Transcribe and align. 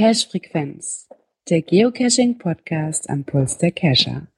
Cache 0.00 0.28
Frequenz, 0.30 1.08
der 1.50 1.60
Geocaching 1.60 2.38
Podcast 2.38 3.10
am 3.10 3.24
Puls 3.24 3.58
der 3.58 3.70
Cacher. 3.70 4.28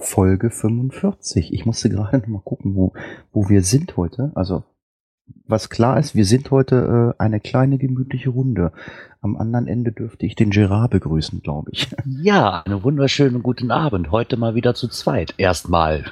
Folge 0.00 0.50
45. 0.50 1.52
Ich 1.52 1.66
musste 1.66 1.88
gerade 1.88 2.18
noch 2.18 2.26
mal 2.26 2.42
gucken, 2.42 2.74
wo, 2.74 2.92
wo 3.32 3.48
wir 3.48 3.62
sind 3.62 3.96
heute. 3.96 4.32
Also, 4.34 4.64
was 5.46 5.70
klar 5.70 5.98
ist, 5.98 6.14
wir 6.14 6.24
sind 6.24 6.50
heute 6.50 7.14
äh, 7.18 7.22
eine 7.22 7.40
kleine 7.40 7.78
gemütliche 7.78 8.30
Runde. 8.30 8.72
Am 9.20 9.36
anderen 9.36 9.66
Ende 9.66 9.92
dürfte 9.92 10.26
ich 10.26 10.34
den 10.34 10.50
Gerard 10.50 10.90
begrüßen, 10.90 11.42
glaube 11.42 11.70
ich. 11.72 11.88
Ja, 12.04 12.62
einen 12.62 12.82
wunderschönen 12.82 13.42
guten 13.42 13.70
Abend. 13.70 14.10
Heute 14.10 14.36
mal 14.36 14.54
wieder 14.54 14.74
zu 14.74 14.88
zweit. 14.88 15.34
Erstmal. 15.38 16.04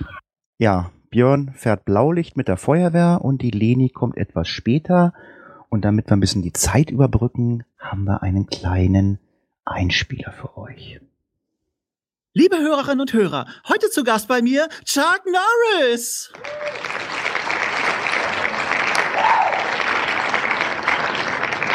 Ja, 0.58 0.90
Björn 1.10 1.52
fährt 1.54 1.84
Blaulicht 1.84 2.36
mit 2.36 2.48
der 2.48 2.56
Feuerwehr 2.56 3.20
und 3.22 3.42
die 3.42 3.50
Leni 3.50 3.90
kommt 3.90 4.16
etwas 4.16 4.48
später. 4.48 5.12
Und 5.68 5.84
damit 5.84 6.08
wir 6.08 6.16
ein 6.16 6.20
bisschen 6.20 6.42
die 6.42 6.52
Zeit 6.52 6.90
überbrücken, 6.90 7.64
haben 7.78 8.04
wir 8.04 8.22
einen 8.22 8.46
kleinen 8.46 9.18
Einspieler 9.64 10.32
für 10.32 10.56
euch. 10.56 11.00
Liebe 12.32 12.58
Hörerinnen 12.58 13.00
und 13.00 13.12
Hörer, 13.12 13.46
heute 13.68 13.88
zu 13.90 14.04
Gast 14.04 14.28
bei 14.28 14.42
mir 14.42 14.68
Chuck 14.84 15.22
Norris. 15.26 16.32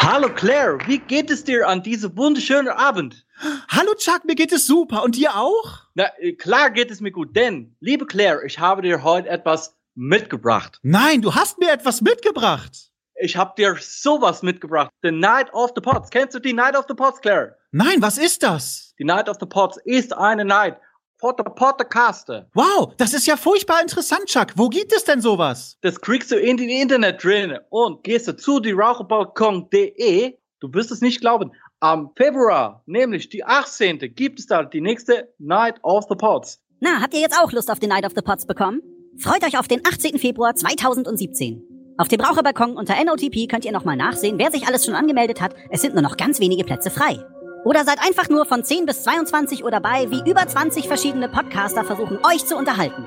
Hallo 0.04 0.30
Claire, 0.30 0.80
wie 0.88 0.98
geht 0.98 1.30
es 1.30 1.44
dir 1.44 1.68
an 1.68 1.84
diesem 1.84 2.18
wunderschönen 2.18 2.70
Abend? 2.70 3.24
Hallo 3.70 3.94
Chuck, 3.94 4.26
mir 4.26 4.34
geht 4.34 4.52
es 4.52 4.66
super. 4.66 5.04
Und 5.04 5.16
dir 5.16 5.36
auch? 5.36 5.82
Na, 5.94 6.06
äh, 6.18 6.34
klar 6.34 6.72
geht 6.72 6.90
es 6.90 7.02
mir 7.02 7.12
gut, 7.12 7.36
denn, 7.36 7.76
liebe 7.80 8.08
Claire, 8.08 8.44
ich 8.44 8.58
habe 8.58 8.82
dir 8.82 9.04
heute 9.04 9.30
etwas 9.30 9.78
mitgebracht. 9.94 10.80
Nein, 10.82 11.22
du 11.22 11.36
hast 11.36 11.60
mir 11.60 11.72
etwas 11.72 12.02
mitgebracht. 12.02 12.92
Ich 13.14 13.38
habe 13.38 13.54
dir 13.56 13.78
sowas 13.80 14.42
mitgebracht. 14.42 14.90
The 15.04 15.12
Night 15.12 15.54
of 15.54 15.74
the 15.76 15.82
Pots. 15.82 16.10
Kennst 16.10 16.34
du 16.34 16.40
die 16.40 16.54
Night 16.54 16.76
of 16.76 16.86
the 16.88 16.96
Pots, 16.96 17.22
Claire? 17.22 17.58
Nein, 17.70 18.02
was 18.02 18.18
ist 18.18 18.42
das? 18.42 18.96
Die 18.98 19.06
Night 19.06 19.30
of 19.30 19.38
the 19.40 19.46
Pots 19.46 19.78
ist 19.86 20.18
eine 20.18 20.44
Night 20.44 20.78
for 21.22 21.36
the 21.38 21.44
Podcaster. 21.44 22.48
Wow, 22.54 22.94
das 22.98 23.14
ist 23.14 23.28
ja 23.28 23.38
furchtbar 23.38 23.82
interessant, 23.82 24.26
Chuck. 24.26 24.48
Wo 24.56 24.68
gibt 24.68 24.92
es 24.92 25.06
denn 25.06 25.22
sowas? 25.22 25.78
Das 25.82 26.02
kriegst 26.02 26.32
du 26.32 26.36
in 26.36 26.58
den 26.58 26.70
Internet 26.70 27.24
drin 27.24 27.58
und 27.70 28.04
gehst 28.04 28.28
du 28.28 28.36
zu 28.36 28.60
dieraucherbalkon.de. 28.60 30.36
Du 30.60 30.74
wirst 30.74 30.92
es 30.92 31.02
nicht 31.02 31.22
glauben. 31.22 31.52
Am 31.80 32.12
Februar, 32.16 32.84
nämlich 32.86 33.30
die 33.30 33.44
18. 33.44 34.00
gibt 34.16 34.40
es 34.40 34.48
da 34.48 34.64
die 34.64 34.82
nächste 34.82 35.34
Night 35.40 35.76
of 35.84 36.06
the 36.10 36.16
Pots. 36.16 36.60
Na, 36.80 37.02
habt 37.02 37.14
ihr 37.14 37.22
jetzt 37.22 37.38
auch 37.40 37.52
Lust 37.52 37.72
auf 37.72 37.80
den 37.80 37.90
Night 37.90 38.06
of 38.06 38.14
the 38.16 38.22
Pots 38.22 38.46
bekommen? 38.46 38.82
Freut 39.18 39.44
euch 39.44 39.58
auf 39.58 39.68
den 39.68 39.82
18. 39.86 40.18
Februar 40.18 40.56
2017. 40.56 41.64
Auf 41.98 42.08
dem 42.08 42.22
Raucherbalkon 42.22 42.78
unter 42.78 42.96
NOTP 43.04 43.48
könnt 43.48 43.66
ihr 43.66 43.72
nochmal 43.72 43.96
nachsehen, 43.96 44.40
wer 44.40 44.52
sich 44.52 44.66
alles 44.66 44.86
schon 44.86 44.96
angemeldet 44.96 45.42
hat. 45.42 45.54
Es 45.70 45.82
sind 45.82 45.94
nur 45.94 46.02
noch 46.02 46.18
ganz 46.18 46.40
wenige 46.40 46.64
Plätze 46.64 46.90
frei. 46.90 47.24
Oder 47.64 47.86
seid 47.86 48.00
einfach 48.00 48.28
nur 48.30 48.46
von 48.46 48.64
10 48.64 48.86
bis 48.86 49.04
22 49.04 49.64
Uhr 49.64 49.70
dabei, 49.72 50.10
wie 50.10 50.28
über 50.30 50.48
20 50.48 50.88
verschiedene 50.88 51.30
Podcaster 51.30 51.84
versuchen, 51.84 52.18
euch 52.26 52.46
zu 52.46 52.58
unterhalten. 52.58 53.06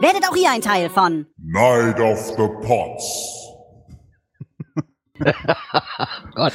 Werdet 0.00 0.28
auch 0.28 0.36
ihr 0.36 0.50
ein 0.50 0.60
Teil 0.60 0.90
von 0.90 1.26
Night 1.38 1.98
of 1.98 2.18
the 2.36 2.48
Pots. 2.66 3.40
Gott, 6.34 6.52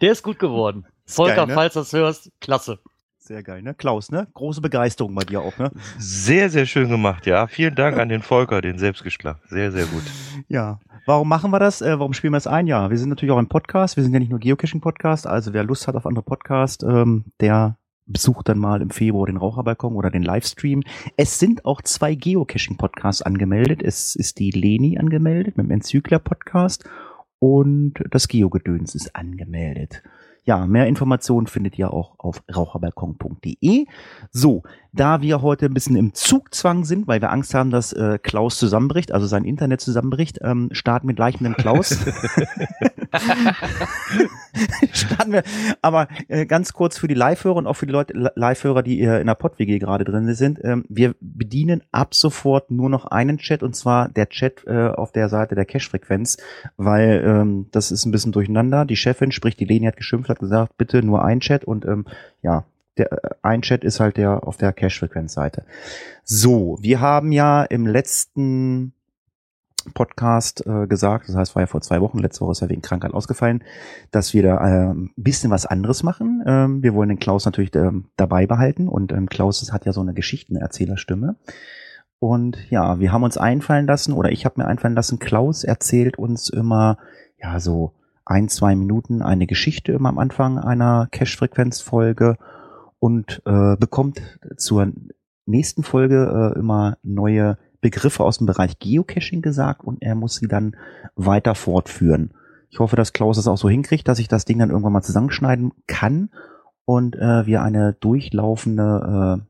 der 0.00 0.12
ist 0.12 0.22
gut 0.22 0.38
geworden. 0.38 0.86
Volker, 1.06 1.36
geil, 1.36 1.46
ne? 1.46 1.54
falls 1.54 1.74
du 1.74 1.80
das 1.80 1.92
hörst, 1.92 2.32
klasse. 2.40 2.80
Sehr 3.18 3.42
geil, 3.42 3.62
ne? 3.62 3.74
Klaus, 3.74 4.10
ne? 4.10 4.26
Große 4.34 4.60
Begeisterung 4.60 5.14
bei 5.14 5.22
dir 5.22 5.42
auch, 5.42 5.56
ne? 5.58 5.70
Sehr, 5.98 6.50
sehr 6.50 6.66
schön 6.66 6.88
gemacht, 6.88 7.26
ja. 7.26 7.46
Vielen 7.46 7.74
Dank 7.74 7.98
an 7.98 8.08
den 8.08 8.22
Volker, 8.22 8.60
den 8.60 8.78
Selbstgeschlagen. 8.78 9.40
Sehr, 9.50 9.70
sehr 9.70 9.84
gut. 9.84 10.04
Ja. 10.48 10.80
Warum 11.08 11.26
machen 11.26 11.50
wir 11.50 11.58
das? 11.58 11.80
Äh, 11.80 11.98
warum 11.98 12.12
spielen 12.12 12.34
wir 12.34 12.36
es 12.36 12.46
ein? 12.46 12.66
Ja, 12.66 12.90
wir 12.90 12.98
sind 12.98 13.08
natürlich 13.08 13.32
auch 13.32 13.38
ein 13.38 13.48
Podcast. 13.48 13.96
Wir 13.96 14.04
sind 14.04 14.12
ja 14.12 14.18
nicht 14.18 14.28
nur 14.28 14.40
Geocaching-Podcast. 14.40 15.26
Also 15.26 15.54
wer 15.54 15.64
Lust 15.64 15.88
hat 15.88 15.96
auf 15.96 16.04
andere 16.04 16.22
Podcasts, 16.22 16.84
ähm, 16.84 17.24
der 17.40 17.78
besucht 18.04 18.46
dann 18.50 18.58
mal 18.58 18.82
im 18.82 18.90
Februar 18.90 19.24
den 19.24 19.38
Raucherbalkon 19.38 19.96
oder 19.96 20.10
den 20.10 20.22
Livestream. 20.22 20.82
Es 21.16 21.38
sind 21.38 21.64
auch 21.64 21.80
zwei 21.80 22.14
Geocaching-Podcasts 22.14 23.22
angemeldet. 23.22 23.82
Es 23.82 24.16
ist 24.16 24.38
die 24.38 24.50
Leni 24.50 24.98
angemeldet 24.98 25.56
mit 25.56 25.64
dem 25.64 25.70
Enzykler-Podcast 25.70 26.86
und 27.38 27.94
das 28.10 28.28
Geogedöns 28.28 28.94
ist 28.94 29.16
angemeldet. 29.16 30.02
Ja, 30.48 30.66
mehr 30.66 30.86
Informationen 30.86 31.46
findet 31.46 31.78
ihr 31.78 31.92
auch 31.92 32.14
auf 32.18 32.42
raucherbalkon.de. 32.56 33.84
So, 34.30 34.62
da 34.94 35.20
wir 35.20 35.42
heute 35.42 35.66
ein 35.66 35.74
bisschen 35.74 35.94
im 35.94 36.14
Zugzwang 36.14 36.86
sind, 36.86 37.06
weil 37.06 37.20
wir 37.20 37.30
Angst 37.30 37.52
haben, 37.52 37.70
dass 37.70 37.92
äh, 37.92 38.18
Klaus 38.18 38.56
zusammenbricht, 38.58 39.12
also 39.12 39.26
sein 39.26 39.44
Internet 39.44 39.82
zusammenbricht, 39.82 40.38
ähm, 40.40 40.70
starten 40.72 41.06
wir 41.06 41.14
gleich 41.14 41.38
mit 41.42 41.50
dem 41.52 41.56
Klaus. 41.58 41.90
starten 44.92 45.32
wir, 45.32 45.42
aber 45.82 46.08
äh, 46.28 46.46
ganz 46.46 46.72
kurz 46.72 46.96
für 46.96 47.08
die 47.08 47.14
Live-Hörer 47.14 47.56
und 47.56 47.66
auch 47.66 47.76
für 47.76 47.84
die 47.84 47.92
Leute, 47.92 48.14
Li- 48.14 48.30
Live-Hörer, 48.34 48.82
die 48.82 49.02
äh, 49.02 49.20
in 49.20 49.26
der 49.26 49.34
Pod-WG 49.34 49.78
gerade 49.78 50.04
drin 50.04 50.32
sind. 50.34 50.60
Ähm, 50.64 50.86
wir 50.88 51.14
bedienen 51.20 51.82
ab 51.92 52.14
sofort 52.14 52.70
nur 52.70 52.88
noch 52.88 53.04
einen 53.04 53.36
Chat 53.36 53.62
und 53.62 53.76
zwar 53.76 54.08
der 54.08 54.30
Chat 54.30 54.66
äh, 54.66 54.88
auf 54.88 55.12
der 55.12 55.28
Seite 55.28 55.54
der 55.54 55.66
Cache-Frequenz, 55.66 56.38
weil 56.78 57.22
ähm, 57.22 57.66
das 57.70 57.90
ist 57.90 58.06
ein 58.06 58.12
bisschen 58.12 58.32
durcheinander. 58.32 58.86
Die 58.86 58.96
Chefin, 58.96 59.30
sprich 59.30 59.54
die 59.56 59.66
Leni 59.66 59.84
hat 59.84 59.98
geschimpft, 59.98 60.30
hat 60.30 60.37
gesagt, 60.38 60.76
bitte 60.76 61.02
nur 61.02 61.24
ein 61.24 61.40
Chat 61.40 61.64
und 61.64 61.84
ähm, 61.84 62.06
ja, 62.42 62.64
der, 62.96 63.12
äh, 63.12 63.30
ein 63.42 63.62
Chat 63.62 63.84
ist 63.84 64.00
halt 64.00 64.16
der 64.16 64.46
auf 64.46 64.56
der 64.56 64.72
Cache-Frequenz-Seite. 64.72 65.64
So, 66.24 66.78
wir 66.80 67.00
haben 67.00 67.32
ja 67.32 67.62
im 67.62 67.86
letzten 67.86 68.92
Podcast 69.94 70.66
äh, 70.66 70.86
gesagt, 70.86 71.28
das 71.28 71.36
heißt, 71.36 71.54
war 71.54 71.62
ja 71.62 71.66
vor 71.66 71.80
zwei 71.80 72.00
Wochen, 72.00 72.18
letzte 72.18 72.42
Woche 72.42 72.52
ist 72.52 72.60
ja 72.60 72.68
wegen 72.68 72.82
Krankheit 72.82 73.14
ausgefallen, 73.14 73.64
dass 74.10 74.34
wir 74.34 74.42
da 74.42 74.56
äh, 74.56 74.92
ein 74.92 75.12
bisschen 75.16 75.50
was 75.50 75.66
anderes 75.66 76.02
machen. 76.02 76.42
Ähm, 76.46 76.82
wir 76.82 76.94
wollen 76.94 77.08
den 77.08 77.18
Klaus 77.18 77.44
natürlich 77.44 77.74
ähm, 77.74 78.06
dabei 78.16 78.46
behalten 78.46 78.88
und 78.88 79.12
ähm, 79.12 79.28
Klaus 79.28 79.72
hat 79.72 79.86
ja 79.86 79.92
so 79.92 80.00
eine 80.00 80.14
Geschichtenerzählerstimme. 80.14 81.36
Und 82.20 82.58
ja, 82.70 82.98
wir 82.98 83.12
haben 83.12 83.22
uns 83.22 83.38
einfallen 83.38 83.86
lassen, 83.86 84.12
oder 84.12 84.32
ich 84.32 84.44
habe 84.44 84.60
mir 84.60 84.66
einfallen 84.66 84.96
lassen, 84.96 85.20
Klaus 85.20 85.62
erzählt 85.62 86.18
uns 86.18 86.48
immer, 86.48 86.98
ja, 87.40 87.60
so 87.60 87.92
ein, 88.28 88.48
zwei 88.48 88.76
Minuten 88.76 89.22
eine 89.22 89.46
Geschichte 89.46 89.92
immer 89.92 90.10
am 90.10 90.18
Anfang 90.18 90.58
einer 90.58 91.08
Cache-Frequenz-Folge 91.10 92.36
und 92.98 93.42
äh, 93.46 93.76
bekommt 93.76 94.20
zur 94.56 94.92
nächsten 95.46 95.82
Folge 95.82 96.52
äh, 96.54 96.58
immer 96.58 96.98
neue 97.02 97.56
Begriffe 97.80 98.24
aus 98.24 98.38
dem 98.38 98.46
Bereich 98.46 98.78
Geocaching 98.78 99.40
gesagt 99.40 99.82
und 99.82 100.02
er 100.02 100.14
muss 100.14 100.36
sie 100.36 100.48
dann 100.48 100.76
weiter 101.16 101.54
fortführen. 101.54 102.34
Ich 102.70 102.80
hoffe, 102.80 102.96
dass 102.96 103.14
Klaus 103.14 103.38
es 103.38 103.48
auch 103.48 103.56
so 103.56 103.68
hinkriegt, 103.68 104.06
dass 104.08 104.18
ich 104.18 104.28
das 104.28 104.44
Ding 104.44 104.58
dann 104.58 104.70
irgendwann 104.70 104.92
mal 104.92 105.02
zusammenschneiden 105.02 105.72
kann 105.86 106.30
und 106.84 107.16
äh, 107.16 107.46
wir 107.46 107.62
eine 107.62 107.94
durchlaufende 107.94 109.46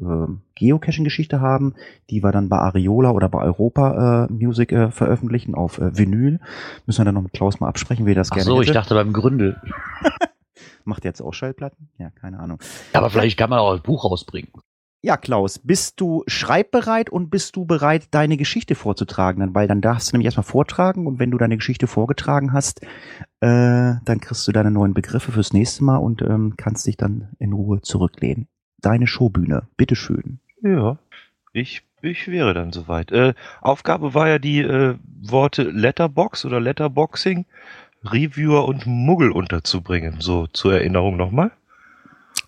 äh, 0.00 0.32
Geocaching-Geschichte 0.54 1.40
haben, 1.40 1.74
die 2.10 2.22
wir 2.22 2.32
dann 2.32 2.48
bei 2.48 2.58
Areola 2.58 3.10
oder 3.10 3.28
bei 3.28 3.42
Europa 3.42 4.26
äh, 4.28 4.32
Music 4.32 4.72
äh, 4.72 4.90
veröffentlichen 4.90 5.54
auf 5.54 5.78
äh, 5.78 5.96
Vinyl. 5.96 6.40
Müssen 6.86 7.00
wir 7.00 7.04
dann 7.04 7.14
noch 7.14 7.22
mit 7.22 7.32
Klaus 7.32 7.60
mal 7.60 7.68
absprechen, 7.68 8.06
wie 8.06 8.14
das 8.14 8.30
Ach 8.30 8.36
gerne 8.36 8.46
so, 8.46 8.60
ich 8.60 8.68
hätte. 8.68 8.78
dachte 8.78 8.94
beim 8.94 9.12
Gründel. 9.12 9.60
Macht 10.84 11.04
er 11.04 11.10
jetzt 11.10 11.22
auch 11.22 11.32
Schallplatten? 11.32 11.88
Ja, 11.98 12.10
keine 12.10 12.38
Ahnung. 12.38 12.58
Aber 12.92 13.10
vielleicht 13.10 13.38
kann 13.38 13.50
man 13.50 13.58
auch 13.58 13.72
ein 13.74 13.82
Buch 13.82 14.04
rausbringen. 14.04 14.50
Ja, 15.04 15.18
Klaus, 15.18 15.58
bist 15.58 16.00
du 16.00 16.24
schreibbereit 16.26 17.10
und 17.10 17.28
bist 17.28 17.56
du 17.56 17.66
bereit, 17.66 18.08
deine 18.12 18.38
Geschichte 18.38 18.74
vorzutragen? 18.74 19.40
Dann, 19.40 19.54
weil 19.54 19.68
dann 19.68 19.82
darfst 19.82 20.10
du 20.10 20.16
nämlich 20.16 20.24
erstmal 20.24 20.44
vortragen 20.44 21.06
und 21.06 21.18
wenn 21.18 21.30
du 21.30 21.36
deine 21.36 21.58
Geschichte 21.58 21.86
vorgetragen 21.86 22.54
hast, 22.54 22.80
äh, 23.40 23.96
dann 24.02 24.20
kriegst 24.22 24.48
du 24.48 24.52
deine 24.52 24.70
neuen 24.70 24.94
Begriffe 24.94 25.30
fürs 25.30 25.52
nächste 25.52 25.84
Mal 25.84 25.98
und 25.98 26.22
ähm, 26.22 26.54
kannst 26.56 26.86
dich 26.86 26.96
dann 26.96 27.28
in 27.38 27.52
Ruhe 27.52 27.82
zurücklehnen. 27.82 28.48
Deine 28.84 29.06
Showbühne, 29.06 29.66
bitteschön. 29.78 30.40
Ja, 30.60 30.98
ich, 31.54 31.82
ich 32.02 32.28
wäre 32.28 32.52
dann 32.52 32.70
soweit. 32.70 33.12
Äh, 33.12 33.32
Aufgabe 33.62 34.12
war 34.12 34.28
ja 34.28 34.38
die 34.38 34.60
äh, 34.60 34.96
Worte 35.22 35.62
Letterbox 35.62 36.44
oder 36.44 36.60
Letterboxing, 36.60 37.46
Reviewer 38.04 38.66
und 38.66 38.84
Muggel 38.84 39.30
unterzubringen. 39.30 40.20
So 40.20 40.48
zur 40.48 40.74
Erinnerung 40.74 41.16
nochmal. 41.16 41.50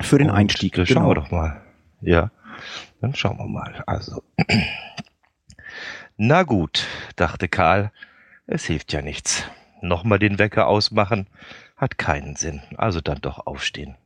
Für 0.03 0.19
den 0.19 0.29
Und, 0.29 0.37
Einstieg, 0.37 0.75
Schauen 0.75 0.85
genau. 0.85 1.09
wir 1.09 1.15
doch 1.15 1.31
mal. 1.31 1.62
Ja, 2.03 2.31
dann 3.00 3.15
schauen 3.15 3.38
wir 3.38 3.49
mal. 3.49 3.83
Also. 3.87 4.23
Na 6.19 6.43
gut, 6.43 6.87
dachte 7.17 7.49
Karl, 7.49 7.93
es 8.47 8.67
hilft 8.67 8.93
ja 8.93 9.00
nichts. 9.00 9.44
Nochmal 9.81 10.19
den 10.19 10.38
Wecker 10.38 10.67
ausmachen 10.67 11.29
hat 11.79 11.97
keinen 11.97 12.37
Sinn, 12.37 12.61
also 12.77 13.00
dann 13.00 13.23
doch 13.23 13.47
aufstehen. 13.47 13.97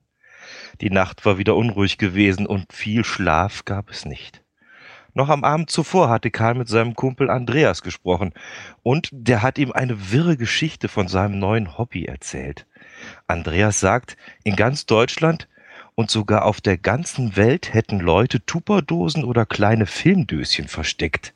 Die 0.80 0.90
Nacht 0.90 1.26
war 1.26 1.38
wieder 1.38 1.56
unruhig 1.56 1.98
gewesen 1.98 2.46
und 2.46 2.72
viel 2.72 3.04
Schlaf 3.04 3.64
gab 3.64 3.90
es 3.90 4.04
nicht. 4.04 4.42
Noch 5.12 5.28
am 5.28 5.44
Abend 5.44 5.70
zuvor 5.70 6.08
hatte 6.08 6.30
Karl 6.30 6.54
mit 6.54 6.68
seinem 6.68 6.94
Kumpel 6.94 7.30
Andreas 7.30 7.82
gesprochen 7.82 8.32
und 8.82 9.08
der 9.12 9.42
hat 9.42 9.58
ihm 9.58 9.72
eine 9.72 10.12
wirre 10.12 10.36
Geschichte 10.36 10.88
von 10.88 11.08
seinem 11.08 11.38
neuen 11.38 11.76
Hobby 11.76 12.04
erzählt. 12.04 12.66
Andreas 13.26 13.80
sagt, 13.80 14.16
in 14.44 14.56
ganz 14.56 14.86
Deutschland 14.86 15.48
und 15.96 16.10
sogar 16.10 16.44
auf 16.44 16.60
der 16.60 16.78
ganzen 16.78 17.36
Welt 17.36 17.74
hätten 17.74 17.98
Leute 17.98 18.44
Tupperdosen 18.46 19.24
oder 19.24 19.44
kleine 19.46 19.86
Filmdöschen 19.86 20.68
versteckt, 20.68 21.34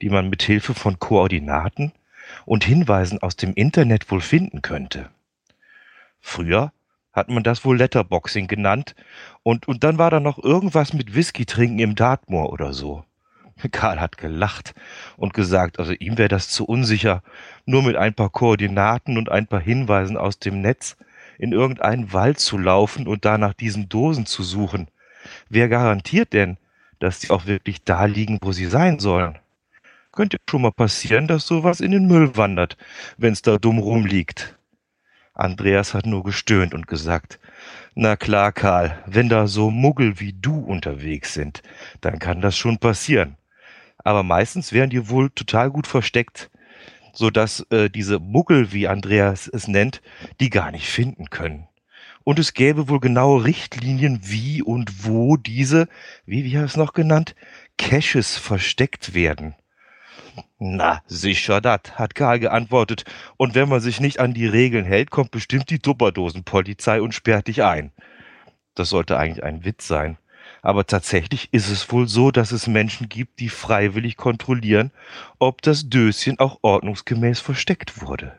die 0.00 0.08
man 0.08 0.30
mit 0.30 0.42
Hilfe 0.42 0.74
von 0.74 0.98
Koordinaten 0.98 1.92
und 2.46 2.64
Hinweisen 2.64 3.22
aus 3.22 3.36
dem 3.36 3.54
Internet 3.54 4.10
wohl 4.10 4.20
finden 4.20 4.62
könnte. 4.62 5.10
Früher 6.20 6.72
hat 7.12 7.28
man 7.28 7.42
das 7.42 7.64
wohl 7.64 7.76
Letterboxing 7.76 8.46
genannt 8.46 8.94
und, 9.42 9.66
und 9.68 9.84
dann 9.84 9.98
war 9.98 10.10
da 10.10 10.20
noch 10.20 10.38
irgendwas 10.38 10.92
mit 10.92 11.14
Whisky 11.14 11.46
trinken 11.46 11.78
im 11.78 11.94
Dartmoor 11.94 12.52
oder 12.52 12.72
so. 12.72 13.04
Karl 13.72 14.00
hat 14.00 14.18
gelacht 14.18 14.74
und 15.16 15.34
gesagt, 15.34 15.78
also 15.78 15.92
ihm 15.92 16.18
wäre 16.18 16.28
das 16.28 16.48
zu 16.48 16.64
unsicher, 16.64 17.22
nur 17.66 17.82
mit 17.82 17.96
ein 17.96 18.14
paar 18.14 18.30
Koordinaten 18.30 19.18
und 19.18 19.30
ein 19.30 19.46
paar 19.46 19.60
Hinweisen 19.60 20.16
aus 20.16 20.38
dem 20.38 20.60
Netz 20.60 20.96
in 21.38 21.52
irgendeinen 21.52 22.12
Wald 22.12 22.38
zu 22.38 22.58
laufen 22.58 23.06
und 23.06 23.24
da 23.24 23.38
nach 23.38 23.54
diesen 23.54 23.88
Dosen 23.88 24.26
zu 24.26 24.42
suchen. 24.42 24.88
Wer 25.48 25.68
garantiert 25.68 26.32
denn, 26.32 26.58
dass 26.98 27.20
sie 27.20 27.30
auch 27.30 27.46
wirklich 27.46 27.82
da 27.84 28.04
liegen, 28.04 28.38
wo 28.42 28.52
sie 28.52 28.66
sein 28.66 28.98
sollen? 28.98 29.38
Könnte 30.12 30.38
schon 30.48 30.62
mal 30.62 30.72
passieren, 30.72 31.28
dass 31.28 31.46
sowas 31.46 31.80
in 31.80 31.92
den 31.92 32.06
Müll 32.06 32.36
wandert, 32.36 32.76
wenn's 33.16 33.42
da 33.42 33.58
dumm 33.58 33.78
rumliegt. 33.78 34.58
Andreas 35.40 35.94
hat 35.94 36.06
nur 36.06 36.22
gestöhnt 36.22 36.74
und 36.74 36.86
gesagt, 36.86 37.40
na 37.94 38.16
klar, 38.16 38.52
Karl, 38.52 39.02
wenn 39.06 39.28
da 39.28 39.46
so 39.46 39.70
Muggel 39.70 40.20
wie 40.20 40.32
du 40.32 40.58
unterwegs 40.58 41.34
sind, 41.34 41.62
dann 42.00 42.18
kann 42.18 42.40
das 42.40 42.56
schon 42.56 42.78
passieren. 42.78 43.36
Aber 43.98 44.22
meistens 44.22 44.72
wären 44.72 44.90
die 44.90 45.08
wohl 45.08 45.30
total 45.30 45.70
gut 45.70 45.86
versteckt, 45.86 46.50
so 47.12 47.30
dass 47.30 47.66
äh, 47.70 47.88
diese 47.90 48.18
Muggel, 48.18 48.72
wie 48.72 48.88
Andreas 48.88 49.48
es 49.48 49.66
nennt, 49.66 50.02
die 50.40 50.50
gar 50.50 50.70
nicht 50.70 50.88
finden 50.88 51.30
können. 51.30 51.66
Und 52.22 52.38
es 52.38 52.52
gäbe 52.52 52.88
wohl 52.88 53.00
genaue 53.00 53.44
Richtlinien, 53.44 54.20
wie 54.22 54.62
und 54.62 55.06
wo 55.06 55.36
diese, 55.36 55.88
wie, 56.26 56.56
hat 56.56 56.66
es 56.66 56.76
noch 56.76 56.92
genannt, 56.92 57.34
Caches 57.78 58.36
versteckt 58.36 59.14
werden. 59.14 59.54
Na, 60.58 61.02
sicher 61.06 61.60
dat, 61.60 61.98
hat 61.98 62.14
Karl 62.14 62.38
geantwortet. 62.38 63.04
Und 63.36 63.54
wenn 63.54 63.68
man 63.68 63.80
sich 63.80 64.00
nicht 64.00 64.20
an 64.20 64.34
die 64.34 64.46
Regeln 64.46 64.84
hält, 64.84 65.10
kommt 65.10 65.30
bestimmt 65.30 65.70
die 65.70 65.78
Tupperdosenpolizei 65.78 67.00
und 67.00 67.14
sperrt 67.14 67.48
dich 67.48 67.62
ein. 67.62 67.92
Das 68.74 68.90
sollte 68.90 69.18
eigentlich 69.18 69.44
ein 69.44 69.64
Witz 69.64 69.86
sein. 69.86 70.18
Aber 70.62 70.86
tatsächlich 70.86 71.48
ist 71.52 71.70
es 71.70 71.90
wohl 71.90 72.06
so, 72.06 72.30
dass 72.30 72.52
es 72.52 72.66
Menschen 72.66 73.08
gibt, 73.08 73.40
die 73.40 73.48
freiwillig 73.48 74.16
kontrollieren, 74.16 74.90
ob 75.38 75.62
das 75.62 75.88
Döschen 75.88 76.38
auch 76.38 76.58
ordnungsgemäß 76.62 77.40
versteckt 77.40 78.02
wurde. 78.02 78.38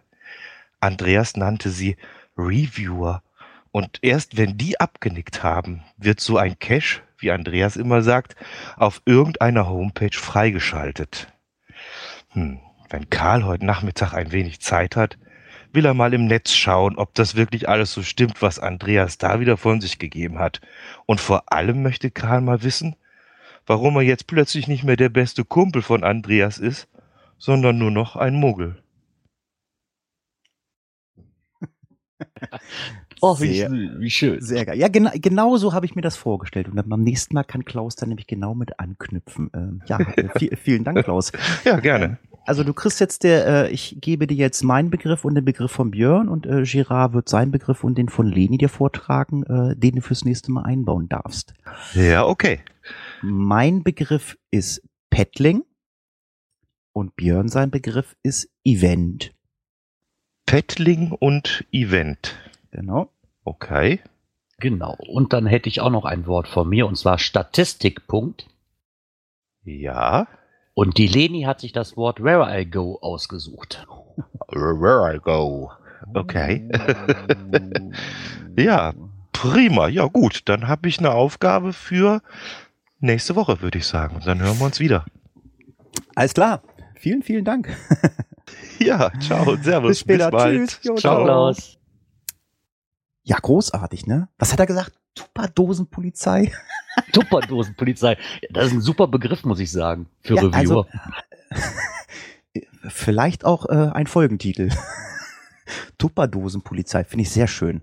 Andreas 0.79 1.35
nannte 1.35 1.69
sie 1.69 1.97
Reviewer. 2.37 3.23
Und 3.71 3.99
erst 4.01 4.37
wenn 4.37 4.57
die 4.57 4.79
abgenickt 4.79 5.43
haben, 5.43 5.83
wird 5.97 6.19
so 6.19 6.37
ein 6.37 6.59
Cache, 6.59 7.01
wie 7.17 7.31
Andreas 7.31 7.77
immer 7.77 8.01
sagt, 8.01 8.35
auf 8.75 9.01
irgendeiner 9.05 9.67
Homepage 9.67 10.15
freigeschaltet. 10.17 11.27
Hm, 12.33 12.59
wenn 12.89 13.09
Karl 13.09 13.43
heute 13.43 13.65
Nachmittag 13.65 14.13
ein 14.13 14.31
wenig 14.31 14.61
Zeit 14.61 14.95
hat, 14.95 15.17
will 15.73 15.85
er 15.85 15.93
mal 15.93 16.13
im 16.13 16.27
Netz 16.27 16.53
schauen, 16.53 16.97
ob 16.97 17.13
das 17.13 17.35
wirklich 17.35 17.67
alles 17.67 17.91
so 17.93 18.03
stimmt, 18.03 18.41
was 18.41 18.57
Andreas 18.59 19.17
da 19.17 19.39
wieder 19.41 19.57
von 19.57 19.81
sich 19.81 19.99
gegeben 19.99 20.39
hat. 20.39 20.61
Und 21.05 21.19
vor 21.19 21.51
allem 21.51 21.81
möchte 21.81 22.09
Karl 22.09 22.41
mal 22.41 22.63
wissen, 22.63 22.95
warum 23.65 23.97
er 23.97 24.01
jetzt 24.03 24.27
plötzlich 24.27 24.67
nicht 24.67 24.83
mehr 24.83 24.95
der 24.95 25.09
beste 25.09 25.43
Kumpel 25.43 25.81
von 25.81 26.03
Andreas 26.03 26.57
ist, 26.57 26.87
sondern 27.37 27.77
nur 27.77 27.91
noch 27.91 28.15
ein 28.15 28.35
Muggel. 28.35 28.81
Oh, 33.21 33.39
wie, 33.39 33.53
Sehr- 33.53 33.71
wie 33.71 34.09
schön. 34.09 34.41
Sehr 34.41 34.65
geil. 34.65 34.77
Ja, 34.77 34.87
genau, 34.87 35.11
genau 35.13 35.57
so 35.57 35.73
habe 35.73 35.85
ich 35.85 35.95
mir 35.95 36.01
das 36.01 36.15
vorgestellt. 36.17 36.67
Und 36.67 36.75
dann 36.75 36.89
beim 36.89 37.01
nächsten 37.01 37.35
Mal 37.35 37.43
kann 37.43 37.63
Klaus 37.65 37.95
dann 37.95 38.09
nämlich 38.09 38.27
genau 38.27 38.55
mit 38.55 38.79
anknüpfen. 38.79 39.49
Ähm, 39.53 39.81
ja, 39.85 39.99
äh, 39.99 40.27
viel, 40.39 40.55
vielen 40.61 40.83
Dank, 40.83 41.03
Klaus. 41.03 41.31
Ja, 41.63 41.79
gerne. 41.79 42.17
Also 42.45 42.63
du 42.63 42.73
kriegst 42.73 42.99
jetzt 42.99 43.23
der, 43.23 43.45
äh, 43.45 43.71
ich 43.71 43.97
gebe 44.01 44.25
dir 44.25 44.35
jetzt 44.35 44.63
meinen 44.63 44.89
Begriff 44.89 45.23
und 45.23 45.35
den 45.35 45.45
Begriff 45.45 45.71
von 45.71 45.91
Björn 45.91 46.27
und 46.27 46.47
äh, 46.47 46.63
Girard 46.63 47.13
wird 47.13 47.29
seinen 47.29 47.51
Begriff 47.51 47.83
und 47.83 47.95
den 47.99 48.09
von 48.09 48.25
Leni 48.25 48.57
dir 48.57 48.69
vortragen, 48.69 49.43
äh, 49.43 49.75
den 49.75 49.95
du 49.95 50.01
fürs 50.01 50.25
nächste 50.25 50.51
Mal 50.51 50.63
einbauen 50.63 51.07
darfst. 51.07 51.53
Ja, 51.93 52.25
okay. 52.25 52.61
Mein 53.21 53.83
Begriff 53.83 54.37
ist 54.49 54.81
Paddling 55.11 55.61
und 56.93 57.15
Björn 57.15 57.47
sein 57.47 57.69
Begriff 57.69 58.15
ist 58.23 58.49
Event. 58.65 59.33
Paddling 60.47 61.11
und 61.11 61.63
Event. 61.71 62.35
Genau. 62.71 63.09
Okay. 63.43 64.01
Genau. 64.59 64.95
Und 65.07 65.33
dann 65.33 65.45
hätte 65.47 65.69
ich 65.69 65.81
auch 65.81 65.89
noch 65.89 66.05
ein 66.05 66.27
Wort 66.27 66.47
von 66.47 66.69
mir, 66.69 66.87
und 66.87 66.95
zwar 66.95 67.17
Statistikpunkt. 67.17 68.47
Ja. 69.63 70.27
Und 70.73 70.97
die 70.97 71.07
Leni 71.07 71.43
hat 71.43 71.59
sich 71.59 71.73
das 71.73 71.97
Wort 71.97 72.23
Where 72.23 72.59
I 72.59 72.65
Go 72.65 72.97
ausgesucht. 73.01 73.85
Where 74.49 75.15
I 75.15 75.19
go. 75.19 75.71
Okay. 76.13 76.69
Ja, 78.57 78.93
prima. 79.31 79.87
Ja, 79.87 80.07
gut. 80.07 80.41
Dann 80.49 80.67
habe 80.67 80.89
ich 80.89 80.99
eine 80.99 81.11
Aufgabe 81.11 81.71
für 81.71 82.21
nächste 82.99 83.35
Woche, 83.35 83.61
würde 83.61 83.77
ich 83.77 83.87
sagen. 83.87 84.17
Und 84.17 84.27
dann 84.27 84.41
hören 84.41 84.59
wir 84.59 84.65
uns 84.65 84.81
wieder. 84.81 85.05
Alles 86.15 86.33
klar. 86.33 86.61
Vielen, 86.95 87.23
vielen 87.23 87.45
Dank. 87.45 87.69
Ja, 88.79 89.11
ciao. 89.21 89.55
Servus. 89.61 89.89
Bis 89.89 89.99
später. 89.99 90.31
bald. 90.31 90.69
Tschüss. 90.69 90.79
Jo, 90.83 90.95
Ciao, 90.95 91.53
ciao. 91.53 91.80
Ja, 93.23 93.37
großartig, 93.41 94.07
ne? 94.07 94.29
Was 94.39 94.51
hat 94.51 94.59
er 94.59 94.65
gesagt? 94.65 94.93
Tupperdosenpolizei? 95.15 96.51
Tupperdosenpolizei. 97.13 98.17
Das 98.51 98.67
ist 98.67 98.73
ein 98.73 98.81
super 98.81 99.07
Begriff, 99.07 99.43
muss 99.45 99.59
ich 99.59 99.71
sagen, 99.71 100.07
für 100.21 100.35
Ja, 100.35 100.41
Reviewer. 100.43 100.57
also, 100.57 100.85
Vielleicht 102.87 103.45
auch 103.45 103.67
äh, 103.69 103.91
ein 103.93 104.07
Folgentitel. 104.07 104.69
Tupperdosenpolizei, 105.97 107.03
finde 107.03 107.23
ich 107.23 107.29
sehr 107.29 107.47
schön. 107.47 107.81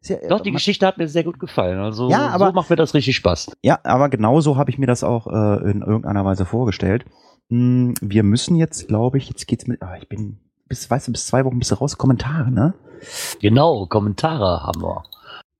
Sehr, 0.00 0.22
äh, 0.22 0.28
Doch, 0.28 0.40
die 0.40 0.50
man- 0.50 0.56
Geschichte 0.56 0.86
hat 0.86 0.98
mir 0.98 1.08
sehr 1.08 1.24
gut 1.24 1.40
gefallen. 1.40 1.78
Also 1.78 2.10
Ja, 2.10 2.28
aber- 2.28 2.48
so 2.48 2.52
macht 2.52 2.70
mir 2.70 2.76
das 2.76 2.94
richtig 2.94 3.16
Spaß. 3.16 3.52
Ja, 3.62 3.80
aber 3.84 4.08
genauso 4.08 4.56
habe 4.56 4.70
ich 4.70 4.78
mir 4.78 4.86
das 4.86 5.02
auch 5.02 5.26
äh, 5.26 5.70
in 5.70 5.82
irgendeiner 5.82 6.24
Weise 6.24 6.44
vorgestellt. 6.44 7.04
Hm, 7.48 7.94
wir 8.00 8.22
müssen 8.22 8.56
jetzt, 8.56 8.88
glaube 8.88 9.18
ich, 9.18 9.28
jetzt 9.28 9.46
geht's 9.46 9.66
mit, 9.66 9.82
ah, 9.82 9.96
ich 10.00 10.08
bin, 10.08 10.38
bis, 10.68 10.88
weißt 10.90 11.08
du, 11.08 11.12
bis 11.12 11.26
zwei 11.26 11.44
Wochen 11.44 11.58
bist 11.58 11.70
du 11.70 11.76
raus, 11.76 11.96
Kommentare, 11.96 12.50
ne? 12.50 12.74
Genau, 13.40 13.86
Kommentare 13.86 14.62
haben 14.62 14.82
wir. 14.82 15.04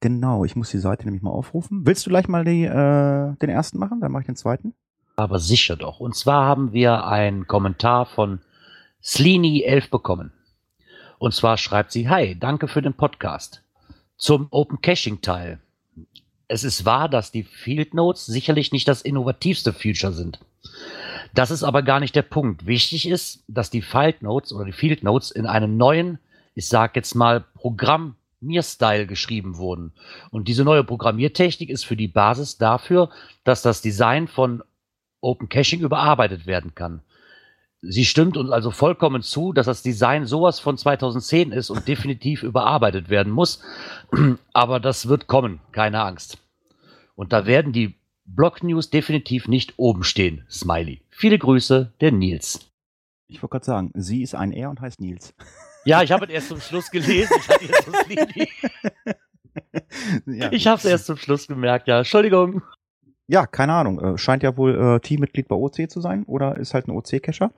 Genau, 0.00 0.44
ich 0.44 0.56
muss 0.56 0.70
die 0.70 0.78
Seite 0.78 1.04
nämlich 1.04 1.22
mal 1.22 1.31
aufrufen. 1.31 1.87
Willst 1.87 2.04
du 2.06 2.10
gleich 2.10 2.28
mal 2.28 2.44
die, 2.44 2.65
äh, 2.65 3.36
den 3.36 3.48
ersten 3.48 3.79
machen? 3.79 4.00
Dann 4.00 4.12
mache 4.12 4.22
ich 4.22 4.26
den 4.26 4.36
zweiten. 4.36 4.74
Aber 5.17 5.38
sicher 5.38 5.76
doch. 5.76 6.00
Und 6.00 6.15
zwar 6.15 6.46
haben 6.46 6.72
wir 6.72 7.06
einen 7.06 7.46
Kommentar 7.46 8.06
von 8.06 8.41
Sleeny11 9.03 9.91
bekommen. 9.91 10.32
Und 11.19 11.34
zwar 11.34 11.56
schreibt 11.56 11.93
sie, 11.93 12.08
Hi, 12.08 12.38
danke 12.38 12.69
für 12.69 12.82
den 12.82 12.94
Podcast. 12.94 13.62
Zum 14.19 14.48
Open 14.50 14.81
Caching 14.82 15.22
Teil. 15.22 15.60
Es 16.48 16.65
ist 16.65 16.84
wahr, 16.84 17.08
dass 17.08 17.32
die 17.32 17.43
Field 17.43 17.94
Notes 17.94 18.26
sicherlich 18.26 18.72
nicht 18.72 18.86
das 18.86 19.03
innovativste 19.03 19.72
Feature 19.72 20.12
sind. 20.12 20.38
Das 21.34 21.50
ist 21.50 21.62
aber 21.62 21.82
gar 21.82 22.00
nicht 22.00 22.15
der 22.15 22.22
Punkt. 22.22 22.67
Wichtig 22.67 23.08
ist, 23.08 23.43
dass 23.48 23.70
die 23.70 23.82
Field 23.82 24.22
Notes 24.22 24.53
oder 24.53 24.65
die 24.65 24.72
Field 24.72 25.03
Notes 25.03 25.31
in 25.31 25.46
einem 25.46 25.76
neuen, 25.76 26.19
ich 26.56 26.69
sag 26.69 26.96
jetzt 26.96 27.15
mal, 27.15 27.44
Programmierstyle 27.55 29.06
geschrieben 29.06 29.58
wurden. 29.58 29.93
Und 30.31 30.48
diese 30.48 30.65
neue 30.65 30.82
Programmiertechnik 30.82 31.69
ist 31.69 31.84
für 31.84 31.96
die 31.96 32.08
Basis 32.08 32.56
dafür, 32.56 33.10
dass 33.44 33.63
das 33.63 33.82
Design 33.82 34.27
von 34.27 34.65
Open 35.20 35.48
Caching 35.48 35.81
überarbeitet 35.81 36.46
werden 36.46 36.75
kann. 36.75 37.03
Sie 37.82 38.06
stimmt 38.06 38.39
uns 38.39 38.51
also 38.51 38.70
vollkommen 38.70 39.22
zu, 39.22 39.53
dass 39.53 39.67
das 39.67 39.82
Design 39.82 40.25
sowas 40.25 40.58
von 40.58 40.79
2010 40.79 41.53
ist 41.53 41.69
und 41.69 41.86
definitiv 41.86 42.43
überarbeitet 42.43 43.10
werden 43.10 43.32
muss. 43.32 43.63
Aber 44.55 44.81
das 44.81 45.08
wird 45.08 45.27
kommen, 45.27 45.60
keine 45.72 46.03
Angst. 46.03 46.39
Und 47.17 47.34
da 47.34 47.44
werden 47.44 47.72
die 47.72 47.94
Blog 48.25 48.63
News 48.63 48.89
definitiv 48.89 49.46
nicht 49.46 49.75
oben 49.77 50.05
stehen. 50.05 50.46
Smiley. 50.51 51.03
Viele 51.10 51.39
Grüße, 51.39 51.93
der 52.01 52.13
Nils. 52.13 52.70
Ich 53.29 53.43
wollte 53.43 53.53
gerade 53.53 53.65
sagen, 53.67 53.91
sie 53.94 54.22
ist 54.22 54.34
ein 54.34 54.53
R 54.53 54.70
und 54.70 54.81
heißt 54.81 55.01
Nils. 55.01 55.34
Ja, 55.86 56.02
ich 56.02 56.10
habe 56.10 56.26
es 56.26 56.32
erst 56.32 56.48
zum 56.48 56.60
Schluss 56.60 56.90
gelesen. 56.90 57.32
Ich, 60.50 60.66
habe 60.66 60.78
es 60.78 60.84
erst 60.84 61.06
zum 61.06 61.16
Schluss 61.16 61.46
gemerkt, 61.46 61.86
ja. 61.86 61.98
Entschuldigung. 61.98 62.62
Ja, 63.28 63.46
keine 63.46 63.72
Ahnung. 63.72 64.00
Äh, 64.00 64.19
scheint 64.19 64.43
ja 64.43 64.56
wohl 64.56 64.74
äh, 64.74 65.00
Teammitglied 65.00 65.48
bei 65.48 65.56
OC 65.56 65.88
zu 65.90 66.00
sein 66.00 66.24
oder 66.24 66.56
ist 66.56 66.74
halt 66.74 66.88
ein 66.88 66.90
OC-Cacher. 66.93 67.52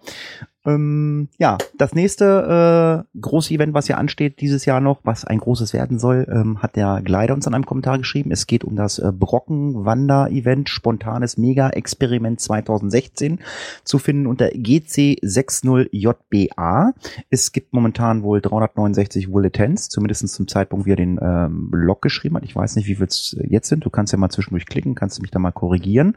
Ähm, 0.69 1.29
ja, 1.39 1.57
das 1.77 1.95
nächste 1.95 3.07
äh, 3.15 3.21
große 3.21 3.55
Event, 3.55 3.73
was 3.73 3.87
ja 3.89 3.97
ansteht 3.97 4.41
dieses 4.41 4.67
Jahr 4.67 4.81
noch, 4.81 5.01
was 5.05 5.25
ein 5.25 5.39
großes 5.39 5.73
werden 5.73 5.99
soll, 5.99 6.27
ähm, 6.31 6.63
hat 6.63 6.77
der 6.77 7.01
Gleider 7.03 7.33
uns 7.35 7.47
in 7.47 7.55
einem 7.55 7.65
Kommentar 7.65 7.97
geschrieben. 7.97 8.31
Es 8.31 8.47
geht 8.47 8.65
um 8.65 8.77
das 8.77 8.99
äh, 8.99 9.11
Brocken-Wander-Event, 9.13 10.69
spontanes 10.69 11.39
Mega-Experiment 11.39 12.39
2016, 12.41 13.39
zu 13.85 13.99
finden 13.99 14.27
unter 14.27 14.49
GC60JBA. 14.49 16.93
Es 17.31 17.53
gibt 17.53 17.73
momentan 17.73 18.23
wohl 18.23 18.43
369 18.43 19.31
Bulletins, 19.31 19.89
zumindest 19.89 20.29
zum 20.29 20.49
Zeitpunkt, 20.49 20.85
wie 20.85 20.93
er 20.93 20.97
den 20.97 21.19
ähm, 21.23 21.71
Blog 21.71 22.03
geschrieben 22.03 22.37
hat. 22.37 22.45
Ich 22.45 22.55
weiß 22.55 22.77
nicht, 22.77 22.89
wie 22.89 22.97
viel 22.97 23.07
es 23.07 23.35
jetzt 23.49 23.69
sind. 23.69 23.87
Du 23.87 23.91
kannst 23.91 24.13
ja 24.13 24.19
mal 24.19 24.29
zwischendurch 24.29 24.67
klicken, 24.67 24.95
kannst 24.95 25.17
du 25.17 25.23
mich 25.23 25.31
da 25.31 25.39
mal 25.39 25.53
korrigieren. 25.53 26.15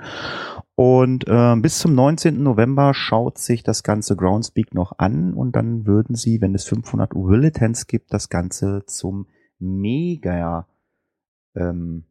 Und 0.76 1.28
äh, 1.28 1.56
bis 1.58 1.80
zum 1.80 1.94
19. 1.94 2.42
November 2.42 2.94
schaut 2.94 3.38
sich 3.38 3.64
das 3.64 3.84
ganze 3.84 4.16
Groundspeak 4.16 4.74
noch 4.74 4.98
an 4.98 5.34
und 5.34 5.56
dann 5.56 5.86
würden 5.86 6.16
sie, 6.16 6.42
wenn 6.42 6.56
es 6.56 6.66
500 6.66 7.12
Bulletins 7.12 7.88
gibt, 7.88 8.14
das 8.14 8.30
Ganze 8.30 8.84
zum 8.86 9.28
Mega 9.60 10.68
ähm, 11.56 12.06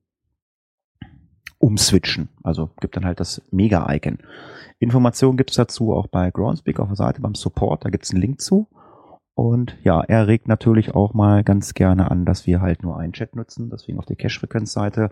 umswitchen. 1.59 2.29
Also 2.43 2.71
gibt 2.81 2.97
dann 2.97 3.05
halt 3.05 3.21
das 3.21 3.43
Mega-Icon. 3.51 4.19
Informationen 4.79 5.37
gibt 5.37 5.51
es 5.51 5.57
dazu 5.57 5.93
auch 5.93 6.07
bei 6.07 6.31
Groundspeak 6.31 6.81
auf 6.81 6.89
der 6.89 6.97
Seite 6.97 7.21
beim 7.21 7.35
Support, 7.35 7.85
da 7.85 7.91
gibt 7.91 8.05
es 8.05 8.13
einen 8.13 8.23
Link 8.23 8.41
zu. 8.41 8.69
Und 9.35 9.77
ja, 9.83 10.03
er 10.03 10.27
regt 10.27 10.49
natürlich 10.49 10.95
auch 10.95 11.15
mal 11.15 11.45
ganz 11.45 11.75
gerne 11.75 12.11
an, 12.11 12.25
dass 12.25 12.47
wir 12.47 12.61
halt 12.61 12.83
nur 12.83 12.99
einen 12.99 13.13
Chat 13.13 13.37
nutzen, 13.37 13.71
deswegen 13.71 13.99
auf 13.99 14.07
der 14.07 14.17
Cache-Frequenz-Seite. 14.17 15.11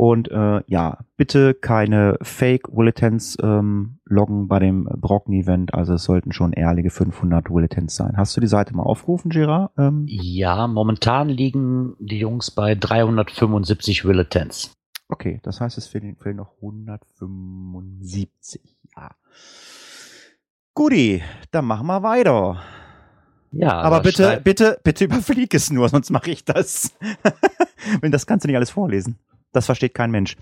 Und 0.00 0.30
äh, 0.30 0.62
ja, 0.66 1.00
bitte 1.18 1.52
keine 1.52 2.16
Fake-Bulletins 2.22 3.36
ähm, 3.42 3.98
loggen 4.06 4.48
bei 4.48 4.58
dem 4.58 4.84
Brocken-Event. 4.84 5.74
Also 5.74 5.92
es 5.92 6.04
sollten 6.04 6.32
schon 6.32 6.54
ehrliche 6.54 6.88
500 6.88 7.44
Bulletins 7.44 7.96
sein. 7.96 8.16
Hast 8.16 8.34
du 8.34 8.40
die 8.40 8.46
Seite 8.46 8.74
mal 8.74 8.84
aufgerufen, 8.84 9.30
Gerard? 9.30 9.72
Ähm, 9.76 10.06
Ja, 10.08 10.66
momentan 10.68 11.28
liegen 11.28 11.96
die 11.98 12.18
Jungs 12.18 12.50
bei 12.50 12.74
375 12.74 14.04
Bulletins. 14.04 14.72
okay, 15.10 15.38
das 15.42 15.60
heißt, 15.60 15.76
es 15.76 15.86
fehlen, 15.86 16.16
fehlen 16.16 16.36
noch 16.36 16.54
175. 16.62 18.62
Ja. 18.96 19.10
Guti, 20.72 21.22
dann 21.50 21.66
machen 21.66 21.86
wir 21.88 22.02
weiter. 22.02 22.62
Ja, 23.52 23.72
Aber 23.82 24.00
bitte, 24.00 24.40
bitte, 24.42 24.80
bitte 24.82 25.04
überflieg 25.04 25.52
es 25.52 25.70
nur, 25.70 25.90
sonst 25.90 26.08
mache 26.08 26.30
ich 26.30 26.46
das. 26.46 26.96
Wenn 28.00 28.12
das 28.12 28.26
kannst 28.26 28.44
du 28.44 28.46
nicht 28.48 28.56
alles 28.56 28.70
vorlesen. 28.70 29.18
Das 29.52 29.66
versteht 29.66 29.94
kein 29.94 30.10
Mensch. 30.10 30.36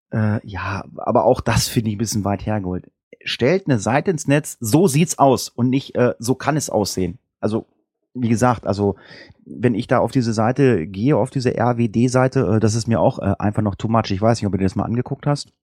Äh, 0.10 0.40
ja, 0.44 0.86
aber 0.98 1.26
auch 1.26 1.40
das 1.40 1.68
finde 1.68 1.92
ich 1.92 1.98
ein 1.98 2.00
bisschen 2.00 2.26
weit 2.26 2.48
hergeholt. 2.48 2.91
Stellt 3.26 3.68
eine 3.68 3.80
Seite 3.80 4.12
ins 4.12 4.28
Netz, 4.28 4.58
so 4.60 4.88
sieht's 4.88 5.20
aus 5.20 5.50
und 5.50 5.70
nicht 5.70 5.96
äh, 5.96 6.14
so 6.20 6.36
kann 6.36 6.58
es 6.58 6.70
aussehen. 6.70 7.20
Also 7.40 7.66
wie 8.14 8.30
gesagt, 8.30 8.68
also 8.68 8.96
wenn 9.46 9.74
ich 9.76 9.88
da 9.88 10.00
auf 10.00 10.12
diese 10.12 10.34
Seite 10.34 10.86
gehe, 10.88 11.16
auf 11.18 11.30
diese 11.30 11.58
RWD-Seite, 11.58 12.56
äh, 12.56 12.60
das 12.60 12.76
ist 12.76 12.88
mir 12.88 13.00
auch 13.00 13.20
äh, 13.20 13.34
einfach 13.40 13.62
noch 13.62 13.76
too 13.76 13.88
much. 13.88 14.12
Ich 14.12 14.22
weiß 14.22 14.40
nicht, 14.40 14.48
ob 14.48 14.52
du 14.54 14.58
dir 14.58 14.66
das 14.66 14.76
mal 14.76 14.84
angeguckt 14.84 15.26
hast. 15.28 15.54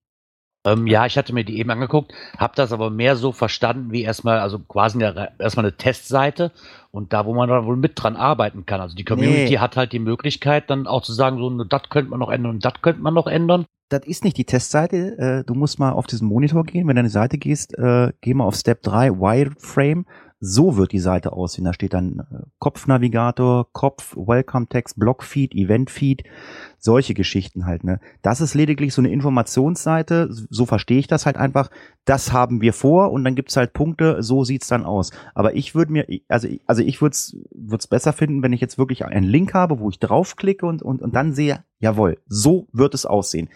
Ähm, 0.66 0.86
ja, 0.86 1.06
ich 1.06 1.16
hatte 1.16 1.32
mir 1.32 1.44
die 1.44 1.58
eben 1.58 1.70
angeguckt, 1.70 2.12
habe 2.36 2.54
das 2.56 2.72
aber 2.72 2.90
mehr 2.90 3.16
so 3.16 3.32
verstanden 3.32 3.92
wie 3.92 4.02
erstmal, 4.02 4.40
also 4.40 4.58
quasi 4.58 5.02
eine, 5.02 5.30
erstmal 5.38 5.66
eine 5.66 5.76
Testseite 5.76 6.50
und 6.90 7.12
da, 7.12 7.26
wo 7.26 7.34
man 7.34 7.48
dann 7.48 7.64
wohl 7.64 7.76
mit 7.76 7.92
dran 7.94 8.16
arbeiten 8.16 8.66
kann. 8.66 8.80
Also 8.80 8.96
die 8.96 9.04
Community 9.04 9.52
Nee. 9.52 9.58
hat 9.58 9.76
halt 9.76 9.92
die 9.92 10.00
Möglichkeit, 10.00 10.68
dann 10.68 10.86
auch 10.86 11.02
zu 11.02 11.12
sagen, 11.12 11.38
so, 11.38 11.64
das 11.64 11.82
könnte 11.90 12.10
man 12.10 12.18
noch 12.18 12.30
ändern 12.30 12.52
und 12.56 12.64
das 12.64 12.74
könnte 12.82 13.00
man 13.02 13.14
noch 13.14 13.28
ändern. 13.28 13.66
Das 13.88 14.02
ist 14.04 14.22
nicht 14.22 14.36
die 14.36 14.44
Testseite. 14.44 15.18
Äh, 15.18 15.44
du 15.44 15.54
musst 15.54 15.78
mal 15.78 15.92
auf 15.92 16.06
diesen 16.06 16.28
Monitor 16.28 16.64
gehen. 16.64 16.86
Wenn 16.86 16.96
du 16.96 17.02
die 17.02 17.08
Seite 17.08 17.38
gehst, 17.38 17.76
äh, 17.78 18.12
geh 18.20 18.34
mal 18.34 18.44
auf 18.44 18.54
Step 18.54 18.82
3, 18.82 19.12
Wireframe. 19.12 20.04
So 20.40 20.76
wird 20.76 20.92
die 20.92 21.00
Seite 21.00 21.32
aussehen. 21.32 21.64
Da 21.64 21.72
steht 21.72 21.94
dann 21.94 22.20
äh, 22.30 22.44
Kopfnavigator, 22.58 23.72
Kopf, 23.72 24.14
Welcome 24.14 24.68
Text, 24.68 24.98
Blockfeed, 24.98 25.54
Eventfeed, 25.54 26.22
solche 26.78 27.14
Geschichten 27.14 27.64
halt. 27.64 27.82
Ne? 27.82 27.98
Das 28.22 28.40
ist 28.40 28.54
lediglich 28.54 28.92
so 28.92 29.00
eine 29.00 29.10
Informationsseite. 29.10 30.28
So 30.30 30.66
verstehe 30.66 30.98
ich 30.98 31.08
das 31.08 31.24
halt 31.24 31.38
einfach. 31.38 31.70
Das 32.04 32.32
haben 32.32 32.60
wir 32.60 32.74
vor 32.74 33.10
und 33.10 33.24
dann 33.24 33.34
gibt's 33.34 33.56
halt 33.56 33.72
Punkte. 33.72 34.22
So 34.22 34.44
sieht's 34.44 34.68
dann 34.68 34.84
aus. 34.84 35.12
Aber 35.34 35.56
ich 35.56 35.74
würde 35.74 35.92
mir, 35.92 36.06
also 36.28 36.46
also 36.66 36.82
ich 36.82 37.00
würde 37.00 37.14
es 37.14 37.86
besser 37.88 38.12
finden, 38.12 38.42
wenn 38.42 38.52
ich 38.52 38.60
jetzt 38.60 38.78
wirklich 38.78 39.06
einen 39.06 39.26
Link 39.26 39.54
habe, 39.54 39.80
wo 39.80 39.88
ich 39.88 39.98
draufklicke 39.98 40.66
und 40.66 40.82
und 40.82 41.02
und 41.02 41.16
dann 41.16 41.32
sehe, 41.32 41.64
jawohl, 41.80 42.18
so 42.28 42.68
wird 42.72 42.94
es 42.94 43.06
aussehen 43.06 43.48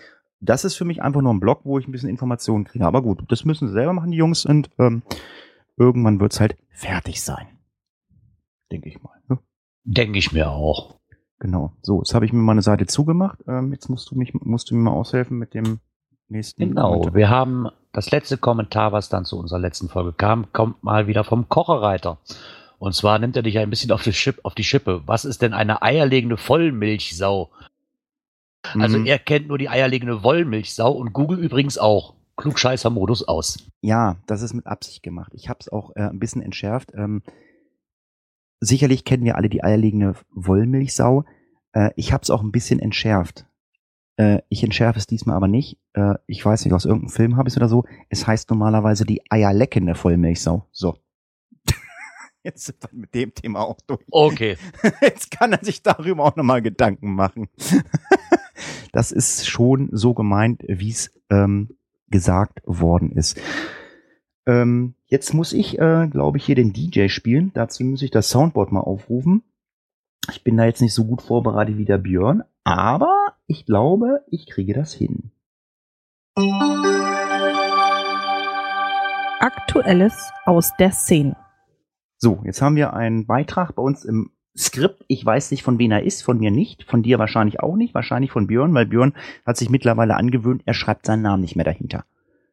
das 0.42 0.64
ist 0.64 0.74
für 0.74 0.84
mich 0.84 1.02
einfach 1.02 1.22
nur 1.22 1.32
ein 1.32 1.40
Blog, 1.40 1.60
wo 1.64 1.78
ich 1.78 1.86
ein 1.86 1.92
bisschen 1.92 2.08
Informationen 2.08 2.64
kriege. 2.64 2.84
Aber 2.84 3.00
gut, 3.00 3.22
das 3.28 3.44
müssen 3.44 3.68
sie 3.68 3.74
selber 3.74 3.92
machen, 3.92 4.10
die 4.10 4.18
Jungs, 4.18 4.44
und 4.44 4.70
ähm, 4.78 5.02
irgendwann 5.76 6.20
wird's 6.20 6.40
halt 6.40 6.56
fertig 6.70 7.22
sein. 7.22 7.46
Denke 8.70 8.88
ich 8.88 9.00
mal. 9.02 9.14
Ne? 9.28 9.38
Denke 9.84 10.18
ich 10.18 10.32
mir 10.32 10.50
auch. 10.50 10.96
Genau. 11.38 11.72
So, 11.82 11.98
jetzt 11.98 12.14
habe 12.14 12.24
ich 12.24 12.32
mir 12.32 12.40
mal 12.40 12.52
eine 12.52 12.62
Seite 12.62 12.86
zugemacht. 12.86 13.38
Ähm, 13.46 13.72
jetzt 13.72 13.88
musst 13.88 14.10
du 14.10 14.16
mich, 14.16 14.34
musst 14.34 14.70
du 14.70 14.74
mir 14.74 14.82
mal 14.82 14.92
aushelfen 14.92 15.38
mit 15.38 15.54
dem 15.54 15.78
nächsten. 16.28 16.68
Genau, 16.68 16.90
Kommentar. 16.90 17.14
wir 17.14 17.30
haben 17.30 17.68
das 17.92 18.10
letzte 18.10 18.36
Kommentar, 18.36 18.92
was 18.92 19.08
dann 19.08 19.24
zu 19.24 19.38
unserer 19.38 19.60
letzten 19.60 19.88
Folge 19.88 20.12
kam, 20.12 20.52
kommt 20.52 20.82
mal 20.82 21.06
wieder 21.06 21.24
vom 21.24 21.48
Kocherreiter. 21.48 22.18
Und 22.78 22.94
zwar 22.94 23.20
nimmt 23.20 23.36
er 23.36 23.42
dich 23.42 23.58
ein 23.58 23.70
bisschen 23.70 23.92
auf 23.92 24.02
die, 24.02 24.12
Schip, 24.12 24.40
auf 24.42 24.56
die 24.56 24.64
Schippe. 24.64 25.02
Was 25.06 25.24
ist 25.24 25.42
denn 25.42 25.54
eine 25.54 25.82
eierlegende 25.82 26.36
Vollmilchsau? 26.36 27.50
Also 28.78 28.98
Mhm. 28.98 29.06
er 29.06 29.18
kennt 29.18 29.48
nur 29.48 29.58
die 29.58 29.68
eierlegende 29.68 30.22
Wollmilchsau 30.22 30.92
und 30.92 31.12
Google 31.12 31.38
übrigens 31.38 31.78
auch. 31.78 32.14
Klugscheißer-Modus 32.36 33.28
aus. 33.28 33.58
Ja, 33.82 34.16
das 34.26 34.42
ist 34.42 34.54
mit 34.54 34.66
Absicht 34.66 35.02
gemacht. 35.02 35.32
Ich 35.34 35.48
habe 35.48 35.58
es 35.60 35.68
auch 35.68 35.90
äh, 35.96 36.02
ein 36.08 36.18
bisschen 36.18 36.42
entschärft. 36.42 36.92
Ähm, 36.94 37.22
sicherlich 38.60 39.04
kennen 39.04 39.24
wir 39.24 39.36
alle 39.36 39.48
die 39.48 39.62
eierlegende 39.62 40.14
Wollmilchsau. 40.30 41.24
Äh, 41.72 41.90
ich 41.96 42.12
habe 42.12 42.22
es 42.22 42.30
auch 42.30 42.42
ein 42.42 42.52
bisschen 42.52 42.78
entschärft. 42.80 43.46
Äh, 44.16 44.38
ich 44.48 44.62
entschärfe 44.64 44.98
es 44.98 45.06
diesmal 45.06 45.36
aber 45.36 45.48
nicht. 45.48 45.78
Äh, 45.94 46.14
ich 46.26 46.44
weiß 46.44 46.64
nicht, 46.64 46.74
aus 46.74 46.84
irgendeinem 46.84 47.10
Film 47.10 47.36
habe 47.36 47.48
ich 47.48 47.54
es 47.54 47.56
oder 47.58 47.68
so. 47.68 47.84
Es 48.08 48.26
heißt 48.26 48.48
normalerweise 48.50 49.04
die 49.04 49.22
eierleckende 49.30 49.94
Vollmilchsau. 49.94 50.66
So. 50.72 50.96
Jetzt 52.44 52.64
sind 52.66 52.82
wir 52.82 52.88
mit 52.92 53.14
dem 53.14 53.34
Thema 53.34 53.60
auch 53.60 53.80
durch. 53.86 54.00
Okay. 54.10 54.56
Jetzt 55.02 55.30
kann 55.30 55.52
er 55.52 55.64
sich 55.64 55.82
darüber 55.82 56.24
auch 56.24 56.36
nochmal 56.36 56.62
Gedanken 56.62 57.14
machen. 57.14 57.48
das 58.92 59.10
ist 59.10 59.48
schon 59.48 59.88
so 59.92 60.14
gemeint, 60.14 60.62
wie 60.68 60.90
es 60.90 61.10
ähm, 61.30 61.76
gesagt 62.08 62.60
worden 62.64 63.12
ist. 63.12 63.40
Ähm, 64.46 64.94
jetzt 65.06 65.32
muss 65.32 65.52
ich, 65.52 65.78
äh, 65.78 66.08
glaube 66.08 66.38
ich, 66.38 66.44
hier 66.44 66.54
den 66.54 66.72
DJ 66.72 67.08
spielen. 67.08 67.52
Dazu 67.54 67.84
muss 67.84 68.02
ich 68.02 68.10
das 68.10 68.28
Soundboard 68.28 68.70
mal 68.70 68.80
aufrufen. 68.80 69.42
Ich 70.30 70.44
bin 70.44 70.56
da 70.56 70.64
jetzt 70.64 70.82
nicht 70.82 70.94
so 70.94 71.04
gut 71.04 71.22
vorbereitet 71.22 71.78
wie 71.78 71.84
der 71.84 71.98
Björn, 71.98 72.44
aber 72.64 73.34
ich 73.46 73.66
glaube, 73.66 74.22
ich 74.28 74.46
kriege 74.46 74.74
das 74.74 74.92
hin. 74.92 75.32
Aktuelles 79.40 80.30
aus 80.44 80.72
der 80.78 80.92
Szene. 80.92 81.36
So, 82.18 82.40
jetzt 82.44 82.62
haben 82.62 82.76
wir 82.76 82.92
einen 82.92 83.26
Beitrag 83.26 83.74
bei 83.74 83.82
uns 83.82 84.04
im 84.04 84.30
Skript. 84.56 85.04
Ich 85.08 85.24
weiß 85.24 85.50
nicht, 85.50 85.62
von 85.62 85.78
wem 85.78 85.92
er 85.92 86.02
ist, 86.02 86.22
von 86.22 86.38
mir 86.38 86.50
nicht, 86.50 86.84
von 86.84 87.02
dir 87.02 87.18
wahrscheinlich 87.18 87.60
auch 87.60 87.76
nicht, 87.76 87.94
wahrscheinlich 87.94 88.30
von 88.30 88.46
Björn, 88.46 88.74
weil 88.74 88.86
Björn 88.86 89.14
hat 89.46 89.56
sich 89.56 89.70
mittlerweile 89.70 90.16
angewöhnt, 90.16 90.62
er 90.66 90.74
schreibt 90.74 91.06
seinen 91.06 91.22
Namen 91.22 91.42
nicht 91.42 91.56
mehr 91.56 91.64
dahinter. 91.64 92.04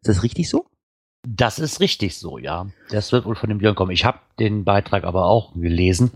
Ist 0.01 0.07
das 0.07 0.23
richtig 0.23 0.49
so? 0.49 0.65
Das 1.27 1.59
ist 1.59 1.81
richtig 1.81 2.17
so, 2.17 2.37
ja. 2.37 2.67
Das 2.89 3.11
wird 3.11 3.25
wohl 3.25 3.35
von 3.35 3.49
dem 3.49 3.57
Björn 3.57 3.75
kommen. 3.75 3.91
Ich 3.91 4.05
habe 4.05 4.19
den 4.39 4.63
Beitrag 4.63 5.03
aber 5.03 5.25
auch 5.25 5.53
gelesen. 5.53 6.11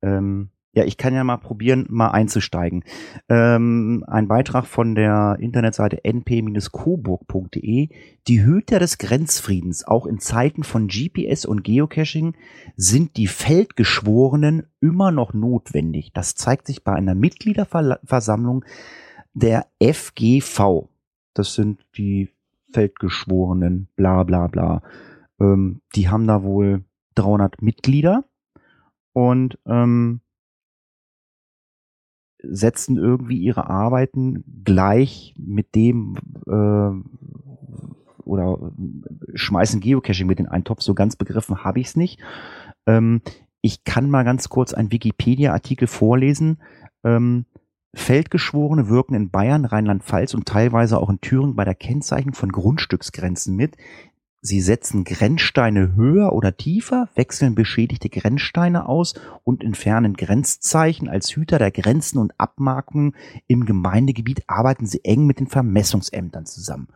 Ähm, 0.00 0.48
Ja, 0.74 0.84
ich 0.84 0.96
kann 0.96 1.12
ja 1.12 1.22
mal 1.22 1.36
probieren, 1.36 1.86
mal 1.90 2.12
einzusteigen. 2.12 2.82
Ähm, 3.28 4.04
ein 4.06 4.26
Beitrag 4.26 4.64
von 4.64 4.94
der 4.94 5.36
Internetseite 5.38 6.02
np-coburg.de. 6.02 7.90
Die 8.26 8.42
Hüter 8.42 8.78
des 8.78 8.96
Grenzfriedens, 8.96 9.86
auch 9.86 10.06
in 10.06 10.18
Zeiten 10.18 10.64
von 10.64 10.88
GPS 10.88 11.44
und 11.44 11.62
Geocaching, 11.62 12.36
sind 12.74 13.18
die 13.18 13.26
Feldgeschworenen 13.26 14.66
immer 14.80 15.12
noch 15.12 15.34
notwendig. 15.34 16.12
Das 16.14 16.36
zeigt 16.36 16.66
sich 16.66 16.82
bei 16.82 16.94
einer 16.94 17.14
Mitgliederversammlung 17.14 18.64
der 19.34 19.66
FGV. 19.78 20.88
Das 21.34 21.52
sind 21.52 21.84
die 21.98 22.30
Feldgeschworenen, 22.72 23.88
bla 23.94 24.22
bla 24.22 24.46
bla. 24.46 24.82
Ähm, 25.38 25.82
die 25.94 26.08
haben 26.08 26.26
da 26.26 26.42
wohl 26.42 26.84
300 27.16 27.60
Mitglieder 27.60 28.24
und 29.12 29.58
ähm, 29.66 30.21
setzen 32.42 32.96
irgendwie 32.96 33.38
ihre 33.38 33.68
Arbeiten 33.68 34.44
gleich 34.64 35.34
mit 35.38 35.74
dem 35.74 36.16
äh, 36.46 37.22
oder 38.24 38.72
schmeißen 39.34 39.80
Geocaching 39.80 40.26
mit 40.26 40.40
in 40.40 40.48
einen 40.48 40.64
Topf. 40.64 40.82
So 40.82 40.94
ganz 40.94 41.16
begriffen 41.16 41.64
habe 41.64 41.80
ich 41.80 41.88
es 41.88 41.96
nicht. 41.96 42.20
Ähm, 42.86 43.20
ich 43.60 43.84
kann 43.84 44.10
mal 44.10 44.24
ganz 44.24 44.48
kurz 44.48 44.74
einen 44.74 44.92
Wikipedia-Artikel 44.92 45.86
vorlesen. 45.86 46.58
Ähm, 47.04 47.46
Feldgeschworene 47.94 48.88
wirken 48.88 49.14
in 49.14 49.30
Bayern, 49.30 49.64
Rheinland-Pfalz 49.64 50.34
und 50.34 50.46
teilweise 50.46 50.98
auch 50.98 51.10
in 51.10 51.20
Thüringen 51.20 51.54
bei 51.54 51.64
der 51.64 51.74
Kennzeichnung 51.74 52.34
von 52.34 52.50
Grundstücksgrenzen 52.50 53.54
mit. 53.54 53.76
Sie 54.44 54.60
setzen 54.60 55.04
Grenzsteine 55.04 55.94
höher 55.94 56.32
oder 56.32 56.56
tiefer, 56.56 57.08
wechseln 57.14 57.54
beschädigte 57.54 58.08
Grenzsteine 58.08 58.88
aus 58.88 59.14
und 59.44 59.62
entfernen 59.62 60.14
Grenzzeichen. 60.14 61.08
Als 61.08 61.36
Hüter 61.36 61.60
der 61.60 61.70
Grenzen 61.70 62.18
und 62.18 62.32
Abmarkungen 62.38 63.14
im 63.46 63.66
Gemeindegebiet 63.66 64.42
arbeiten 64.48 64.84
sie 64.86 65.04
eng 65.04 65.26
mit 65.26 65.38
den 65.38 65.46
Vermessungsämtern 65.46 66.44
zusammen. 66.44 66.88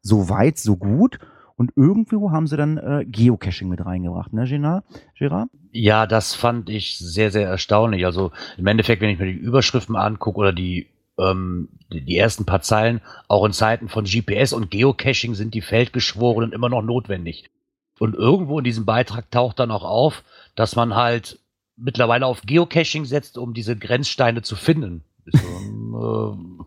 So 0.00 0.28
weit, 0.28 0.58
so 0.58 0.76
gut. 0.76 1.18
Und 1.56 1.72
irgendwo 1.74 2.30
haben 2.30 2.46
sie 2.46 2.56
dann 2.56 2.78
äh, 2.78 3.04
Geocaching 3.04 3.68
mit 3.68 3.84
reingebracht, 3.84 4.32
ne, 4.32 4.44
Gérard? 4.44 4.84
Gérard? 5.18 5.48
Ja, 5.72 6.06
das 6.06 6.34
fand 6.34 6.70
ich 6.70 6.98
sehr, 6.98 7.32
sehr 7.32 7.48
erstaunlich. 7.48 8.06
Also 8.06 8.30
im 8.56 8.66
Endeffekt, 8.68 9.02
wenn 9.02 9.10
ich 9.10 9.18
mir 9.18 9.26
die 9.26 9.32
Überschriften 9.32 9.96
angucke 9.96 10.38
oder 10.38 10.52
die 10.52 10.86
ähm, 11.18 11.68
die, 11.90 12.16
ersten 12.16 12.44
paar 12.44 12.62
Zeilen, 12.62 13.00
auch 13.28 13.44
in 13.44 13.52
Zeiten 13.52 13.88
von 13.88 14.04
GPS 14.04 14.52
und 14.52 14.70
Geocaching 14.70 15.34
sind 15.34 15.54
die 15.54 15.60
Feldgeschworenen 15.60 16.52
immer 16.52 16.68
noch 16.68 16.82
notwendig. 16.82 17.50
Und 17.98 18.14
irgendwo 18.14 18.58
in 18.58 18.64
diesem 18.64 18.84
Beitrag 18.84 19.30
taucht 19.30 19.58
dann 19.58 19.70
auch 19.70 19.84
auf, 19.84 20.24
dass 20.54 20.76
man 20.76 20.94
halt 20.94 21.38
mittlerweile 21.76 22.26
auf 22.26 22.42
Geocaching 22.42 23.04
setzt, 23.04 23.38
um 23.38 23.54
diese 23.54 23.76
Grenzsteine 23.76 24.42
zu 24.42 24.56
finden. 24.56 25.04
So, 25.26 25.38
äh, 26.58 26.64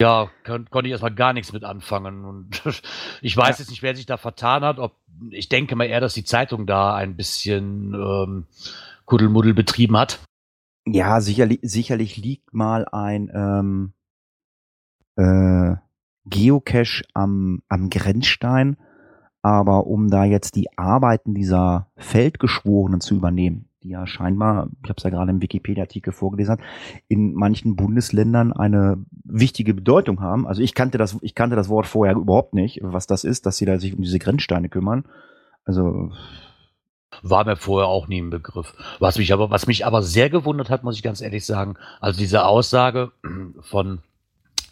ja, 0.00 0.30
kon 0.44 0.68
konnte 0.68 0.88
ich 0.88 0.92
erstmal 0.92 1.14
gar 1.14 1.32
nichts 1.32 1.52
mit 1.52 1.64
anfangen. 1.64 2.24
Und 2.24 2.62
ich 3.22 3.36
weiß 3.36 3.58
ja. 3.58 3.62
jetzt 3.62 3.70
nicht, 3.70 3.82
wer 3.82 3.96
sich 3.96 4.06
da 4.06 4.16
vertan 4.16 4.64
hat. 4.64 4.78
Ob, 4.78 4.96
ich 5.30 5.48
denke 5.48 5.76
mal 5.76 5.84
eher, 5.84 6.00
dass 6.00 6.14
die 6.14 6.24
Zeitung 6.24 6.66
da 6.66 6.94
ein 6.94 7.16
bisschen 7.16 7.94
ähm, 7.94 8.46
Kuddelmuddel 9.06 9.54
betrieben 9.54 9.96
hat. 9.96 10.18
Ja, 10.88 11.20
sicherlich, 11.20 11.58
sicherlich 11.62 12.16
liegt 12.16 12.54
mal 12.54 12.86
ein 12.92 13.30
ähm, 13.34 13.92
äh, 15.16 15.76
Geocache 16.26 17.04
am, 17.12 17.62
am 17.68 17.90
Grenzstein, 17.90 18.76
aber 19.42 19.86
um 19.86 20.08
da 20.08 20.24
jetzt 20.24 20.54
die 20.54 20.68
Arbeiten 20.78 21.34
dieser 21.34 21.88
Feldgeschworenen 21.96 23.00
zu 23.00 23.16
übernehmen, 23.16 23.68
die 23.82 23.90
ja 23.90 24.06
scheinbar, 24.06 24.68
ich 24.84 24.88
habe 24.88 24.98
es 24.98 25.02
ja 25.02 25.10
gerade 25.10 25.30
im 25.30 25.42
Wikipedia-Artikel 25.42 26.12
vorgelesen, 26.12 26.58
in 27.08 27.34
manchen 27.34 27.74
Bundesländern 27.74 28.52
eine 28.52 29.04
wichtige 29.24 29.74
Bedeutung 29.74 30.20
haben. 30.20 30.46
Also 30.46 30.62
ich 30.62 30.74
kannte 30.74 30.98
das, 30.98 31.16
ich 31.20 31.34
kannte 31.34 31.56
das 31.56 31.68
Wort 31.68 31.86
vorher 31.86 32.14
überhaupt 32.14 32.54
nicht, 32.54 32.80
was 32.82 33.08
das 33.08 33.24
ist, 33.24 33.46
dass 33.46 33.56
sie 33.56 33.66
da 33.66 33.78
sich 33.78 33.94
um 33.94 34.02
diese 34.02 34.20
Grenzsteine 34.20 34.68
kümmern. 34.68 35.04
Also 35.64 36.12
war 37.22 37.44
mir 37.44 37.56
vorher 37.56 37.88
auch 37.88 38.08
nie 38.08 38.20
ein 38.20 38.30
Begriff. 38.30 38.74
Was 38.98 39.18
mich 39.18 39.32
aber, 39.32 39.50
was 39.50 39.66
mich 39.66 39.86
aber 39.86 40.02
sehr 40.02 40.30
gewundert 40.30 40.70
hat, 40.70 40.84
muss 40.84 40.96
ich 40.96 41.02
ganz 41.02 41.20
ehrlich 41.20 41.44
sagen, 41.44 41.76
also 42.00 42.18
diese 42.18 42.44
Aussage 42.44 43.12
von 43.60 44.00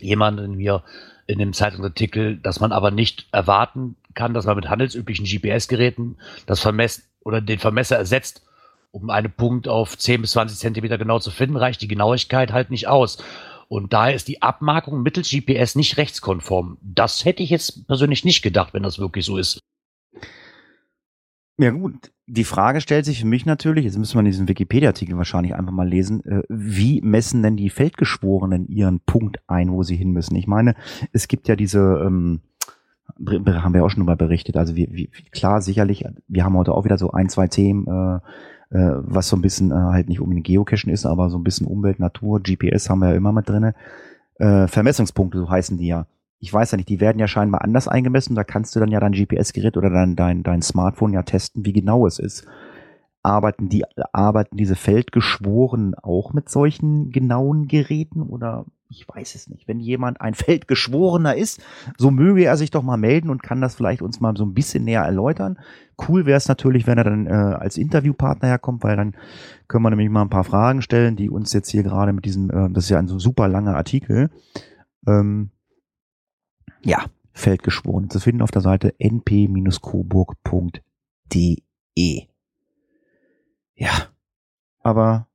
jemandem 0.01 0.59
hier 0.59 0.83
in 1.27 1.39
dem 1.39 1.53
Zeitungsartikel, 1.53 2.37
dass 2.37 2.61
man 2.61 2.73
aber 2.73 2.91
nicht 2.91 3.27
erwarten 3.33 3.97
kann, 4.15 4.35
dass 4.35 4.45
man 4.45 4.57
mit 4.57 4.69
handelsüblichen 4.69 5.25
GPS-Geräten 5.25 6.17
das 6.47 6.61
Vermess 6.61 7.03
oder 7.21 7.41
den 7.41 7.59
Vermesser 7.59 7.97
ersetzt, 7.97 8.43
um 8.91 9.11
einen 9.11 9.33
Punkt 9.33 9.67
auf 9.67 9.99
10 9.99 10.21
bis 10.21 10.33
20 10.33 10.59
Zentimeter 10.59 10.99
genau 10.99 11.19
zu 11.19 11.31
finden, 11.31 11.57
reicht 11.57 11.83
die 11.83 11.89
Genauigkeit 11.89 12.53
halt 12.53 12.71
nicht 12.71 12.87
aus. 12.87 13.19
Und 13.69 13.93
daher 13.93 14.15
ist 14.15 14.29
die 14.29 14.43
Abmarkung 14.43 15.03
mittels 15.03 15.31
GPS 15.31 15.75
nicht 15.75 15.97
rechtskonform. 15.97 16.79
Das 16.81 17.25
hätte 17.25 17.43
ich 17.43 17.51
jetzt 17.51 17.87
persönlich 17.87 18.25
nicht 18.25 18.43
gedacht, 18.43 18.75
wenn 18.75 18.83
das 18.83 18.99
wirklich 18.99 19.25
so 19.25 19.37
ist. 19.39 19.59
Ja 21.57 21.71
gut, 21.71 22.13
die 22.27 22.45
Frage 22.45 22.81
stellt 22.81 23.05
sich 23.05 23.21
für 23.21 23.27
mich 23.27 23.47
natürlich, 23.47 23.85
jetzt 23.85 23.99
müssen 23.99 24.19
wir 24.19 24.25
diesen 24.25 24.49
Wikipedia-Artikel 24.49 25.17
wahrscheinlich 25.17 25.55
einfach 25.55 25.73
mal 25.73 25.89
lesen, 25.89 26.25
äh, 26.25 26.43
wie 26.49 27.01
messen 27.01 27.43
denn 27.43 27.57
die 27.57 27.71
Feldgeschworenen 27.71 28.67
ihren 28.67 29.01
Punkt 29.01 29.39
ein, 29.47 29.71
wo 29.71 29.83
sie 29.85 29.95
hin 29.95 30.11
müssen? 30.11 30.35
Ich 30.35 30.49
meine, 30.49 30.75
es 31.13 31.29
gibt 31.29 31.47
ja 31.47 31.55
diese, 31.55 32.03
ähm, 32.05 32.41
haben 33.47 33.75
wir 33.75 33.85
auch 33.85 33.91
schon 33.91 34.05
mal 34.05 34.17
berichtet, 34.17 34.57
also 34.57 34.75
wir, 34.75 34.89
wir, 34.91 35.09
klar, 35.31 35.63
sicherlich, 35.63 36.05
wir 36.27 36.45
haben 36.45 36.57
heute 36.57 36.73
auch 36.73 36.85
wieder 36.85 36.99
so 36.99 37.13
ein, 37.13 37.29
zwei 37.29 37.47
Themen, 37.47 37.87
äh, 37.87 38.17
äh, 38.77 38.97
was 38.97 39.29
so 39.29 39.37
ein 39.37 39.43
bisschen 39.43 39.71
äh, 39.71 39.75
halt 39.75 40.09
nicht 40.09 40.21
unbedingt 40.21 40.47
Geocachen 40.47 40.91
ist, 40.91 41.07
aber 41.07 41.31
so 41.31 41.39
ein 41.39 41.45
bisschen 41.45 41.69
Umwelt, 41.69 42.01
Natur, 42.01 42.41
GPS 42.41 42.91
haben 42.91 42.99
wir 43.01 43.11
ja 43.11 43.15
immer 43.15 43.33
mit 43.33 43.49
drinne. 43.49 43.75
Äh, 44.41 44.67
Vermessungspunkte, 44.67 45.39
so 45.39 45.49
heißen 45.49 45.79
die 45.79 45.87
ja 45.87 46.07
ich 46.45 46.53
weiß 46.53 46.73
ja 46.73 46.77
nicht, 46.77 46.91
die 46.91 47.01
werden 47.01 47.19
ja 47.19 47.27
scheinbar 47.27 47.63
anders 47.63 47.89
eingemessen. 47.89 48.37
Da 48.37 48.45
kannst 48.45 48.77
du 48.77 48.81
dann 48.81 48.91
ja 48.91 49.01
dein 49.01 49.13
GPS-Gerät 49.13 49.79
oder 49.79 49.89
dein, 49.89 50.15
dein, 50.15 50.43
dein 50.43 50.61
Smartphone 50.61 51.15
ja 51.15 51.23
testen, 51.23 51.65
wie 51.65 51.73
genau 51.73 52.07
es 52.07 52.19
ist. 52.19 52.47
Arbeiten 53.23 53.71
die, 53.71 53.83
arbeiten 54.13 54.59
diese 54.59 54.77
Feldgeschworen 54.77 55.95
auch 55.95 56.35
mit 56.35 56.51
solchen 56.51 57.11
genauen 57.11 57.67
Geräten 57.67 58.21
oder 58.21 58.67
ich 58.91 59.09
weiß 59.09 59.35
es 59.37 59.49
nicht. 59.49 59.67
Wenn 59.67 59.81
jemand 59.81 60.21
ein 60.21 60.35
Feldgeschworener 60.35 61.35
ist, 61.35 61.63
so 61.97 62.11
möge 62.11 62.45
er 62.45 62.59
sich 62.59 62.71
doch 62.71 62.83
mal 62.83 62.99
melden 62.99 63.31
und 63.31 63.43
kann 63.43 63.63
das 63.63 63.75
vielleicht 63.75 64.03
uns 64.03 64.21
mal 64.21 64.37
so 64.37 64.45
ein 64.45 64.53
bisschen 64.53 64.85
näher 64.85 65.03
erläutern. 65.03 65.59
Cool 66.07 66.27
wäre 66.27 66.37
es 66.37 66.47
natürlich, 66.47 66.87
wenn 66.87 66.99
er 66.99 67.05
dann 67.05 67.27
äh, 67.27 67.31
als 67.31 67.79
Interviewpartner 67.79 68.49
herkommt, 68.49 68.83
weil 68.85 68.97
dann 68.97 69.17
können 69.67 69.83
wir 69.83 69.89
nämlich 69.89 70.11
mal 70.11 70.21
ein 70.21 70.29
paar 70.29 70.45
Fragen 70.45 70.83
stellen, 70.83 71.17
die 71.17 71.31
uns 71.31 71.55
jetzt 71.55 71.71
hier 71.71 71.85
gerade 71.85 72.13
mit 72.13 72.27
diesem, 72.27 72.51
äh, 72.51 72.69
das 72.69 72.85
ist 72.85 72.91
ja 72.91 72.99
ein 72.99 73.09
so 73.09 73.19
super 73.19 73.49
langer 73.49 73.77
Artikel, 73.77 74.29
ähm, 75.07 75.49
ja, 76.85 77.07
Feldgeschworen 77.33 78.11
zu 78.11 78.21
finden 78.21 78.43
auf 78.43 78.51
der 78.51 78.63
Seite 78.63 78.95
np-coburg.de. 78.99 80.83
Ja, 83.75 84.09
aber 84.81 85.27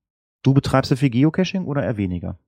du 0.43 0.53
betreibst 0.53 0.91
ja 0.91 0.97
viel 0.97 1.09
Geocaching 1.09 1.65
oder 1.65 1.83
eher 1.83 1.97
weniger? 1.97 2.39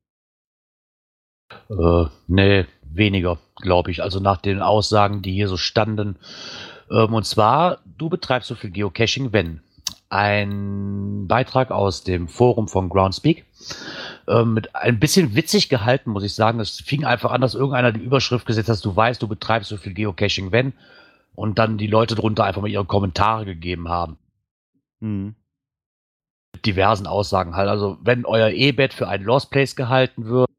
Äh, 1.70 2.06
nee, 2.28 2.66
weniger, 2.84 3.40
glaube 3.58 3.92
ich. 3.92 4.02
Also 4.02 4.20
nach 4.20 4.38
den 4.38 4.62
Aussagen, 4.62 5.22
die 5.22 5.34
hier 5.34 5.50
so 5.50 5.58
standen. 5.58 6.18
Ähm, 6.90 7.14
und 7.14 7.26
zwar, 7.26 7.80
du 7.86 8.10
betreibst 8.10 8.48
so 8.48 8.56
viel 8.56 8.72
Geocaching, 8.72 9.34
wenn 9.34 9.62
ein 10.12 11.28
Beitrag 11.28 11.72
aus 11.72 12.04
dem 12.04 12.28
Forum 12.28 12.68
von 12.68 12.90
Groundspeak 12.90 13.46
ähm, 14.28 14.54
mit 14.54 14.76
ein 14.76 15.00
bisschen 15.00 15.36
witzig 15.36 15.70
gehalten, 15.70 16.12
muss 16.12 16.24
ich 16.24 16.36
sagen. 16.36 16.60
Es 16.60 16.82
fing 16.82 17.06
einfach 17.06 17.32
an, 17.32 17.40
dass 17.42 17.56
irgendeiner 17.56 17.94
die 17.94 18.02
Überschrift 18.02 18.46
gesetzt 18.46 18.68
hat, 18.70 18.84
du 18.84 18.94
weißt, 18.94 19.22
du 19.22 19.28
betreibst 19.28 19.70
so 19.70 19.78
viel 19.78 19.94
Geocaching, 19.94 20.52
wenn, 20.52 20.74
und 21.34 21.60
dann 21.60 21.78
die 21.78 21.88
Leute 21.88 22.16
drunter 22.16 22.44
einfach 22.44 22.62
mal 22.62 22.68
ihre 22.68 22.86
Kommentare 22.86 23.46
gegeben 23.46 23.88
haben. 23.88 24.18
Mhm. 25.00 25.36
Mit 26.54 26.66
diversen 26.66 27.08
Aussagen 27.08 27.56
halt. 27.56 27.70
Also, 27.70 27.98
wenn 28.02 28.26
euer 28.26 28.50
E-Bett 28.50 28.94
für 28.94 29.08
ein 29.08 29.24
Lost 29.24 29.50
Place 29.50 29.78
gehalten 29.78 30.26
wird, 30.26 30.50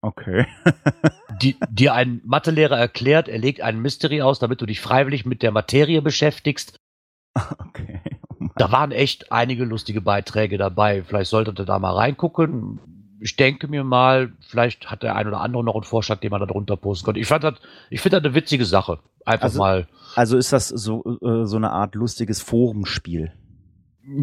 Okay. 0.00 0.46
die, 1.42 1.56
dir 1.68 1.92
ein 1.94 2.20
Mathelehrer 2.24 2.78
erklärt, 2.78 3.26
er 3.26 3.38
legt 3.38 3.60
einen 3.60 3.82
Mystery 3.82 4.22
aus, 4.22 4.38
damit 4.38 4.60
du 4.60 4.66
dich 4.66 4.80
freiwillig 4.80 5.26
mit 5.26 5.42
der 5.42 5.50
Materie 5.50 6.00
beschäftigst. 6.02 6.78
Okay. 7.68 8.00
Oh 8.40 8.46
da 8.56 8.72
waren 8.72 8.92
echt 8.92 9.32
einige 9.32 9.64
lustige 9.64 10.00
Beiträge 10.00 10.58
dabei. 10.58 11.02
Vielleicht 11.02 11.30
solltet 11.30 11.58
ihr 11.58 11.64
da 11.64 11.78
mal 11.78 11.94
reingucken. 11.94 12.78
Ich 13.20 13.36
denke 13.36 13.66
mir 13.66 13.82
mal, 13.82 14.32
vielleicht 14.40 14.90
hat 14.90 15.02
der 15.02 15.16
ein 15.16 15.26
oder 15.26 15.40
andere 15.40 15.64
noch 15.64 15.74
einen 15.74 15.84
Vorschlag, 15.84 16.20
den 16.20 16.30
man 16.30 16.40
da 16.40 16.46
drunter 16.46 16.76
posten 16.76 17.04
konnte. 17.04 17.20
Ich 17.20 17.26
fand 17.26 17.42
das, 17.42 17.54
ich 17.90 18.00
finde 18.00 18.20
das 18.20 18.26
eine 18.26 18.34
witzige 18.34 18.64
Sache. 18.64 19.00
Einfach 19.24 19.44
also, 19.44 19.58
mal. 19.58 19.88
Also 20.14 20.36
ist 20.36 20.52
das 20.52 20.68
so, 20.68 21.18
äh, 21.20 21.44
so 21.44 21.56
eine 21.56 21.70
Art 21.70 21.94
lustiges 21.94 22.40
Forumspiel? 22.40 23.32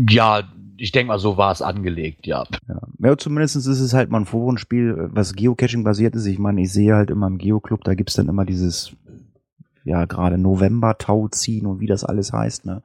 Ja, 0.10 0.44
ich 0.78 0.92
denke 0.92 1.10
mal, 1.10 1.20
so 1.20 1.38
war 1.38 1.52
es 1.52 1.62
angelegt, 1.62 2.26
ja. 2.26 2.46
ja. 2.68 2.82
Ja, 3.00 3.18
zumindest 3.18 3.56
ist 3.56 3.68
es 3.68 3.94
halt 3.94 4.10
mal 4.10 4.22
ein 4.22 4.26
Forenspiel, 4.26 5.10
was 5.12 5.34
Geocaching 5.34 5.84
basiert 5.84 6.16
ist. 6.16 6.26
Ich 6.26 6.40
meine, 6.40 6.62
ich 6.62 6.72
sehe 6.72 6.96
halt 6.96 7.12
immer 7.12 7.28
im 7.28 7.38
Geoclub, 7.38 7.84
da 7.84 7.94
gibt's 7.94 8.16
dann 8.16 8.28
immer 8.28 8.46
dieses, 8.46 8.96
ja, 9.86 10.06
gerade 10.06 10.38
November-Tau 10.38 11.30
ziehen 11.30 11.66
und 11.68 11.80
wie 11.80 11.88
das 11.88 12.04
alles 12.04 12.34
heißt, 12.34 12.66
ne? 12.66 12.82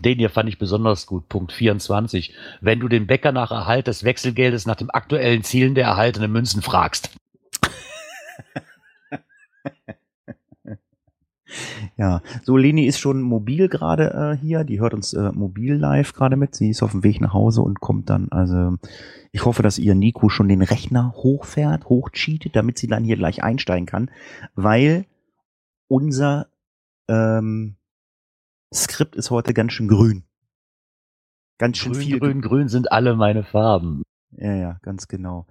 Den 0.00 0.18
hier 0.18 0.30
fand 0.30 0.48
ich 0.48 0.58
besonders 0.58 1.06
gut. 1.06 1.28
Punkt 1.28 1.52
24. 1.52 2.34
Wenn 2.60 2.80
du 2.80 2.88
den 2.88 3.06
Bäcker 3.06 3.30
nach 3.30 3.52
Erhalt 3.52 3.86
des 3.86 4.02
Wechselgeldes 4.02 4.66
nach 4.66 4.74
dem 4.74 4.90
aktuellen 4.90 5.44
Zielen 5.44 5.76
der 5.76 5.84
erhaltenen 5.84 6.32
Münzen 6.32 6.62
fragst. 6.62 7.10
Ja, 11.96 12.22
so 12.44 12.56
Leni 12.56 12.86
ist 12.86 13.00
schon 13.00 13.20
mobil 13.20 13.68
gerade 13.68 14.14
äh, 14.14 14.36
hier. 14.40 14.62
Die 14.62 14.80
hört 14.80 14.94
uns 14.94 15.12
äh, 15.12 15.32
mobil 15.32 15.74
live 15.74 16.12
gerade 16.12 16.36
mit. 16.36 16.54
Sie 16.54 16.70
ist 16.70 16.82
auf 16.82 16.92
dem 16.92 17.02
Weg 17.02 17.20
nach 17.20 17.34
Hause 17.34 17.60
und 17.62 17.80
kommt 17.80 18.08
dann. 18.08 18.28
Also 18.30 18.76
ich 19.32 19.44
hoffe, 19.44 19.62
dass 19.62 19.78
ihr 19.78 19.94
Nico 19.94 20.28
schon 20.28 20.48
den 20.48 20.62
Rechner 20.62 21.12
hochfährt, 21.16 21.86
hochcheatet, 21.86 22.54
damit 22.54 22.78
sie 22.78 22.86
dann 22.86 23.04
hier 23.04 23.16
gleich 23.16 23.42
einsteigen 23.42 23.86
kann, 23.86 24.10
weil 24.54 25.04
unser 25.90 26.48
ähm, 27.08 27.76
Skript 28.72 29.16
ist 29.16 29.30
heute 29.30 29.52
ganz 29.52 29.72
schön 29.72 29.88
grün. 29.88 30.24
Ganz 31.58 31.76
schön 31.78 31.92
Grün, 31.92 32.02
viel. 32.02 32.18
grün, 32.20 32.40
grün 32.40 32.68
sind 32.68 32.92
alle 32.92 33.16
meine 33.16 33.42
Farben. 33.42 34.02
Ja, 34.30 34.54
ja, 34.54 34.78
ganz 34.82 35.08
genau. 35.08 35.46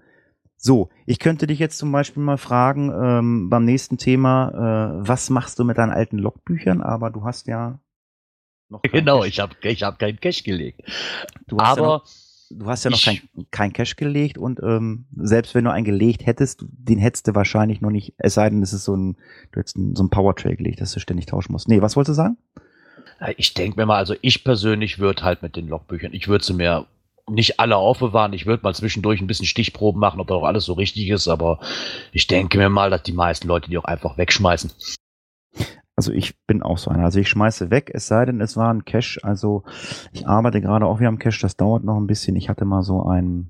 So, 0.56 0.89
ich 1.06 1.19
könnte 1.19 1.45
dich 1.47 1.60
jetzt 1.60 1.78
zum 1.78 1.91
Beispiel 1.91 2.23
mal 2.23 2.38
fragen 2.38 2.91
ähm, 2.91 3.49
beim 3.49 3.65
nächsten 3.65 3.97
Thema, 3.97 4.49
äh, 5.04 5.08
was 5.08 5.30
machst 5.30 5.60
du 5.60 5.63
mit 5.65 5.78
deinen 5.78 5.91
alten 5.91 6.17
Logbüchern? 6.17 6.82
Aber 6.82 7.12
du 7.12 7.23
hast 7.25 7.47
ja 7.47 7.80
noch 8.69 8.82
Genau, 8.82 9.19
Cash. 9.19 9.28
ich 9.30 9.39
habe 9.39 9.56
ich 9.62 9.84
hab 9.84 9.99
keinen 9.99 10.19
Cash 10.19 10.43
gelegt. 10.43 10.82
du 11.47 11.58
hast 11.60 11.78
ja 11.78 11.84
Aber 11.84 11.88
noch, 11.97 12.06
du 12.50 12.66
hast 12.66 12.84
ja 12.84 12.92
noch 12.92 13.02
kein, 13.02 13.20
kein 13.52 13.74
Cash 13.74 13.96
gelegt 13.96 14.38
und 14.38 14.60
ähm, 14.62 15.06
selbst 15.16 15.56
wenn 15.56 15.66
du 15.66 15.72
einen 15.72 15.86
gelegt 15.86 16.26
hättest, 16.26 16.66
den 16.68 17.00
hättest 17.00 17.28
du 17.28 17.36
wahrscheinlich 17.36 17.82
noch 17.82 17.92
nicht, 17.92 18.14
es 18.18 18.34
sei 18.34 18.50
denn, 18.50 18.62
es 18.62 18.74
ist 18.74 18.86
so 18.86 18.96
ein, 18.96 19.18
du 19.52 19.60
hättest 19.60 19.78
so 19.94 20.04
ein 20.04 20.10
Powertrail 20.10 20.56
gelegt, 20.56 20.82
dass 20.82 20.94
du 20.94 21.00
ständig 21.00 21.26
tauschen 21.26 21.52
musst. 21.52 21.68
Nee, 21.68 21.82
was 21.82 21.96
wolltest 21.96 22.18
du 22.18 22.22
sagen? 22.22 22.38
äh, 23.20 23.34
ich 23.38 23.54
denke 23.54 23.80
mir 23.80 23.86
mal, 23.86 23.98
also 23.98 24.16
ich 24.22 24.44
persönlich 24.44 25.00
würde 25.00 25.24
halt 25.24 25.42
mit 25.42 25.56
den 25.56 25.68
Logbüchern, 25.68 26.14
ich 26.14 26.28
würde 26.28 26.44
sie 26.44 26.54
mir 26.54 26.86
nicht 27.30 27.60
alle 27.60 27.76
aufbewahren. 27.78 28.34
Ich 28.34 28.48
würde 28.48 28.64
mal 28.64 28.74
zwischendurch 28.74 29.22
ein 29.22 29.28
bisschen 29.28 29.46
Stichproben 29.46 30.00
machen, 30.00 30.20
ob 30.20 30.28
da 30.28 30.34
auch 30.34 30.46
alles 30.46 30.66
so 30.66 30.74
richtig 30.74 31.10
ist, 31.10 31.28
aber 31.28 31.60
ich 32.12 32.26
denke 32.26 32.58
mir 32.58 32.70
mal, 32.70 32.90
dass 32.90 33.04
die 33.04 33.14
meisten 33.14 33.48
Leute 33.48 33.70
die 33.70 33.78
auch 33.78 33.86
einfach 33.86 34.18
wegschmeißen. 34.18 34.72
Also 36.00 36.14
ich 36.14 36.42
bin 36.46 36.62
auch 36.62 36.78
so 36.78 36.92
einer. 36.92 37.04
Also 37.04 37.20
ich 37.20 37.28
schmeiße 37.28 37.72
weg, 37.72 37.92
es 37.94 38.08
sei 38.08 38.24
denn, 38.24 38.40
es 38.40 38.56
war 38.56 38.74
ein 38.74 38.86
Cache. 38.86 39.20
Also 39.22 39.64
ich 40.14 40.26
arbeite 40.26 40.62
gerade 40.62 40.86
auch 40.86 41.02
wieder 41.02 41.10
am 41.10 41.20
Cache, 41.20 41.42
das 41.42 41.58
dauert 41.58 41.84
noch 41.84 41.98
ein 41.98 42.08
bisschen. 42.08 42.38
Ich 42.38 42.48
hatte 42.48 42.64
mal 42.64 42.84
so 42.84 43.04
ein, 43.04 43.50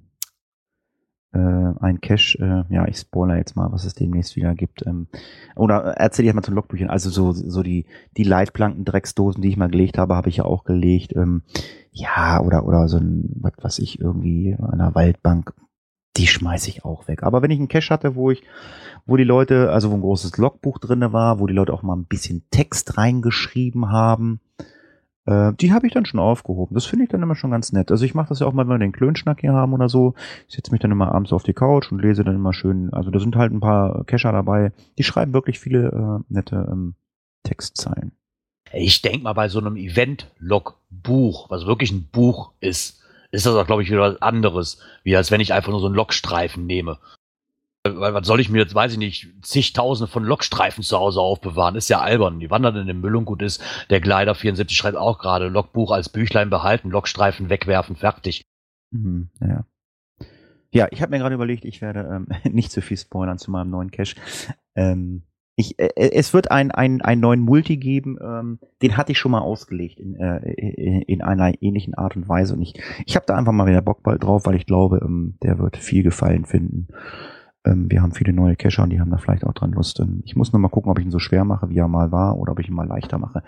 äh, 1.32 1.38
ein 1.38 2.02
Cache, 2.02 2.40
äh, 2.40 2.74
ja, 2.74 2.88
ich 2.88 2.98
spoiler 2.98 3.38
jetzt 3.38 3.56
mal, 3.56 3.72
was 3.72 3.86
es 3.86 3.94
demnächst 3.94 4.36
wieder 4.36 4.56
gibt. 4.56 4.84
Ähm, 4.88 5.10
oder 5.56 5.94
erzähle 5.94 6.30
ich 6.30 6.34
mal 6.34 6.42
zu 6.42 6.50
den 6.50 6.56
Logbüchern. 6.56 6.90
Also 6.90 7.12
so, 7.12 7.34
so 7.34 7.62
die, 7.62 7.86
die 8.18 8.24
Leitplanken, 8.24 8.84
Drecksdosen, 8.84 9.44
die 9.44 9.50
ich 9.50 9.58
mal 9.58 9.70
gelegt 9.70 10.00
habe, 10.00 10.16
habe 10.16 10.30
ich 10.30 10.38
ja 10.38 10.46
auch 10.46 10.64
gelegt. 10.64 11.16
Ähm, 11.16 11.44
ja, 11.92 12.42
oder, 12.42 12.66
oder 12.66 12.88
so 12.88 12.98
ein, 12.98 13.30
was 13.42 13.54
weiß 13.62 13.78
ich, 13.78 14.02
irgendwie 14.02 14.56
an 14.58 14.72
einer 14.72 14.96
Waldbank, 14.96 15.54
die 16.20 16.28
schmeiße 16.28 16.70
ich 16.70 16.84
auch 16.84 17.08
weg. 17.08 17.24
Aber 17.24 17.42
wenn 17.42 17.50
ich 17.50 17.60
einen 17.60 17.70
Cache 17.70 17.94
hatte, 17.94 18.16
wo 18.16 18.30
ich, 18.30 18.44
wo 19.06 19.16
die 19.16 19.24
Leute, 19.24 19.72
also 19.72 19.90
wo 19.90 19.96
ein 19.96 20.02
großes 20.02 20.38
Logbuch 20.38 20.78
drinne 20.78 21.14
war, 21.14 21.40
wo 21.40 21.48
die 21.48 21.54
Leute 21.54 21.74
auch 21.74 21.82
mal 21.82 21.96
ein 21.96 22.06
bisschen 22.06 22.44
Text 22.52 22.98
reingeschrieben 22.98 23.90
haben, 23.90 24.42
äh, 25.26 25.54
die 25.54 25.72
habe 25.72 25.88
ich 25.88 25.94
dann 25.94 26.06
schon 26.06 26.20
aufgehoben. 26.20 26.74
Das 26.74 26.86
finde 26.86 27.06
ich 27.06 27.10
dann 27.10 27.24
immer 27.24 27.36
schon 27.36 27.52
ganz 27.52 27.72
nett. 27.72 27.90
Also 27.90 28.04
ich 28.04 28.16
mache 28.16 28.28
das 28.30 28.42
ja 28.42 28.48
auch 28.48 28.52
mal, 28.52 28.68
wenn 28.68 28.76
wir 28.76 28.86
den 28.86 28.92
Klönschnack 28.92 29.40
hier 29.40 29.54
haben 29.54 29.72
oder 29.72 29.88
so. 29.88 30.14
Ich 30.50 30.56
setze 30.56 30.72
mich 30.72 30.82
dann 30.82 30.92
immer 30.92 31.16
abends 31.16 31.32
auf 31.32 31.44
die 31.44 31.54
Couch 31.54 31.90
und 31.90 32.02
lese 32.02 32.26
dann 32.26 32.36
immer 32.36 32.52
schön. 32.52 32.94
Also 32.94 33.12
da 33.12 33.20
sind 33.20 33.38
halt 33.38 33.54
ein 33.54 33.62
paar 33.62 34.04
Cacher 34.04 34.34
dabei, 34.34 34.74
die 34.98 35.04
schreiben 35.04 35.34
wirklich 35.34 35.58
viele 35.58 35.88
äh, 35.88 36.34
nette 36.34 36.68
ähm, 36.70 36.96
Textzeilen. 37.44 38.12
Ich 38.74 39.02
denke 39.02 39.20
mal, 39.20 39.34
bei 39.34 39.48
so 39.48 39.60
einem 39.60 39.78
Event-Logbuch, 39.78 41.50
was 41.50 41.66
wirklich 41.66 41.92
ein 41.92 42.10
Buch 42.12 42.52
ist, 42.60 43.00
ist 43.32 43.46
das 43.46 43.56
auch, 43.56 43.66
glaube 43.66 43.84
ich, 43.84 43.90
wieder 43.90 44.02
was 44.02 44.22
anderes, 44.22 44.80
wie 45.04 45.16
als 45.16 45.32
wenn 45.32 45.42
ich 45.42 45.54
einfach 45.54 45.72
nur 45.72 45.80
so 45.80 45.88
einen 45.88 45.96
Logstreifen 45.96 46.66
nehme. 46.66 46.98
Weil 47.84 48.14
was 48.14 48.28
soll 48.28 48.42
ich 48.42 48.50
mir 48.50 48.60
jetzt, 48.60 48.76
weiß 48.76 48.94
ich 48.94 48.98
nicht, 48.98 49.30
zigtausende 49.42 50.12
von 50.12 50.24
Logstreifen 50.24 50.84
zu 50.84 50.98
Hause 50.98 51.22
aufbewahren? 51.22 51.76
Ist 51.76 51.90
ja 51.90 52.02
albern. 52.02 52.40
Die 52.40 52.50
wandern 52.50 52.76
in 52.76 52.88
den 52.88 53.00
Müll 53.00 53.16
und 53.16 53.26
gut 53.26 53.42
ist. 53.42 53.64
Der 53.90 54.02
Glider 54.02 54.36
74 54.36 54.76
schreibt 54.76 54.98
auch 54.98 55.18
gerade, 55.20 55.48
Logbuch 55.48 55.92
als 55.92 56.10
Büchlein 56.10 56.50
behalten, 56.50 56.90
Logstreifen 56.90 57.50
wegwerfen, 57.50 57.96
fertig. 57.96 58.44
Mhm, 58.92 59.30
ja. 59.40 59.66
Ja, 60.72 60.88
ich 60.92 61.02
habe 61.02 61.12
mir 61.12 61.20
gerade 61.20 61.36
überlegt, 61.36 61.66
ich 61.66 61.82
werde 61.82 62.02
ähm, 62.02 62.28
nicht 62.54 62.72
zu 62.72 62.82
viel 62.82 62.98
spoilern 62.98 63.38
zu 63.38 63.50
meinem 63.50 63.70
neuen 63.70 63.92
Cache. 63.92 64.16
Ähm, 64.76 65.24
ich, 65.60 65.78
äh, 65.78 65.90
es 65.96 66.34
wird 66.34 66.52
ein, 66.52 66.72
ein, 66.72 67.02
einen 67.02 67.20
neuen 67.20 67.42
Multi 67.42 67.76
geben, 67.76 68.18
ähm, 68.22 68.60
den 68.82 68.96
hatte 68.96 69.12
ich 69.12 69.18
schon 69.18 69.34
mal 69.34 69.42
ausgelegt 69.42 70.00
in, 70.00 70.16
äh, 70.16 71.02
in 71.02 71.22
einer 71.22 71.62
ähnlichen 71.62 71.96
Art 71.96 72.16
und 72.16 72.30
Weise. 72.30 72.54
Und 72.54 72.62
ich, 72.62 72.82
ich 73.06 73.18
habe 73.18 73.26
da 73.28 73.36
einfach 73.36 73.52
mal 73.52 73.68
wieder 73.68 73.82
Bock 73.82 74.02
drauf, 74.04 74.46
weil 74.46 74.56
ich 74.56 74.66
glaube, 74.66 75.02
ähm, 75.04 75.36
der 75.44 75.60
wird 75.60 75.76
viel 75.76 76.04
Gefallen 76.04 76.46
finden. 76.46 76.88
Ähm, 77.66 77.92
wir 77.92 78.02
haben 78.02 78.14
viele 78.14 78.32
neue 78.32 78.56
Cacher 78.56 78.84
und 78.84 78.90
die 78.90 79.02
haben 79.02 79.12
da 79.12 79.18
vielleicht 79.18 79.44
auch 79.44 79.54
dran 79.54 79.74
Lust. 79.74 80.00
Ähm, 80.00 80.22
ich 80.24 80.38
muss 80.38 80.54
nur 80.54 80.62
mal 80.62 80.70
gucken, 80.70 80.92
ob 80.92 80.98
ich 80.98 81.04
ihn 81.04 81.12
so 81.12 81.20
schwer 81.20 81.44
mache, 81.44 81.70
wie 81.70 81.78
er 81.78 81.90
mal 81.90 82.14
war, 82.14 82.38
oder 82.38 82.54
ob 82.54 82.60
ich 82.60 82.70
ihn 82.70 82.76
mal 82.76 82.88
leichter 82.88 83.18
mache. 83.18 83.44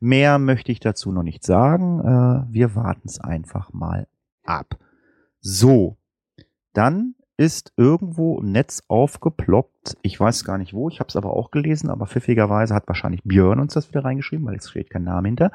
Mehr 0.00 0.38
möchte 0.38 0.72
ich 0.72 0.80
dazu 0.80 1.12
noch 1.12 1.22
nicht 1.22 1.44
sagen. 1.44 2.00
Äh, 2.00 2.54
wir 2.54 2.74
warten 2.74 3.06
es 3.06 3.20
einfach 3.20 3.70
mal 3.74 4.08
ab. 4.44 4.78
So, 5.40 5.98
dann 6.72 7.16
ist 7.40 7.72
irgendwo 7.78 8.38
im 8.38 8.52
Netz 8.52 8.82
aufgeploppt. 8.88 9.96
Ich 10.02 10.20
weiß 10.20 10.44
gar 10.44 10.58
nicht 10.58 10.74
wo, 10.74 10.90
ich 10.90 11.00
habe 11.00 11.08
es 11.08 11.16
aber 11.16 11.32
auch 11.32 11.50
gelesen, 11.50 11.88
aber 11.88 12.06
pfiffigerweise 12.06 12.74
hat 12.74 12.86
wahrscheinlich 12.86 13.22
Björn 13.24 13.60
uns 13.60 13.72
das 13.72 13.88
wieder 13.88 14.04
reingeschrieben, 14.04 14.44
weil 14.44 14.56
es 14.56 14.68
steht 14.68 14.90
kein 14.90 15.04
Name 15.04 15.28
hinter. 15.28 15.50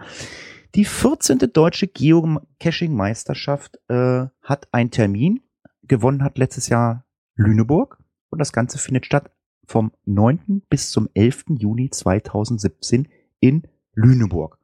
Die 0.74 0.84
14. 0.84 1.38
deutsche 1.54 1.88
Geocaching-Meisterschaft 1.88 3.78
äh, 3.88 4.26
hat 4.42 4.68
einen 4.72 4.90
Termin. 4.90 5.42
Gewonnen 5.84 6.24
hat 6.24 6.40
letztes 6.40 6.70
Jahr 6.70 7.06
Lüneburg 7.36 8.00
und 8.32 8.40
das 8.40 8.52
Ganze 8.52 8.80
findet 8.80 9.06
statt 9.06 9.30
vom 9.68 9.92
9. 10.06 10.64
bis 10.68 10.90
zum 10.90 11.08
11. 11.14 11.46
Juni 11.60 11.92
2017 11.92 13.08
in 13.42 13.62
Lüneburg. 13.94 14.58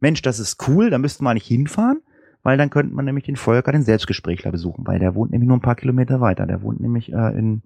Mensch, 0.00 0.22
das 0.22 0.38
ist 0.38 0.66
cool, 0.66 0.88
da 0.88 0.96
müssten 0.96 1.24
wir 1.24 1.34
nicht 1.34 1.46
hinfahren, 1.46 2.00
weil 2.48 2.56
dann 2.56 2.70
könnte 2.70 2.94
man 2.94 3.04
nämlich 3.04 3.24
den 3.26 3.36
Volker, 3.36 3.72
den 3.72 3.82
Selbstgesprächler, 3.82 4.50
besuchen, 4.50 4.86
weil 4.86 4.98
der 4.98 5.14
wohnt 5.14 5.32
nämlich 5.32 5.48
nur 5.48 5.58
ein 5.58 5.60
paar 5.60 5.74
Kilometer 5.76 6.22
weiter. 6.22 6.46
Der 6.46 6.62
wohnt 6.62 6.80
nämlich 6.80 7.12
äh, 7.12 7.38
in, 7.38 7.60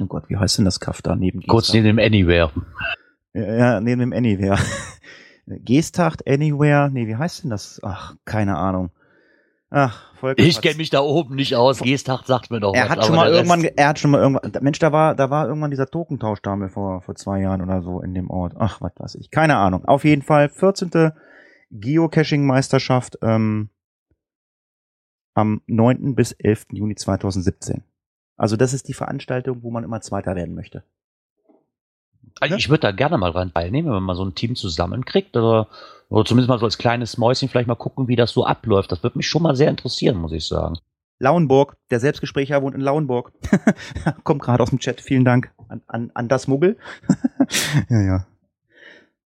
oh 0.00 0.06
Gott, 0.06 0.30
wie 0.30 0.38
heißt 0.38 0.56
denn 0.56 0.64
das 0.64 0.80
Kaff 0.80 1.02
da 1.02 1.14
neben 1.14 1.42
Kurz 1.42 1.70
neben 1.74 1.84
dem 1.84 1.98
Anywhere. 1.98 2.50
Ja, 3.34 3.82
neben 3.82 4.00
dem 4.00 4.12
Anywhere. 4.14 4.56
Geesthacht, 5.46 6.26
Anywhere, 6.26 6.88
nee, 6.90 7.06
wie 7.06 7.16
heißt 7.16 7.42
denn 7.42 7.50
das? 7.50 7.78
Ach, 7.82 8.14
keine 8.24 8.56
Ahnung. 8.56 8.88
Ach, 9.68 10.14
Volker. 10.14 10.42
Ich 10.42 10.62
kenne 10.62 10.76
mich 10.76 10.88
da 10.88 11.00
oben 11.00 11.34
nicht 11.34 11.54
aus. 11.54 11.80
Geesthacht 11.80 12.26
sagt 12.26 12.50
mir 12.50 12.60
doch 12.60 12.72
er 12.74 12.84
was, 12.84 12.90
hat 12.90 13.04
schon 13.04 13.16
mal 13.16 13.30
irgendwann, 13.30 13.60
ge- 13.60 13.74
er 13.76 13.88
hat 13.88 13.98
schon 13.98 14.12
mal 14.12 14.22
irgendwann, 14.22 14.50
Mensch, 14.62 14.78
da 14.78 14.92
war, 14.92 15.14
da 15.14 15.28
war 15.28 15.46
irgendwann 15.46 15.72
dieser 15.72 15.88
Tokentausch 15.88 16.40
da 16.40 16.56
vor, 16.68 17.02
vor 17.02 17.14
zwei 17.16 17.40
Jahren 17.40 17.60
oder 17.60 17.82
so 17.82 18.00
in 18.00 18.14
dem 18.14 18.30
Ort. 18.30 18.54
Ach, 18.56 18.80
was 18.80 18.92
weiß 18.96 19.14
ich. 19.16 19.30
Keine 19.30 19.56
Ahnung. 19.56 19.84
Auf 19.84 20.04
jeden 20.04 20.22
Fall 20.22 20.48
14. 20.48 21.12
Geocaching-Meisterschaft 21.70 23.18
ähm, 23.22 23.70
am 25.34 25.60
9. 25.66 26.14
bis 26.14 26.32
11. 26.32 26.66
Juni 26.72 26.94
2017. 26.94 27.82
Also 28.36 28.56
das 28.56 28.72
ist 28.72 28.88
die 28.88 28.94
Veranstaltung, 28.94 29.62
wo 29.62 29.70
man 29.70 29.84
immer 29.84 30.00
Zweiter 30.00 30.34
werden 30.34 30.54
möchte. 30.54 30.82
Also 32.40 32.56
ich 32.56 32.68
würde 32.68 32.80
da 32.80 32.90
gerne 32.90 33.18
mal 33.18 33.32
dran 33.32 33.52
teilnehmen, 33.52 33.92
wenn 33.92 34.02
man 34.02 34.16
so 34.16 34.24
ein 34.24 34.34
Team 34.34 34.56
zusammenkriegt 34.56 35.36
oder, 35.36 35.68
oder 36.08 36.24
zumindest 36.24 36.48
mal 36.48 36.58
so 36.58 36.64
als 36.64 36.78
kleines 36.78 37.16
Mäuschen 37.16 37.48
vielleicht 37.48 37.68
mal 37.68 37.76
gucken, 37.76 38.08
wie 38.08 38.16
das 38.16 38.32
so 38.32 38.44
abläuft. 38.44 38.90
Das 38.90 39.02
würde 39.02 39.18
mich 39.18 39.28
schon 39.28 39.42
mal 39.42 39.54
sehr 39.54 39.70
interessieren, 39.70 40.16
muss 40.16 40.32
ich 40.32 40.46
sagen. 40.46 40.78
Lauenburg, 41.20 41.76
der 41.90 42.00
Selbstgesprächer 42.00 42.60
wohnt 42.62 42.74
in 42.74 42.80
Lauenburg. 42.80 43.32
Kommt 44.24 44.42
gerade 44.42 44.62
aus 44.62 44.70
dem 44.70 44.80
Chat, 44.80 45.00
vielen 45.00 45.24
Dank 45.24 45.52
an, 45.68 45.82
an, 45.86 46.10
an 46.14 46.28
das 46.28 46.48
Muggel. 46.48 46.76
ja, 47.88 48.00
ja. 48.00 48.26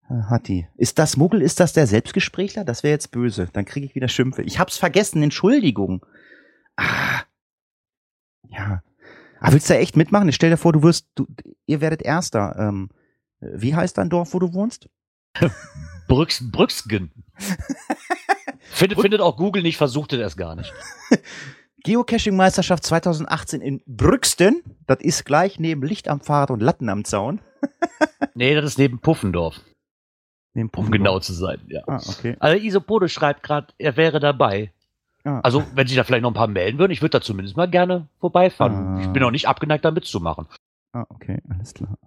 Hat 0.08 0.48
die. 0.48 0.66
Ist 0.76 0.98
das 0.98 1.18
Muggel, 1.18 1.42
ist 1.42 1.60
das 1.60 1.74
der 1.74 1.86
Selbstgesprächler? 1.86 2.64
Das 2.64 2.82
wäre 2.82 2.92
jetzt 2.92 3.10
böse. 3.10 3.48
Dann 3.52 3.66
kriege 3.66 3.84
ich 3.84 3.94
wieder 3.94 4.08
Schimpfe. 4.08 4.42
Ich 4.42 4.58
hab's 4.58 4.78
vergessen, 4.78 5.22
Entschuldigung. 5.22 6.04
Ah. 6.76 7.22
Ja. 8.48 8.82
Aber 9.40 9.52
willst 9.52 9.68
du 9.68 9.74
da 9.74 9.80
echt 9.80 9.96
mitmachen? 9.96 10.32
Stell 10.32 10.50
dir 10.50 10.56
vor, 10.56 10.72
du 10.72 10.82
wirst, 10.82 11.08
du, 11.14 11.26
ihr 11.66 11.80
werdet 11.82 12.02
Erster. 12.02 12.56
Ähm, 12.58 12.88
wie 13.40 13.74
heißt 13.74 13.98
dein 13.98 14.08
Dorf, 14.08 14.32
wo 14.32 14.38
du 14.38 14.54
wohnst? 14.54 14.88
Brüx, 16.08 16.50
Brüxgen. 16.50 17.12
findet, 18.60 19.00
findet 19.00 19.20
auch 19.20 19.36
Google 19.36 19.62
nicht, 19.62 19.76
versucht 19.76 20.14
es 20.14 20.20
erst 20.20 20.38
gar 20.38 20.56
nicht. 20.56 20.72
Geocaching-Meisterschaft 21.84 22.84
2018 22.84 23.60
in 23.60 23.82
Brüxten. 23.86 24.62
Das 24.86 24.98
ist 25.00 25.24
gleich 25.24 25.60
neben 25.60 25.82
Licht 25.82 26.08
am 26.08 26.20
Pfad 26.20 26.50
und 26.50 26.60
Latten 26.60 26.88
am 26.88 27.04
Zaun. 27.04 27.40
Nee, 28.34 28.54
das 28.54 28.64
ist 28.64 28.78
neben 28.78 29.00
Puffendorf, 29.00 29.60
um 30.76 30.90
genau 30.90 31.18
zu 31.20 31.32
sein. 31.32 31.60
Ja. 31.68 31.82
Ah, 31.86 32.00
okay. 32.08 32.36
Also 32.40 32.62
Isopode 32.62 33.08
schreibt 33.08 33.42
gerade, 33.42 33.68
er 33.78 33.96
wäre 33.96 34.20
dabei. 34.20 34.72
Ah. 35.24 35.40
Also, 35.40 35.64
wenn 35.74 35.86
sich 35.86 35.96
da 35.96 36.04
vielleicht 36.04 36.22
noch 36.22 36.30
ein 36.30 36.34
paar 36.34 36.48
melden 36.48 36.78
würden, 36.78 36.92
ich 36.92 37.02
würde 37.02 37.18
da 37.18 37.20
zumindest 37.20 37.56
mal 37.56 37.68
gerne 37.68 38.08
vorbeifahren. 38.20 38.98
Ah. 38.98 39.00
Ich 39.00 39.08
bin 39.08 39.22
auch 39.22 39.30
nicht 39.30 39.48
abgeneigt, 39.48 39.84
da 39.84 39.90
mitzumachen. 39.90 40.46
Ah, 40.92 41.04
okay, 41.08 41.40
alles 41.48 41.74
klar. 41.74 41.98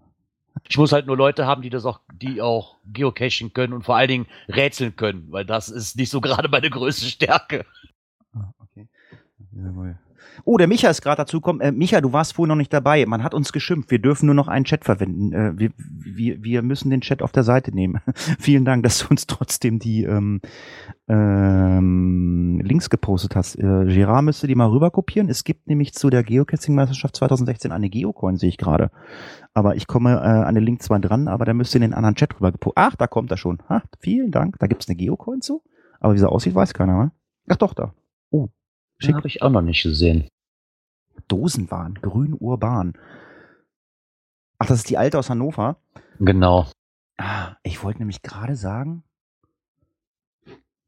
Ich 0.69 0.77
muss 0.77 0.91
halt 0.91 1.07
nur 1.07 1.17
Leute 1.17 1.45
haben, 1.45 1.61
die 1.61 1.69
das 1.69 1.85
auch, 1.85 1.99
die 2.13 2.41
auch 2.41 2.77
geocachen 2.85 3.53
können 3.53 3.73
und 3.73 3.83
vor 3.83 3.95
allen 3.95 4.07
Dingen 4.07 4.27
rätseln 4.47 4.95
können, 4.95 5.27
weil 5.31 5.45
das 5.45 5.69
ist 5.69 5.95
nicht 5.97 6.09
so 6.09 6.21
gerade 6.21 6.49
meine 6.49 6.69
größte 6.69 7.05
Stärke. 7.05 7.65
Ah, 8.33 8.53
okay. 8.59 8.87
Jawohl. 9.51 9.97
Oh, 10.43 10.57
der 10.57 10.67
Micha 10.67 10.89
ist 10.89 11.01
gerade 11.01 11.17
dazu 11.17 11.37
gekommen. 11.37 11.61
Äh, 11.61 11.71
Micha, 11.71 12.01
du 12.01 12.13
warst 12.13 12.33
vorhin 12.33 12.49
noch 12.49 12.55
nicht 12.55 12.73
dabei. 12.73 13.05
Man 13.05 13.23
hat 13.23 13.33
uns 13.33 13.51
geschimpft. 13.51 13.91
Wir 13.91 13.99
dürfen 13.99 14.25
nur 14.25 14.35
noch 14.35 14.47
einen 14.47 14.65
Chat 14.65 14.85
verwenden. 14.85 15.33
Äh, 15.33 15.53
wir, 15.57 15.71
wir, 15.77 16.43
wir 16.43 16.61
müssen 16.61 16.89
den 16.89 17.01
Chat 17.01 17.21
auf 17.21 17.31
der 17.31 17.43
Seite 17.43 17.73
nehmen. 17.73 18.01
Vielen 18.39 18.65
Dank, 18.65 18.83
dass 18.83 18.99
du 18.99 19.07
uns 19.09 19.27
trotzdem 19.27 19.79
die 19.79 20.03
ähm, 20.03 20.41
ähm, 21.07 22.61
Links 22.63 22.89
gepostet 22.89 23.35
hast. 23.35 23.55
Äh, 23.55 23.85
Gerard 23.85 24.23
müsste 24.23 24.47
die 24.47 24.55
mal 24.55 24.69
rüber 24.69 24.91
kopieren. 24.91 25.29
Es 25.29 25.43
gibt 25.43 25.67
nämlich 25.67 25.93
zu 25.93 26.09
der 26.09 26.23
Geocaching-Meisterschaft 26.23 27.15
2016 27.15 27.71
eine 27.71 27.89
Geocoin, 27.89 28.37
sehe 28.37 28.49
ich 28.49 28.57
gerade. 28.57 28.91
Aber 29.53 29.75
ich 29.75 29.87
komme 29.87 30.13
äh, 30.13 30.15
an 30.17 30.55
den 30.55 30.63
Link 30.63 30.81
zwar 30.81 30.99
dran, 30.99 31.27
aber 31.27 31.45
der 31.45 31.53
müsste 31.53 31.77
in 31.77 31.81
den 31.81 31.93
anderen 31.93 32.15
Chat 32.15 32.35
rüber 32.35 32.51
gepostet. 32.51 32.77
Ach, 32.77 32.95
da 32.95 33.07
kommt 33.07 33.31
er 33.31 33.37
schon. 33.37 33.59
Ha, 33.69 33.83
vielen 33.99 34.31
Dank. 34.31 34.57
Da 34.59 34.67
gibt's 34.67 34.87
eine 34.87 34.95
Geocoin 34.95 35.41
zu. 35.41 35.61
Aber 35.99 36.13
wie 36.13 36.17
sie 36.17 36.29
aussieht, 36.29 36.55
weiß 36.55 36.73
keiner. 36.73 36.97
Ne? 37.03 37.11
Ach 37.47 37.57
doch, 37.57 37.73
da. 37.73 37.93
Oh, 39.01 39.07
Den 39.07 39.15
habe 39.15 39.27
ich 39.27 39.41
auch 39.41 39.49
noch 39.49 39.61
nicht 39.61 39.83
gesehen. 39.83 40.27
Dosenwahn, 41.27 41.95
grün 41.95 42.35
urban. 42.39 42.93
Ach, 44.57 44.67
das 44.67 44.79
ist 44.79 44.89
die 44.89 44.97
alte 44.97 45.17
aus 45.17 45.29
Hannover. 45.29 45.77
Genau. 46.19 46.67
Ah, 47.17 47.55
ich 47.63 47.83
wollte 47.83 47.99
nämlich 47.99 48.21
gerade 48.21 48.55
sagen, 48.55 49.03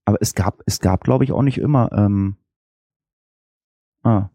aber 0.05 0.17
es 0.21 0.35
gab, 0.35 0.61
es 0.65 0.79
gab, 0.79 1.03
glaube 1.03 1.23
ich, 1.23 1.31
auch 1.31 1.41
nicht 1.41 1.57
immer, 1.57 1.91
ähm, 1.93 2.35
ah, 4.03 4.29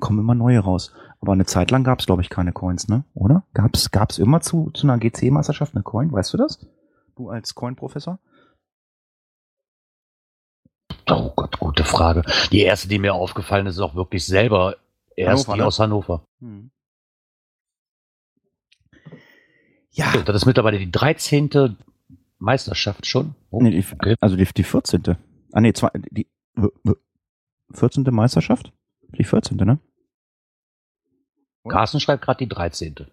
kommen 0.00 0.18
immer 0.18 0.34
neue 0.34 0.58
raus. 0.60 0.92
Aber 1.20 1.32
eine 1.32 1.46
Zeit 1.46 1.70
lang 1.70 1.84
gab 1.84 2.00
es, 2.00 2.06
glaube 2.06 2.22
ich, 2.22 2.28
keine 2.30 2.52
Coins, 2.52 2.88
ne? 2.88 3.04
Oder? 3.14 3.44
Gab's, 3.54 3.90
gab's 3.90 4.18
immer 4.18 4.40
zu, 4.40 4.70
zu 4.74 4.86
einer 4.86 4.98
GC-Meisterschaft 4.98 5.74
eine 5.74 5.82
Coin? 5.82 6.12
Weißt 6.12 6.32
du 6.34 6.36
das? 6.36 6.66
Du 7.16 7.30
als 7.30 7.54
Coin-Professor? 7.54 8.18
Oh 11.08 11.30
Gott, 11.34 11.58
gute 11.58 11.84
Frage. 11.84 12.22
Die 12.52 12.60
erste, 12.60 12.88
die 12.88 12.98
mir 12.98 13.14
aufgefallen 13.14 13.66
ist, 13.66 13.74
ist 13.76 13.80
auch 13.80 13.94
wirklich 13.94 14.24
selber 14.24 14.76
erst 15.16 15.46
Hannover, 15.48 15.54
die 15.54 15.60
ne? 15.60 15.66
aus 15.66 15.78
Hannover. 15.78 16.24
Hm. 16.40 16.70
Ja, 19.90 20.12
Das 20.22 20.36
ist 20.36 20.46
mittlerweile 20.46 20.78
die 20.78 20.90
13. 20.90 21.76
Meisterschaft 22.38 23.06
schon. 23.06 23.34
Oh, 23.50 23.60
nee, 23.62 23.70
die, 23.70 23.84
okay. 23.92 24.16
also 24.20 24.36
die, 24.36 24.44
die 24.46 24.62
14. 24.64 25.16
Ah, 25.52 25.60
nee, 25.60 25.72
zwei, 25.74 25.90
die 26.10 26.26
w- 26.54 26.68
w- 26.82 26.94
14. 27.74 28.04
Meisterschaft? 28.10 28.72
Die 29.18 29.24
14. 29.24 29.56
ne? 29.58 29.78
Carsten 31.68 32.00
schreibt 32.00 32.24
gerade 32.24 32.38
die 32.38 32.48
13. 32.48 33.06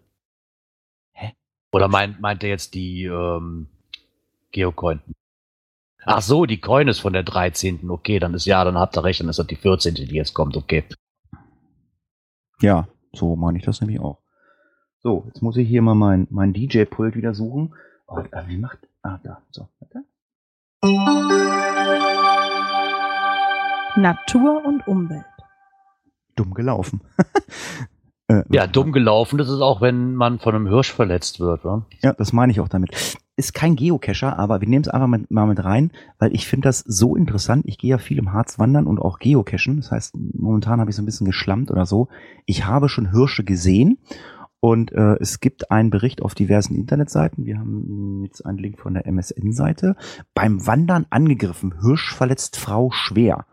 Hä? 1.11 1.33
Oder 1.71 1.87
meint, 1.89 2.19
meint 2.21 2.43
er 2.43 2.49
jetzt 2.49 2.73
die 2.73 3.03
ähm, 3.03 3.67
Geocoin? 4.51 5.01
Ach 6.05 6.21
so, 6.21 6.45
die 6.45 6.59
Coin 6.61 6.87
ist 6.87 6.99
von 6.99 7.13
der 7.13 7.23
13. 7.23 7.89
Okay, 7.89 8.19
dann 8.19 8.33
ist 8.33 8.45
ja, 8.45 8.63
dann 8.63 8.77
habt 8.77 8.97
ihr 8.97 9.03
recht, 9.03 9.19
dann 9.19 9.29
ist 9.29 9.39
das 9.39 9.47
die 9.47 9.55
14. 9.55 9.93
die 9.95 10.05
jetzt 10.15 10.33
kommt, 10.33 10.55
okay. 10.57 10.83
Ja, 12.61 12.87
so 13.13 13.35
meine 13.35 13.57
ich 13.57 13.65
das 13.65 13.81
nämlich 13.81 13.99
auch. 13.99 14.19
So, 15.01 15.25
jetzt 15.27 15.41
muss 15.41 15.55
ich 15.57 15.67
hier 15.67 15.81
mal 15.81 15.95
mein, 15.95 16.27
mein 16.29 16.53
DJ-Pult 16.53 17.15
wieder 17.15 17.33
suchen. 17.33 17.73
Oh, 18.07 18.19
äh, 18.19 18.47
wie 18.47 18.57
macht. 18.57 18.79
Ah, 19.01 19.19
da. 19.23 19.41
So. 19.51 19.69
Warte. 19.79 20.03
Natur 23.95 24.65
und 24.65 24.87
Umwelt. 24.87 25.25
Dumm 26.35 26.53
gelaufen. 26.53 27.01
äh, 28.27 28.43
Ja, 28.49 28.67
dumm 28.67 28.91
gelaufen, 28.91 29.37
das 29.37 29.49
ist 29.49 29.61
auch, 29.61 29.81
wenn 29.81 30.15
man 30.15 30.39
von 30.39 30.55
einem 30.55 30.67
Hirsch 30.67 30.91
verletzt 30.91 31.39
wird. 31.39 31.63
Wa? 31.65 31.85
Ja, 32.01 32.13
das 32.13 32.33
meine 32.33 32.51
ich 32.51 32.59
auch 32.59 32.69
damit. 32.69 33.17
Ist 33.39 33.53
kein 33.53 33.77
Geocacher, 33.77 34.37
aber 34.37 34.59
wir 34.59 34.67
nehmen 34.67 34.81
es 34.81 34.89
einfach 34.89 35.07
mit, 35.07 35.31
mal 35.31 35.47
mit 35.47 35.63
rein, 35.63 35.91
weil 36.17 36.35
ich 36.35 36.45
finde 36.45 36.67
das 36.67 36.79
so 36.79 37.15
interessant. 37.15 37.63
Ich 37.67 37.77
gehe 37.77 37.91
ja 37.91 37.97
viel 37.97 38.17
im 38.17 38.33
Harz 38.33 38.59
wandern 38.59 38.85
und 38.85 38.99
auch 38.99 39.17
Geocachen. 39.17 39.77
Das 39.77 39.91
heißt, 39.91 40.17
momentan 40.33 40.81
habe 40.81 40.89
ich 40.89 40.97
so 40.97 41.01
ein 41.01 41.05
bisschen 41.05 41.25
geschlammt 41.25 41.71
oder 41.71 41.85
so. 41.85 42.09
Ich 42.45 42.65
habe 42.65 42.89
schon 42.89 43.11
Hirsche 43.11 43.45
gesehen 43.45 43.97
und 44.59 44.91
äh, 44.91 45.15
es 45.21 45.39
gibt 45.39 45.71
einen 45.71 45.89
Bericht 45.89 46.21
auf 46.21 46.35
diversen 46.35 46.75
Internetseiten. 46.75 47.45
Wir 47.45 47.59
haben 47.59 48.25
jetzt 48.25 48.45
einen 48.45 48.57
Link 48.57 48.77
von 48.77 48.93
der 48.93 49.07
MSN-Seite. 49.07 49.95
Beim 50.33 50.67
Wandern 50.67 51.05
angegriffen. 51.09 51.75
Hirsch 51.79 52.13
verletzt 52.13 52.57
Frau 52.57 52.91
schwer. 52.91 53.45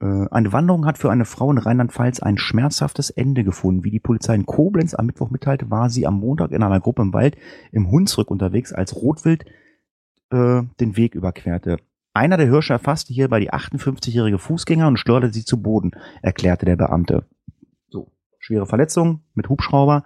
Äh, 0.00 0.26
Eine 0.30 0.52
Wanderung 0.52 0.86
hat 0.86 0.98
für 0.98 1.10
eine 1.10 1.24
Frau 1.24 1.50
in 1.50 1.58
Rheinland-Pfalz 1.58 2.20
ein 2.20 2.38
schmerzhaftes 2.38 3.10
Ende 3.10 3.44
gefunden. 3.44 3.84
Wie 3.84 3.90
die 3.90 4.00
Polizei 4.00 4.34
in 4.34 4.46
Koblenz 4.46 4.94
am 4.94 5.06
Mittwoch 5.06 5.30
mitteilte, 5.30 5.70
war 5.70 5.90
sie 5.90 6.06
am 6.06 6.18
Montag 6.20 6.52
in 6.52 6.62
einer 6.62 6.80
Gruppe 6.80 7.02
im 7.02 7.12
Wald 7.12 7.36
im 7.72 7.90
Hunsrück 7.90 8.30
unterwegs, 8.30 8.72
als 8.72 8.96
Rotwild 8.96 9.44
äh, 10.30 10.62
den 10.80 10.96
Weg 10.96 11.14
überquerte. 11.14 11.78
Einer 12.12 12.36
der 12.36 12.46
Hirsche 12.48 12.72
erfasste 12.72 13.12
hierbei 13.12 13.38
die 13.40 13.52
58-jährige 13.52 14.38
Fußgänger 14.38 14.88
und 14.88 14.96
schleuderte 14.98 15.34
sie 15.34 15.44
zu 15.44 15.62
Boden, 15.62 15.92
erklärte 16.22 16.66
der 16.66 16.76
Beamte. 16.76 17.24
So, 17.88 18.10
schwere 18.38 18.66
Verletzung 18.66 19.20
mit 19.34 19.48
Hubschrauber. 19.48 20.04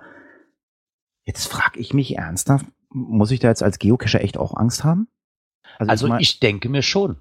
Jetzt 1.24 1.46
frage 1.46 1.78
ich 1.80 1.94
mich 1.94 2.16
ernsthaft, 2.18 2.66
muss 2.90 3.30
ich 3.30 3.40
da 3.40 3.48
jetzt 3.48 3.62
als 3.62 3.78
Geocacher 3.78 4.20
echt 4.20 4.36
auch 4.36 4.54
Angst 4.54 4.84
haben? 4.84 5.08
Also 5.78 6.08
mein- 6.08 6.20
ich 6.20 6.40
denke 6.40 6.68
mir 6.68 6.82
schon. 6.82 7.16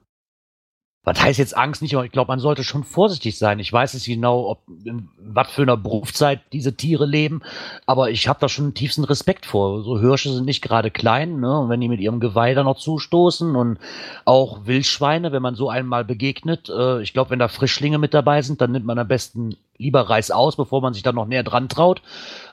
Was 1.06 1.22
heißt 1.22 1.38
jetzt 1.38 1.58
Angst 1.58 1.82
nicht, 1.82 1.96
aber 1.96 2.06
ich 2.06 2.14
glaube, 2.14 2.30
man 2.30 2.40
sollte 2.40 2.64
schon 2.64 2.86
vorsichtig 2.86 3.38
sein. 3.38 3.60
Ich 3.60 3.74
weiß 3.74 3.94
nicht 3.94 4.06
genau, 4.06 4.48
ob 4.48 4.62
in 4.86 5.10
was 5.18 5.52
für 5.52 5.64
einer 5.64 5.76
Berufszeit 5.76 6.40
diese 6.54 6.78
Tiere 6.78 7.06
leben, 7.06 7.42
aber 7.86 8.10
ich 8.10 8.30
habe 8.30 8.40
da 8.40 8.48
schon 8.48 8.74
tiefsten 8.74 9.04
Respekt 9.04 9.46
vor. 9.46 9.84
So 9.84 10.00
Hirsche 10.00 10.32
sind 10.32 10.46
nicht 10.46 10.62
gerade 10.62 10.92
klein, 10.92 11.42
ne? 11.42 11.60
Und 11.60 11.70
wenn 11.70 11.82
die 11.82 11.90
mit 11.90 12.00
ihrem 12.00 12.22
Geweih 12.22 12.54
da 12.54 12.64
noch 12.64 12.78
zustoßen 12.78 13.54
und 13.54 13.80
auch 14.24 14.66
Wildschweine, 14.66 15.34
wenn 15.34 15.42
man 15.42 15.56
so 15.56 15.70
einmal 15.70 16.06
begegnet, 16.06 16.70
äh, 16.70 17.02
ich 17.02 17.12
glaube, 17.12 17.32
wenn 17.32 17.40
da 17.40 17.50
Frischlinge 17.50 17.98
mit 17.98 18.14
dabei 18.14 18.42
sind, 18.42 18.62
dann 18.62 18.72
nimmt 18.72 18.86
man 18.86 18.98
am 18.98 19.08
besten 19.10 19.58
lieber 19.78 20.10
Reis 20.10 20.32
aus, 20.32 20.56
bevor 20.56 20.80
man 20.80 20.94
sich 20.94 21.04
da 21.04 21.12
noch 21.12 21.28
näher 21.28 21.44
dran 21.44 21.68
traut. 21.68 22.02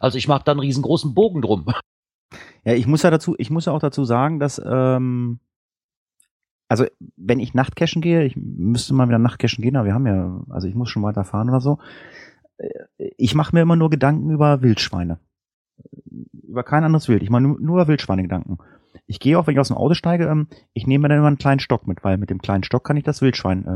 Also 0.01 0.19
ich 0.19 0.27
mache 0.27 0.43
da 0.45 0.51
einen 0.51 0.61
riesengroßen 0.61 1.15
Bogen 1.15 1.43
drum. 1.43 1.67
Ja, 2.65 2.75
ich 2.75 2.89
muss 2.89 3.03
ja 3.03 3.11
dazu, 3.11 3.37
ich 3.39 3.51
muss 3.51 3.67
ja 3.67 3.73
auch 3.73 3.81
dazu 3.81 4.05
sagen, 4.05 4.41
dass 4.41 4.61
ähm, 4.65 5.39
also 6.71 6.87
wenn 7.17 7.41
ich 7.41 7.53
Nachtcachen 7.53 8.01
gehe, 8.01 8.25
ich 8.25 8.37
müsste 8.37 8.95
mal 8.95 9.09
wieder 9.09 9.19
Nachtcachen 9.19 9.61
gehen, 9.61 9.77
aber 9.77 9.87
wir 9.87 9.95
haben 9.95 10.07
ja, 10.07 10.41
also 10.51 10.69
ich 10.69 10.75
muss 10.77 10.89
schon 10.89 11.03
weiterfahren 11.03 11.49
oder 11.51 11.61
so. 11.61 11.79
Äh, 12.59 13.11
Ich 13.19 13.35
mache 13.35 13.55
mir 13.55 13.63
immer 13.63 13.75
nur 13.77 13.91
Gedanken 13.91 14.31
über 14.31 14.63
Wildschweine. 14.63 15.19
Über 16.33 16.63
kein 16.63 16.85
anderes 16.85 17.09
Wild. 17.09 17.23
Ich 17.23 17.31
mache 17.31 17.43
nur, 17.43 17.61
nur 17.61 17.77
über 17.77 17.89
Wildschweine 17.89 18.23
Gedanken. 18.23 18.59
Ich 19.07 19.19
gehe 19.19 19.37
auch, 19.37 19.47
wenn 19.47 19.55
ich 19.55 19.61
aus 19.61 19.69
dem 19.69 19.77
Auto 19.77 19.95
steige, 19.95 20.27
ähm, 20.27 20.47
ich 20.73 20.87
nehme 20.87 21.03
mir 21.03 21.09
dann 21.09 21.19
immer 21.19 21.27
einen 21.27 21.39
kleinen 21.39 21.61
Stock 21.61 21.89
mit, 21.89 22.05
weil 22.05 22.17
mit 22.19 22.31
dem 22.31 22.41
kleinen 22.41 22.63
Stock 22.63 22.85
kann 22.85 22.97
ich 22.97 23.05
das 23.05 23.21
Wildschwein. 23.21 23.67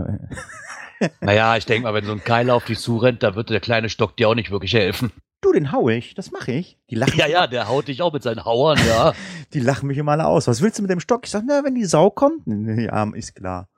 Äh, 1.01 1.09
Naja, 1.21 1.57
ich 1.57 1.67
denke 1.67 1.83
mal, 1.83 1.95
wenn 1.95 2.05
so 2.05 2.13
ein 2.13 2.23
Keiler 2.23 2.55
auf 2.55 2.65
dich 2.65 2.79
zurennt, 2.79 3.25
da 3.25 3.35
wird 3.35 3.51
der 3.51 3.59
kleine 3.61 3.89
Stock 3.89 4.17
dir 4.17 4.29
auch 4.29 4.37
nicht 4.37 4.53
wirklich 4.53 4.73
helfen. 4.75 5.11
Du, 5.45 5.53
den 5.53 5.73
hau 5.73 5.89
ich, 5.89 6.15
das 6.15 6.31
mache 6.33 6.53
ich. 6.53 6.79
Die 6.91 6.95
lachen, 6.95 7.15
Ja, 7.19 7.27
ja, 7.27 7.47
der 7.47 7.69
haut 7.69 7.89
dich 7.89 8.03
auch 8.03 8.13
mit 8.13 8.23
seinen 8.23 8.45
Hauern, 8.45 8.79
ja. 8.89 9.13
die 9.55 9.61
lachen 9.61 9.87
mich 9.87 9.99
immer 9.99 10.13
alle 10.13 10.27
aus. 10.27 10.47
Was 10.49 10.61
willst 10.63 10.79
du 10.79 10.83
mit 10.83 10.91
dem 10.91 11.01
Stock? 11.01 11.21
Ich 11.25 11.31
sag, 11.31 11.45
na, 11.47 11.63
wenn 11.65 11.75
die 11.75 11.85
Sau 11.85 12.11
kommt, 12.11 12.43
ja, 12.47 13.05
ist 13.15 13.35
klar. 13.35 13.69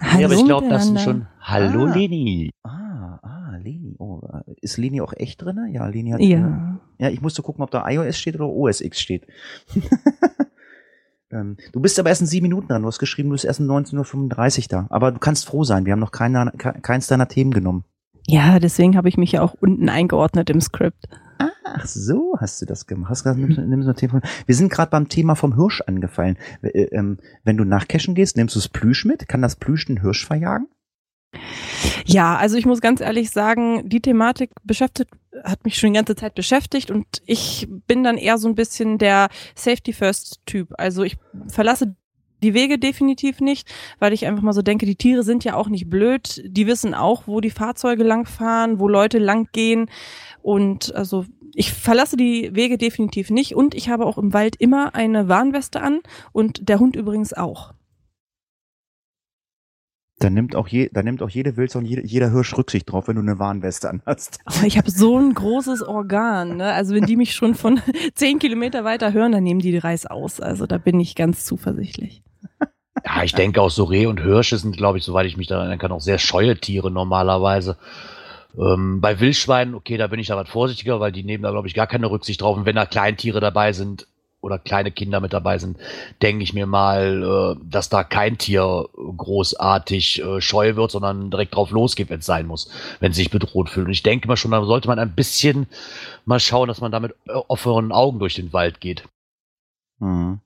Hallo 0.00 0.18
ja, 0.20 0.26
aber 0.26 0.34
ich 0.34 0.44
glaube, 0.44 0.68
das 0.68 0.86
sind 0.86 1.00
schon. 1.00 1.26
Hallo, 1.40 1.86
Ah. 1.86 1.94
Leni. 1.94 2.50
Ah, 2.64 3.18
ah, 3.22 3.56
Leni. 3.62 3.94
Oh, 3.98 4.20
äh, 4.46 4.54
ist 4.60 4.76
Leni 4.76 5.00
auch 5.00 5.12
echt 5.16 5.40
drin? 5.40 5.56
Ja, 5.72 5.86
Leni 5.86 6.10
hat. 6.10 6.20
Ja. 6.20 6.78
Äh, 6.98 7.04
ja, 7.04 7.10
ich 7.10 7.20
musste 7.22 7.42
gucken, 7.42 7.62
ob 7.62 7.70
da 7.70 7.88
iOS 7.88 8.18
steht 8.18 8.34
oder 8.34 8.48
OS 8.48 8.80
X 8.80 9.00
steht. 9.00 9.26
ähm, 11.30 11.56
du 11.72 11.80
bist 11.80 11.98
aber 11.98 12.08
erst 12.10 12.20
in 12.22 12.26
sieben 12.26 12.44
Minuten 12.44 12.68
dran. 12.68 12.82
Du 12.82 12.88
hast 12.88 12.98
geschrieben, 12.98 13.28
du 13.30 13.34
bist 13.34 13.44
erst 13.44 13.60
um 13.60 13.66
19.35 13.70 14.58
Uhr 14.62 14.64
da. 14.68 14.86
Aber 14.90 15.12
du 15.12 15.18
kannst 15.18 15.46
froh 15.46 15.64
sein. 15.64 15.84
Wir 15.86 15.92
haben 15.92 16.00
noch 16.00 16.12
keiner, 16.12 16.50
ke- 16.52 16.80
keins 16.82 17.06
deiner 17.06 17.28
Themen 17.28 17.52
genommen. 17.52 17.84
Ja, 18.26 18.58
deswegen 18.58 18.96
habe 18.96 19.08
ich 19.08 19.16
mich 19.16 19.32
ja 19.32 19.42
auch 19.42 19.54
unten 19.54 19.88
eingeordnet 19.88 20.50
im 20.50 20.60
Skript. 20.60 21.08
Ach 21.64 21.86
so, 21.86 22.36
hast 22.38 22.60
du 22.60 22.66
das 22.66 22.86
gemacht. 22.86 23.10
Hast 23.10 23.24
gesagt, 23.24 23.38
nimmst, 23.38 23.58
nimmst 23.58 23.88
du 23.88 23.94
Telefon. 23.94 24.22
Wir 24.46 24.54
sind 24.54 24.70
gerade 24.70 24.90
beim 24.90 25.08
Thema 25.08 25.34
vom 25.34 25.54
Hirsch 25.54 25.82
angefallen. 25.86 26.36
Äh, 26.62 26.84
ähm, 26.92 27.18
wenn 27.44 27.56
du 27.56 27.64
nach 27.64 27.88
Cashen 27.88 28.14
gehst, 28.14 28.36
nimmst 28.36 28.54
du 28.54 28.60
das 28.60 28.68
Plüsch 28.68 29.04
mit? 29.04 29.28
Kann 29.28 29.42
das 29.42 29.56
Plüsch 29.56 29.86
den 29.86 30.00
Hirsch 30.00 30.26
verjagen? 30.26 30.68
Ja, 32.04 32.36
also 32.36 32.56
ich 32.56 32.66
muss 32.66 32.80
ganz 32.80 33.00
ehrlich 33.00 33.30
sagen, 33.30 33.88
die 33.88 34.00
Thematik 34.00 34.50
beschäftigt, 34.64 35.10
hat 35.44 35.64
mich 35.64 35.76
schon 35.76 35.92
die 35.92 35.96
ganze 35.96 36.14
Zeit 36.14 36.34
beschäftigt 36.34 36.90
und 36.90 37.06
ich 37.24 37.66
bin 37.86 38.04
dann 38.04 38.18
eher 38.18 38.36
so 38.36 38.48
ein 38.48 38.54
bisschen 38.54 38.98
der 38.98 39.28
Safety 39.54 39.92
First 39.92 40.40
Typ. 40.44 40.74
Also 40.76 41.04
ich 41.04 41.16
verlasse 41.48 41.96
die 42.42 42.54
Wege 42.54 42.78
definitiv 42.78 43.40
nicht, 43.40 43.72
weil 43.98 44.12
ich 44.12 44.26
einfach 44.26 44.42
mal 44.42 44.52
so 44.52 44.62
denke, 44.62 44.86
die 44.86 44.96
Tiere 44.96 45.22
sind 45.22 45.44
ja 45.44 45.54
auch 45.54 45.68
nicht 45.68 45.88
blöd. 45.88 46.42
Die 46.46 46.66
wissen 46.66 46.94
auch, 46.94 47.26
wo 47.26 47.40
die 47.40 47.50
Fahrzeuge 47.50 48.02
langfahren, 48.02 48.78
wo 48.78 48.88
Leute 48.88 49.18
langgehen. 49.18 49.90
Und 50.42 50.94
also 50.94 51.24
ich 51.54 51.72
verlasse 51.72 52.16
die 52.16 52.54
Wege 52.54 52.78
definitiv 52.78 53.30
nicht. 53.30 53.54
Und 53.54 53.74
ich 53.74 53.88
habe 53.88 54.06
auch 54.06 54.18
im 54.18 54.32
Wald 54.32 54.56
immer 54.56 54.94
eine 54.94 55.28
Warnweste 55.28 55.80
an 55.80 56.00
und 56.32 56.68
der 56.68 56.78
Hund 56.78 56.96
übrigens 56.96 57.32
auch. 57.32 57.74
Da 60.22 60.30
nimmt 60.30 60.54
auch, 60.54 60.68
je, 60.68 60.88
da 60.92 61.02
nimmt 61.02 61.20
auch 61.20 61.30
jede 61.30 61.56
Wilson, 61.56 61.84
jede, 61.84 62.06
jeder 62.06 62.30
Hirsch 62.30 62.56
Rücksicht 62.56 62.90
drauf, 62.90 63.08
wenn 63.08 63.16
du 63.16 63.22
eine 63.22 63.40
Warnweste 63.40 63.90
anhast. 63.90 64.38
Aber 64.44 64.64
ich 64.64 64.78
habe 64.78 64.88
so 64.88 65.18
ein 65.18 65.34
großes 65.34 65.82
Organ. 65.82 66.58
Ne? 66.58 66.72
Also 66.72 66.94
wenn 66.94 67.06
die 67.06 67.16
mich 67.16 67.34
schon 67.34 67.56
von 67.56 67.80
zehn 68.14 68.38
Kilometer 68.38 68.84
weiter 68.84 69.12
hören, 69.12 69.32
dann 69.32 69.42
nehmen 69.42 69.58
die 69.58 69.72
die 69.72 69.78
Reis 69.78 70.06
aus. 70.06 70.40
Also 70.40 70.66
da 70.66 70.78
bin 70.78 71.00
ich 71.00 71.16
ganz 71.16 71.44
zuversichtlich. 71.44 72.22
Ja, 73.04 73.22
ich 73.22 73.34
denke 73.34 73.60
auch 73.60 73.70
so 73.70 73.84
Reh 73.84 74.06
und 74.06 74.20
Hirsche 74.20 74.58
sind, 74.58 74.76
glaube 74.76 74.98
ich, 74.98 75.04
soweit 75.04 75.26
ich 75.26 75.36
mich 75.36 75.46
daran 75.46 75.64
erinnern 75.64 75.78
kann, 75.78 75.92
auch 75.92 76.00
sehr 76.00 76.18
scheue 76.18 76.56
Tiere 76.56 76.90
normalerweise. 76.90 77.76
Ähm, 78.58 79.00
bei 79.00 79.18
Wildschweinen, 79.18 79.74
okay, 79.74 79.96
da 79.96 80.06
bin 80.06 80.20
ich 80.20 80.28
da 80.28 80.36
was 80.36 80.48
vorsichtiger, 80.48 81.00
weil 81.00 81.12
die 81.12 81.24
nehmen 81.24 81.42
da, 81.42 81.50
glaube 81.50 81.68
ich, 81.68 81.74
gar 81.74 81.86
keine 81.86 82.10
Rücksicht 82.10 82.40
drauf. 82.42 82.56
Und 82.56 82.66
wenn 82.66 82.76
da 82.76 82.86
Kleintiere 82.86 83.40
dabei 83.40 83.72
sind 83.72 84.06
oder 84.40 84.58
kleine 84.58 84.90
Kinder 84.90 85.20
mit 85.20 85.32
dabei 85.32 85.58
sind, 85.58 85.78
denke 86.20 86.42
ich 86.44 86.52
mir 86.52 86.66
mal, 86.66 87.56
äh, 87.56 87.64
dass 87.64 87.88
da 87.88 88.04
kein 88.04 88.38
Tier 88.38 88.88
großartig 89.16 90.22
äh, 90.22 90.40
scheu 90.40 90.76
wird, 90.76 90.90
sondern 90.90 91.30
direkt 91.30 91.54
drauf 91.54 91.70
losgeht, 91.70 92.10
wenn 92.10 92.20
es 92.20 92.26
sein 92.26 92.46
muss, 92.46 92.70
wenn 93.00 93.12
es 93.12 93.16
sich 93.16 93.30
bedroht 93.30 93.70
fühlt. 93.70 93.86
Und 93.86 93.92
ich 93.92 94.02
denke 94.02 94.28
mal 94.28 94.36
schon, 94.36 94.50
da 94.50 94.62
sollte 94.64 94.88
man 94.88 94.98
ein 94.98 95.14
bisschen 95.14 95.66
mal 96.24 96.40
schauen, 96.40 96.68
dass 96.68 96.80
man 96.80 96.92
da 96.92 97.00
mit 97.00 97.12
äh, 97.26 97.32
offenen 97.32 97.92
Augen 97.92 98.18
durch 98.18 98.34
den 98.34 98.52
Wald 98.52 98.80
geht. 98.80 99.04
Mhm. 99.98 100.40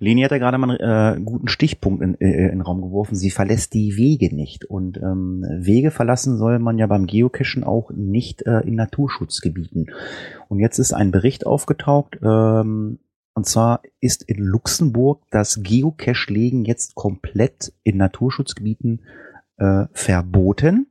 Leni 0.00 0.22
hat 0.22 0.30
ja 0.30 0.38
gerade 0.38 0.56
mal 0.56 0.70
einen 0.70 1.18
äh, 1.18 1.20
guten 1.22 1.46
Stichpunkt 1.46 2.02
in, 2.02 2.18
äh, 2.20 2.46
in 2.46 2.48
den 2.48 2.60
Raum 2.62 2.80
geworfen. 2.80 3.14
Sie 3.14 3.30
verlässt 3.30 3.74
die 3.74 3.96
Wege 3.96 4.34
nicht. 4.34 4.64
Und 4.64 4.96
ähm, 4.96 5.44
Wege 5.58 5.90
verlassen 5.90 6.38
soll 6.38 6.58
man 6.58 6.78
ja 6.78 6.86
beim 6.86 7.06
Geocachen 7.06 7.64
auch 7.64 7.90
nicht 7.94 8.42
äh, 8.46 8.60
in 8.60 8.76
Naturschutzgebieten. 8.76 9.90
Und 10.48 10.58
jetzt 10.58 10.78
ist 10.78 10.94
ein 10.94 11.10
Bericht 11.10 11.46
aufgetaucht, 11.46 12.18
ähm, 12.22 12.98
und 13.34 13.46
zwar 13.46 13.82
ist 14.00 14.22
in 14.22 14.38
Luxemburg 14.38 15.22
das 15.30 15.62
Geocache-Legen 15.62 16.64
jetzt 16.64 16.94
komplett 16.94 17.72
in 17.84 17.96
Naturschutzgebieten 17.96 19.02
äh, 19.58 19.84
verboten. 19.92 20.88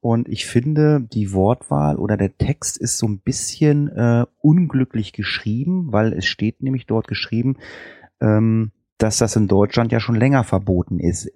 Und 0.00 0.28
ich 0.28 0.46
finde, 0.46 1.00
die 1.00 1.32
Wortwahl 1.32 1.96
oder 1.96 2.16
der 2.16 2.36
Text 2.36 2.76
ist 2.76 2.98
so 2.98 3.06
ein 3.06 3.20
bisschen 3.20 3.88
äh, 3.88 4.26
unglücklich 4.40 5.12
geschrieben, 5.12 5.92
weil 5.92 6.12
es 6.12 6.26
steht 6.26 6.62
nämlich 6.62 6.86
dort 6.86 7.08
geschrieben, 7.08 7.56
ähm, 8.20 8.72
dass 8.98 9.18
das 9.18 9.36
in 9.36 9.46
Deutschland 9.46 9.92
ja 9.92 10.00
schon 10.00 10.16
länger 10.16 10.44
verboten 10.44 10.98
ist. 10.98 11.30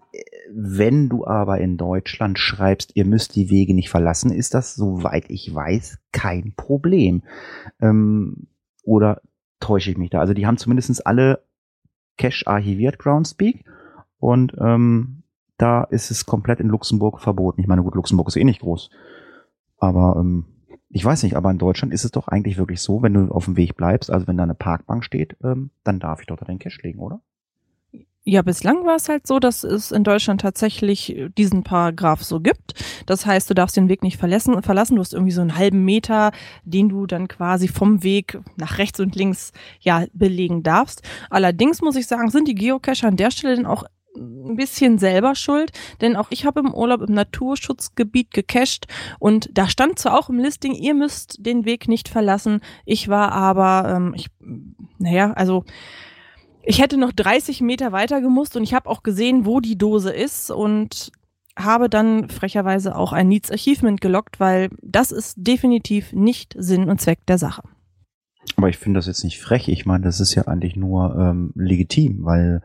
Wenn 0.52 1.08
du 1.08 1.24
aber 1.26 1.58
in 1.58 1.76
Deutschland 1.76 2.38
schreibst, 2.38 2.96
ihr 2.96 3.06
müsst 3.06 3.36
die 3.36 3.50
Wege 3.50 3.74
nicht 3.74 3.88
verlassen, 3.88 4.32
ist 4.32 4.54
das, 4.54 4.74
soweit 4.74 5.24
ich 5.28 5.54
weiß, 5.54 5.98
kein 6.10 6.54
Problem. 6.56 7.22
Ähm, 7.80 8.48
oder 8.82 9.22
täusche 9.60 9.90
ich 9.92 9.96
mich 9.96 10.10
da? 10.10 10.18
Also 10.20 10.34
die 10.34 10.46
haben 10.46 10.58
zumindest 10.58 11.06
alle 11.06 11.44
Cache 12.18 12.46
archiviert, 12.46 12.98
Groundspeak. 12.98 13.64
Und 14.18 14.54
ähm, 14.60 15.22
da 15.56 15.84
ist 15.84 16.10
es 16.10 16.26
komplett 16.26 16.60
in 16.60 16.68
Luxemburg 16.68 17.20
verboten. 17.20 17.60
Ich 17.60 17.68
meine, 17.68 17.82
gut, 17.82 17.94
Luxemburg 17.94 18.28
ist 18.28 18.36
eh 18.36 18.44
nicht 18.44 18.60
groß. 18.60 18.90
Aber 19.78 20.16
ähm, 20.18 20.46
ich 20.92 21.04
weiß 21.04 21.22
nicht, 21.22 21.36
aber 21.36 21.50
in 21.50 21.58
Deutschland 21.58 21.92
ist 21.92 22.04
es 22.04 22.10
doch 22.10 22.28
eigentlich 22.28 22.58
wirklich 22.58 22.82
so, 22.82 23.02
wenn 23.02 23.14
du 23.14 23.32
auf 23.32 23.46
dem 23.46 23.56
Weg 23.56 23.76
bleibst, 23.76 24.10
also 24.10 24.26
wenn 24.26 24.36
da 24.36 24.42
eine 24.42 24.54
Parkbank 24.54 25.04
steht, 25.04 25.36
ähm, 25.42 25.70
dann 25.84 25.98
darf 25.98 26.20
ich 26.20 26.26
dort 26.26 26.46
den 26.46 26.58
Cash 26.58 26.82
legen, 26.82 26.98
oder? 26.98 27.20
Ja, 28.24 28.42
bislang 28.42 28.84
war 28.84 28.96
es 28.96 29.08
halt 29.08 29.26
so, 29.26 29.40
dass 29.40 29.64
es 29.64 29.90
in 29.90 30.04
Deutschland 30.04 30.42
tatsächlich 30.42 31.16
diesen 31.36 31.64
Paragraph 31.64 32.22
so 32.22 32.38
gibt. 32.38 32.74
Das 33.06 33.26
heißt, 33.26 33.50
du 33.50 33.54
darfst 33.54 33.76
den 33.76 33.88
Weg 33.88 34.04
nicht 34.04 34.16
verlassen. 34.16 34.62
verlassen. 34.62 34.94
Du 34.94 35.00
hast 35.00 35.12
irgendwie 35.12 35.32
so 35.32 35.40
einen 35.40 35.56
halben 35.56 35.84
Meter, 35.84 36.30
den 36.62 36.88
du 36.88 37.06
dann 37.06 37.26
quasi 37.26 37.66
vom 37.66 38.04
Weg 38.04 38.38
nach 38.56 38.78
rechts 38.78 39.00
und 39.00 39.16
links 39.16 39.50
ja 39.80 40.04
belegen 40.12 40.62
darfst. 40.62 41.02
Allerdings 41.30 41.80
muss 41.80 41.96
ich 41.96 42.06
sagen, 42.06 42.30
sind 42.30 42.46
die 42.46 42.54
Geocacher 42.54 43.08
an 43.08 43.16
der 43.16 43.32
Stelle 43.32 43.56
dann 43.56 43.66
auch 43.66 43.82
ein 44.16 44.56
bisschen 44.56 44.98
selber 44.98 45.34
schuld, 45.34 45.72
denn 46.00 46.16
auch 46.16 46.28
ich 46.30 46.44
habe 46.44 46.60
im 46.60 46.74
Urlaub 46.74 47.02
im 47.02 47.14
Naturschutzgebiet 47.14 48.32
gecached 48.32 48.86
und 49.18 49.48
da 49.52 49.68
stand 49.68 49.98
zwar 49.98 50.18
auch 50.18 50.28
im 50.28 50.38
Listing, 50.38 50.74
ihr 50.74 50.94
müsst 50.94 51.36
den 51.40 51.64
Weg 51.64 51.88
nicht 51.88 52.08
verlassen. 52.08 52.60
Ich 52.84 53.08
war 53.08 53.32
aber, 53.32 53.88
ähm, 53.88 54.14
ich, 54.14 54.28
naja, 54.98 55.32
also 55.32 55.64
ich 56.62 56.80
hätte 56.80 56.96
noch 56.96 57.12
30 57.12 57.60
Meter 57.60 57.92
weiter 57.92 58.20
gemusst 58.20 58.56
und 58.56 58.62
ich 58.62 58.74
habe 58.74 58.88
auch 58.88 59.02
gesehen, 59.02 59.46
wo 59.46 59.60
die 59.60 59.78
Dose 59.78 60.12
ist 60.12 60.50
und 60.50 61.10
habe 61.56 61.90
dann 61.90 62.28
frecherweise 62.28 62.96
auch 62.96 63.12
ein 63.12 63.28
Needs 63.28 63.50
Achievement 63.50 64.00
gelockt, 64.00 64.40
weil 64.40 64.70
das 64.80 65.10
ist 65.10 65.34
definitiv 65.36 66.12
nicht 66.12 66.54
Sinn 66.58 66.88
und 66.88 67.00
Zweck 67.00 67.26
der 67.26 67.38
Sache. 67.38 67.62
Aber 68.56 68.68
ich 68.68 68.78
finde 68.78 68.98
das 68.98 69.06
jetzt 69.06 69.24
nicht 69.24 69.40
frech. 69.40 69.68
Ich 69.68 69.86
meine, 69.86 70.04
das 70.04 70.20
ist 70.20 70.34
ja 70.34 70.46
eigentlich 70.46 70.76
nur 70.76 71.16
ähm, 71.16 71.52
legitim, 71.54 72.24
weil 72.24 72.62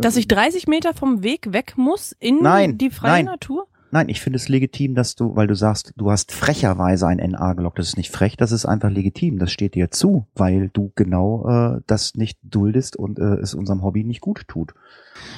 dass 0.00 0.16
ich 0.16 0.28
30 0.28 0.66
Meter 0.66 0.94
vom 0.94 1.22
Weg 1.22 1.52
weg 1.52 1.74
muss 1.76 2.12
in 2.18 2.38
nein, 2.42 2.78
die 2.78 2.90
freie 2.90 3.10
nein. 3.12 3.24
Natur? 3.26 3.66
Nein, 3.92 4.08
ich 4.08 4.20
finde 4.20 4.36
es 4.36 4.48
legitim, 4.48 4.94
dass 4.94 5.16
du, 5.16 5.34
weil 5.34 5.48
du 5.48 5.56
sagst, 5.56 5.92
du 5.96 6.12
hast 6.12 6.30
frecherweise 6.30 7.08
ein 7.08 7.16
NA 7.16 7.54
gelockt. 7.54 7.78
Das 7.78 7.88
ist 7.88 7.96
nicht 7.96 8.12
frech, 8.12 8.36
das 8.36 8.52
ist 8.52 8.64
einfach 8.64 8.88
legitim. 8.88 9.38
Das 9.40 9.50
steht 9.50 9.74
dir 9.74 9.90
zu, 9.90 10.26
weil 10.34 10.68
du 10.72 10.92
genau 10.94 11.48
äh, 11.48 11.80
das 11.88 12.14
nicht 12.14 12.38
duldest 12.42 12.94
und 12.94 13.18
äh, 13.18 13.34
es 13.38 13.52
unserem 13.52 13.82
Hobby 13.82 14.04
nicht 14.04 14.20
gut 14.20 14.46
tut. 14.46 14.74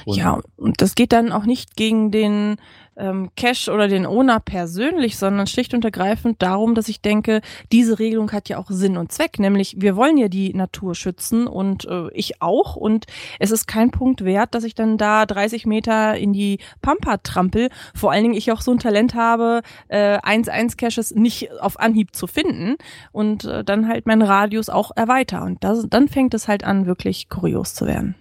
Und 0.05 0.17
ja, 0.17 0.39
und 0.55 0.81
das 0.81 0.93
geht 0.93 1.13
dann 1.13 1.31
auch 1.31 1.45
nicht 1.45 1.75
gegen 1.75 2.11
den 2.11 2.57
ähm, 2.97 3.29
Cash 3.35 3.69
oder 3.69 3.87
den 3.87 4.05
Owner 4.05 4.39
persönlich, 4.39 5.17
sondern 5.17 5.47
schlicht 5.47 5.73
und 5.73 5.85
ergreifend 5.85 6.41
darum, 6.41 6.75
dass 6.75 6.89
ich 6.89 7.01
denke, 7.01 7.41
diese 7.71 7.99
Regelung 7.99 8.31
hat 8.31 8.49
ja 8.49 8.57
auch 8.57 8.69
Sinn 8.69 8.97
und 8.97 9.11
Zweck, 9.11 9.39
nämlich 9.39 9.75
wir 9.79 9.95
wollen 9.95 10.17
ja 10.17 10.27
die 10.27 10.53
Natur 10.53 10.95
schützen 10.95 11.47
und 11.47 11.85
äh, 11.85 12.09
ich 12.13 12.41
auch. 12.41 12.75
Und 12.75 13.05
es 13.39 13.51
ist 13.51 13.67
kein 13.67 13.91
Punkt 13.91 14.23
wert, 14.23 14.55
dass 14.55 14.63
ich 14.63 14.75
dann 14.75 14.97
da 14.97 15.25
30 15.25 15.65
Meter 15.65 16.15
in 16.15 16.33
die 16.33 16.59
Pampa 16.81 17.17
trampel, 17.17 17.69
vor 17.93 18.11
allen 18.11 18.23
Dingen 18.23 18.35
ich 18.35 18.51
auch 18.51 18.61
so 18.61 18.71
ein 18.71 18.79
Talent 18.79 19.15
habe, 19.15 19.61
äh, 19.87 20.17
1-1-Caches 20.19 21.15
nicht 21.15 21.51
auf 21.59 21.79
Anhieb 21.79 22.15
zu 22.15 22.27
finden 22.27 22.75
und 23.11 23.45
äh, 23.45 23.63
dann 23.63 23.87
halt 23.87 24.05
meinen 24.05 24.21
Radius 24.21 24.69
auch 24.69 24.91
erweiter 24.95 25.43
und 25.43 25.63
das, 25.63 25.85
dann 25.89 26.07
fängt 26.07 26.33
es 26.33 26.47
halt 26.47 26.63
an, 26.63 26.85
wirklich 26.85 27.29
kurios 27.29 27.73
zu 27.73 27.85
werden. 27.85 28.15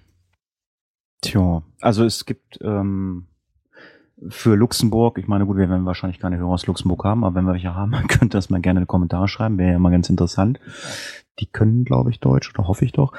Tja, 1.22 1.62
also 1.80 2.04
es 2.04 2.26
gibt 2.26 2.58
ähm, 2.62 3.26
für 4.28 4.54
Luxemburg, 4.56 5.18
ich 5.18 5.26
meine, 5.26 5.46
gut, 5.46 5.56
wir 5.56 5.68
werden 5.68 5.86
wahrscheinlich 5.86 6.20
keine 6.20 6.38
Hörer 6.38 6.50
aus 6.50 6.66
Luxemburg 6.66 7.04
haben, 7.04 7.24
aber 7.24 7.34
wenn 7.34 7.44
wir 7.44 7.52
welche 7.52 7.74
haben, 7.74 7.92
könnt 8.08 8.34
ihr 8.34 8.38
das 8.38 8.50
mal 8.50 8.60
gerne 8.60 8.80
in 8.80 8.84
die 8.84 8.88
Kommentare 8.88 9.28
schreiben, 9.28 9.58
wäre 9.58 9.72
ja 9.72 9.78
mal 9.78 9.90
ganz 9.90 10.08
interessant. 10.10 10.60
Die 11.38 11.46
können, 11.46 11.84
glaube 11.84 12.10
ich, 12.10 12.20
Deutsch, 12.20 12.52
oder 12.54 12.68
hoffe 12.68 12.84
ich 12.84 12.92
doch. 12.92 13.12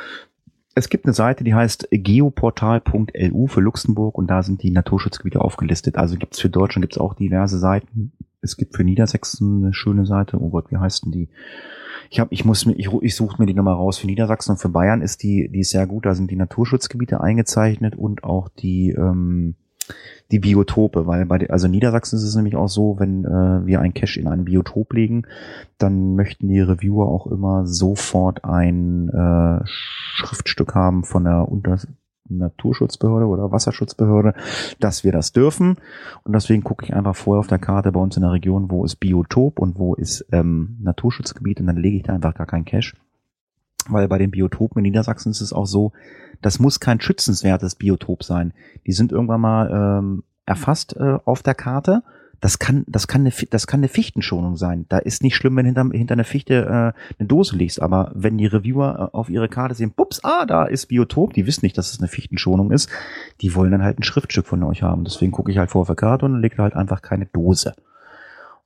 Es 0.75 0.89
gibt 0.89 1.05
eine 1.05 1.13
Seite, 1.13 1.43
die 1.43 1.53
heißt 1.53 1.89
geoportal.lu 1.91 3.47
für 3.47 3.61
Luxemburg 3.61 4.17
und 4.17 4.27
da 4.27 4.41
sind 4.41 4.63
die 4.63 4.71
Naturschutzgebiete 4.71 5.39
aufgelistet. 5.39 5.97
Also 5.97 6.17
gibt's 6.17 6.39
für 6.39 6.49
Deutschland 6.49 6.83
gibt's 6.83 6.97
auch 6.97 7.13
diverse 7.13 7.59
Seiten. 7.59 8.13
Es 8.41 8.57
gibt 8.57 8.75
für 8.75 8.83
Niedersachsen 8.83 9.63
eine 9.63 9.73
schöne 9.73 10.05
Seite. 10.05 10.41
Oh 10.41 10.49
Gott, 10.49 10.71
wie 10.71 10.77
heißt 10.77 11.05
denn 11.05 11.11
die? 11.11 11.29
Ich 12.09 12.19
hab, 12.19 12.31
ich 12.31 12.43
muss 12.43 12.65
mir, 12.65 12.73
ich, 12.73 12.91
ich 13.01 13.15
suche 13.15 13.39
mir 13.39 13.45
die 13.45 13.53
nochmal 13.53 13.75
raus. 13.75 13.99
Für 13.99 14.07
Niedersachsen 14.07 14.53
und 14.53 14.57
für 14.57 14.69
Bayern 14.69 15.01
ist 15.01 15.21
die, 15.21 15.47
die 15.47 15.59
ist 15.59 15.69
sehr 15.69 15.85
gut. 15.85 16.07
Da 16.07 16.15
sind 16.15 16.31
die 16.31 16.35
Naturschutzgebiete 16.35 17.21
eingezeichnet 17.21 17.95
und 17.95 18.23
auch 18.23 18.49
die, 18.49 18.91
ähm, 18.91 19.55
die 20.31 20.39
Biotope, 20.39 21.05
weil 21.05 21.25
bei, 21.25 21.49
also 21.49 21.65
in 21.67 21.71
Niedersachsen 21.71 22.17
ist 22.17 22.23
es 22.23 22.35
nämlich 22.35 22.55
auch 22.55 22.69
so, 22.69 22.99
wenn 22.99 23.25
äh, 23.25 23.65
wir 23.65 23.81
ein 23.81 23.93
Cache 23.93 24.19
in 24.19 24.27
ein 24.27 24.45
Biotop 24.45 24.93
legen, 24.93 25.23
dann 25.77 26.15
möchten 26.15 26.47
die 26.47 26.59
Reviewer 26.59 27.07
auch 27.07 27.27
immer 27.27 27.67
sofort 27.67 28.43
ein 28.43 29.09
äh, 29.09 29.59
Schriftstück 29.65 30.75
haben 30.75 31.03
von 31.03 31.25
der 31.25 31.47
Unter 31.49 31.77
Naturschutzbehörde 32.29 33.27
oder 33.27 33.51
Wasserschutzbehörde, 33.51 34.33
dass 34.79 35.03
wir 35.03 35.11
das 35.11 35.33
dürfen. 35.33 35.77
Und 36.23 36.33
deswegen 36.33 36.63
gucke 36.63 36.85
ich 36.85 36.93
einfach 36.93 37.15
vorher 37.15 37.39
auf 37.39 37.47
der 37.47 37.59
Karte 37.59 37.91
bei 37.91 37.99
uns 37.99 38.15
in 38.15 38.23
der 38.23 38.31
Region, 38.31 38.71
wo 38.71 38.85
ist 38.85 38.95
Biotop 38.95 39.59
und 39.59 39.77
wo 39.77 39.93
ist 39.93 40.25
ähm, 40.31 40.77
Naturschutzgebiet 40.81 41.59
und 41.59 41.67
dann 41.67 41.77
lege 41.77 41.97
ich 41.97 42.03
da 42.03 42.13
einfach 42.13 42.33
gar 42.33 42.47
keinen 42.47 42.65
Cache. 42.65 42.95
Weil 43.89 44.07
bei 44.07 44.17
den 44.17 44.31
Biotopen 44.31 44.79
in 44.79 44.83
Niedersachsen 44.83 45.31
ist 45.31 45.41
es 45.41 45.53
auch 45.53 45.65
so, 45.65 45.91
das 46.41 46.59
muss 46.59 46.79
kein 46.79 47.01
schützenswertes 47.01 47.75
Biotop 47.75 48.23
sein. 48.23 48.53
Die 48.85 48.91
sind 48.91 49.11
irgendwann 49.11 49.41
mal 49.41 49.99
ähm, 49.99 50.23
erfasst 50.45 50.95
äh, 50.97 51.17
auf 51.25 51.41
der 51.41 51.55
Karte. 51.55 52.03
Das 52.41 52.59
kann, 52.59 52.83
das 52.87 53.07
kann 53.07 53.21
eine, 53.21 53.31
das 53.51 53.67
kann 53.67 53.79
eine 53.79 53.87
Fichtenschonung 53.87 54.57
sein. 54.57 54.85
Da 54.89 54.97
ist 54.97 55.23
nicht 55.23 55.37
schlimm, 55.37 55.55
wenn 55.55 55.65
hinter, 55.65 55.87
hinter 55.93 56.13
einer 56.13 56.25
Fichte 56.25 56.65
äh, 56.65 57.17
eine 57.17 57.27
Dose 57.27 57.55
liegst. 57.55 57.81
Aber 57.81 58.11
wenn 58.13 58.37
die 58.37 58.47
Reviewer 58.47 59.11
äh, 59.13 59.17
auf 59.17 59.29
ihre 59.29 59.47
Karte 59.47 59.75
sehen, 59.75 59.93
pups, 59.95 60.21
ah, 60.25 60.45
da 60.45 60.65
ist 60.65 60.87
Biotop, 60.87 61.31
die 61.31 61.47
wissen 61.47 61.63
nicht, 61.63 61.77
dass 61.77 61.93
es 61.93 61.99
eine 61.99 62.09
Fichtenschonung 62.09 62.71
ist. 62.71 62.89
Die 63.39 63.55
wollen 63.55 63.71
dann 63.71 63.83
halt 63.83 63.97
ein 63.97 64.03
Schriftstück 64.03 64.45
von 64.45 64.61
euch 64.63 64.83
haben. 64.83 65.05
Deswegen 65.05 65.31
gucke 65.31 65.51
ich 65.51 65.57
halt 65.57 65.71
vor 65.71 65.81
auf 65.81 65.87
der 65.87 65.95
Karte 65.95 66.25
und 66.25 66.41
lege 66.41 66.61
halt 66.61 66.75
einfach 66.75 67.01
keine 67.01 67.27
Dose. 67.27 67.73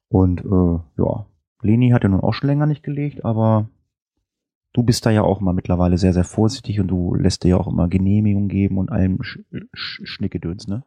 Und 0.10 0.42
äh, 0.42 1.02
ja, 1.02 1.26
Leni 1.62 1.90
hat 1.90 2.04
ja 2.04 2.10
nun 2.10 2.22
auch 2.22 2.34
schon 2.34 2.48
länger 2.48 2.66
nicht 2.66 2.82
gelegt, 2.84 3.26
aber 3.26 3.68
du 4.78 4.84
bist 4.84 5.08
da 5.08 5.10
ja 5.10 5.24
auch 5.24 5.42
immer 5.42 5.54
mittlerweile 5.54 5.98
sehr, 5.98 6.14
sehr 6.14 6.24
vorsichtig 6.24 6.80
und 6.80 6.88
du 6.88 7.16
lässt 7.16 7.44
dir 7.44 7.50
ja 7.50 7.58
auch 7.58 7.68
immer 7.68 7.88
Genehmigung 7.88 8.48
geben 8.48 8.78
und 8.78 8.92
allem 8.92 9.24
Sch 9.24 9.40
Sch 9.74 10.02
Schnickgedöns, 10.04 10.68
ne? 10.68 10.84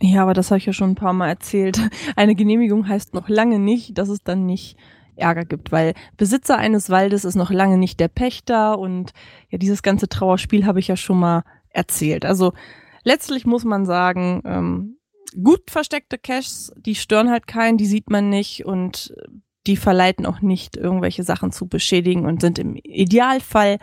Ja, 0.00 0.22
aber 0.22 0.32
das 0.32 0.50
habe 0.50 0.58
ich 0.58 0.64
ja 0.64 0.72
schon 0.72 0.92
ein 0.92 0.96
paar 0.96 1.12
Mal 1.12 1.28
erzählt. 1.28 1.78
Eine 2.16 2.34
Genehmigung 2.34 2.88
heißt 2.88 3.12
noch 3.12 3.28
lange 3.28 3.58
nicht, 3.58 3.98
dass 3.98 4.08
es 4.08 4.22
dann 4.24 4.46
nicht 4.46 4.78
Ärger 5.16 5.44
gibt, 5.44 5.72
weil 5.72 5.92
Besitzer 6.16 6.56
eines 6.56 6.88
Waldes 6.88 7.26
ist 7.26 7.34
noch 7.34 7.50
lange 7.50 7.76
nicht 7.76 8.00
der 8.00 8.08
Pächter 8.08 8.78
und 8.78 9.12
ja, 9.50 9.58
dieses 9.58 9.82
ganze 9.82 10.08
Trauerspiel 10.08 10.64
habe 10.64 10.80
ich 10.80 10.88
ja 10.88 10.96
schon 10.96 11.18
mal 11.18 11.44
erzählt. 11.68 12.24
Also 12.24 12.54
letztlich 13.04 13.44
muss 13.44 13.64
man 13.64 13.84
sagen, 13.84 14.40
ähm, 14.46 14.96
gut 15.42 15.70
versteckte 15.70 16.16
Caches, 16.16 16.72
die 16.78 16.94
stören 16.94 17.30
halt 17.30 17.46
keinen, 17.46 17.76
die 17.76 17.86
sieht 17.86 18.08
man 18.08 18.30
nicht 18.30 18.64
und 18.64 19.14
die 19.66 19.76
verleiten 19.76 20.26
auch 20.26 20.40
nicht, 20.40 20.76
irgendwelche 20.76 21.22
Sachen 21.22 21.52
zu 21.52 21.66
beschädigen 21.66 22.26
und 22.26 22.40
sind 22.40 22.58
im 22.58 22.76
Idealfall 22.76 23.78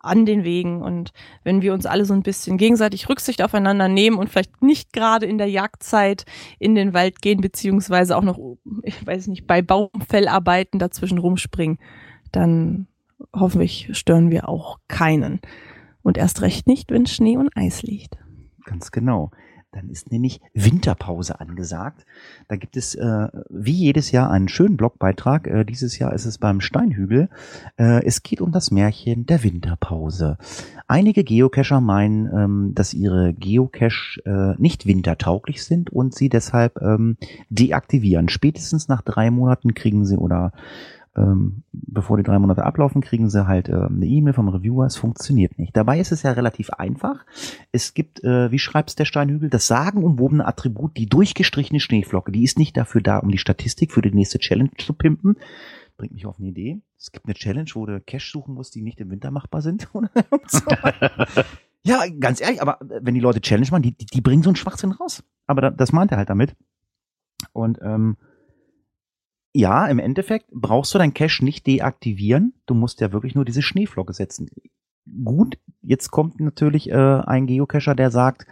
an 0.00 0.24
den 0.24 0.44
Wegen. 0.44 0.82
Und 0.82 1.12
wenn 1.44 1.62
wir 1.62 1.74
uns 1.74 1.86
alle 1.86 2.04
so 2.04 2.14
ein 2.14 2.22
bisschen 2.22 2.56
gegenseitig 2.56 3.08
Rücksicht 3.08 3.42
aufeinander 3.42 3.88
nehmen 3.88 4.18
und 4.18 4.30
vielleicht 4.30 4.62
nicht 4.62 4.92
gerade 4.92 5.26
in 5.26 5.38
der 5.38 5.48
Jagdzeit 5.48 6.24
in 6.58 6.74
den 6.74 6.94
Wald 6.94 7.22
gehen, 7.22 7.40
beziehungsweise 7.40 8.16
auch 8.16 8.22
noch, 8.22 8.38
ich 8.82 9.06
weiß 9.06 9.26
nicht, 9.28 9.46
bei 9.46 9.62
Baumfellarbeiten 9.62 10.78
dazwischen 10.78 11.18
rumspringen, 11.18 11.78
dann 12.32 12.86
hoffentlich 13.34 13.90
stören 13.92 14.30
wir 14.30 14.48
auch 14.48 14.78
keinen. 14.88 15.40
Und 16.02 16.16
erst 16.16 16.40
recht 16.40 16.66
nicht, 16.66 16.90
wenn 16.90 17.04
Schnee 17.04 17.36
und 17.36 17.54
Eis 17.54 17.82
liegt. 17.82 18.16
Ganz 18.64 18.90
genau. 18.90 19.30
Dann 19.72 19.88
ist 19.88 20.10
nämlich 20.10 20.40
Winterpause 20.52 21.38
angesagt. 21.38 22.04
Da 22.48 22.56
gibt 22.56 22.76
es 22.76 22.96
äh, 22.96 23.28
wie 23.48 23.72
jedes 23.72 24.10
Jahr 24.10 24.28
einen 24.28 24.48
schönen 24.48 24.76
Blogbeitrag. 24.76 25.46
Äh, 25.46 25.64
dieses 25.64 25.96
Jahr 25.98 26.12
ist 26.12 26.24
es 26.24 26.38
beim 26.38 26.60
Steinhügel. 26.60 27.28
Äh, 27.76 28.04
es 28.04 28.24
geht 28.24 28.40
um 28.40 28.50
das 28.50 28.72
Märchen 28.72 29.26
der 29.26 29.44
Winterpause. 29.44 30.38
Einige 30.88 31.22
Geocacher 31.22 31.80
meinen, 31.80 32.26
ähm, 32.34 32.74
dass 32.74 32.94
ihre 32.94 33.32
Geocache 33.32 34.20
äh, 34.24 34.60
nicht 34.60 34.86
wintertauglich 34.86 35.62
sind 35.62 35.90
und 35.90 36.16
sie 36.16 36.28
deshalb 36.28 36.82
ähm, 36.82 37.16
deaktivieren. 37.48 38.28
Spätestens 38.28 38.88
nach 38.88 39.02
drei 39.02 39.30
Monaten 39.30 39.74
kriegen 39.74 40.04
sie 40.04 40.16
oder 40.16 40.52
ähm, 41.16 41.64
bevor 41.72 42.16
die 42.16 42.22
drei 42.22 42.38
Monate 42.38 42.64
ablaufen, 42.64 43.00
kriegen 43.00 43.28
sie 43.28 43.46
halt 43.46 43.68
äh, 43.68 43.72
eine 43.72 44.06
E-Mail 44.06 44.32
vom 44.32 44.48
Reviewer, 44.48 44.86
es 44.86 44.96
funktioniert 44.96 45.58
nicht. 45.58 45.76
Dabei 45.76 45.98
ist 45.98 46.12
es 46.12 46.22
ja 46.22 46.32
relativ 46.32 46.70
einfach. 46.70 47.26
Es 47.72 47.94
gibt, 47.94 48.22
äh, 48.22 48.52
wie 48.52 48.60
schreibt's 48.60 48.94
der 48.94 49.04
Steinhügel, 49.04 49.50
das 49.50 49.66
sagenumwobene 49.66 50.46
Attribut, 50.46 50.96
die 50.96 51.06
durchgestrichene 51.06 51.80
Schneeflocke. 51.80 52.30
Die 52.30 52.44
ist 52.44 52.58
nicht 52.58 52.76
dafür 52.76 53.00
da, 53.00 53.18
um 53.18 53.30
die 53.30 53.38
Statistik 53.38 53.92
für 53.92 54.02
die 54.02 54.12
nächste 54.12 54.38
Challenge 54.38 54.70
zu 54.78 54.92
pimpen. 54.92 55.36
Bringt 55.96 56.14
mich 56.14 56.26
auf 56.26 56.38
eine 56.38 56.48
Idee. 56.48 56.80
Es 56.96 57.10
gibt 57.10 57.26
eine 57.26 57.34
Challenge, 57.34 57.70
wo 57.74 57.86
du 57.86 58.00
Cash 58.00 58.30
suchen 58.30 58.54
musst, 58.54 58.74
die 58.76 58.82
nicht 58.82 59.00
im 59.00 59.10
Winter 59.10 59.32
machbar 59.32 59.62
sind. 59.62 59.88
ja, 61.82 62.04
ganz 62.20 62.40
ehrlich, 62.40 62.62
aber 62.62 62.78
wenn 62.80 63.14
die 63.14 63.20
Leute 63.20 63.40
Challenge 63.40 63.68
machen, 63.70 63.82
die, 63.82 63.96
die, 63.96 64.06
die 64.06 64.20
bringen 64.20 64.42
so 64.42 64.50
einen 64.50 64.56
Schwachsinn 64.56 64.92
raus. 64.92 65.24
Aber 65.46 65.60
da, 65.60 65.70
das 65.70 65.92
meint 65.92 66.12
er 66.12 66.18
halt 66.18 66.30
damit. 66.30 66.54
Und 67.52 67.78
ähm, 67.82 68.16
ja, 69.52 69.86
im 69.86 69.98
Endeffekt 69.98 70.46
brauchst 70.52 70.94
du 70.94 70.98
dein 70.98 71.14
Cache 71.14 71.44
nicht 71.44 71.66
deaktivieren. 71.66 72.54
Du 72.66 72.74
musst 72.74 73.00
ja 73.00 73.12
wirklich 73.12 73.34
nur 73.34 73.44
diese 73.44 73.62
Schneeflocke 73.62 74.12
setzen. 74.12 74.48
Gut, 75.24 75.58
jetzt 75.82 76.10
kommt 76.10 76.38
natürlich 76.40 76.90
äh, 76.90 76.94
ein 76.94 77.46
Geocacher, 77.46 77.94
der 77.94 78.10
sagt, 78.10 78.46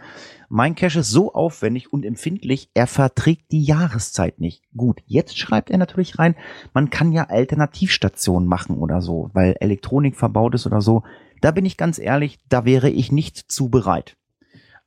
mein 0.49 0.75
Cache 0.75 0.99
ist 0.99 1.11
so 1.11 1.33
aufwendig 1.33 1.93
und 1.93 2.03
empfindlich, 2.03 2.69
er 2.73 2.87
verträgt 2.87 3.51
die 3.51 3.63
Jahreszeit 3.63 4.39
nicht. 4.39 4.63
Gut, 4.75 4.99
jetzt 5.05 5.37
schreibt 5.37 5.69
er 5.69 5.77
natürlich 5.77 6.19
rein, 6.19 6.35
man 6.73 6.89
kann 6.89 7.11
ja 7.11 7.25
Alternativstationen 7.29 8.49
machen 8.49 8.77
oder 8.77 9.01
so, 9.01 9.29
weil 9.33 9.55
Elektronik 9.59 10.17
verbaut 10.17 10.55
ist 10.55 10.65
oder 10.65 10.81
so. 10.81 11.03
Da 11.39 11.51
bin 11.51 11.65
ich 11.65 11.77
ganz 11.77 11.99
ehrlich, 11.99 12.39
da 12.49 12.65
wäre 12.65 12.89
ich 12.89 13.11
nicht 13.11 13.37
zu 13.37 13.69
bereit. 13.69 14.17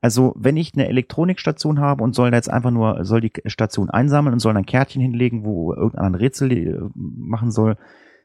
Also 0.03 0.35
wenn 0.37 0.57
ich 0.57 0.75
eine 0.75 0.89
Elektronikstation 0.89 1.79
habe 1.79 2.03
und 2.03 2.15
soll 2.15 2.33
da 2.33 2.37
jetzt 2.37 2.51
einfach 2.51 2.73
nur, 2.73 3.05
soll 3.05 3.21
die 3.21 3.33
Station 3.47 3.89
einsammeln 3.89 4.35
und 4.35 4.41
soll 4.41 4.57
ein 4.57 4.67
Kärtchen 4.67 5.01
hinlegen, 5.01 5.45
wo 5.45 5.73
irgendein 5.73 6.17
Rätsel 6.17 6.53
äh, 6.53 6.81
machen 6.95 7.53
soll. 7.53 7.77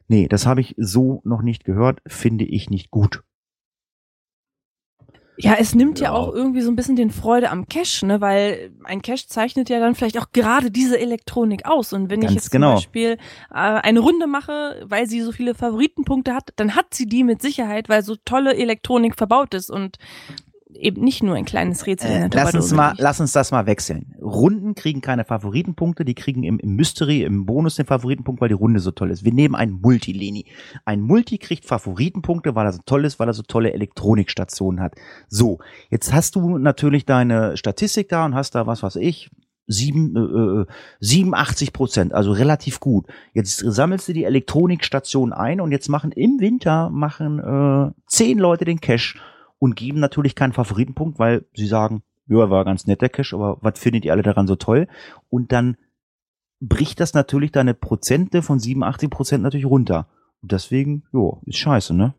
Nee, 0.08 0.28
das 0.28 0.48
habe 0.48 0.60
ich 0.60 0.74
so 0.78 1.22
noch 1.24 1.44
nicht 1.44 1.66
gehört, 1.66 2.00
finde 2.08 2.46
ich 2.46 2.72
nicht 2.72 2.90
gut. 2.90 3.24
Ja, 5.40 5.56
es 5.60 5.76
nimmt 5.76 6.00
ja. 6.00 6.06
ja. 6.06 6.12
auch 6.14 6.34
irgendwie 6.34 6.62
so 6.62 6.72
ein 6.72 6.76
bisschen 6.76 6.96
den 6.96 7.12
Freude 7.12 7.52
am 7.52 7.68
Cache, 7.68 8.08
ne, 8.08 8.22
weil 8.22 8.72
ein 8.84 9.04
Cache 9.04 9.28
zeichnet 9.28 9.70
ja 9.70 9.80
dann 9.80 9.94
vielleicht 9.94 10.18
auch 10.18 10.32
gerade 10.34 10.72
diese 10.72 11.00
Elektronik 11.00 11.68
aus. 11.68 11.94
Und 11.94 12.10
wenn 12.10 12.22
Ganz 12.22 12.32
ich 12.32 12.36
jetzt 12.38 12.52
genau. 12.52 12.70
zum 12.70 12.76
Beispiel 12.78 13.18
äh, 13.52 13.54
eine 13.54 14.00
Runde 14.00 14.26
mache, 14.26 14.84
weil 14.88 15.06
sie 15.06 15.22
so 15.22 15.32
viele 15.32 15.54
Favoritenpunkte 15.54 16.34
hat, 16.34 16.54
dann 16.56 16.74
hat 16.74 16.96
sie 16.96 17.06
die 17.06 17.24
mit 17.24 17.44
Sicherheit, 17.44 17.88
weil 17.88 18.02
so 18.02 18.16
tolle 18.26 18.56
Elektronik 18.56 19.16
verbaut 19.16 19.54
ist. 19.54 19.70
Und 19.70 19.98
eben 20.74 21.04
nicht 21.04 21.24
nur 21.24 21.36
ein 21.36 21.46
kleines 21.46 21.86
Rätsel. 21.86 22.10
Äh, 22.10 22.30
lass 22.34 22.54
uns 22.54 22.74
mal, 22.74 22.94
lass 22.98 23.20
uns 23.20 23.32
das 23.32 23.52
mal 23.52 23.66
wechseln. 23.66 24.16
Runden 24.22 24.76
kriegen 24.76 25.02
keine 25.02 25.26
Favoritenpunkte, 25.26 26.06
die 26.06 26.16
kriegen 26.16 26.44
im, 26.44 26.60
im 26.60 26.76
Mystery, 26.76 27.24
im 27.24 27.46
Bonus 27.46 27.76
den 27.76 27.86
Favoritenpunkt, 27.86 28.42
weil 28.42 28.50
die 28.50 28.56
Runde 28.56 28.80
so 28.80 28.92
toll 28.92 29.12
ist. 29.12 29.24
Wir 29.24 29.34
nehmen 29.34 29.56
ein 29.56 29.72
Multi, 29.72 30.12
Leni. 30.12 30.46
Ein 30.86 31.02
Multi 31.02 31.38
kriegt 31.38 31.66
Favoritenpunkte, 31.66 32.56
weil 32.56 32.66
er 32.66 32.74
so 32.74 32.82
toll 32.86 33.06
ist, 33.06 33.20
weil 33.20 33.30
er 33.30 33.34
so 33.34 33.44
tolle 33.44 33.74
Elektronikstationen 33.74 34.82
hat. 34.82 34.96
So, 35.28 35.60
jetzt 35.90 36.14
hast 36.14 36.36
du 36.36 36.58
natürlich 36.58 37.06
deine 37.06 37.58
Statistik 37.58 38.10
da 38.10 38.26
und 38.26 38.36
hast 38.36 38.56
da 38.56 38.68
was, 38.68 38.84
was 38.84 38.96
ich, 38.96 39.30
sieben, 39.68 40.66
äh, 40.66 40.66
87 41.02 41.68
äh, 41.68 41.72
Prozent, 41.72 42.14
also 42.14 42.32
relativ 42.32 42.80
gut. 42.80 43.06
Jetzt 43.34 43.58
sammelst 43.58 44.08
du 44.08 44.14
die 44.14 44.24
Elektronikstation 44.24 45.34
ein 45.34 45.60
und 45.60 45.72
jetzt 45.72 45.90
machen 45.90 46.12
im 46.12 46.40
Winter 46.40 46.90
machen 46.90 47.40
äh, 47.40 47.92
zehn 48.08 48.40
Leute 48.40 48.66
den 48.66 48.80
Cash 48.80 49.20
und 49.60 49.76
geben 49.76 50.00
natürlich 50.00 50.36
keinen 50.36 50.54
Favoritenpunkt, 50.54 51.20
weil 51.20 51.46
sie 51.54 51.68
sagen, 51.68 52.04
ja, 52.28 52.50
war 52.50 52.66
ganz 52.66 52.88
nett 52.88 53.02
der 53.02 53.10
Cash, 53.10 53.34
aber 53.34 53.58
was 53.62 53.80
findet 53.80 54.06
ihr 54.06 54.12
alle 54.12 54.24
daran 54.24 54.48
so 54.48 54.56
toll? 54.56 54.88
Und 55.30 55.52
dann 55.52 55.78
bricht 56.60 57.00
das 57.00 57.14
natürlich 57.14 57.52
deine 57.52 57.74
Prozente 57.74 58.42
von 58.42 58.60
87 58.60 59.10
Prozent 59.10 59.44
natürlich 59.44 59.66
runter. 59.66 60.08
Und 60.42 60.52
deswegen, 60.52 61.04
jo, 61.14 61.42
ist 61.46 61.58
scheiße, 61.58 61.94
ne? 61.94 62.14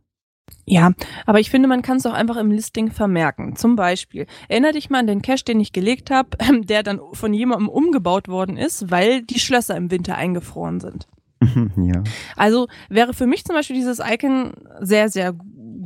Ja, 0.64 0.92
aber 1.26 1.40
ich 1.40 1.50
finde, 1.50 1.68
man 1.68 1.82
kann 1.82 1.98
es 1.98 2.06
auch 2.06 2.12
einfach 2.12 2.36
im 2.36 2.50
Listing 2.50 2.90
vermerken. 2.90 3.56
Zum 3.56 3.76
Beispiel, 3.76 4.26
erinnere 4.48 4.72
dich 4.72 4.88
mal 4.90 5.00
an 5.00 5.06
den 5.06 5.22
Cache, 5.22 5.44
den 5.44 5.60
ich 5.60 5.72
gelegt 5.72 6.10
habe, 6.10 6.30
der 6.62 6.82
dann 6.82 7.00
von 7.12 7.34
jemandem 7.34 7.68
umgebaut 7.68 8.28
worden 8.28 8.56
ist, 8.56 8.90
weil 8.90 9.22
die 9.22 9.40
Schlösser 9.40 9.76
im 9.76 9.90
Winter 9.90 10.16
eingefroren 10.16 10.80
sind. 10.80 11.06
ja. 11.76 12.02
Also 12.36 12.66
wäre 12.88 13.14
für 13.14 13.26
mich 13.26 13.44
zum 13.44 13.54
Beispiel 13.54 13.76
dieses 13.76 14.00
Icon 14.00 14.52
sehr, 14.80 15.08
sehr 15.08 15.34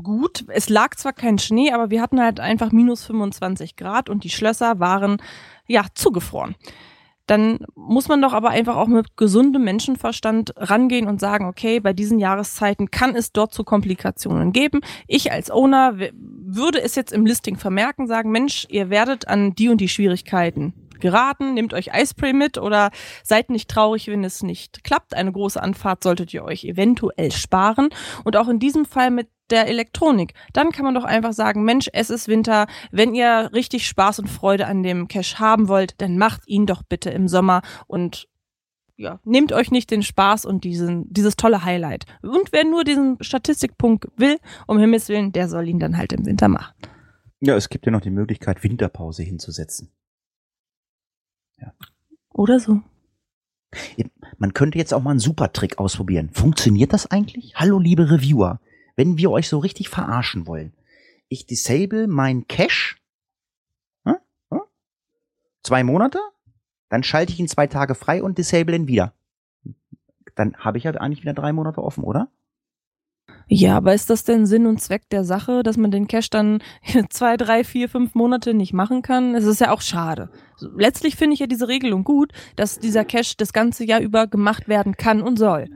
gut. 0.02 0.44
Es 0.48 0.68
lag 0.68 0.96
zwar 0.96 1.12
kein 1.12 1.38
Schnee, 1.38 1.72
aber 1.72 1.90
wir 1.90 2.02
hatten 2.02 2.20
halt 2.20 2.40
einfach 2.40 2.72
minus 2.72 3.04
25 3.04 3.76
Grad 3.76 4.08
und 4.08 4.24
die 4.24 4.30
Schlösser 4.30 4.80
waren 4.80 5.20
ja 5.66 5.84
zugefroren. 5.94 6.54
Dann 7.26 7.60
muss 7.76 8.08
man 8.08 8.20
doch 8.20 8.32
aber 8.32 8.50
einfach 8.50 8.76
auch 8.76 8.88
mit 8.88 9.16
gesundem 9.16 9.64
Menschenverstand 9.64 10.54
rangehen 10.56 11.06
und 11.06 11.20
sagen, 11.20 11.46
okay, 11.46 11.78
bei 11.78 11.92
diesen 11.92 12.18
Jahreszeiten 12.18 12.90
kann 12.90 13.14
es 13.14 13.32
dort 13.32 13.54
zu 13.54 13.62
Komplikationen 13.64 14.52
geben. 14.52 14.80
Ich 15.06 15.30
als 15.30 15.50
Owner 15.50 15.96
würde 16.12 16.82
es 16.82 16.96
jetzt 16.96 17.12
im 17.12 17.24
Listing 17.24 17.56
vermerken, 17.56 18.08
sagen, 18.08 18.32
Mensch, 18.32 18.66
ihr 18.70 18.90
werdet 18.90 19.28
an 19.28 19.54
die 19.54 19.68
und 19.68 19.80
die 19.80 19.88
Schwierigkeiten 19.88 20.74
geraten, 21.02 21.52
nehmt 21.54 21.74
euch 21.74 21.92
Eispray 21.92 22.32
mit 22.32 22.56
oder 22.56 22.90
seid 23.22 23.50
nicht 23.50 23.68
traurig, 23.68 24.08
wenn 24.08 24.24
es 24.24 24.42
nicht 24.42 24.84
klappt. 24.84 25.14
Eine 25.14 25.32
große 25.32 25.62
Anfahrt 25.62 26.02
solltet 26.02 26.32
ihr 26.32 26.44
euch 26.44 26.64
eventuell 26.64 27.30
sparen. 27.32 27.90
Und 28.24 28.36
auch 28.36 28.48
in 28.48 28.58
diesem 28.58 28.86
Fall 28.86 29.10
mit 29.10 29.28
der 29.52 29.68
Elektronik. 29.68 30.34
Dann 30.52 30.72
kann 30.72 30.84
man 30.84 30.94
doch 30.94 31.04
einfach 31.04 31.32
sagen, 31.32 31.62
Mensch, 31.62 31.88
es 31.92 32.10
ist 32.10 32.26
Winter. 32.26 32.66
Wenn 32.90 33.14
ihr 33.14 33.50
richtig 33.52 33.86
Spaß 33.86 34.18
und 34.18 34.28
Freude 34.28 34.66
an 34.66 34.82
dem 34.82 35.06
Cache 35.06 35.38
haben 35.38 35.68
wollt, 35.68 36.00
dann 36.00 36.18
macht 36.18 36.48
ihn 36.48 36.66
doch 36.66 36.82
bitte 36.82 37.10
im 37.10 37.28
Sommer 37.28 37.62
und 37.86 38.28
ja, 38.96 39.20
nehmt 39.24 39.52
euch 39.52 39.70
nicht 39.70 39.90
den 39.90 40.02
Spaß 40.02 40.44
und 40.44 40.64
diesen, 40.64 41.12
dieses 41.12 41.36
tolle 41.36 41.64
Highlight. 41.64 42.04
Und 42.22 42.52
wer 42.52 42.64
nur 42.64 42.84
diesen 42.84 43.16
Statistikpunkt 43.20 44.06
will, 44.16 44.38
um 44.66 44.78
Himmels 44.78 45.08
Willen, 45.08 45.32
der 45.32 45.48
soll 45.48 45.68
ihn 45.68 45.80
dann 45.80 45.96
halt 45.96 46.12
im 46.12 46.24
Winter 46.26 46.48
machen. 46.48 46.74
Ja, 47.40 47.56
es 47.56 47.68
gibt 47.68 47.86
ja 47.86 47.92
noch 47.92 48.00
die 48.00 48.10
Möglichkeit, 48.10 48.62
Winterpause 48.62 49.22
hinzusetzen. 49.22 49.90
Ja. 51.58 51.72
Oder 52.32 52.60
so. 52.60 52.80
Man 54.38 54.54
könnte 54.54 54.78
jetzt 54.78 54.94
auch 54.94 55.02
mal 55.02 55.10
einen 55.10 55.18
Supertrick 55.18 55.78
ausprobieren. 55.78 56.30
Funktioniert 56.32 56.92
das 56.92 57.10
eigentlich? 57.10 57.54
Hallo, 57.56 57.78
liebe 57.78 58.10
Reviewer 58.10 58.60
wenn 58.96 59.16
wir 59.18 59.30
euch 59.30 59.48
so 59.48 59.58
richtig 59.58 59.88
verarschen 59.88 60.46
wollen. 60.46 60.72
Ich 61.28 61.46
disable 61.46 62.06
mein 62.06 62.46
Cache. 62.46 62.96
Hm? 64.04 64.16
Hm? 64.50 64.60
Zwei 65.62 65.84
Monate, 65.84 66.18
dann 66.88 67.02
schalte 67.02 67.32
ich 67.32 67.40
ihn 67.40 67.48
zwei 67.48 67.66
Tage 67.66 67.94
frei 67.94 68.22
und 68.22 68.38
disable 68.38 68.76
ihn 68.76 68.86
wieder. 68.86 69.14
Dann 70.34 70.56
habe 70.56 70.78
ich 70.78 70.84
ja 70.84 70.92
eigentlich 70.92 71.22
wieder 71.22 71.34
drei 71.34 71.52
Monate 71.52 71.82
offen, 71.82 72.04
oder? 72.04 72.30
Ja, 73.48 73.76
aber 73.76 73.94
ist 73.94 74.08
das 74.08 74.24
denn 74.24 74.46
Sinn 74.46 74.66
und 74.66 74.80
Zweck 74.80 75.08
der 75.10 75.24
Sache, 75.24 75.62
dass 75.62 75.76
man 75.76 75.90
den 75.90 76.08
Cache 76.08 76.30
dann 76.30 76.62
zwei, 77.10 77.36
drei, 77.36 77.64
vier, 77.64 77.88
fünf 77.88 78.14
Monate 78.14 78.54
nicht 78.54 78.72
machen 78.72 79.02
kann? 79.02 79.34
Es 79.34 79.44
ist 79.44 79.60
ja 79.60 79.72
auch 79.72 79.82
schade. 79.82 80.30
Letztlich 80.76 81.16
finde 81.16 81.34
ich 81.34 81.40
ja 81.40 81.46
diese 81.46 81.68
Regelung 81.68 82.04
gut, 82.04 82.32
dass 82.56 82.78
dieser 82.78 83.04
Cache 83.04 83.34
das 83.36 83.52
ganze 83.52 83.84
Jahr 83.84 84.00
über 84.00 84.26
gemacht 84.26 84.68
werden 84.68 84.96
kann 84.96 85.22
und 85.22 85.38
soll. 85.38 85.68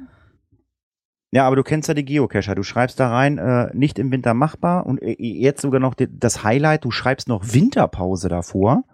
Ja, 1.32 1.46
aber 1.46 1.56
du 1.56 1.62
kennst 1.62 1.88
ja 1.88 1.94
die 1.94 2.04
Geocacher. 2.04 2.54
Du 2.54 2.62
schreibst 2.62 3.00
da 3.00 3.10
rein, 3.10 3.38
äh, 3.38 3.70
nicht 3.74 3.98
im 3.98 4.12
Winter 4.12 4.32
machbar 4.34 4.86
und 4.86 5.02
äh, 5.02 5.16
jetzt 5.18 5.60
sogar 5.60 5.80
noch 5.80 5.94
das 5.94 6.44
Highlight, 6.44 6.84
du 6.84 6.90
schreibst 6.90 7.28
noch 7.28 7.52
Winterpause 7.52 8.28
davor. 8.28 8.84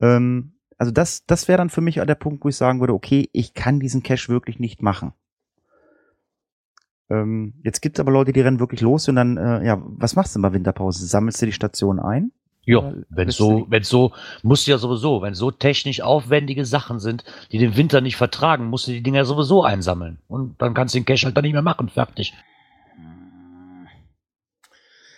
Ähm, 0.00 0.52
also 0.76 0.92
das, 0.92 1.24
das 1.26 1.48
wäre 1.48 1.58
dann 1.58 1.70
für 1.70 1.80
mich 1.80 1.94
der 1.94 2.14
Punkt, 2.14 2.44
wo 2.44 2.48
ich 2.48 2.56
sagen 2.56 2.80
würde, 2.80 2.92
okay, 2.92 3.28
ich 3.32 3.54
kann 3.54 3.80
diesen 3.80 4.02
Cache 4.02 4.28
wirklich 4.28 4.58
nicht 4.58 4.82
machen. 4.82 5.12
Ähm, 7.08 7.54
jetzt 7.62 7.80
gibt 7.82 7.98
es 7.98 8.00
aber 8.00 8.12
Leute, 8.12 8.32
die 8.32 8.40
rennen 8.40 8.60
wirklich 8.60 8.80
los 8.80 9.08
und 9.08 9.16
dann, 9.16 9.36
äh, 9.36 9.64
ja, 9.64 9.80
was 9.84 10.16
machst 10.16 10.34
du 10.34 10.42
bei 10.42 10.52
Winterpause? 10.52 11.06
Sammelst 11.06 11.40
du 11.40 11.46
die 11.46 11.52
Station 11.52 12.00
ein? 12.00 12.32
Ja, 12.64 12.78
Oder 12.78 12.94
wenn 13.10 13.30
so, 13.30 13.60
du 13.60 13.66
wenn 13.70 13.82
so, 13.82 14.12
musst 14.42 14.66
du 14.66 14.70
ja 14.70 14.78
sowieso, 14.78 15.20
wenn 15.20 15.34
so 15.34 15.50
technisch 15.50 16.00
aufwendige 16.00 16.64
Sachen 16.64 17.00
sind, 17.00 17.24
die 17.50 17.58
den 17.58 17.76
Winter 17.76 18.00
nicht 18.00 18.16
vertragen, 18.16 18.66
musst 18.66 18.86
du 18.86 18.92
die 18.92 19.02
Dinger 19.02 19.24
sowieso 19.24 19.64
einsammeln. 19.64 20.18
Und 20.28 20.60
dann 20.62 20.72
kannst 20.72 20.94
du 20.94 20.98
den 21.00 21.04
Cache 21.04 21.26
halt 21.26 21.36
dann 21.36 21.42
nicht 21.42 21.54
mehr 21.54 21.62
machen, 21.62 21.88
fertig. 21.88 22.32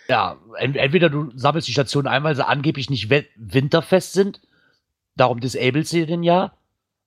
Ja, 0.07 0.37
ent 0.57 0.75
entweder 0.77 1.09
du 1.09 1.31
sammelst 1.35 1.67
die 1.67 1.71
Stationen 1.71 2.07
ein, 2.07 2.23
weil 2.23 2.35
sie 2.35 2.45
angeblich 2.47 2.89
nicht 2.89 3.09
winterfest 3.35 4.13
sind, 4.13 4.39
darum 5.15 5.39
disablest 5.39 5.89
sie 5.89 6.05
den 6.05 6.23
ja, 6.23 6.53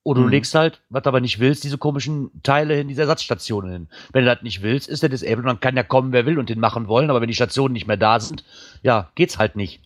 oder 0.03 0.21
du 0.21 0.27
Mhm. 0.27 0.33
legst 0.33 0.55
halt, 0.55 0.81
was 0.89 1.03
du 1.03 1.09
aber 1.09 1.21
nicht 1.21 1.39
willst, 1.39 1.63
diese 1.65 1.79
komischen 1.79 2.31
Teile 2.43 2.81
in 2.81 2.89
diese 2.89 3.03
Ersatzstationen 3.03 3.71
hin. 3.71 3.89
Wenn 4.13 4.25
du 4.25 4.35
das 4.35 4.43
nicht 4.43 4.63
willst, 4.63 4.89
ist 4.89 5.03
der 5.03 5.11
disabled 5.11 5.39
und 5.41 5.47
dann 5.47 5.61
kann 5.61 5.77
ja 5.77 5.83
kommen, 5.83 6.13
wer 6.13 6.27
will 6.27 6.39
und 6.39 6.49
den 6.49 6.61
machen 6.61 6.89
wollen, 6.89 7.11
aber 7.11 7.21
wenn 7.21 7.29
die 7.29 7.35
Stationen 7.35 7.73
nicht 7.73 7.87
mehr 7.87 7.97
da 7.97 8.19
sind, 8.19 8.45
ja, 8.83 9.11
geht's 9.15 9.39
halt 9.39 9.55
nicht. 9.55 9.81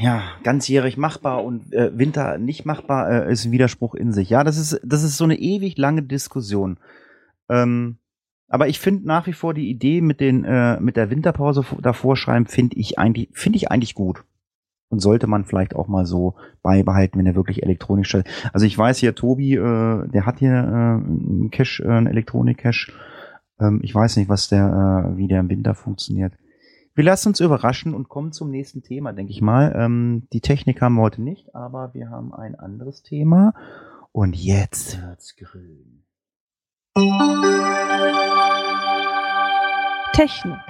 Ja, 0.00 0.22
ganzjährig 0.42 0.96
machbar 0.96 1.44
und 1.44 1.72
äh, 1.72 1.96
Winter 1.96 2.38
nicht 2.38 2.64
machbar, 2.64 3.10
äh, 3.10 3.32
ist 3.32 3.44
ein 3.44 3.52
Widerspruch 3.52 3.94
in 3.94 4.12
sich. 4.12 4.30
Ja, 4.30 4.44
das 4.44 4.58
ist, 4.58 4.80
das 4.84 5.02
ist 5.02 5.16
so 5.16 5.24
eine 5.24 5.38
ewig 5.38 5.78
lange 5.78 6.02
Diskussion. 6.02 6.78
Ähm, 7.48 7.98
aber 8.48 8.68
ich 8.68 8.78
finde 8.78 9.06
nach 9.06 9.26
wie 9.26 9.32
vor 9.32 9.54
die 9.54 9.68
Idee 9.68 10.00
mit 10.00 10.20
den, 10.20 10.44
äh, 10.44 10.78
mit 10.80 10.96
der 10.96 11.10
Winterpause 11.10 11.64
davor 11.80 12.16
schreiben, 12.16 12.46
finde 12.46 12.76
ich 12.76 12.98
eigentlich, 12.98 13.28
ich 13.52 13.70
eigentlich 13.70 13.94
gut. 13.94 14.24
Und 14.90 15.00
sollte 15.00 15.26
man 15.26 15.44
vielleicht 15.44 15.74
auch 15.74 15.88
mal 15.88 16.06
so 16.06 16.36
beibehalten, 16.62 17.18
wenn 17.18 17.26
er 17.26 17.34
wirklich 17.34 17.62
elektronisch 17.62 18.08
stellt. 18.08 18.28
Also 18.52 18.66
ich 18.66 18.78
weiß 18.78 18.98
hier, 18.98 19.14
Tobi, 19.14 19.54
äh, 19.54 20.08
der 20.08 20.26
hat 20.26 20.38
hier 20.38 20.52
äh, 20.52 20.54
einen 20.54 21.50
Cache, 21.50 21.82
äh, 21.82 21.88
einen 21.88 22.06
Elektronik-Cache. 22.06 22.92
Ähm, 23.58 23.80
ich 23.82 23.94
weiß 23.94 24.18
nicht, 24.18 24.28
was 24.28 24.48
der, 24.48 25.14
wie 25.16 25.26
der 25.26 25.40
im 25.40 25.48
Winter 25.48 25.74
funktioniert. 25.74 26.34
Wir 26.96 27.02
lassen 27.02 27.28
uns 27.28 27.40
überraschen 27.40 27.92
und 27.92 28.08
kommen 28.08 28.30
zum 28.30 28.50
nächsten 28.50 28.84
Thema, 28.84 29.12
denke 29.12 29.32
ich 29.32 29.42
mal. 29.42 29.74
Ähm, 29.76 30.28
die 30.32 30.40
Technik 30.40 30.80
haben 30.80 30.94
wir 30.94 31.02
heute 31.02 31.22
nicht, 31.22 31.52
aber 31.52 31.92
wir 31.92 32.08
haben 32.08 32.32
ein 32.32 32.54
anderes 32.54 33.02
Thema. 33.02 33.52
Und 34.12 34.36
jetzt 34.36 35.02
wird's 35.02 35.34
grün. 35.34 36.04
Technik. 40.12 40.60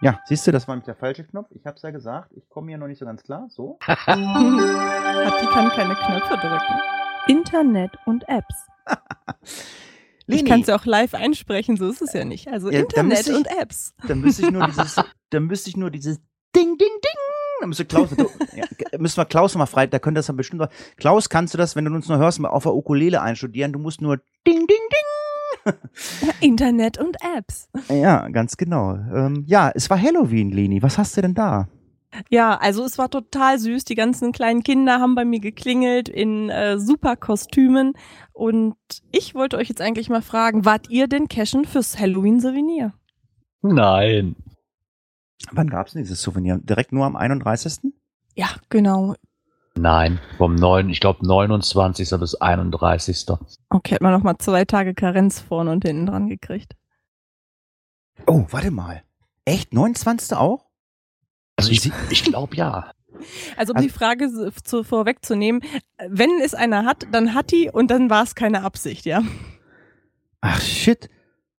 Ja, 0.00 0.20
siehst 0.24 0.48
du, 0.48 0.50
das 0.50 0.66
war 0.66 0.74
nämlich 0.74 0.86
der 0.86 0.96
falsche 0.96 1.24
Knopf. 1.24 1.48
Ich 1.52 1.64
hab's 1.64 1.82
ja 1.82 1.90
gesagt, 1.90 2.32
ich 2.34 2.48
komme 2.48 2.70
hier 2.70 2.78
noch 2.78 2.88
nicht 2.88 2.98
so 2.98 3.06
ganz 3.06 3.22
klar. 3.22 3.46
So. 3.48 3.78
Hat 3.86 3.98
die 4.08 5.46
kann 5.46 5.68
keine 5.68 5.94
Knöpfe 5.94 6.36
drücken. 6.38 6.80
Internet 7.28 7.92
und 8.04 8.28
Apps. 8.28 8.66
Ich 10.28 10.44
kann 10.44 10.60
es 10.60 10.66
ja 10.66 10.76
auch 10.78 10.84
live 10.84 11.14
einsprechen, 11.14 11.76
so 11.76 11.88
ist 11.88 12.02
es 12.02 12.12
ja 12.12 12.24
nicht. 12.24 12.48
Also 12.48 12.70
Ja, 12.70 12.80
Internet 12.80 13.26
ich- 13.28 13.34
und 13.34 13.46
Apps. 13.60 13.94
Dann 14.06 14.20
müsste 14.20 14.42
ich 14.42 14.50
nur 14.50 14.66
dieses, 14.68 14.96
dann 15.30 15.44
müsste 15.44 15.70
ich 15.70 15.76
nur 15.76 15.90
dieses 15.90 16.18
Ding, 16.54 16.76
Ding, 16.76 16.78
Ding. 16.78 17.60
Dann 17.60 17.70
müsste 17.70 17.84
Klaus, 17.86 18.10
ja, 18.54 18.64
müssen 18.98 19.16
wir 19.16 19.24
Klaus 19.24 19.54
mal 19.56 19.66
frei, 19.66 19.86
da 19.86 19.98
könnte 19.98 20.18
das 20.20 20.26
dann 20.26 20.36
bestimmt. 20.36 20.60
noch- 20.62 20.68
Klaus, 20.96 21.28
kannst 21.28 21.54
du 21.54 21.58
das, 21.58 21.74
wenn 21.76 21.84
du 21.86 21.92
uns 21.92 22.08
nur 22.08 22.18
hörst, 22.18 22.38
mal 22.38 22.48
auf 22.48 22.62
der 22.62 22.74
Ukulele 22.74 23.20
einstudieren? 23.20 23.72
Du 23.72 23.78
musst 23.78 24.00
nur 24.00 24.18
Ding, 24.46 24.66
Ding, 24.66 24.66
Ding. 24.68 25.74
Ja, 26.22 26.32
Internet 26.40 26.98
und 26.98 27.16
Apps. 27.36 27.68
Ja, 27.90 28.28
ganz 28.28 28.56
genau. 28.56 28.94
Ähm, 28.94 29.44
ja, 29.46 29.70
es 29.74 29.90
war 29.90 30.00
Halloween, 30.00 30.50
Leni. 30.50 30.82
Was 30.82 30.96
hast 30.98 31.16
du 31.16 31.20
denn 31.20 31.34
da? 31.34 31.68
Ja, 32.30 32.56
also 32.56 32.84
es 32.84 32.98
war 32.98 33.10
total 33.10 33.58
süß. 33.58 33.84
Die 33.84 33.94
ganzen 33.94 34.32
kleinen 34.32 34.62
Kinder 34.62 35.00
haben 35.00 35.14
bei 35.14 35.24
mir 35.24 35.40
geklingelt 35.40 36.08
in 36.08 36.48
äh, 36.48 36.78
super 36.78 37.16
Kostümen. 37.16 37.92
Und 38.32 38.76
ich 39.12 39.34
wollte 39.34 39.56
euch 39.56 39.68
jetzt 39.68 39.80
eigentlich 39.80 40.08
mal 40.08 40.22
fragen, 40.22 40.64
wart 40.64 40.88
ihr 40.88 41.06
denn 41.06 41.28
cashen 41.28 41.64
fürs 41.64 41.98
Halloween-Souvenir? 41.98 42.94
Nein. 43.62 44.36
Wann 45.52 45.68
gab's 45.68 45.92
denn 45.92 46.02
dieses 46.02 46.22
Souvenir? 46.22 46.58
Direkt 46.58 46.92
nur 46.92 47.04
am 47.04 47.16
31.? 47.16 47.92
Ja, 48.34 48.48
genau. 48.68 49.14
Nein, 49.76 50.18
vom 50.38 50.56
9, 50.56 50.90
ich 50.90 51.00
glaube 51.00 51.24
29. 51.24 52.10
bis 52.18 52.34
31. 52.34 53.26
Okay, 53.70 53.94
hat 53.94 54.00
man 54.00 54.12
noch 54.12 54.24
mal 54.24 54.36
zwei 54.38 54.64
Tage 54.64 54.94
Karenz 54.94 55.40
vorne 55.40 55.70
und 55.70 55.84
hinten 55.84 56.06
dran 56.06 56.28
gekriegt. 56.28 56.74
Oh, 58.26 58.44
warte 58.50 58.72
mal. 58.72 59.02
Echt? 59.44 59.72
29. 59.72 60.36
auch? 60.36 60.67
Also 61.58 61.70
ich, 61.72 61.90
ich 62.10 62.24
glaube 62.24 62.56
ja. 62.56 62.92
Also 63.56 63.72
um 63.72 63.76
Also- 63.76 63.88
die 63.88 63.92
Frage 63.92 64.30
zu, 64.64 64.84
vorwegzunehmen, 64.84 65.60
wenn 66.08 66.30
es 66.42 66.54
einer 66.54 66.84
hat, 66.84 67.06
dann 67.12 67.34
hat 67.34 67.50
die 67.50 67.68
und 67.70 67.90
dann 67.90 68.08
war 68.10 68.22
es 68.22 68.34
keine 68.34 68.62
Absicht, 68.62 69.04
ja. 69.06 69.22
Ach 70.40 70.60
shit. 70.60 71.10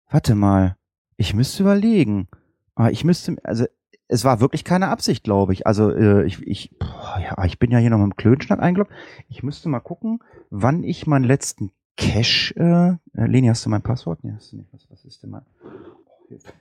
Warte 0.10 0.36
mal. 0.36 0.78
Ich 1.18 1.34
müsste 1.34 1.64
überlegen. 1.64 2.28
Aber 2.76 2.91
ich 2.91 3.04
müsste, 3.04 3.36
also 3.43 3.66
es 4.08 4.24
war 4.24 4.39
wirklich 4.39 4.64
keine 4.64 4.88
Absicht, 4.88 5.24
glaube 5.26 5.52
ich. 5.54 5.68
Also 5.68 5.91
äh, 5.91 6.26
ich, 6.26 6.41
ich, 6.47 6.72
boah, 6.80 7.20
ja, 7.22 7.43
ich 7.43 7.60
bin 7.60 7.72
ja 7.72 7.78
hier 7.78 7.89
noch 7.89 7.97
mit 8.00 8.14
dem 8.14 8.16
Klönschnack 8.16 8.60
eingeloggt. 8.62 8.91
Ich 9.28 9.43
müsste 9.43 9.68
mal 9.70 9.82
gucken, 9.82 10.20
wann 10.50 10.84
ich 10.84 11.06
meinen 11.08 11.26
letzten 11.26 11.72
Cache. 11.97 12.56
Äh, 12.56 13.22
äh, 13.22 13.26
Leni, 13.28 13.47
hast 13.47 13.66
du 13.66 13.70
mein 13.70 13.82
Passwort? 13.82 14.24
Nee, 14.24 14.32
hast 14.34 14.54
du 14.54 14.56
nicht. 14.58 14.72
Was, 14.72 14.89
was 14.89 15.04
ist 15.04 15.22
denn 15.24 15.32
mein? 15.32 15.45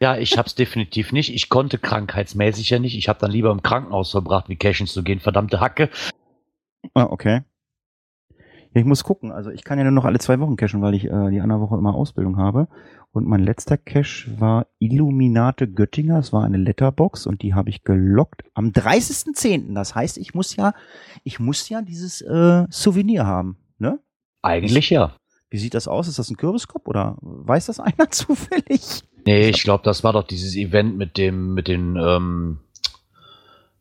Ja, 0.00 0.16
ich 0.16 0.38
hab's 0.38 0.54
definitiv 0.54 1.12
nicht. 1.12 1.34
Ich 1.34 1.48
konnte 1.48 1.78
krankheitsmäßig 1.78 2.70
ja 2.70 2.78
nicht. 2.78 2.96
Ich 2.96 3.08
habe 3.08 3.18
dann 3.18 3.30
lieber 3.30 3.50
im 3.50 3.62
Krankenhaus 3.62 4.10
verbracht, 4.10 4.48
wie 4.48 4.56
cashen 4.56 4.86
zu 4.86 5.02
gehen. 5.02 5.20
Verdammte 5.20 5.60
Hacke. 5.60 5.90
Ah, 6.94 7.04
okay. 7.10 7.42
Ja, 8.74 8.80
ich 8.80 8.84
muss 8.84 9.04
gucken. 9.04 9.32
Also 9.32 9.50
ich 9.50 9.64
kann 9.64 9.78
ja 9.78 9.84
nur 9.84 9.92
noch 9.92 10.04
alle 10.04 10.18
zwei 10.18 10.38
Wochen 10.40 10.56
cachen, 10.56 10.82
weil 10.82 10.94
ich 10.94 11.04
äh, 11.04 11.30
die 11.30 11.40
andere 11.40 11.60
Woche 11.60 11.76
immer 11.76 11.94
Ausbildung 11.94 12.36
habe. 12.36 12.68
Und 13.12 13.26
mein 13.26 13.42
letzter 13.42 13.78
Cache 13.78 14.38
war 14.38 14.66
Illuminate 14.78 15.66
Göttinger. 15.66 16.18
Es 16.18 16.32
war 16.32 16.44
eine 16.44 16.58
Letterbox 16.58 17.26
und 17.26 17.42
die 17.42 17.54
habe 17.54 17.70
ich 17.70 17.82
gelockt 17.82 18.44
am 18.54 18.68
30.10. 18.68 19.74
Das 19.74 19.94
heißt, 19.94 20.18
ich 20.18 20.34
muss 20.34 20.56
ja, 20.56 20.74
ich 21.24 21.40
muss 21.40 21.68
ja 21.68 21.82
dieses 21.82 22.20
äh, 22.20 22.66
Souvenir 22.70 23.26
haben. 23.26 23.56
Ne? 23.78 23.98
Eigentlich 24.42 24.90
ja. 24.90 25.16
Wie 25.50 25.58
sieht 25.58 25.74
das 25.74 25.88
aus? 25.88 26.08
Ist 26.08 26.18
das 26.18 26.30
ein 26.30 26.36
Kürbiskopf 26.36 26.86
oder 26.86 27.16
weiß 27.20 27.66
das 27.66 27.80
einer 27.80 28.10
zufällig? 28.10 29.02
Nee, 29.26 29.48
ich 29.48 29.62
glaube, 29.62 29.84
das 29.84 30.04
war 30.04 30.12
doch 30.12 30.24
dieses 30.24 30.56
Event 30.56 30.96
mit 30.96 31.16
dem, 31.16 31.54
mit 31.54 31.68
den, 31.68 31.96
ähm, 31.96 32.60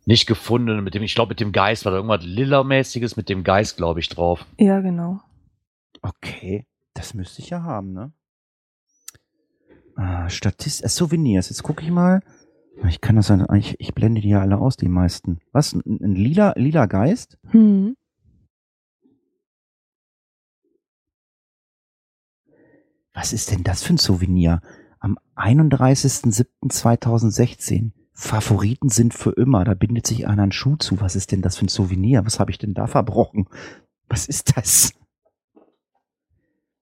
nicht 0.05 0.25
gefundenen, 0.25 0.83
mit 0.83 0.93
dem, 0.93 1.03
ich 1.03 1.15
glaube, 1.15 1.31
mit 1.31 1.41
dem 1.41 1.51
Geist 1.51 1.83
war 1.83 1.91
da 1.91 1.97
irgendwas 1.97 2.23
Lilla-mäßiges 2.23 3.17
mit 3.17 3.27
dem 3.27 3.43
Geist, 3.43 3.75
glaube 3.75 3.99
ich, 3.99 4.07
drauf. 4.07 4.45
Ja, 4.57 4.79
genau. 4.79 5.19
Okay, 6.01 6.65
das 6.93 7.13
müsste 7.13 7.41
ich 7.41 7.49
ja 7.49 7.63
haben, 7.63 7.91
ne? 7.91 8.13
Ah, 9.97 10.29
Statist, 10.29 10.83
äh, 10.83 10.87
Souvenirs. 10.87 11.49
Jetzt 11.49 11.63
gucke 11.63 11.83
ich 11.83 11.91
mal. 11.91 12.21
Ich 12.87 13.01
kann 13.01 13.15
das 13.15 13.29
ja, 13.29 13.53
ich, 13.55 13.75
ich 13.79 13.93
blende 13.95 14.21
die 14.21 14.29
ja 14.29 14.41
alle 14.41 14.59
aus, 14.59 14.77
die 14.77 14.87
meisten. 14.87 15.39
Was? 15.51 15.73
Ein, 15.73 15.99
ein 16.01 16.15
lila, 16.15 16.53
lila 16.55 16.85
Geist? 16.85 17.37
Hm. 17.49 17.95
Was 23.13 23.33
ist 23.33 23.51
denn 23.51 23.63
das 23.63 23.81
für 23.81 23.95
ein 23.95 23.97
Souvenir? 23.97 24.61
Am 25.07 25.17
31.07.2016. 25.37 27.91
Favoriten 28.13 28.89
sind 28.89 29.13
für 29.13 29.31
immer. 29.31 29.63
Da 29.63 29.73
bindet 29.73 30.05
sich 30.05 30.27
einer 30.27 30.43
einen 30.43 30.51
Schuh 30.51 30.75
zu. 30.75 30.99
Was 30.99 31.15
ist 31.15 31.31
denn 31.31 31.41
das 31.41 31.55
für 31.55 31.63
ein 31.65 31.69
Souvenir? 31.69 32.25
Was 32.25 32.41
habe 32.41 32.51
ich 32.51 32.57
denn 32.57 32.73
da 32.73 32.87
verbrochen? 32.87 33.47
Was 34.09 34.27
ist 34.27 34.57
das? 34.57 34.91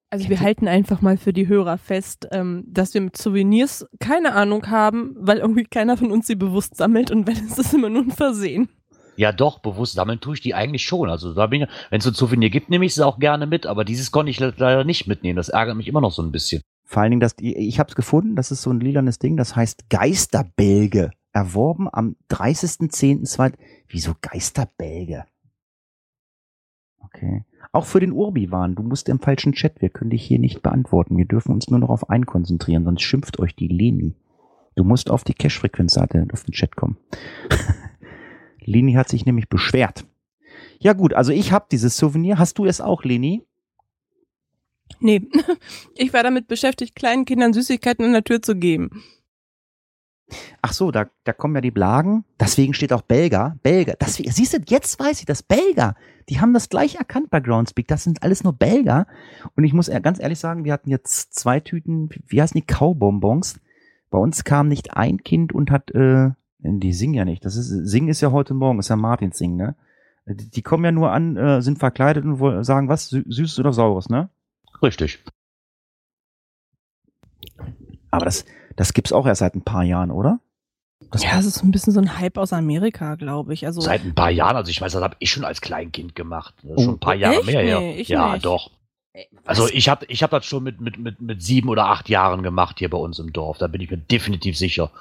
Also 0.10 0.28
wir 0.30 0.40
halten 0.40 0.68
einfach 0.68 1.02
mal 1.04 1.18
für 1.18 1.34
die 1.34 1.48
Hörer 1.48 1.78
fest, 1.78 2.28
ähm, 2.32 2.64
dass 2.68 2.94
wir 2.96 3.02
mit 3.02 3.16
Souvenirs 3.18 3.86
keine 4.00 4.34
Ahnung 4.34 4.70
haben, 4.72 5.16
weil 5.20 5.38
irgendwie 5.40 5.66
keiner 5.66 5.96
von 5.98 6.10
uns 6.12 6.26
sie 6.26 6.36
bewusst 6.36 6.78
sammelt 6.78 7.12
und 7.12 7.28
wenn 7.28 7.38
es 7.48 7.60
ist 7.60 7.74
immer 7.76 7.90
nur 7.90 8.02
ein 8.04 8.12
Versehen. 8.12 8.70
Ja, 9.18 9.32
doch, 9.32 9.60
bewusst 9.60 9.94
sammeln 9.94 10.20
tue 10.20 10.34
ich 10.34 10.42
die 10.42 10.56
eigentlich 10.56 10.84
schon. 10.86 11.10
Also 11.12 11.34
da 11.36 11.46
bin 11.48 11.62
ich, 11.64 11.68
wenn 11.90 12.00
es 12.00 12.04
so 12.06 12.10
ein 12.12 12.16
Souvenir 12.16 12.50
gibt, 12.50 12.70
nehme 12.70 12.86
ich 12.86 12.96
sie 12.96 13.06
auch 13.06 13.20
gerne 13.20 13.46
mit, 13.46 13.66
aber 13.68 13.86
dieses 13.86 14.12
konnte 14.12 14.32
ich 14.32 14.40
le- 14.40 14.54
leider 14.58 14.84
nicht 14.84 15.06
mitnehmen. 15.08 15.38
Das 15.38 15.50
ärgert 15.50 15.78
mich 15.78 15.88
immer 15.88 16.02
noch 16.02 16.12
so 16.12 16.24
ein 16.24 16.32
bisschen. 16.32 16.62
Vor 16.86 17.02
allen 17.02 17.12
Dingen, 17.12 17.20
das, 17.20 17.36
ich 17.40 17.80
habe 17.80 17.90
es 17.90 17.96
gefunden, 17.96 18.36
das 18.36 18.52
ist 18.52 18.62
so 18.62 18.70
ein 18.70 18.80
lilanes 18.80 19.20
Ding, 19.20 19.36
das 19.38 19.56
heißt 19.56 19.90
Geisterbälge. 19.90 21.12
Erworben 21.34 21.90
am 21.92 22.16
30.10.2. 22.30 23.54
Wieso 23.90 24.14
Geisterbälge? 24.22 25.26
Okay. 27.00 27.44
Auch 27.74 27.86
für 27.86 28.00
den 28.00 28.14
Urbi-Wahn. 28.14 28.76
Du 28.76 28.84
musst 28.84 29.10
im 29.10 29.20
falschen 29.20 29.52
Chat. 29.52 29.82
Wir 29.82 29.90
können 29.90 30.12
dich 30.12 30.24
hier 30.24 30.40
nicht 30.40 30.62
beantworten. 30.62 31.18
Wir 31.18 31.26
dürfen 31.26 31.52
uns 31.52 31.70
nur 31.70 31.80
noch 31.80 31.90
auf 31.90 32.10
einen 32.10 32.26
konzentrieren, 32.26 32.86
sonst 32.86 33.02
schimpft 33.02 33.40
euch 33.40 33.56
die 33.56 33.68
Leni. 33.68 34.16
Du 34.76 34.84
musst 34.84 35.10
auf 35.10 35.24
die 35.24 35.34
Cash-Frequenzseite, 35.34 36.28
auf 36.32 36.44
den 36.44 36.54
Chat 36.54 36.76
kommen. 36.76 36.98
Leni 38.60 38.94
hat 38.94 39.10
sich 39.10 39.26
nämlich 39.26 39.50
beschwert. 39.50 40.06
Ja 40.80 40.94
gut, 40.94 41.14
also 41.14 41.32
ich 41.32 41.52
habe 41.52 41.66
dieses 41.72 41.98
Souvenir. 41.98 42.38
Hast 42.38 42.58
du 42.58 42.66
es 42.66 42.80
auch, 42.80 43.04
Leni? 43.04 43.44
Nee, 45.00 45.28
ich 45.96 46.14
war 46.14 46.24
damit 46.24 46.48
beschäftigt, 46.48 46.96
kleinen 46.96 47.26
Kindern 47.26 47.54
Süßigkeiten 47.54 48.06
an 48.06 48.14
der 48.14 48.24
Tür 48.24 48.42
zu 48.42 48.56
geben. 48.56 49.04
Ach 50.62 50.74
so, 50.74 50.90
da, 50.92 51.08
da 51.24 51.34
kommen 51.34 51.54
ja 51.56 51.62
die 51.62 51.72
Blagen. 51.72 52.26
Deswegen 52.40 52.74
steht 52.74 52.92
auch 52.94 53.04
Belga. 53.04 53.58
Belga. 53.62 53.94
Das, 54.00 54.16
siehst 54.16 54.54
du, 54.54 54.58
jetzt 54.68 55.00
weiß 55.00 55.20
ich 55.20 55.26
das. 55.26 55.44
Belga. 55.44 55.96
Die 56.30 56.42
haben 56.42 56.54
das 56.54 56.70
gleich 56.70 56.96
erkannt 56.96 57.30
bei 57.30 57.40
Groundspeak. 57.40 57.88
Das 57.88 58.04
sind 58.04 58.24
alles 58.24 58.44
nur 58.44 58.54
Belga. 58.54 59.06
Und 59.56 59.64
ich 59.66 59.74
muss 59.74 59.88
ehr- 59.88 60.02
ganz 60.02 60.20
ehrlich 60.20 60.40
sagen, 60.40 60.66
wir 60.66 60.74
hatten 60.74 60.90
jetzt 60.90 61.36
zwei 61.36 61.60
Tüten, 61.60 62.10
wie 62.26 62.42
heißen 62.42 62.60
die, 62.60 62.66
Kaubonbons. 62.66 63.60
Bei 64.10 64.18
uns 64.18 64.44
kam 64.44 64.68
nicht 64.68 64.98
ein 64.98 65.24
Kind 65.24 65.54
und 65.54 65.70
hat, 65.70 65.92
äh, 65.92 66.32
die 66.60 66.94
singen 66.94 67.14
ja 67.14 67.26
nicht. 67.26 67.46
Das 67.46 67.56
ist, 67.56 67.68
singen 67.68 68.08
ist 68.08 68.22
ja 68.22 68.32
heute 68.32 68.56
Morgen, 68.56 68.80
ist 68.80 68.90
ja 68.90 68.96
Martins 68.96 69.38
Singen, 69.38 69.58
ne? 69.58 69.76
Die, 70.28 70.50
die 70.50 70.62
kommen 70.64 70.84
ja 70.84 70.92
nur 70.92 71.12
an, 71.12 71.38
äh, 71.38 71.62
sind 71.62 71.78
verkleidet 71.78 72.26
und 72.26 72.40
wollen 72.40 72.64
sagen, 72.64 72.90
was, 72.90 73.10
Sü 73.10 73.24
Süßes 73.28 73.60
oder 73.60 73.74
Saures, 73.74 74.10
ne? 74.10 74.30
Richtig. 74.82 75.24
Aber 78.12 78.26
das, 78.26 78.46
das 78.76 78.94
gibt's 78.94 79.12
auch 79.12 79.26
erst 79.26 79.40
seit 79.40 79.56
ein 79.56 79.64
paar 79.64 79.84
Jahren, 79.84 80.12
oder? 80.12 80.40
Das 81.12 81.24
ja, 81.24 81.38
es 81.38 81.46
ist 81.46 81.64
ein 81.64 81.72
bisschen 81.72 81.94
so 81.94 82.00
ein 82.00 82.18
Hype 82.18 82.38
aus 82.38 82.54
Amerika, 82.54 83.16
glaube 83.16 83.54
ich. 83.54 83.66
Also 83.66 83.82
Seit 83.82 84.04
ein 84.04 84.16
paar 84.16 84.32
Jahren, 84.32 84.56
also 84.56 84.70
ich 84.70 84.82
weiß, 84.82 84.94
das 84.94 85.04
habe 85.04 85.16
ich 85.20 85.30
schon 85.30 85.44
als 85.44 85.62
Kleinkind 85.62 86.16
gemacht. 86.16 86.56
Das 86.64 86.78
ist 86.78 86.84
schon 86.84 86.96
ein 86.96 87.00
paar 87.00 87.16
Jahre 87.16 87.38
Echt? 87.38 87.46
mehr 87.46 87.62
her. 87.62 87.80
Nee, 87.80 87.96
ich 87.98 88.08
ja, 88.08 88.34
nicht. 88.34 88.46
doch. 88.46 88.72
Also 89.46 89.70
ich 89.70 89.88
habe 89.88 90.06
ich 90.08 90.24
hab 90.24 90.32
das 90.32 90.46
schon 90.46 90.64
mit, 90.64 90.82
mit, 90.82 90.98
mit, 90.98 91.22
mit 91.22 91.42
sieben 91.42 91.70
oder 91.70 91.86
acht 91.86 92.10
Jahren 92.10 92.44
gemacht 92.44 92.80
hier 92.80 92.90
bei 92.90 92.98
uns 92.98 93.20
im 93.20 93.32
Dorf. 93.32 93.58
Da 93.58 93.68
bin 93.68 93.82
ich 93.82 93.90
mir 93.90 93.98
definitiv 93.98 94.58
sicher. 94.58 94.92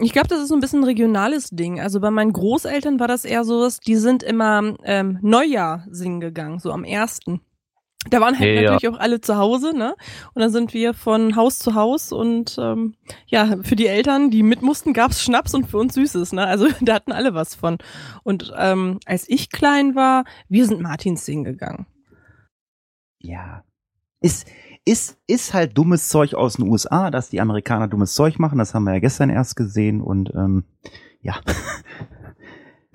Ich 0.00 0.12
glaube, 0.12 0.28
das 0.28 0.40
ist 0.40 0.48
so 0.48 0.54
ein 0.54 0.60
bisschen 0.60 0.80
ein 0.80 0.84
regionales 0.84 1.50
Ding. 1.50 1.80
Also 1.80 2.00
bei 2.00 2.10
meinen 2.10 2.32
Großeltern 2.32 3.00
war 3.00 3.08
das 3.08 3.24
eher 3.24 3.44
so, 3.44 3.60
was, 3.60 3.80
die 3.80 3.96
sind 3.96 4.22
immer 4.22 4.74
ähm, 4.84 5.18
Neujahr 5.22 5.84
singen 5.90 6.20
gegangen, 6.20 6.60
so 6.60 6.70
am 6.72 6.84
ersten. 6.84 7.40
Da 8.10 8.20
waren 8.20 8.38
halt 8.38 8.48
Ja, 8.48 8.54
ja. 8.54 8.72
natürlich 8.72 8.94
auch 8.94 9.00
alle 9.00 9.20
zu 9.20 9.36
Hause, 9.36 9.76
ne? 9.76 9.94
Und 10.34 10.42
dann 10.42 10.50
sind 10.50 10.74
wir 10.74 10.94
von 10.94 11.36
Haus 11.36 11.58
zu 11.58 11.74
Haus 11.74 12.12
und 12.12 12.56
ähm, 12.58 12.94
ja, 13.26 13.56
für 13.62 13.76
die 13.76 13.86
Eltern, 13.86 14.30
die 14.30 14.42
mit 14.42 14.62
mussten, 14.62 14.92
gab's 14.92 15.22
Schnaps 15.22 15.54
und 15.54 15.68
für 15.68 15.78
uns 15.78 15.94
Süßes, 15.94 16.32
ne? 16.32 16.46
Also 16.46 16.68
da 16.80 16.94
hatten 16.94 17.12
alle 17.12 17.34
was 17.34 17.54
von. 17.54 17.78
Und 18.22 18.52
ähm, 18.56 19.00
als 19.06 19.28
ich 19.28 19.50
klein 19.50 19.94
war, 19.94 20.24
wir 20.48 20.66
sind 20.66 20.80
Martins 20.80 21.24
singen 21.24 21.44
gegangen. 21.44 21.86
Ja. 23.18 23.64
Ist, 24.20 24.48
ist, 24.84 25.18
ist 25.26 25.52
halt 25.52 25.76
dummes 25.76 26.08
Zeug 26.08 26.34
aus 26.34 26.54
den 26.54 26.68
USA, 26.68 27.10
dass 27.10 27.28
die 27.28 27.40
Amerikaner 27.40 27.88
dummes 27.88 28.14
Zeug 28.14 28.38
machen. 28.38 28.58
Das 28.58 28.74
haben 28.74 28.84
wir 28.84 28.94
ja 28.94 29.00
gestern 29.00 29.30
erst 29.30 29.56
gesehen 29.56 30.00
und 30.00 30.32
ähm, 30.34 30.64
ja. 31.20 31.40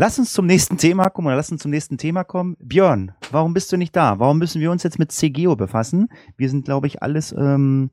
Lass 0.01 0.17
uns 0.17 0.33
zum 0.33 0.47
nächsten 0.47 0.79
Thema 0.79 1.11
kommen 1.11 1.27
oder 1.27 1.35
lass 1.35 1.51
uns 1.51 1.61
zum 1.61 1.69
nächsten 1.69 1.99
Thema 1.99 2.23
kommen. 2.23 2.57
Björn, 2.59 3.11
warum 3.29 3.53
bist 3.53 3.71
du 3.71 3.77
nicht 3.77 3.95
da? 3.95 4.17
Warum 4.17 4.39
müssen 4.39 4.59
wir 4.59 4.71
uns 4.71 4.81
jetzt 4.81 4.97
mit 4.97 5.11
CGO 5.11 5.55
befassen? 5.55 6.09
Wir 6.37 6.49
sind, 6.49 6.65
glaube 6.65 6.87
ich, 6.87 7.03
alles 7.03 7.31
ähm, 7.33 7.91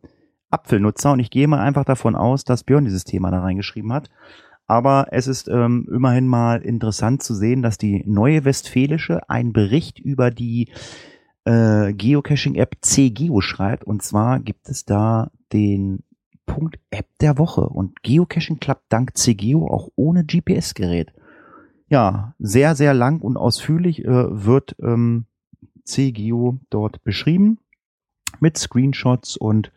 Apfelnutzer 0.48 1.12
und 1.12 1.20
ich 1.20 1.28
gehe 1.28 1.46
mal 1.46 1.61
einfach 1.61 1.84
davon 1.84 2.16
aus, 2.16 2.44
dass 2.44 2.64
Björn 2.64 2.86
dieses 2.86 3.04
Thema 3.04 3.30
da 3.30 3.42
reingeschrieben 3.42 3.92
hat. 3.92 4.09
Aber 4.66 5.09
es 5.11 5.26
ist 5.26 5.48
ähm, 5.48 5.86
immerhin 5.92 6.26
mal 6.26 6.62
interessant 6.62 7.22
zu 7.22 7.34
sehen, 7.34 7.61
dass 7.61 7.76
die 7.76 8.02
Neue 8.06 8.46
Westfälische 8.46 9.28
einen 9.28 9.52
Bericht 9.52 9.98
über 9.98 10.30
die 10.30 10.72
äh, 11.44 11.92
Geocaching-App 11.92 12.76
CGeo 12.80 13.42
schreibt. 13.42 13.84
Und 13.84 14.02
zwar 14.02 14.40
gibt 14.40 14.70
es 14.70 14.86
da 14.86 15.30
den 15.52 16.04
Punkt 16.46 16.78
App 16.88 17.09
der 17.20 17.36
Woche. 17.36 17.68
Und 17.68 18.02
Geocaching 18.02 18.61
klappt 18.61 18.86
dank 18.88 19.14
CGeo 19.14 19.66
auch 19.66 19.90
ohne 19.94 20.24
GPS-Gerät. 20.24 21.12
Ja, 21.89 22.34
sehr, 22.39 22.74
sehr 22.74 22.95
lang 22.95 23.20
und 23.20 23.36
ausführlich 23.36 24.05
äh, 24.05 24.09
wird 24.09 24.76
ähm, 24.82 25.24
CGeo 25.84 26.59
dort 26.70 27.03
beschrieben. 27.03 27.59
Mit 28.41 28.59
Screenshots 28.59 29.36
und 29.36 29.72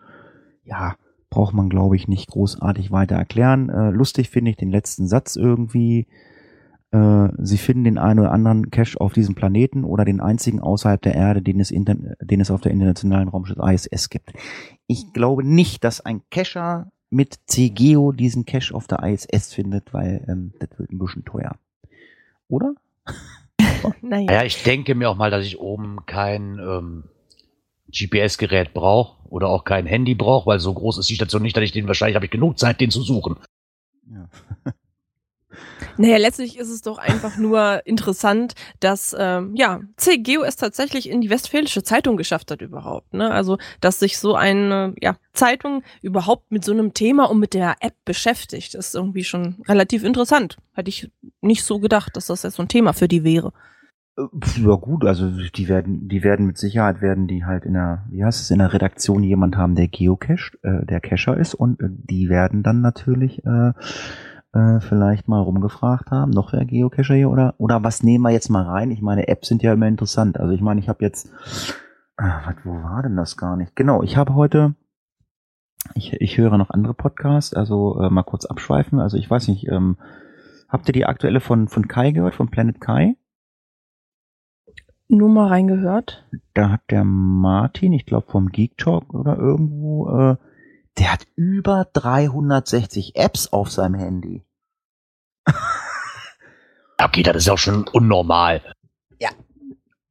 ja, 0.66 0.96
braucht 1.30 1.54
man, 1.54 1.70
glaube 1.70 1.96
ich, 1.96 2.08
nicht 2.08 2.30
großartig 2.30 2.92
weiter 2.92 3.16
erklären. 3.16 3.70
Äh, 3.70 3.90
lustig 3.92 4.30
finde 4.30 4.52
ich 4.52 4.58
den 4.58 4.70
letzten 4.70 5.08
Satz 5.08 5.38
irgendwie. 5.38 6.08
Äh, 6.92 7.30
sie 7.38 7.58
finden 7.58 7.86
den 7.86 7.98
einen 7.98 8.20
oder 8.20 8.34
anderen 8.34 8.70
Cache 8.70 9.00
auf 9.00 9.14
diesem 9.14 9.34
Planeten 9.34 9.86
oder 9.86 10.04
den 10.04 10.20
einzigen 10.20 10.60
außerhalb 10.60 11.02
der 11.02 11.16
Erde, 11.16 11.42
den 11.42 11.62
es, 11.62 11.72
inter 11.72 11.96
den 11.96 12.42
es 12.42 12.52
auf 12.52 12.60
der 12.60 12.74
internationalen 12.74 13.30
Raumschiff 13.30 13.58
ISS 13.58 14.10
gibt. 14.10 14.34
Ich 14.86 15.14
glaube 15.14 15.46
nicht, 15.46 15.86
dass 15.86 16.02
ein 16.02 16.22
Cacher 16.30 16.92
mit 17.10 17.40
CGeo 17.48 18.12
diesen 18.12 18.46
Cache 18.46 18.76
auf 18.76 18.88
der 18.88 19.02
ISS 19.04 19.54
findet, 19.54 19.94
weil 19.94 20.26
ähm, 20.28 20.54
das 20.60 20.78
wird 20.78 20.92
ein 20.92 21.00
bisschen 21.00 21.24
teuer. 21.24 21.56
Oder? 22.52 22.76
Naja. 24.04 24.26
Naja, 24.26 24.44
ich 24.44 24.62
denke 24.62 24.94
mir 24.94 25.10
auch 25.10 25.16
mal, 25.16 25.32
dass 25.32 25.44
ich 25.44 25.60
oben 25.60 26.06
kein 26.06 26.60
ähm, 26.60 27.04
GPS-Gerät 27.92 28.76
brauche 28.76 29.28
oder 29.28 29.50
auch 29.50 29.64
kein 29.64 29.88
Handy 29.88 30.14
brauche, 30.14 30.46
weil 30.46 30.60
so 30.60 30.72
groß 30.72 31.00
ist 31.00 31.10
die 31.10 31.16
Station 31.16 31.42
nicht, 31.42 31.58
dass 31.58 31.64
ich 31.64 31.72
den 31.72 31.88
wahrscheinlich 31.88 32.16
habe 32.16 32.26
ich 32.26 32.32
genug 32.32 32.60
Zeit, 32.60 32.80
den 32.80 32.92
zu 32.92 33.02
suchen. 33.02 33.38
Ja. 34.08 34.30
Naja, 35.98 36.18
letztlich 36.18 36.58
ist 36.58 36.70
es 36.70 36.82
doch 36.82 36.98
einfach 36.98 37.38
nur 37.38 37.82
interessant, 37.86 38.54
dass 38.80 39.16
ähm, 39.18 39.56
ja 39.56 39.82
CGeo 39.98 40.44
es 40.44 40.56
tatsächlich 40.56 41.10
in 41.10 41.22
die 41.22 41.30
Westfälische 41.30 41.84
Zeitung 41.84 42.18
geschafft 42.18 42.52
hat 42.52 42.62
überhaupt. 42.62 43.14
Ne? 43.14 43.32
Also, 43.32 43.58
dass 43.80 44.00
sich 44.00 44.18
so 44.18 44.36
eine 44.36 44.94
ja, 45.02 45.16
Zeitung 45.34 45.84
überhaupt 46.02 46.52
mit 46.52 46.64
so 46.64 46.72
einem 46.72 46.94
Thema 46.94 47.30
und 47.30 47.40
mit 47.40 47.54
der 47.54 47.76
App 47.80 47.96
beschäftigt, 48.06 48.76
ist 48.76 48.96
irgendwie 48.96 49.24
schon 49.24 49.58
relativ 49.68 50.04
interessant. 50.04 50.58
Hätte 50.74 50.90
ich 50.90 51.12
nicht 51.42 51.64
so 51.64 51.80
gedacht, 51.80 52.16
dass 52.16 52.28
das 52.28 52.44
jetzt 52.44 52.56
so 52.56 52.64
ein 52.64 52.68
Thema 52.68 52.94
für 52.94 53.08
die 53.08 53.24
wäre. 53.24 53.54
Äh, 54.18 54.24
Ja 54.58 54.76
gut, 54.76 55.06
also 55.06 55.30
die 55.30 55.68
werden, 55.68 56.08
die 56.08 56.24
werden 56.24 56.46
mit 56.46 56.58
Sicherheit 56.58 57.02
werden 57.02 57.28
die 57.28 57.46
halt 57.46 57.66
in 57.66 57.74
der, 57.74 58.06
wie 58.10 58.24
heißt 58.24 58.42
es, 58.42 58.52
in 58.52 58.60
der 58.60 58.74
Redaktion 58.74 59.24
jemand 59.24 59.56
haben, 59.58 59.76
der 59.76 59.88
Geocache, 59.88 60.58
äh, 60.64 60.86
der 60.86 61.00
Cacher 61.02 61.38
ist 61.38 61.54
und 61.54 61.80
äh, 61.82 61.88
die 61.90 62.30
werden 62.30 62.64
dann 62.64 62.82
natürlich 62.82 63.46
äh, 63.46 63.72
äh, 64.54 64.80
vielleicht 64.80 65.28
mal 65.28 65.40
rumgefragt 65.42 66.12
haben, 66.12 66.32
noch 66.32 66.54
wer 66.54 66.66
Geocacher 66.66 67.16
hier 67.16 67.30
oder 67.30 67.56
oder 67.58 67.84
was 67.84 68.04
nehmen 68.04 68.24
wir 68.24 68.32
jetzt 68.32 68.50
mal 68.50 68.64
rein? 68.64 68.92
Ich 68.92 69.02
meine, 69.02 69.28
Apps 69.28 69.48
sind 69.48 69.64
ja 69.64 69.74
immer 69.74 69.88
interessant. 69.88 70.40
Also 70.40 70.54
ich 70.54 70.62
meine, 70.62 70.80
ich 70.80 70.90
habe 70.90 71.04
jetzt, 71.04 71.30
äh, 72.18 72.24
was, 72.46 72.56
wo 72.64 72.72
war 72.84 73.04
denn 73.04 73.16
das 73.16 73.38
gar 73.38 73.56
nicht? 73.56 73.76
Genau, 73.76 74.04
ich 74.04 74.18
habe 74.18 74.36
heute, 74.36 74.76
ich, 75.96 76.14
ich 76.14 76.38
höre 76.38 76.58
noch 76.58 76.70
andere 76.70 76.94
Podcasts, 76.94 77.54
also 77.54 78.00
äh, 78.02 78.10
mal 78.10 78.24
kurz 78.24 78.46
abschweifen. 78.46 79.00
Also 79.00 79.18
ich 79.18 79.30
weiß 79.30 79.48
nicht, 79.48 79.68
ähm, 79.70 79.98
habt 80.68 80.88
ihr 80.90 80.94
die 80.94 81.06
aktuelle 81.06 81.40
von 81.40 81.68
von 81.68 81.88
Kai 81.88 82.12
gehört, 82.12 82.36
von 82.36 82.50
Planet 82.50 82.82
Kai? 82.82 83.16
Nur 85.08 85.28
mal 85.28 85.48
reingehört. 85.48 86.26
da 86.54 86.70
hat 86.70 86.82
der 86.90 87.04
Martin, 87.04 87.92
ich 87.92 88.06
glaube 88.06 88.32
vom 88.32 88.48
Geek 88.48 88.78
Talk 88.78 89.14
oder 89.14 89.38
irgendwo, 89.38 90.10
äh, 90.10 90.36
der 90.98 91.14
hat 91.14 91.28
über 91.36 91.88
360 91.94 93.16
Apps 93.16 93.52
auf 93.54 93.72
seinem 93.72 93.96
Handy. 93.96 94.44
Okay, 97.04 97.24
das 97.24 97.36
ist 97.38 97.50
auch 97.50 97.58
schon 97.58 97.88
unnormal. 97.88 98.62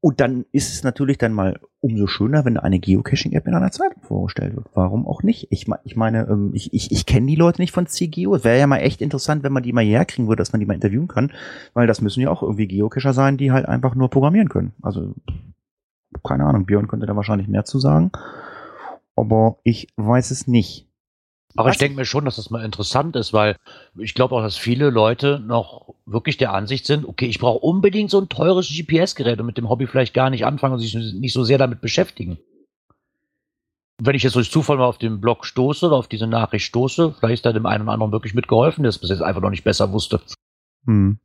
Und 0.02 0.20
dann 0.20 0.46
ist 0.50 0.72
es 0.72 0.82
natürlich 0.82 1.18
dann 1.18 1.34
mal 1.34 1.60
umso 1.80 2.06
schöner, 2.06 2.46
wenn 2.46 2.56
eine 2.56 2.80
Geocaching-App 2.80 3.46
in 3.46 3.54
einer 3.54 3.70
Zeitung 3.70 4.02
vorgestellt 4.02 4.56
wird. 4.56 4.66
Warum 4.72 5.06
auch 5.06 5.22
nicht? 5.22 5.48
Ich, 5.50 5.66
ich 5.84 5.96
meine, 5.96 6.26
ähm, 6.26 6.52
ich, 6.54 6.72
ich, 6.72 6.90
ich 6.90 7.04
kenne 7.04 7.26
die 7.26 7.36
Leute 7.36 7.60
nicht 7.60 7.72
von 7.72 7.86
CGeo. 7.86 8.34
Es 8.34 8.44
wäre 8.44 8.58
ja 8.58 8.66
mal 8.66 8.78
echt 8.78 9.02
interessant, 9.02 9.42
wenn 9.42 9.52
man 9.52 9.62
die 9.62 9.74
mal 9.74 9.84
hierher 9.84 10.06
kriegen 10.06 10.26
würde, 10.26 10.40
dass 10.40 10.52
man 10.52 10.60
die 10.60 10.66
mal 10.66 10.74
interviewen 10.74 11.06
kann. 11.06 11.32
Weil 11.74 11.86
das 11.86 12.00
müssen 12.00 12.22
ja 12.22 12.30
auch 12.30 12.42
irgendwie 12.42 12.66
Geocacher 12.66 13.12
sein, 13.12 13.36
die 13.36 13.52
halt 13.52 13.66
einfach 13.66 13.94
nur 13.94 14.08
programmieren 14.08 14.48
können. 14.48 14.72
Also, 14.80 15.14
keine 16.24 16.44
Ahnung, 16.46 16.64
Björn 16.64 16.88
könnte 16.88 17.06
da 17.06 17.14
wahrscheinlich 17.14 17.48
mehr 17.48 17.66
zu 17.66 17.78
sagen. 17.78 18.10
Aber 19.20 19.58
ich 19.64 19.88
weiß 19.96 20.30
es 20.30 20.46
nicht. 20.46 20.88
Aber 21.56 21.68
Was? 21.68 21.74
ich 21.74 21.78
denke 21.78 21.96
mir 21.96 22.04
schon, 22.04 22.24
dass 22.24 22.36
das 22.36 22.50
mal 22.50 22.64
interessant 22.64 23.16
ist, 23.16 23.32
weil 23.32 23.56
ich 23.98 24.14
glaube 24.14 24.34
auch, 24.34 24.40
dass 24.40 24.56
viele 24.56 24.88
Leute 24.88 25.40
noch 25.44 25.94
wirklich 26.06 26.36
der 26.36 26.54
Ansicht 26.54 26.86
sind, 26.86 27.04
okay, 27.04 27.26
ich 27.26 27.38
brauche 27.38 27.58
unbedingt 27.58 28.10
so 28.10 28.20
ein 28.20 28.28
teures 28.28 28.68
GPS-Gerät 28.68 29.40
und 29.40 29.46
mit 29.46 29.58
dem 29.58 29.68
Hobby 29.68 29.86
vielleicht 29.86 30.14
gar 30.14 30.30
nicht 30.30 30.46
anfangen 30.46 30.74
und 30.74 30.80
sich 30.80 30.94
nicht 30.94 31.32
so 31.32 31.44
sehr 31.44 31.58
damit 31.58 31.80
beschäftigen. 31.80 32.38
Und 33.98 34.06
wenn 34.06 34.14
ich 34.14 34.22
jetzt 34.22 34.36
durch 34.36 34.50
Zufall 34.50 34.78
mal 34.78 34.86
auf 34.86 34.98
den 34.98 35.20
Blog 35.20 35.44
stoße 35.44 35.86
oder 35.86 35.96
auf 35.96 36.08
diese 36.08 36.26
Nachricht 36.26 36.64
stoße, 36.66 37.16
vielleicht 37.18 37.40
ist 37.40 37.46
da 37.46 37.52
dem 37.52 37.66
einen 37.66 37.82
oder 37.82 37.92
anderen 37.92 38.12
wirklich 38.12 38.32
mitgeholfen, 38.32 38.84
der 38.84 38.88
es 38.88 38.98
bis 38.98 39.10
jetzt 39.10 39.22
einfach 39.22 39.42
noch 39.42 39.50
nicht 39.50 39.64
besser 39.64 39.92
wusste. 39.92 40.22
Hm. 40.86 41.18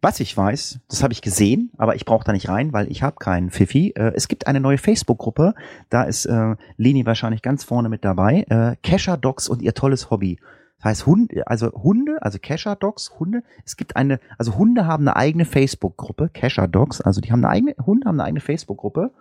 Was 0.00 0.18
ich 0.18 0.36
weiß, 0.36 0.80
das 0.88 1.02
habe 1.04 1.12
ich 1.12 1.22
gesehen, 1.22 1.70
aber 1.78 1.94
ich 1.94 2.04
brauche 2.04 2.24
da 2.24 2.32
nicht 2.32 2.48
rein, 2.48 2.72
weil 2.72 2.90
ich 2.90 3.04
habe 3.04 3.16
keinen 3.20 3.50
Fifi. 3.50 3.92
Äh, 3.94 4.12
es 4.16 4.26
gibt 4.26 4.48
eine 4.48 4.58
neue 4.58 4.78
Facebook-Gruppe, 4.78 5.54
da 5.90 6.02
ist 6.02 6.26
äh, 6.26 6.56
Leni 6.76 7.06
wahrscheinlich 7.06 7.40
ganz 7.40 7.62
vorne 7.62 7.88
mit 7.88 8.04
dabei. 8.04 8.44
Äh, 8.48 8.76
Kescher 8.82 9.16
Dogs 9.16 9.48
und 9.48 9.62
ihr 9.62 9.74
tolles 9.74 10.10
Hobby. 10.10 10.40
Das 10.78 10.86
heißt 10.86 11.06
Hunde, 11.06 11.46
also 11.46 11.70
Hunde, 11.70 12.20
also 12.20 12.40
Kescher 12.40 12.74
Dogs, 12.74 13.12
Hunde. 13.20 13.44
Es 13.64 13.76
gibt 13.76 13.94
eine, 13.94 14.18
also 14.38 14.56
Hunde 14.56 14.86
haben 14.86 15.06
eine 15.06 15.14
eigene 15.14 15.44
Facebook-Gruppe, 15.44 16.30
Kescher 16.30 16.66
Dogs, 16.66 17.00
also 17.00 17.20
die 17.20 17.30
haben 17.30 17.44
eine 17.44 17.50
eigene, 17.50 17.76
Hunde 17.86 18.08
haben 18.08 18.16
eine 18.16 18.24
eigene 18.24 18.40
Facebook-Gruppe. 18.40 19.12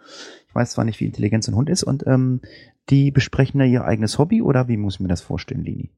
Ich 0.48 0.56
weiß 0.56 0.72
zwar 0.72 0.86
nicht, 0.86 1.00
wie 1.00 1.06
intelligent 1.06 1.44
so 1.44 1.52
ein 1.52 1.56
Hund 1.56 1.70
ist 1.70 1.84
und 1.84 2.08
ähm, 2.08 2.42
die 2.90 3.12
besprechen 3.12 3.60
da 3.60 3.66
ihr 3.66 3.86
eigenes 3.86 4.18
Hobby 4.18 4.42
oder 4.42 4.68
wie 4.68 4.78
muss 4.78 4.96
ich 4.96 5.00
mir 5.02 5.08
das 5.08 5.22
vorstellen, 5.22 5.64
Leni? 5.64 5.92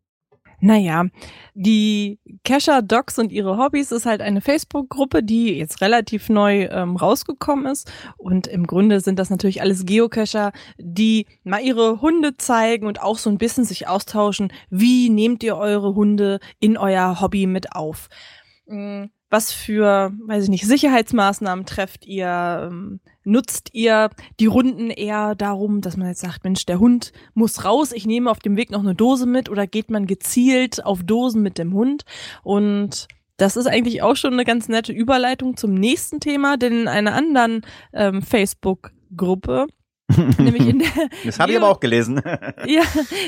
Naja, 0.64 1.08
die 1.56 2.20
Kescher 2.46 2.82
Docs 2.82 3.20
und 3.20 3.34
ihre 3.34 3.58
Hobbys 3.58 3.92
ist 3.92 4.06
halt 4.06 4.22
eine 4.22 4.40
Facebook-Gruppe, 4.40 5.22
die 5.22 5.58
jetzt 5.58 5.82
relativ 5.82 6.30
neu 6.30 6.70
ähm, 6.72 6.96
rausgekommen 6.96 7.66
ist. 7.66 7.92
Und 8.16 8.48
im 8.48 8.66
Grunde 8.66 9.02
sind 9.02 9.20
das 9.20 9.30
natürlich 9.30 9.62
alles 9.62 9.86
Geocacher, 9.86 10.54
die 10.78 11.26
mal 11.44 11.62
ihre 11.62 12.00
Hunde 12.00 12.38
zeigen 12.38 12.88
und 12.88 13.02
auch 13.02 13.18
so 13.18 13.30
ein 13.30 13.38
bisschen 13.38 13.66
sich 13.66 13.90
austauschen. 13.90 14.54
Wie 14.70 15.10
nehmt 15.10 15.44
ihr 15.44 15.58
eure 15.58 15.96
Hunde 15.96 16.40
in 16.62 16.78
euer 16.78 17.20
Hobby 17.20 17.46
mit 17.46 17.76
auf? 17.76 18.08
Mm, 18.66 19.08
was 19.30 19.52
für, 19.52 20.14
weiß 20.28 20.46
ich 20.46 20.50
nicht, 20.50 20.66
Sicherheitsmaßnahmen 20.66 21.66
trefft 21.66 22.06
ihr? 22.06 22.70
Ähm, 22.72 23.02
nutzt 23.24 23.70
ihr 23.74 24.10
die 24.40 24.46
Runden 24.46 24.90
eher 24.90 25.36
darum, 25.36 25.82
dass 25.82 25.98
man 25.98 26.08
jetzt 26.08 26.22
sagt, 26.22 26.44
Mensch, 26.44 26.66
der 26.66 26.80
Hund 26.80 27.12
muss 27.34 27.66
raus, 27.66 27.92
ich 27.92 28.06
nehme 28.06 28.30
auf 28.30 28.40
dem 28.40 28.58
Weg 28.58 28.72
noch 28.72 28.82
eine 28.82 28.96
Dose 28.96 29.26
mit 29.26 29.50
oder 29.50 29.68
geht 29.68 29.90
man 29.90 30.08
gezielt 30.08 30.86
auf 30.86 31.04
Dosen 31.04 31.42
mit 31.42 31.58
dem 31.58 31.74
Hund? 31.74 32.04
Und 32.44 33.08
das 33.38 33.58
ist 33.58 33.68
eigentlich 33.68 34.02
auch 34.02 34.16
schon 34.16 34.34
eine 34.34 34.46
ganz 34.46 34.70
nette 34.70 34.94
Überleitung 34.94 35.58
zum 35.58 35.74
nächsten 35.74 36.20
Thema, 36.20 36.58
denn 36.58 36.82
in 36.82 36.88
einer 36.88 37.14
anderen 37.14 37.66
ähm, 37.92 38.22
Facebook-Gruppe 38.22 39.68
nämlich 40.38 40.68
in 40.68 40.80
der 40.80 40.90
das 41.26 41.40
habe 41.40 41.52
ich 41.52 41.58
aber 41.58 41.70
auch 41.70 41.80
gelesen. 41.80 42.22
ja, 42.66 42.84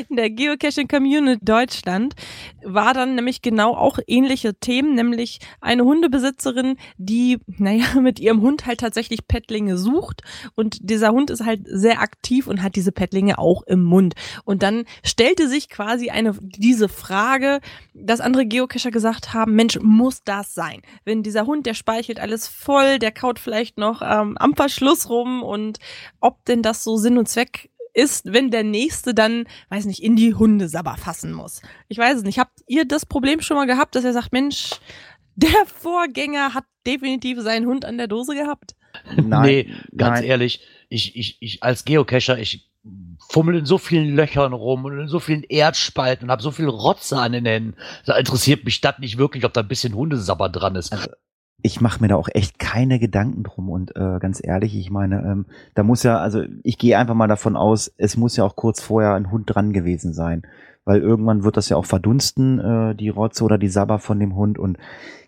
in 0.10 0.16
der 0.16 0.30
Geocaching 0.30 0.88
Community 0.88 1.44
Deutschland 1.44 2.16
war 2.64 2.94
dann 2.94 3.16
nämlich 3.16 3.42
genau 3.42 3.76
auch 3.76 4.00
ähnliche 4.08 4.56
Themen, 4.56 4.96
nämlich 4.96 5.40
eine 5.62 5.84
Hundebesitzerin, 5.84 6.78
die, 6.98 7.40
naja, 7.48 7.86
mit 8.02 8.20
ihrem 8.20 8.42
Hund 8.42 8.66
halt 8.66 8.80
tatsächlich 8.80 9.28
Pettlinge 9.28 9.78
sucht 9.78 10.22
und 10.56 10.78
dieser 10.82 11.12
Hund 11.12 11.30
ist 11.30 11.46
halt 11.46 11.62
sehr 11.66 12.02
aktiv 12.02 12.48
und 12.48 12.62
hat 12.62 12.76
diese 12.76 12.92
Pettlinge 12.92 13.38
auch 13.38 13.64
im 13.64 13.84
Mund. 13.84 14.16
Und 14.44 14.64
dann 14.64 14.86
stellte 15.04 15.48
sich 15.48 15.70
quasi 15.70 16.10
eine, 16.10 16.36
diese 16.42 16.90
Frage, 16.90 17.60
dass 17.94 18.20
andere 18.20 18.46
Geocacher 18.46 18.92
gesagt 18.92 19.34
haben, 19.34 19.56
Mensch, 19.56 19.80
muss 19.82 20.24
das 20.24 20.54
sein? 20.54 20.82
Wenn 21.06 21.24
dieser 21.24 21.46
Hund, 21.46 21.66
der 21.66 21.74
speichelt 21.74 22.20
alles 22.20 22.48
voll, 22.48 23.00
der 23.00 23.12
kaut 23.12 23.40
vielleicht 23.40 23.78
noch 23.78 24.02
ähm, 24.02 24.38
am 24.38 24.56
Verschluss 24.56 25.10
rum 25.10 25.44
und 25.44 25.80
ob 26.20 26.44
denn 26.46 26.62
das 26.66 26.84
so 26.84 26.98
Sinn 26.98 27.18
und 27.18 27.30
Zweck 27.30 27.70
ist, 27.94 28.32
wenn 28.32 28.52
der 28.52 28.64
Nächste 28.64 29.14
dann, 29.14 29.46
weiß 29.70 29.86
nicht, 29.86 30.04
in 30.04 30.16
die 30.16 30.34
Hundesabber 30.34 30.98
fassen 30.98 31.32
muss. 31.32 31.62
Ich 31.88 31.98
weiß 31.98 32.18
es 32.18 32.24
nicht. 32.24 32.40
Habt 32.40 32.60
ihr 32.68 32.86
das 32.86 33.06
Problem 33.06 33.42
schon 33.42 33.58
mal 33.58 33.68
gehabt, 33.68 33.96
dass 33.96 34.04
er 34.04 34.14
sagt, 34.14 34.34
Mensch, 34.34 34.72
der 35.36 35.66
Vorgänger 35.66 36.54
hat 36.54 36.66
definitiv 36.86 37.40
seinen 37.42 37.66
Hund 37.66 37.86
an 37.86 37.98
der 37.98 38.08
Dose 38.08 38.36
gehabt? 38.36 38.76
Nein, 39.16 39.44
nee, 39.44 39.74
ganz 39.96 40.20
nein. 40.20 40.30
ehrlich, 40.30 40.62
ich, 40.90 41.16
ich, 41.16 41.38
ich 41.42 41.64
als 41.64 41.86
Geocacher, 41.86 42.38
ich 42.38 42.70
fummel 43.30 43.56
in 43.58 43.66
so 43.66 43.78
vielen 43.78 44.16
Löchern 44.16 44.54
rum 44.54 44.86
und 44.86 45.00
in 45.00 45.08
so 45.08 45.20
vielen 45.20 45.44
Erdspalten 45.44 46.26
und 46.26 46.32
habe 46.32 46.44
so 46.44 46.52
viel 46.52 46.68
Rotze 46.68 47.18
an 47.18 47.32
den 47.32 47.46
Händen. 47.46 47.76
Da 48.06 48.16
interessiert 48.18 48.64
mich 48.64 48.82
das 48.82 49.00
nicht 49.00 49.18
wirklich, 49.18 49.44
ob 49.46 49.54
da 49.54 49.62
ein 49.62 49.68
bisschen 49.68 49.96
Hundesabber 49.96 50.50
dran 50.50 50.76
ist. 50.76 50.94
Also, 50.94 51.10
ich 51.62 51.82
mache 51.82 52.02
mir 52.02 52.10
da 52.10 52.16
auch 52.16 52.30
echt 52.32 52.60
keine 52.60 53.00
Gedanken 53.00 53.44
drum 53.44 53.70
und 53.70 53.96
äh, 53.96 54.20
ganz 54.20 54.42
ehrlich, 54.44 54.78
ich 54.78 54.92
meine, 54.92 55.22
ähm, 55.24 55.46
da 55.74 55.84
muss 55.84 56.04
ja, 56.04 56.20
also 56.20 56.44
ich 56.64 56.78
gehe 56.78 56.98
einfach 56.98 57.16
mal 57.16 57.28
davon 57.28 57.56
aus, 57.56 57.92
es 57.98 58.18
muss 58.18 58.38
ja 58.38 58.44
auch 58.44 58.56
kurz 58.56 58.82
vorher 58.82 59.14
ein 59.16 59.32
Hund 59.32 59.46
dran 59.48 59.74
gewesen 59.74 60.14
sein, 60.14 60.44
weil 60.84 61.02
irgendwann 61.02 61.44
wird 61.44 61.58
das 61.58 61.70
ja 61.70 61.78
auch 61.78 61.86
verdunsten, 61.86 62.60
äh, 62.60 62.96
die 62.96 63.10
Rotze 63.10 63.44
oder 63.44 63.58
die 63.58 63.70
Sabber 63.70 63.98
von 63.98 64.20
dem 64.20 64.36
Hund 64.36 64.60
und 64.60 64.78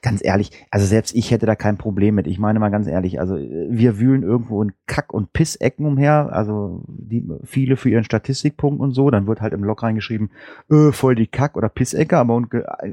ganz 0.04 0.24
ehrlich, 0.24 0.52
also 0.70 0.86
selbst 0.86 1.16
ich 1.16 1.32
hätte 1.32 1.48
da 1.48 1.56
kein 1.56 1.78
Problem 1.78 2.14
mit. 2.14 2.28
Ich 2.28 2.38
meine 2.38 2.60
mal 2.60 2.70
ganz 2.70 2.88
ehrlich, 2.88 3.20
also 3.20 3.36
wir 3.36 3.98
wühlen 3.98 4.22
irgendwo 4.22 4.62
in 4.62 4.74
Kack- 4.86 5.14
und 5.14 5.34
Pissecken 5.34 5.88
umher, 5.88 6.30
also 6.32 6.84
die 6.88 7.28
viele 7.46 7.78
für 7.78 7.90
ihren 7.90 8.04
Statistikpunkt 8.04 8.80
und 8.80 8.92
so, 8.92 9.10
dann 9.10 9.26
wird 9.26 9.42
halt 9.42 9.54
im 9.54 9.64
Log 9.64 9.82
reingeschrieben, 9.82 10.30
äh, 10.70 10.92
voll 10.92 11.16
die 11.16 11.28
Kack- 11.28 11.58
oder 11.58 11.70
Pissecke, 11.70 12.18
aber 12.18 12.36
und 12.36 12.50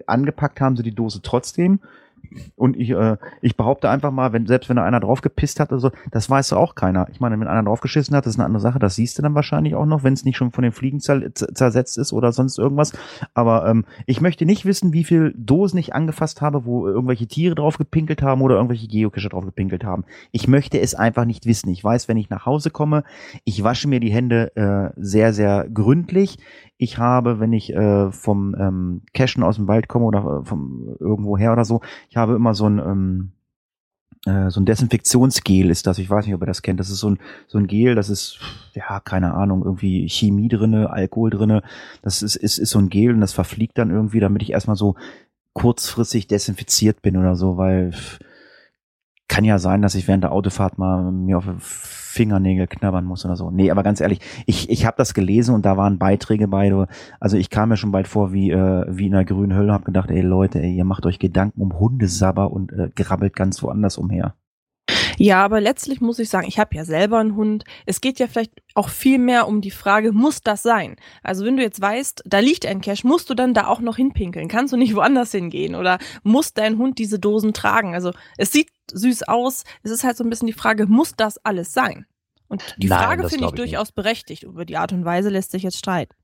angepackt 0.07 0.63
haben 0.63 0.77
sie 0.77 0.83
die 0.83 0.95
Dose 0.95 1.21
trotzdem 1.21 1.81
und 2.57 2.77
ich, 2.77 2.91
äh, 2.91 3.17
ich 3.41 3.57
behaupte 3.57 3.91
einfach 3.91 4.11
mal, 4.11 4.33
wenn, 4.33 4.47
selbst 4.47 4.69
wenn 4.69 4.77
da 4.77 4.85
einer 4.85 5.01
drauf 5.01 5.21
gepisst 5.21 5.61
hat 5.61 5.71
oder 5.73 5.81
so, 5.81 5.91
das 6.11 6.29
weiß 6.29 6.53
auch 6.53 6.75
keiner. 6.75 7.09
Ich 7.11 7.21
meine, 7.21 7.39
wenn 7.39 7.49
einer 7.49 7.63
draufgeschissen 7.63 8.17
hat, 8.17 8.27
das 8.27 8.35
ist 8.35 8.39
eine 8.39 8.47
andere 8.47 8.61
Sache, 8.61 8.79
das 8.79 8.97
siehst 8.97 9.19
du 9.19 9.23
dann 9.23 9.35
wahrscheinlich 9.35 9.75
auch 9.75 9.87
noch, 9.87 10.05
wenn 10.05 10.15
es 10.15 10.25
nicht 10.25 10.37
schon 10.37 10.53
von 10.53 10.63
den 10.63 10.73
Fliegen 10.73 11.01
zersetzt 11.01 11.99
ist 11.99 12.13
oder 12.13 12.33
sonst 12.33 12.59
irgendwas. 12.59 12.93
Aber 13.35 13.67
ähm, 13.67 13.85
ich 14.07 14.21
möchte 14.21 14.47
nicht 14.47 14.65
wissen, 14.65 14.93
wie 14.93 15.05
viel 15.05 15.35
Dosen 15.37 15.79
ich 15.79 15.95
angefasst 15.95 16.41
habe, 16.41 16.65
wo 16.65 16.87
irgendwelche 16.87 17.27
Tiere 17.27 17.55
drauf 17.55 17.79
gepinkelt 17.79 18.23
haben 18.23 18.43
oder 18.43 18.57
irgendwelche 18.57 18.89
Geocacher 18.89 19.29
drauf 19.29 19.45
gepinkelt 19.45 19.85
haben. 19.85 20.05
Ich 20.33 20.49
möchte 20.49 20.81
es 20.81 20.95
einfach 20.95 21.25
nicht 21.25 21.47
wissen. 21.47 21.71
Ich 21.71 21.83
weiß, 21.83 22.09
wenn 22.09 22.17
ich 22.17 22.31
nach 22.31 22.47
Hause 22.47 22.71
komme, 22.71 23.05
ich 23.45 23.63
wasche 23.63 23.89
mir 23.89 24.01
die 24.01 24.13
Hände 24.13 24.55
äh, 24.57 24.93
sehr, 24.97 25.33
sehr 25.33 25.69
gründlich. 25.73 26.39
Ich 26.77 26.99
habe, 26.99 27.41
wenn 27.41 27.53
ich 27.53 27.73
äh, 27.73 28.11
vom 28.11 28.55
ähm, 28.59 29.03
Cashen 29.15 29.43
aus 29.43 29.57
dem 29.57 29.69
Wald 29.69 29.89
komme 29.89 30.07
oder 30.07 30.41
äh, 30.43 30.45
vom 30.45 30.97
irgendwo 30.99 31.39
her 31.39 31.53
oder 31.53 31.65
so, 31.65 31.81
ich 32.11 32.17
habe 32.17 32.35
immer 32.35 32.55
so 32.55 32.67
ein 32.67 32.79
ähm, 32.79 33.33
äh, 34.27 34.51
so 34.51 34.61
ein 34.61 34.65
Desinfektionsgel 34.67 35.71
ist 35.71 35.87
das. 35.87 35.99
Ich 35.99 36.09
weiß 36.09 36.27
nicht, 36.27 36.35
ob 36.35 36.43
ihr 36.43 36.47
das 36.47 36.63
kennt. 36.63 36.81
Das 36.81 36.91
ist 36.91 36.99
so 36.99 37.11
ein 37.11 37.19
so 37.47 37.59
ein 37.59 37.67
Gel. 37.67 37.95
Das 37.95 38.11
ist 38.11 38.39
ja 38.75 39.01
keine 39.01 39.35
Ahnung 39.35 39.63
irgendwie 39.65 40.09
Chemie 40.09 40.49
drinne, 40.49 40.91
Alkohol 40.91 41.31
drinne. 41.31 41.63
Das 42.03 42.23
ist 42.23 42.37
ist 42.37 42.59
ist 42.59 42.71
so 42.71 42.79
ein 42.79 42.89
Gel 42.89 43.15
und 43.15 43.21
das 43.21 43.33
verfliegt 43.33 43.79
dann 43.79 43.91
irgendwie, 43.91 44.21
damit 44.21 44.43
ich 44.43 44.53
erstmal 44.53 44.77
so 44.77 44.97
kurzfristig 45.53 46.27
desinfiziert 46.27 47.03
bin 47.03 47.17
oder 47.17 47.37
so, 47.37 47.57
weil 47.57 47.93
kann 49.29 49.45
ja 49.45 49.59
sein, 49.59 49.83
dass 49.83 49.95
ich 49.95 50.07
während 50.07 50.25
der 50.25 50.33
Autofahrt 50.33 50.79
mal 50.79 51.11
mir 51.11 51.39
auf 51.39 51.45
Fingernägel 51.59 52.67
knabbern 52.69 53.05
muss 53.05 53.25
oder 53.25 53.37
so. 53.37 53.51
Nee, 53.51 53.71
aber 53.71 53.83
ganz 53.83 54.01
ehrlich, 54.01 54.21
ich, 54.47 54.71
ich 54.71 54.87
habe 54.87 54.97
das 54.97 55.15
gelesen 55.15 55.55
und 55.55 55.67
da 55.67 55.77
waren 55.77 55.99
Beiträge 55.99 56.47
bei. 56.47 56.73
Also 57.19 57.37
ich 57.37 57.51
kam 57.51 57.71
mir 57.71 57.77
schon 57.77 57.91
bald 57.91 58.07
vor 58.07 58.33
wie, 58.33 58.51
äh, 58.51 58.85
wie 58.89 59.07
in 59.07 59.15
einer 59.15 59.25
grünen 59.25 59.55
Hölle 59.55 59.69
und 59.69 59.73
habe 59.75 59.85
gedacht, 59.85 60.11
ey 60.11 60.21
Leute, 60.21 60.61
ey, 60.61 60.75
ihr 60.75 60.85
macht 60.85 61.07
euch 61.07 61.19
Gedanken 61.19 61.61
um 61.61 61.79
Hundesabber 61.79 62.53
und 62.53 62.73
äh, 62.73 62.91
grabbelt 62.95 63.35
ganz 63.35 63.63
woanders 63.63 63.99
umher. 63.99 64.35
Ja, 65.19 65.45
aber 65.45 65.61
letztlich 65.61 66.01
muss 66.01 66.19
ich 66.19 66.29
sagen, 66.29 66.47
ich 66.49 66.59
habe 66.59 66.75
ja 66.75 66.85
selber 66.85 67.19
einen 67.19 67.37
Hund. 67.37 67.65
Es 67.87 68.01
geht 68.01 68.19
ja 68.19 68.27
vielleicht 68.27 68.53
auch 68.75 68.89
viel 68.89 69.19
mehr 69.19 69.47
um 69.47 69.61
die 69.61 69.71
Frage, 69.71 70.13
muss 70.13 70.41
das 70.41 70.63
sein? 70.63 70.97
Also 71.23 71.45
wenn 71.45 71.57
du 71.57 71.63
jetzt 71.63 71.81
weißt, 71.81 72.23
da 72.27 72.39
liegt 72.41 72.67
ein 72.67 72.81
Cash, 72.81 73.05
musst 73.05 73.31
du 73.31 73.35
dann 73.35 73.55
da 73.55 73.67
auch 73.67 73.81
noch 73.81 73.97
hinpinkeln? 73.97 74.49
Kannst 74.49 74.73
du 74.73 74.77
nicht 74.77 74.95
woanders 74.97 75.33
hingehen? 75.33 75.75
Oder 75.75 75.99
muss 76.23 76.55
dein 76.55 76.79
Hund 76.79 76.99
diese 76.99 77.19
Dosen 77.19 77.53
tragen? 77.53 77.95
Also 77.95 78.13
es 78.37 78.53
sieht 78.53 78.71
süß 78.93 79.25
aus. 79.25 79.65
Es 79.83 79.91
ist 79.91 80.05
halt 80.05 80.17
so 80.17 80.25
ein 80.25 80.31
bisschen 80.31 80.47
die 80.47 80.53
Frage, 80.53 80.87
muss 80.87 81.15
das 81.17 81.39
alles 81.39 81.73
sein? 81.73 82.07
Und 82.49 82.77
die 82.79 82.89
Nein, 82.89 82.99
Frage 82.99 83.29
finde 83.29 83.45
ich, 83.45 83.51
ich 83.51 83.57
durchaus 83.57 83.93
berechtigt. 83.93 84.43
Über 84.43 84.65
die 84.65 84.77
Art 84.77 84.93
und 84.93 85.05
Weise 85.05 85.29
lässt 85.29 85.51
sich 85.51 85.63
jetzt 85.63 85.79
streiten. 85.79 86.15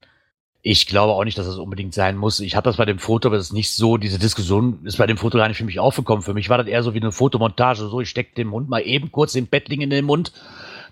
Ich 0.62 0.86
glaube 0.86 1.14
auch 1.14 1.24
nicht, 1.24 1.38
dass 1.38 1.46
das 1.46 1.56
unbedingt 1.56 1.94
sein 1.94 2.16
muss. 2.18 2.40
Ich 2.40 2.54
hatte 2.54 2.68
das 2.68 2.76
bei 2.76 2.84
dem 2.84 2.98
Foto, 2.98 3.28
aber 3.28 3.38
es 3.38 3.46
ist 3.46 3.52
nicht 3.52 3.70
so, 3.70 3.96
diese 3.96 4.18
Diskussion 4.18 4.80
ist 4.84 4.98
bei 4.98 5.06
dem 5.06 5.16
Foto 5.16 5.38
gar 5.38 5.48
nicht 5.48 5.56
für 5.56 5.64
mich 5.64 5.78
aufgekommen. 5.80 6.22
Für 6.22 6.34
mich 6.34 6.50
war 6.50 6.58
das 6.58 6.66
eher 6.66 6.82
so 6.82 6.92
wie 6.92 7.00
eine 7.00 7.12
Fotomontage. 7.12 7.88
So, 7.88 8.00
ich 8.00 8.10
stecke 8.10 8.34
dem 8.34 8.52
Hund 8.52 8.68
mal 8.68 8.80
eben 8.80 9.10
kurz 9.10 9.32
den 9.32 9.46
Bettling 9.46 9.80
in 9.80 9.88
den 9.88 10.04
Mund, 10.04 10.32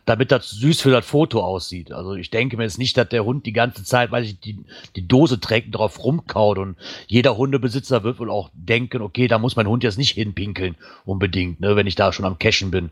damit 0.07 0.33
das 0.33 0.49
süß 0.49 0.81
für 0.81 0.91
das 0.91 1.05
Foto 1.05 1.45
aussieht. 1.45 1.93
Also 1.93 2.15
ich 2.15 2.31
denke 2.31 2.57
mir 2.57 2.63
jetzt 2.63 2.79
nicht, 2.79 2.97
dass 2.97 3.11
der 3.11 3.27
Hund 3.27 3.45
die 3.45 3.53
ganze 3.53 3.85
Zeit, 3.85 4.11
weil 4.11 4.25
ich 4.25 4.41
die, 4.41 4.59
die 4.97 5.07
Dose 5.07 5.39
trägt 5.39 5.67
und 5.67 5.73
drauf 5.73 6.03
rumkaut 6.03 6.57
und 6.57 6.77
jeder 7.07 7.37
Hundebesitzer 7.37 8.05
wird 8.05 8.19
wohl 8.19 8.31
auch 8.31 8.49
denken, 8.55 9.03
okay, 9.03 9.29
da 9.29 9.39
muss 9.39 9.57
mein 9.57 9.69
Hund 9.69 9.85
jetzt 9.85 9.99
nicht 9.99 10.13
hinpinkeln, 10.13 10.77
unbedingt, 11.05 11.61
ne, 11.61 11.77
wenn 11.77 11.87
ich 11.87 11.95
da 11.95 12.11
schon 12.15 12.25
am 12.25 12.39
Cashen 12.39 12.71
bin. 12.71 12.91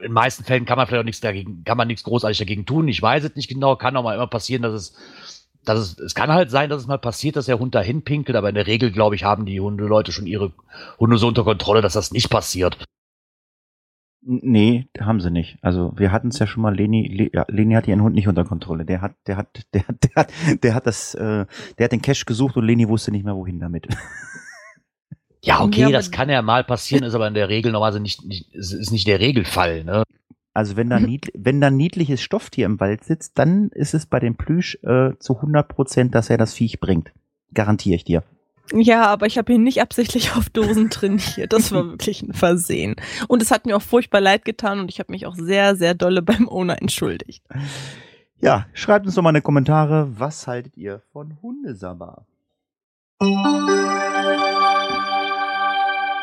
In 0.00 0.12
meisten 0.12 0.44
Fällen 0.44 0.66
kann 0.66 0.76
man 0.76 0.86
vielleicht 0.86 1.00
auch 1.00 1.06
nichts 1.06 1.22
dagegen, 1.22 1.64
kann 1.64 1.78
man 1.78 1.88
nichts 1.88 2.04
großartig 2.04 2.36
dagegen 2.36 2.66
tun. 2.66 2.88
Ich 2.88 3.00
weiß 3.00 3.24
es 3.24 3.34
nicht 3.34 3.48
genau, 3.48 3.76
kann 3.76 3.96
auch 3.96 4.02
mal 4.02 4.14
immer 4.14 4.26
passieren, 4.26 4.60
dass 4.60 4.74
es 4.74 4.94
dass 5.68 5.78
es, 5.78 5.98
es 5.98 6.14
kann 6.14 6.30
halt 6.30 6.50
sein, 6.50 6.70
dass 6.70 6.82
es 6.82 6.88
mal 6.88 6.98
passiert, 6.98 7.36
dass 7.36 7.46
der 7.46 7.58
Hund 7.58 7.74
da 7.74 7.80
hinpinkelt, 7.80 8.36
aber 8.36 8.48
in 8.48 8.54
der 8.54 8.66
Regel, 8.66 8.90
glaube 8.90 9.14
ich, 9.14 9.24
haben 9.24 9.46
die 9.46 9.60
Hundeleute 9.60 10.12
schon 10.12 10.26
ihre 10.26 10.52
Hunde 10.98 11.18
so 11.18 11.28
unter 11.28 11.44
Kontrolle, 11.44 11.82
dass 11.82 11.92
das 11.92 12.12
nicht 12.12 12.30
passiert. 12.30 12.84
Nee, 14.20 14.88
haben 15.00 15.20
sie 15.20 15.30
nicht. 15.30 15.58
Also 15.62 15.92
wir 15.96 16.12
hatten 16.12 16.28
es 16.28 16.38
ja 16.38 16.46
schon 16.46 16.62
mal, 16.62 16.74
Leni, 16.74 17.06
Le, 17.08 17.30
ja, 17.32 17.44
Leni 17.48 17.74
hat 17.74 17.86
ihren 17.86 18.02
Hund 18.02 18.14
nicht 18.14 18.28
unter 18.28 18.44
Kontrolle. 18.44 18.84
Der 18.84 19.00
hat, 19.00 19.14
der 19.26 19.36
hat, 19.36 19.66
der 19.72 19.86
hat, 19.86 19.96
der 20.04 20.14
hat, 20.16 20.32
der 20.64 20.74
hat 20.74 20.86
das, 20.86 21.14
äh, 21.14 21.46
der 21.78 21.84
hat 21.84 21.92
den 21.92 22.02
Cash 22.02 22.26
gesucht 22.26 22.56
und 22.56 22.66
Leni 22.66 22.88
wusste 22.88 23.10
nicht 23.10 23.24
mehr 23.24 23.36
wohin 23.36 23.60
damit. 23.60 23.86
Ja, 25.40 25.62
okay, 25.62 25.82
ja, 25.82 25.90
das 25.90 26.10
kann 26.10 26.28
ja 26.28 26.42
mal 26.42 26.64
passieren, 26.64 27.04
ist 27.04 27.14
aber 27.14 27.28
in 27.28 27.34
der 27.34 27.48
Regel 27.48 27.70
normalerweise 27.70 28.00
nicht, 28.00 28.24
nicht 28.24 28.52
ist 28.54 28.90
nicht 28.90 29.06
der 29.06 29.20
Regelfall, 29.20 29.84
ne? 29.84 30.02
Also 30.58 30.74
wenn 30.74 30.90
da, 30.90 30.98
mhm. 30.98 31.06
niedli 31.06 31.32
wenn 31.36 31.60
da 31.60 31.70
niedliches 31.70 32.20
Stofftier 32.20 32.66
im 32.66 32.80
Wald 32.80 33.04
sitzt, 33.04 33.38
dann 33.38 33.68
ist 33.68 33.94
es 33.94 34.06
bei 34.06 34.18
dem 34.18 34.34
Plüsch 34.34 34.76
äh, 34.82 35.16
zu 35.20 35.36
100 35.36 35.68
Prozent, 35.68 36.16
dass 36.16 36.30
er 36.30 36.36
das 36.36 36.52
Viech 36.52 36.80
bringt. 36.80 37.12
Garantiere 37.54 37.94
ich 37.94 38.02
dir. 38.02 38.24
Ja, 38.72 39.04
aber 39.04 39.26
ich 39.26 39.38
habe 39.38 39.52
ihn 39.52 39.62
nicht 39.62 39.80
absichtlich 39.80 40.32
auf 40.36 40.50
Dosen 40.50 40.90
trainiert. 40.90 41.52
Das 41.52 41.70
war 41.70 41.84
wirklich 41.84 42.22
ein 42.22 42.32
Versehen. 42.32 42.96
Und 43.28 43.40
es 43.40 43.52
hat 43.52 43.66
mir 43.66 43.76
auch 43.76 43.82
furchtbar 43.82 44.20
leid 44.20 44.44
getan 44.44 44.80
und 44.80 44.90
ich 44.90 44.98
habe 44.98 45.12
mich 45.12 45.26
auch 45.26 45.36
sehr, 45.36 45.76
sehr 45.76 45.94
dolle 45.94 46.22
beim 46.22 46.48
Owner 46.48 46.82
entschuldigt. 46.82 47.44
Ja, 48.40 48.66
schreibt 48.72 49.06
uns 49.06 49.14
doch 49.14 49.22
mal 49.22 49.30
in 49.30 49.36
die 49.36 49.42
Kommentare, 49.42 50.08
was 50.18 50.48
haltet 50.48 50.76
ihr 50.76 51.02
von 51.12 51.40
Hundesabber? 51.40 52.26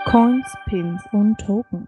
Coins, 0.04 0.54
Pins 0.66 1.02
und 1.14 1.38
Token. 1.38 1.88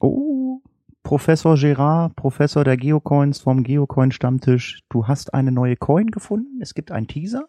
Oh, 0.00 0.62
Professor 1.04 1.54
Gerard, 1.56 2.16
Professor 2.16 2.64
der 2.64 2.76
Geocoins 2.78 3.38
vom 3.40 3.62
Geocoin-Stammtisch. 3.62 4.80
Du 4.88 5.06
hast 5.06 5.32
eine 5.34 5.52
neue 5.52 5.76
Coin 5.76 6.10
gefunden? 6.10 6.60
Es 6.62 6.72
gibt 6.74 6.90
einen 6.90 7.06
Teaser? 7.06 7.44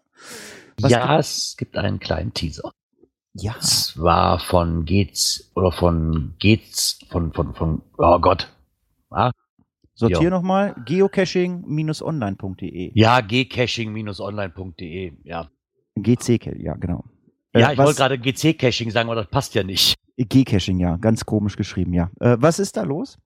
Was 0.78 0.92
ja, 0.92 1.06
gibt 1.06 1.20
es 1.20 1.56
gibt 1.56 1.76
einen 1.78 1.98
kleinen 1.98 2.34
Teaser. 2.34 2.70
Ja. 3.32 3.54
Und 3.54 3.62
zwar 3.62 4.38
von 4.40 4.84
geht's 4.84 5.50
oder 5.54 5.72
von 5.72 6.34
geht's 6.38 6.98
von 7.10 7.32
von 7.32 7.54
von 7.54 7.80
oh 7.96 8.18
Gott. 8.20 8.52
Ah. 9.10 9.30
Sortier 9.94 10.28
nochmal 10.28 10.74
geocaching-online.de. 10.84 12.90
Ja, 12.94 13.22
gcaching-online.de, 13.22 15.12
ja. 15.24 15.48
GC, 15.96 16.60
ja, 16.62 16.74
genau. 16.74 17.04
Ja, 17.54 17.70
Äh, 17.70 17.72
ich 17.72 17.78
was- 17.78 17.86
wollte 17.86 17.98
gerade 18.00 18.18
GC-Caching 18.18 18.90
sagen, 18.90 19.08
aber 19.08 19.22
das 19.22 19.30
passt 19.30 19.54
ja 19.54 19.62
nicht. 19.62 19.94
G-Caching, 20.18 20.78
ja. 20.78 20.98
Ganz 20.98 21.24
komisch 21.24 21.56
geschrieben, 21.56 21.94
ja. 21.94 22.10
Äh, 22.20 22.36
was 22.38 22.58
ist 22.58 22.76
da 22.76 22.82
los? 22.82 23.16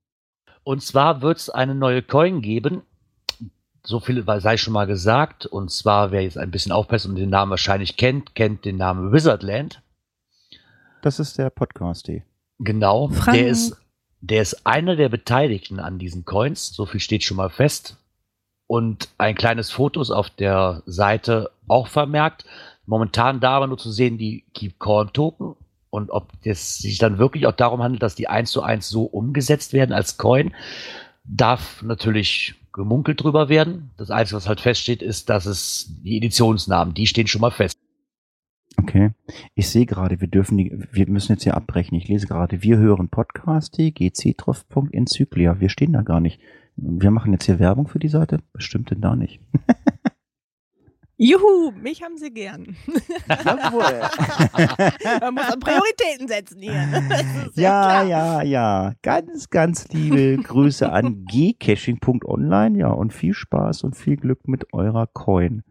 Und 0.62 0.82
zwar 0.82 1.22
wird 1.22 1.38
es 1.38 1.50
eine 1.50 1.74
neue 1.74 2.02
Coin 2.02 2.42
geben. 2.42 2.82
So 3.82 3.98
viel 3.98 4.26
weil- 4.26 4.40
sei 4.40 4.56
schon 4.56 4.74
mal 4.74 4.86
gesagt. 4.86 5.46
Und 5.46 5.70
zwar, 5.70 6.10
wer 6.10 6.22
jetzt 6.22 6.38
ein 6.38 6.50
bisschen 6.50 6.72
aufpasst 6.72 7.06
und 7.06 7.16
den 7.16 7.30
Namen 7.30 7.50
wahrscheinlich 7.50 7.96
kennt, 7.96 8.34
kennt 8.34 8.64
den 8.64 8.76
Namen 8.76 9.12
Wizardland. 9.12 9.82
Das 11.02 11.18
ist 11.18 11.38
der 11.38 11.50
Podcast, 11.50 12.08
die. 12.08 12.22
Genau. 12.58 13.08
Frank. 13.08 13.36
Der 13.38 13.48
ist, 13.48 13.76
der 14.20 14.42
ist 14.42 14.66
einer 14.66 14.96
der 14.96 15.08
Beteiligten 15.08 15.80
an 15.80 15.98
diesen 15.98 16.26
Coins. 16.26 16.74
So 16.74 16.84
viel 16.84 17.00
steht 17.00 17.24
schon 17.24 17.38
mal 17.38 17.48
fest. 17.48 17.96
Und 18.66 19.08
ein 19.18 19.34
kleines 19.34 19.70
Foto 19.70 20.00
ist 20.00 20.10
auf 20.10 20.30
der 20.30 20.82
Seite 20.86 21.50
auch 21.66 21.88
vermerkt. 21.88 22.44
Momentan 22.86 23.40
da 23.40 23.52
aber 23.56 23.66
nur 23.66 23.78
zu 23.78 23.90
sehen 23.90 24.18
die 24.18 24.44
Keep 24.52 24.78
Corn 24.78 25.12
Token. 25.12 25.56
Und 25.90 26.10
ob 26.10 26.32
es 26.44 26.78
sich 26.78 26.98
dann 26.98 27.18
wirklich 27.18 27.46
auch 27.46 27.52
darum 27.52 27.82
handelt, 27.82 28.02
dass 28.02 28.14
die 28.14 28.28
eins 28.28 28.50
zu 28.52 28.62
eins 28.62 28.88
so 28.88 29.04
umgesetzt 29.04 29.72
werden 29.72 29.92
als 29.92 30.16
Coin, 30.16 30.54
darf 31.24 31.82
natürlich 31.82 32.54
gemunkelt 32.72 33.22
drüber 33.22 33.48
werden. 33.48 33.90
Das 33.96 34.10
Einzige, 34.10 34.36
was 34.36 34.48
halt 34.48 34.60
feststeht, 34.60 35.02
ist, 35.02 35.28
dass 35.28 35.46
es 35.46 35.92
die 36.02 36.16
Editionsnamen, 36.16 36.94
die 36.94 37.06
stehen 37.06 37.26
schon 37.26 37.40
mal 37.40 37.50
fest. 37.50 37.76
Okay. 38.76 39.10
Ich 39.54 39.68
sehe 39.68 39.84
gerade, 39.84 40.20
wir 40.20 40.28
dürfen 40.28 40.56
die, 40.56 40.72
wir 40.92 41.08
müssen 41.08 41.32
jetzt 41.32 41.42
hier 41.42 41.56
abbrechen. 41.56 41.96
Ich 41.96 42.08
lese 42.08 42.26
gerade, 42.26 42.62
wir 42.62 42.78
hören 42.78 43.08
Podcast, 43.08 43.76
gctroff.enzyklia. 43.76 45.60
Wir 45.60 45.68
stehen 45.68 45.92
da 45.92 46.02
gar 46.02 46.20
nicht. 46.20 46.40
Wir 46.76 47.10
machen 47.10 47.32
jetzt 47.32 47.44
hier 47.44 47.58
Werbung 47.58 47.88
für 47.88 47.98
die 47.98 48.08
Seite? 48.08 48.38
Bestimmt 48.52 48.90
denn 48.90 49.00
da 49.00 49.16
nicht. 49.16 49.40
Juhu, 51.22 51.70
mich 51.72 52.02
haben 52.02 52.16
sie 52.16 52.32
gern. 52.32 52.74
Jawohl. 53.28 53.82
Man 55.20 55.34
muss 55.34 55.52
an 55.52 55.60
Prioritäten 55.60 56.26
setzen 56.28 56.62
hier. 56.62 56.72
Ja, 57.54 57.82
klar. 57.82 58.04
ja, 58.04 58.42
ja. 58.42 58.92
Ganz, 59.02 59.50
ganz 59.50 59.86
liebe 59.88 60.38
Grüße 60.42 60.90
an 60.90 61.26
gcaching.online. 61.26 62.78
Ja, 62.78 62.88
und 62.88 63.12
viel 63.12 63.34
Spaß 63.34 63.84
und 63.84 63.96
viel 63.96 64.16
Glück 64.16 64.48
mit 64.48 64.72
eurer 64.72 65.06
Coin. 65.08 65.62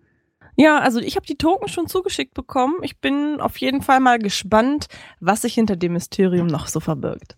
Ja, 0.55 0.77
also 0.79 0.99
ich 0.99 1.15
habe 1.15 1.25
die 1.25 1.37
Token 1.37 1.67
schon 1.67 1.87
zugeschickt 1.87 2.35
bekommen. 2.35 2.75
Ich 2.83 2.99
bin 2.99 3.41
auf 3.41 3.57
jeden 3.57 3.81
Fall 3.81 4.01
mal 4.01 4.19
gespannt, 4.19 4.85
was 5.19 5.41
sich 5.41 5.55
hinter 5.55 5.77
dem 5.77 5.93
Mysterium 5.93 6.45
noch 6.45 6.67
so 6.67 6.79
verbirgt. 6.79 7.37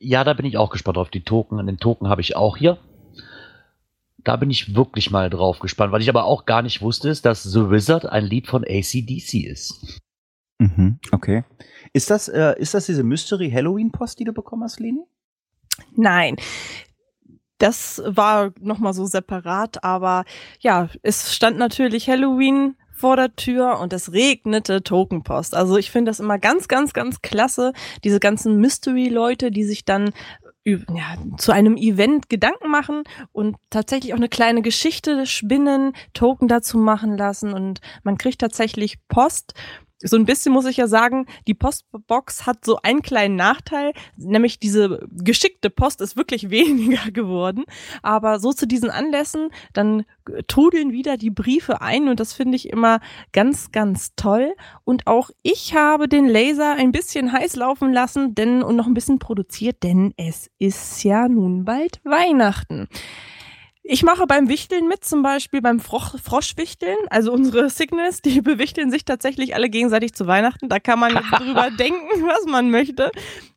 Ja, 0.00 0.24
da 0.24 0.34
bin 0.34 0.46
ich 0.46 0.56
auch 0.56 0.70
gespannt 0.70 0.98
auf 0.98 1.10
die 1.10 1.22
Token. 1.22 1.60
An 1.60 1.66
den 1.66 1.76
Token 1.76 2.08
habe 2.08 2.22
ich 2.22 2.34
auch 2.34 2.56
hier. 2.56 2.78
Da 4.24 4.36
bin 4.36 4.50
ich 4.50 4.74
wirklich 4.74 5.10
mal 5.10 5.30
drauf 5.30 5.58
gespannt. 5.58 5.92
Was 5.92 6.02
ich 6.02 6.08
aber 6.08 6.24
auch 6.24 6.44
gar 6.44 6.62
nicht 6.62 6.80
wusste, 6.80 7.08
ist, 7.08 7.24
dass 7.24 7.42
The 7.42 7.70
Wizard 7.70 8.06
ein 8.06 8.24
Lied 8.24 8.46
von 8.46 8.64
ACDC 8.64 9.46
ist. 9.46 10.00
Mhm, 10.58 10.98
okay. 11.10 11.44
Ist 11.92 12.10
das, 12.10 12.28
äh, 12.28 12.54
ist 12.58 12.74
das 12.74 12.86
diese 12.86 13.02
Mystery 13.02 13.50
Halloween 13.50 13.90
Post, 13.90 14.20
die 14.20 14.24
du 14.24 14.32
bekommen 14.32 14.62
hast, 14.62 14.78
Leni? 14.78 15.02
Nein. 15.96 16.36
Das 17.58 18.02
war 18.04 18.52
nochmal 18.60 18.92
so 18.92 19.06
separat, 19.06 19.84
aber 19.84 20.24
ja, 20.60 20.88
es 21.02 21.34
stand 21.34 21.58
natürlich 21.58 22.08
Halloween 22.08 22.76
vor 23.02 23.16
der 23.16 23.34
Tür 23.34 23.80
und 23.80 23.92
es 23.92 24.12
regnete 24.12 24.82
Tokenpost. 24.82 25.56
Also 25.56 25.76
ich 25.76 25.90
finde 25.90 26.10
das 26.10 26.20
immer 26.20 26.38
ganz, 26.38 26.68
ganz, 26.68 26.92
ganz 26.92 27.20
klasse, 27.20 27.72
diese 28.04 28.20
ganzen 28.20 28.58
Mystery-Leute, 28.60 29.50
die 29.50 29.64
sich 29.64 29.84
dann 29.84 30.12
ja, 30.64 31.16
zu 31.38 31.52
einem 31.52 31.76
Event 31.76 32.28
Gedanken 32.28 32.70
machen 32.70 33.02
und 33.32 33.56
tatsächlich 33.70 34.12
auch 34.12 34.18
eine 34.18 34.28
kleine 34.28 34.62
Geschichte 34.62 35.26
spinnen, 35.26 35.92
Token 36.14 36.46
dazu 36.46 36.78
machen 36.78 37.16
lassen 37.16 37.52
und 37.52 37.80
man 38.04 38.16
kriegt 38.16 38.40
tatsächlich 38.40 38.98
Post. 39.08 39.54
So 40.02 40.16
ein 40.16 40.24
bisschen 40.24 40.52
muss 40.52 40.66
ich 40.66 40.76
ja 40.76 40.86
sagen, 40.86 41.26
die 41.46 41.54
Postbox 41.54 42.46
hat 42.46 42.64
so 42.64 42.78
einen 42.82 43.02
kleinen 43.02 43.36
Nachteil, 43.36 43.92
nämlich 44.16 44.58
diese 44.58 45.06
geschickte 45.10 45.70
Post 45.70 46.00
ist 46.00 46.16
wirklich 46.16 46.50
weniger 46.50 47.10
geworden. 47.10 47.64
Aber 48.02 48.40
so 48.40 48.52
zu 48.52 48.66
diesen 48.66 48.90
Anlässen, 48.90 49.50
dann 49.72 50.04
trudeln 50.46 50.92
wieder 50.92 51.16
die 51.16 51.30
Briefe 51.30 51.80
ein 51.80 52.08
und 52.08 52.20
das 52.20 52.32
finde 52.32 52.56
ich 52.56 52.68
immer 52.68 53.00
ganz, 53.32 53.72
ganz 53.72 54.14
toll. 54.16 54.54
Und 54.84 55.06
auch 55.06 55.30
ich 55.42 55.74
habe 55.74 56.08
den 56.08 56.26
Laser 56.26 56.74
ein 56.74 56.92
bisschen 56.92 57.32
heiß 57.32 57.56
laufen 57.56 57.92
lassen, 57.92 58.34
denn 58.34 58.62
und 58.62 58.76
noch 58.76 58.86
ein 58.86 58.94
bisschen 58.94 59.18
produziert, 59.18 59.82
denn 59.82 60.14
es 60.16 60.50
ist 60.58 61.02
ja 61.04 61.28
nun 61.28 61.64
bald 61.64 62.00
Weihnachten. 62.04 62.88
Ich 63.84 64.04
mache 64.04 64.26
beim 64.28 64.48
Wichteln 64.48 64.86
mit, 64.86 65.04
zum 65.04 65.22
Beispiel 65.22 65.60
beim 65.60 65.80
Frosch, 65.80 66.14
Froschwichteln. 66.22 66.96
Also 67.10 67.32
unsere 67.32 67.68
Signals, 67.68 68.22
die 68.22 68.40
bewichteln 68.42 68.90
sich 68.90 69.04
tatsächlich 69.04 69.54
alle 69.54 69.68
gegenseitig 69.68 70.14
zu 70.14 70.26
Weihnachten. 70.26 70.68
Da 70.68 70.78
kann 70.78 71.00
man 71.00 71.12
drüber 71.36 71.70
denken, 71.70 72.22
was 72.22 72.46
man 72.46 72.70
möchte. 72.70 73.10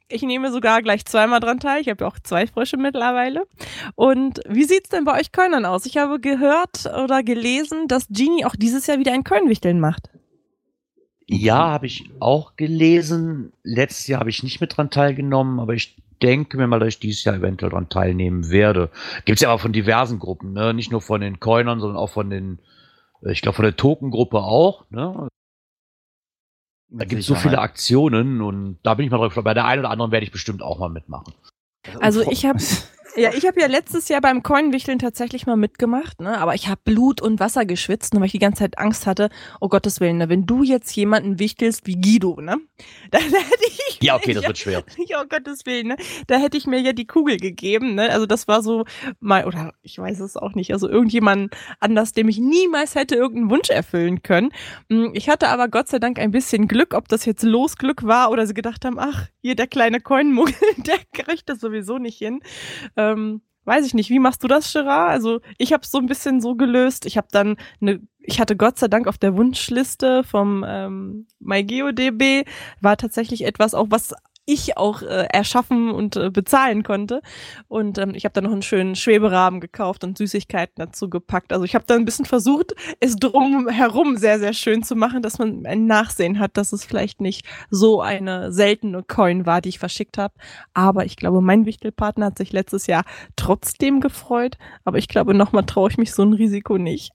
Ich 0.08 0.22
nehme 0.22 0.52
sogar 0.52 0.82
gleich 0.82 1.06
zweimal 1.06 1.40
dran 1.40 1.60
teil. 1.60 1.82
Ich 1.82 1.90
habe 1.90 2.04
ja 2.04 2.08
auch 2.10 2.20
zwei 2.20 2.48
Frösche 2.48 2.78
mittlerweile. 2.78 3.48
Und 3.96 4.40
wie 4.48 4.64
sieht's 4.64 4.90
denn 4.90 5.04
bei 5.04 5.20
euch 5.20 5.32
Kölnern 5.32 5.66
aus? 5.66 5.86
Ich 5.86 5.98
habe 5.98 6.20
gehört 6.20 6.86
oder 6.86 7.24
gelesen, 7.24 7.88
dass 7.88 8.08
Genie 8.10 8.46
auch 8.46 8.56
dieses 8.56 8.88
Jahr 8.88 9.00
wieder 9.00 9.14
ein 9.14 9.24
Kölnwichteln 9.24 9.80
macht. 9.80 10.10
Ja, 11.28 11.72
habe 11.72 11.88
ich 11.88 12.04
auch 12.20 12.56
gelesen. 12.56 13.52
Letztes 13.64 14.06
Jahr 14.08 14.20
habe 14.20 14.30
ich 14.30 14.44
nicht 14.44 14.62
mit 14.62 14.78
dran 14.78 14.92
teilgenommen, 14.92 15.60
aber 15.60 15.74
ich 15.74 15.98
denke 16.20 16.58
mir 16.58 16.68
mal, 16.68 16.80
dass 16.80 16.90
ich 16.90 17.00
dieses 17.00 17.24
Jahr 17.24 17.36
eventuell 17.36 17.72
dran 17.72 17.90
teilnehmen 17.90 18.50
werde. 18.50 18.90
Gibt's 19.26 19.42
ja 19.42 19.50
aber 19.50 19.60
von 19.60 19.74
diversen 19.74 20.20
Gruppen, 20.20 20.54
ne? 20.54 20.74
Nicht 20.74 20.92
nur 20.92 21.02
von 21.02 21.22
den 21.22 21.40
Coinern, 21.40 21.80
sondern 21.80 21.98
auch 21.98 22.10
von 22.10 22.30
den, 22.30 22.60
äh, 23.24 23.32
ich 23.32 23.42
glaube 23.42 23.56
von 23.56 23.64
der 23.64 23.76
Token-Gruppe 23.76 24.40
auch, 24.40 24.86
ne? 24.90 25.28
Da 26.90 27.06
gibt 27.06 27.22
es 27.22 27.28
so 27.28 27.36
viele 27.36 27.60
Aktionen 27.60 28.42
und 28.42 28.80
da 28.84 28.94
bin 28.94 29.06
ich 29.06 29.12
mal 29.12 29.18
drauf. 29.18 29.34
Bei 29.44 29.54
der 29.54 29.66
einen 29.66 29.82
oder 29.82 29.90
anderen 29.90 30.12
werde 30.12 30.26
ich 30.26 30.32
bestimmt 30.32 30.62
auch 30.62 30.80
mal 30.80 30.90
mitmachen. 30.90 31.34
Also 32.00 32.22
ich 32.30 32.46
habe 32.46 32.60
ja, 33.16 33.34
ich 33.34 33.46
habe 33.46 33.60
ja 33.60 33.68
letztes 33.68 34.08
Jahr 34.10 34.22
beim 34.22 34.44
Coinwichteln 34.44 35.00
tatsächlich 35.00 35.46
mal 35.46 35.56
mitgemacht, 35.56 36.22
ne? 36.22 36.38
Aber 36.38 36.56
ich 36.56 36.68
habe 36.68 36.82
Blut 36.84 37.22
und 37.22 37.40
Wasser 37.40 37.66
geschwitzt, 37.66 38.14
nur 38.14 38.22
weil 38.22 38.28
ich 38.28 38.32
die 38.34 38.40
ganze 38.40 38.60
Zeit 38.60 38.78
Angst 38.78 39.06
hatte. 39.08 39.30
Oh 39.62 39.70
Gottes 39.70 40.00
Willen, 40.00 40.18
ne? 40.18 40.30
wenn 40.30 40.46
du 40.46 40.64
jetzt 40.64 40.96
jemanden 40.96 41.40
wichtelst 41.40 41.88
wie 41.88 41.96
Guido, 42.00 42.40
ne? 42.42 42.58
Dann 43.12 43.22
hätte 43.22 43.66
ich 43.68 44.00
Ja, 44.02 44.16
okay, 44.16 44.34
das 44.34 44.44
ja, 44.44 44.50
wird 44.50 44.58
schwer. 44.58 44.84
Ja, 45.08 45.22
um 45.22 45.30
Gottes 45.30 45.66
Willen, 45.66 45.88
ne? 45.88 45.98
Da 46.28 46.38
hätte 46.38 46.58
ich 46.58 46.68
mir 46.68 46.80
ja 46.80 46.94
die 46.94 47.08
Kugel 47.08 47.38
gegeben, 47.38 47.96
ne? 47.96 48.10
Also 48.10 48.26
das 48.26 48.48
war 48.48 48.62
so 48.62 48.86
mal, 49.20 49.46
oder 49.46 49.74
ich 49.82 49.98
weiß 49.98 50.20
es 50.20 50.38
auch 50.38 50.54
nicht, 50.54 50.74
also 50.74 50.90
irgendjemand 50.90 51.56
anders, 51.80 52.12
dem 52.14 52.28
ich 52.30 52.40
niemals 52.40 52.96
hätte 52.96 53.16
irgendeinen 53.16 53.50
Wunsch 53.50 53.70
erfüllen 53.70 54.24
können. 54.24 54.52
Mm, 54.90 55.08
Ich 55.14 55.30
hatte 55.30 55.50
aber 55.50 55.68
Gott 55.68 55.88
sei 55.90 56.00
Dank 56.00 56.20
ein 56.20 56.32
bisschen 56.32 56.68
Glück, 56.68 56.94
ob 56.94 57.08
das 57.08 57.26
jetzt 57.26 57.44
Losglück 57.44 58.04
war 58.04 58.32
oder 58.32 58.46
sie 58.48 58.54
gedacht 58.54 58.84
haben, 58.86 59.00
ach, 59.00 59.28
hier 59.42 59.56
der 59.56 59.68
kleine 59.68 60.00
Coinmuggel, 60.02 60.56
der 60.78 60.98
kriegt 61.14 61.50
das 61.50 61.60
sowieso 61.60 61.98
nicht 61.98 62.18
hin. 62.18 62.42
Ähm, 63.14 63.42
weiß 63.66 63.86
ich 63.86 63.94
nicht, 63.94 64.10
wie 64.10 64.20
machst 64.20 64.44
du 64.44 64.48
das, 64.48 64.72
Gerard? 64.72 65.10
Also 65.10 65.42
ich 65.58 65.74
habe 65.74 65.82
es 65.84 65.92
so 65.92 65.98
ein 65.98 66.06
bisschen 66.06 66.40
so 66.40 66.56
gelöst. 66.56 67.06
Ich 67.06 67.18
habe 67.18 67.28
dann 67.32 67.58
eine, 67.82 68.00
ich 68.20 68.40
hatte 68.40 68.56
Gott 68.56 68.78
sei 68.78 68.88
Dank 68.88 69.08
auf 69.08 69.18
der 69.18 69.36
Wunschliste 69.36 70.24
vom 70.24 70.64
ähm, 70.68 71.28
MyGeoDB 71.40 72.48
war 72.82 72.98
tatsächlich 72.98 73.44
etwas 73.44 73.74
auch, 73.74 73.88
was 73.90 74.14
ich 74.46 74.78
auch 74.78 75.02
äh, 75.02 75.28
erschaffen 75.32 75.92
und 75.92 76.16
äh, 76.16 76.30
bezahlen 76.30 76.84
konnte. 76.84 77.22
Und 77.68 77.98
ähm, 77.98 78.14
ich 78.16 78.26
habe 78.26 78.34
dann 78.34 78.46
noch 78.46 78.52
einen 78.52 78.62
schönen 78.62 78.96
Schweberahmen 78.96 79.60
gekauft 79.60 80.04
und 80.04 80.18
Süßigkeiten 80.18 80.76
dazu 80.78 81.10
gepackt. 81.10 81.52
Also 81.52 81.66
ich 81.66 81.76
habe 81.76 81.86
dann 81.88 82.00
ein 82.00 82.06
bisschen 82.06 82.26
versucht, 82.26 82.74
es 83.00 83.16
drum 83.16 83.68
herum 83.68 84.18
sehr, 84.18 84.40
sehr 84.40 84.54
schön 84.54 84.84
zu 84.84 84.96
machen, 84.96 85.22
dass 85.22 85.40
man 85.40 85.66
ein 85.66 85.88
Nachsehen 85.88 86.40
hat, 86.40 86.58
dass 86.58 86.74
es 86.74 86.86
vielleicht 86.86 87.22
nicht 87.22 87.46
so 87.70 88.02
eine 88.02 88.52
seltene 88.52 89.04
Coin 89.04 89.46
war, 89.46 89.62
die 89.62 89.70
ich 89.70 89.80
verschickt 89.80 90.18
habe. 90.18 90.34
Aber 90.74 91.06
ich 91.06 91.16
glaube, 91.16 91.42
mein 91.42 91.66
Wichtelpartner 91.66 92.28
hat 92.28 92.38
sich 92.38 92.54
letztes 92.54 92.88
Jahr 92.88 93.04
trotzdem 93.36 94.00
gefreut. 94.00 94.58
Aber 94.84 94.98
ich 94.98 95.08
glaube, 95.08 95.34
nochmal 95.34 95.66
traue 95.66 95.90
ich 95.90 95.98
mich 95.98 96.14
so 96.14 96.24
ein 96.24 96.34
Risiko 96.34 96.78
nicht. 96.78 97.14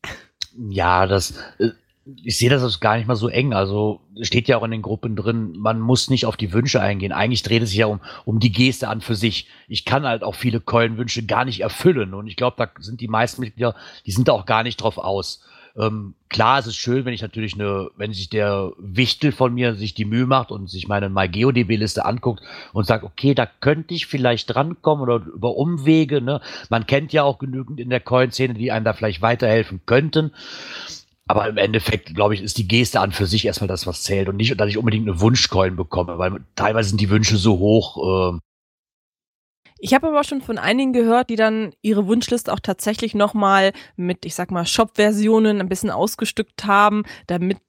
Ja, 0.57 1.07
das, 1.07 1.35
äh, 1.59 1.71
ich 2.07 2.39
sehe 2.39 2.51
das 2.51 2.81
gar 2.81 2.97
nicht 2.97 3.07
mal 3.07 3.17
so 3.17 3.29
eng. 3.29 3.53
Also 3.53 4.01
steht 4.23 4.49
ja 4.49 4.57
auch 4.57 4.65
in 4.65 4.71
den 4.71 4.83
Gruppen 4.83 5.17
drin, 5.17 5.53
man 5.59 5.81
muss 5.81 6.11
nicht 6.11 6.27
auf 6.27 6.37
die 6.37 6.53
Wünsche 6.53 6.81
eingehen. 6.81 7.13
Eigentlich 7.13 7.43
dreht 7.43 7.63
es 7.63 7.71
sich 7.71 7.79
ja 7.79 7.87
um, 7.87 8.01
um 8.25 8.41
die 8.41 8.53
Geste 8.53 8.89
an 8.89 9.01
für 9.01 9.15
sich. 9.15 9.49
Ich 9.69 9.85
kann 9.85 10.05
halt 10.07 10.23
auch 10.23 10.35
viele 10.35 10.61
Coin-Wünsche 10.61 11.27
gar 11.27 11.45
nicht 11.45 11.61
erfüllen. 11.61 12.15
Und 12.15 12.27
ich 12.27 12.37
glaube, 12.37 12.57
da 12.59 12.69
sind 12.81 13.01
die 13.01 13.09
meisten 13.09 13.43
Mitglieder, 13.43 13.75
die 14.07 14.13
sind 14.13 14.29
da 14.29 14.33
auch 14.33 14.47
gar 14.47 14.63
nicht 14.63 14.79
drauf 14.79 14.99
aus. 14.99 15.45
Ähm, 15.77 16.15
klar, 16.29 16.59
es 16.59 16.67
ist 16.67 16.77
schön, 16.77 17.05
wenn 17.05 17.15
ich 17.15 17.23
natürlich 17.23 17.55
eine, 17.55 17.91
wenn 17.97 18.13
sich 18.13 18.29
der 18.29 18.73
Wichtel 18.79 19.31
von 19.31 19.55
mir 19.55 19.77
sich 19.77 19.95
die 19.95 20.05
Mühe 20.05 20.27
macht 20.27 20.51
und 20.51 20.69
sich 20.69 20.89
meine 20.89 21.09
MyGeoDB-Liste 21.09 22.05
anguckt 22.05 22.43
und 22.73 22.87
sagt, 22.87 23.05
okay, 23.05 23.35
da 23.35 23.47
könnte 23.47 23.95
ich 23.95 24.07
vielleicht 24.07 24.53
drankommen 24.53 25.03
oder 25.03 25.25
über 25.25 25.57
Umwege. 25.57 26.21
Ne? 26.21 26.41
Man 26.71 26.87
kennt 26.87 27.13
ja 27.13 27.23
auch 27.23 27.39
genügend 27.39 27.79
in 27.79 27.91
der 27.91 28.01
Coin-Szene, 28.01 28.55
die 28.55 28.73
einem 28.73 28.85
da 28.85 28.95
vielleicht 28.95 29.23
weiterhelfen 29.23 29.81
könnten. 29.87 30.33
Aber 31.31 31.49
im 31.49 31.59
Endeffekt, 31.59 32.13
glaube 32.13 32.35
ich, 32.35 32.43
ist 32.43 32.59
die 32.59 32.67
Geste 32.67 32.99
an 32.99 33.13
für 33.13 33.25
sich 33.25 33.45
erstmal 33.45 33.69
das, 33.69 33.87
was 33.87 34.03
zählt 34.03 34.29
und 34.29 34.35
nicht, 34.35 34.61
dass 34.61 34.69
ich 34.69 34.77
unbedingt 34.77 35.09
eine 35.09 35.21
Wunschcoin 35.21 35.77
bekomme, 35.77 36.19
weil 36.19 36.45
teilweise 36.57 36.89
sind 36.89 37.01
die 37.01 37.09
Wünsche 37.09 37.37
so 37.37 37.61
hoch. 37.61 38.35
Äh, 38.35 38.39
Ich 39.79 39.95
habe 39.95 40.09
aber 40.09 40.25
schon 40.25 40.41
von 40.43 40.59
einigen 40.59 40.93
gehört, 40.93 41.31
die 41.31 41.37
dann 41.37 41.73
ihre 41.83 42.09
Wunschliste 42.09 42.53
auch 42.53 42.59
tatsächlich 42.59 43.15
nochmal 43.15 43.73
mit, 43.95 44.27
ich 44.27 44.35
sag 44.35 44.51
mal, 44.51 44.67
Shop-Versionen 44.67 45.61
ein 45.61 45.69
bisschen 45.69 45.93
ausgestückt 45.93 46.65
haben, 46.65 47.05
damit 47.29 47.61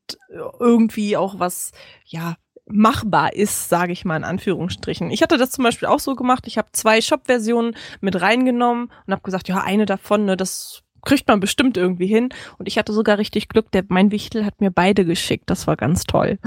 irgendwie 0.60 1.16
auch 1.16 1.38
was, 1.38 1.72
ja, 2.04 2.38
machbar 2.66 3.34
ist, 3.34 3.70
sage 3.70 3.92
ich 3.92 4.06
mal 4.06 4.18
in 4.18 4.24
Anführungsstrichen. 4.24 5.12
Ich 5.12 5.22
hatte 5.22 5.38
das 5.38 5.52
zum 5.52 5.64
Beispiel 5.64 5.88
auch 5.88 6.00
so 6.00 6.16
gemacht. 6.16 6.48
Ich 6.48 6.58
habe 6.58 6.70
zwei 6.72 7.00
Shop-Versionen 7.00 7.76
mit 8.00 8.20
reingenommen 8.20 8.92
und 9.06 9.14
habe 9.14 9.22
gesagt, 9.22 9.48
ja, 9.50 9.62
eine 9.62 9.86
davon, 9.86 10.26
ne, 10.26 10.36
das 10.36 10.82
kriegt 11.04 11.28
man 11.28 11.40
bestimmt 11.40 11.78
irgendwie 11.78 12.08
hin. 12.08 12.30
Und 12.58 12.68
ich 12.68 12.78
hatte 12.78 12.94
sogar 12.94 13.18
richtig 13.18 13.50
Glück, 13.50 13.72
der, 13.72 13.84
mein 13.88 14.12
Wichtel 14.12 14.46
hat 14.46 14.62
mir 14.62 14.72
beide 14.72 15.06
geschickt. 15.06 15.50
Das 15.50 15.68
war 15.68 15.76
ganz 15.76 16.04
toll. 16.04 16.40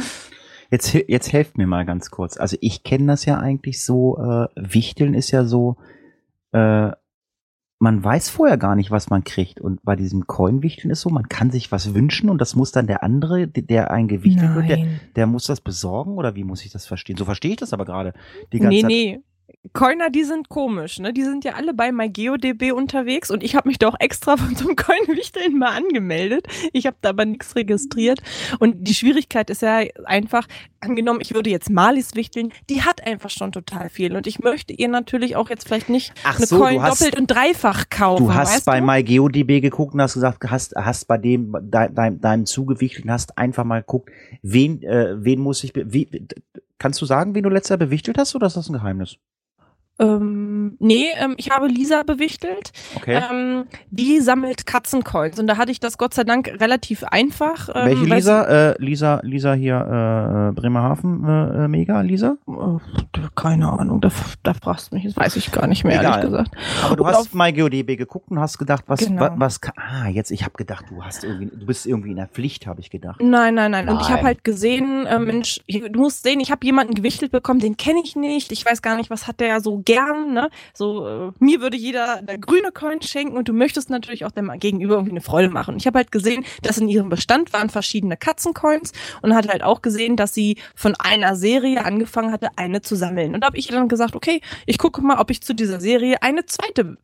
Jetzt, 0.70 0.94
jetzt 0.94 1.32
helft 1.32 1.59
mir 1.59 1.66
mal 1.66 1.84
ganz 1.84 2.11
kurz. 2.11 2.36
Also 2.36 2.57
ich 2.61 2.82
kenne 2.82 3.07
das 3.07 3.24
ja 3.26 3.38
eigentlich 3.38 3.84
so, 3.84 4.18
äh, 4.18 4.48
Wichteln 4.57 5.14
ist 5.14 5.30
ja 5.30 5.44
so, 5.44 5.76
äh, 6.52 6.90
man 7.78 8.02
weiß 8.02 8.30
vorher 8.30 8.57
gar 8.57 8.76
nicht, 8.76 8.90
was 8.90 9.11
man 9.11 9.24
kriegt. 9.24 9.61
Und 9.61 9.82
bei 9.82 9.94
diesem 9.94 10.26
Coin-Wichteln 10.26 10.90
ist 10.90 11.02
so, 11.02 11.11
man 11.11 11.28
kann 11.28 11.50
sich 11.50 11.70
was 11.70 11.94
wünschen 11.94 12.30
und 12.30 12.40
das 12.40 12.57
muss 12.57 12.72
dann 12.72 12.86
der 12.86 13.02
andere, 13.02 13.46
der 13.46 13.90
ein 13.90 14.09
gewichtelt 14.09 14.55
wird, 14.55 14.68
der, 14.68 14.86
der 15.16 15.26
muss 15.26 15.46
das 15.46 15.61
besorgen 15.61 16.14
oder 16.14 16.34
wie 16.34 16.44
muss 16.44 16.64
ich 16.64 16.72
das 16.72 16.86
verstehen? 16.86 17.16
So 17.16 17.24
verstehe 17.24 17.52
ich 17.52 17.59
das 17.59 17.72
aber 17.72 17.84
gerade. 17.84 18.14
Die 18.52 18.59
ganze 18.59 18.74
nee, 18.74 18.80
Zeit. 18.80 18.90
nee. 18.90 19.20
Coiner, 19.72 20.09
die 20.11 20.22
sind 20.24 20.49
komisch, 20.49 21.01
ne? 21.01 21.12
Die 21.12 21.24
sind 21.24 21.45
ja 21.45 21.55
alle 21.55 21.74
bei 21.74 21.90
MyGeoDB 21.90 22.70
unterwegs 22.72 23.30
und 23.30 23.42
ich 23.42 23.57
habe 23.57 23.68
mich 23.68 23.78
da 23.78 23.88
auch 23.88 23.97
extra 23.99 24.36
von 24.38 24.55
so 24.55 24.66
einem 24.68 24.76
Coin-Wichteln 24.76 25.59
mal 25.59 25.76
angemeldet. 25.76 26.47
Ich 26.72 26.86
habe 26.86 26.97
da 27.01 27.09
aber 27.11 27.24
nichts 27.24 27.57
registriert. 27.57 28.20
Und 28.61 28.86
die 28.86 28.95
Schwierigkeit 28.95 29.51
ist 29.51 29.62
ja 29.62 29.80
einfach, 30.05 30.47
angenommen, 30.80 31.20
ich 31.20 31.34
würde 31.34 31.51
jetzt 31.51 31.70
Malis 31.70 32.14
wichteln, 32.14 32.53
die 32.70 32.82
hat 32.82 33.05
einfach 33.05 33.30
schon 33.30 33.51
total 33.53 33.88
viel. 33.88 34.14
Und 34.14 34.26
ich 34.28 34.38
möchte 34.38 34.72
ihr 34.72 34.88
natürlich 34.88 35.34
auch 35.34 35.51
jetzt 35.51 35.66
vielleicht 35.66 35.88
nicht 35.88 36.12
Ach 36.24 36.36
eine 36.36 36.47
so, 36.47 36.59
Coin 36.61 36.80
hast- 36.80 37.01
doppelt 37.01 37.18
und 37.18 37.26
dreifach 37.30 37.90
kaufen. 37.90 38.24
Du 38.26 38.34
hast 38.34 38.64
bei 38.66 38.78
du? 38.80 38.86
MyGeoDB 38.86 39.61
geguckt 39.61 39.95
und 39.95 40.01
hast 40.03 40.14
gesagt, 40.14 40.45
hast, 40.51 40.76
hast 40.76 41.07
bei 41.09 41.18
dem, 41.18 41.57
dein, 41.62 41.95
dein, 41.95 42.20
deinem 42.20 42.47
Zugewichteln, 42.47 43.11
hast 43.11 43.36
einfach 43.38 43.64
mal 43.64 43.80
geguckt, 43.80 44.11
wen, 44.42 44.82
äh, 44.82 45.16
wen 45.24 45.40
muss 45.40 45.64
ich, 45.64 45.72
wie, 45.74 46.09
kannst 46.79 47.01
du 47.01 47.07
sagen, 47.07 47.35
wen 47.35 47.43
du 47.43 47.51
letzter 47.51 47.77
bewichtelt 47.77 48.18
hast 48.18 48.35
oder 48.35 48.47
ist 48.47 48.57
das 48.57 48.68
ein 48.68 48.75
Geheimnis? 48.75 49.16
Ähm, 49.99 50.76
nee, 50.80 51.07
ähm, 51.20 51.34
ich 51.36 51.51
habe 51.51 51.68
Lisa 51.68 52.03
bewichtelt. 52.03 52.72
Okay. 52.97 53.20
Ähm, 53.30 53.64
die 53.90 54.18
sammelt 54.20 54.66
Katzencoins 54.66 55.38
und 55.38 55.47
da 55.47 55.57
hatte 55.57 55.70
ich 55.70 55.78
das 55.78 55.99
Gott 55.99 56.14
sei 56.14 56.24
Dank 56.24 56.49
relativ 56.61 57.05
einfach. 57.05 57.68
Ähm, 57.74 57.86
Welche 57.86 58.05
Lisa? 58.05 58.45
Äh, 58.72 58.74
Lisa, 58.82 59.20
Lisa 59.22 59.53
hier, 59.55 60.51
äh, 60.51 60.61
Bremerhaven, 60.61 61.24
äh, 61.24 61.64
äh, 61.64 61.68
Mega, 61.68 62.01
Lisa? 62.01 62.36
Oh, 62.47 62.80
keine 63.36 63.70
Ahnung, 63.70 64.01
da, 64.01 64.11
da 64.42 64.55
fragst 64.55 64.90
du 64.90 64.97
mich, 64.97 65.05
das 65.05 65.16
weiß 65.16 65.36
ich 65.36 65.53
gar 65.53 65.66
nicht 65.68 65.84
mehr, 65.84 66.01
Egal. 66.01 66.18
ehrlich 66.18 66.30
gesagt. 66.30 66.51
Aber 66.84 66.97
du 66.97 67.05
Und 67.05 67.11
hast 67.11 67.18
auf- 67.18 67.34
MyGeoDB 67.34 67.97
geguckt 67.97 68.30
und 68.30 68.40
hast 68.40 68.59
gedacht, 68.59 68.84
was, 68.88 69.01
Genau. 69.01 69.20
was, 69.36 69.61
was, 69.62 69.72
ah, 69.76 70.09
jetzt, 70.09 70.30
ich 70.32 70.42
habe 70.42 70.55
gedacht, 70.57 70.86
du 70.90 71.05
hast 71.05 71.22
irgendwie, 71.22 71.57
du 71.57 71.66
bist 71.66 71.86
irgendwie 71.86 72.11
in 72.11 72.16
der 72.16 72.26
Pflicht, 72.26 72.66
habe 72.66 72.80
ich 72.80 72.90
gedacht. 72.90 73.20
Nein, 73.22 73.55
nein, 73.55 73.70
nein. 73.70 73.88
Und 73.88 74.01
ich 74.01 74.09
habe 74.09 74.16
Nein. 74.16 74.24
halt 74.26 74.45
gesehen, 74.45 75.07
äh, 75.07 75.18
Mensch, 75.20 75.61
du 75.68 76.01
musst 76.01 76.24
sehen, 76.24 76.40
ich 76.40 76.51
habe 76.51 76.66
jemanden 76.66 76.95
gewichtelt 76.95 77.30
bekommen, 77.30 77.61
den 77.61 77.76
kenne 77.76 78.01
ich 78.03 78.16
nicht. 78.16 78.51
Ich 78.51 78.64
weiß 78.66 78.82
gar 78.82 78.97
nicht, 78.97 79.11
was 79.11 79.26
hat 79.28 79.38
der 79.40 79.61
so 79.61 79.82
gern. 79.85 80.32
Ne? 80.32 80.51
So 80.72 81.07
äh, 81.07 81.32
mir 81.39 81.61
würde 81.61 81.76
jeder 81.76 82.18
eine 82.18 82.39
grüne 82.39 82.72
Coin 82.72 83.03
schenken 83.03 83.37
und 83.37 83.49
du 83.49 83.53
möchtest 83.53 83.91
natürlich 83.91 84.24
auch 84.24 84.30
dem 84.30 84.51
Gegenüber 84.59 84.95
irgendwie 84.95 85.12
eine 85.12 85.20
Freude 85.20 85.51
machen. 85.51 85.76
Ich 85.76 85.87
habe 85.87 85.99
halt 85.99 86.12
gesehen, 86.12 86.45
dass 86.62 86.78
in 86.78 86.89
ihrem 86.89 87.09
Bestand 87.09 87.53
waren 87.53 87.70
verschiedene 87.70 88.16
Katzencoins 88.16 88.93
und 89.22 89.35
hatte 89.35 89.49
halt 89.49 89.62
auch 89.62 89.82
gesehen, 89.82 90.16
dass 90.16 90.35
sie 90.35 90.59
von 90.74 90.95
einer 90.99 91.37
Serie 91.37 91.85
angefangen 91.85 92.32
hatte, 92.32 92.49
eine 92.57 92.82
zu 92.82 92.97
sammeln. 92.97 93.35
Und 93.35 93.41
da 93.41 93.49
habe 93.49 93.59
ich 93.59 93.68
dann 93.68 93.89
gesagt, 93.89 94.16
okay, 94.16 94.41
ich 94.66 94.78
gucke 94.78 95.01
mal, 95.03 95.18
ob 95.18 95.30
ich 95.30 95.43
zu 95.43 95.55
dieser 95.55 95.80
Serie 95.80 96.22
eine 96.22 96.47
zweite 96.47 96.97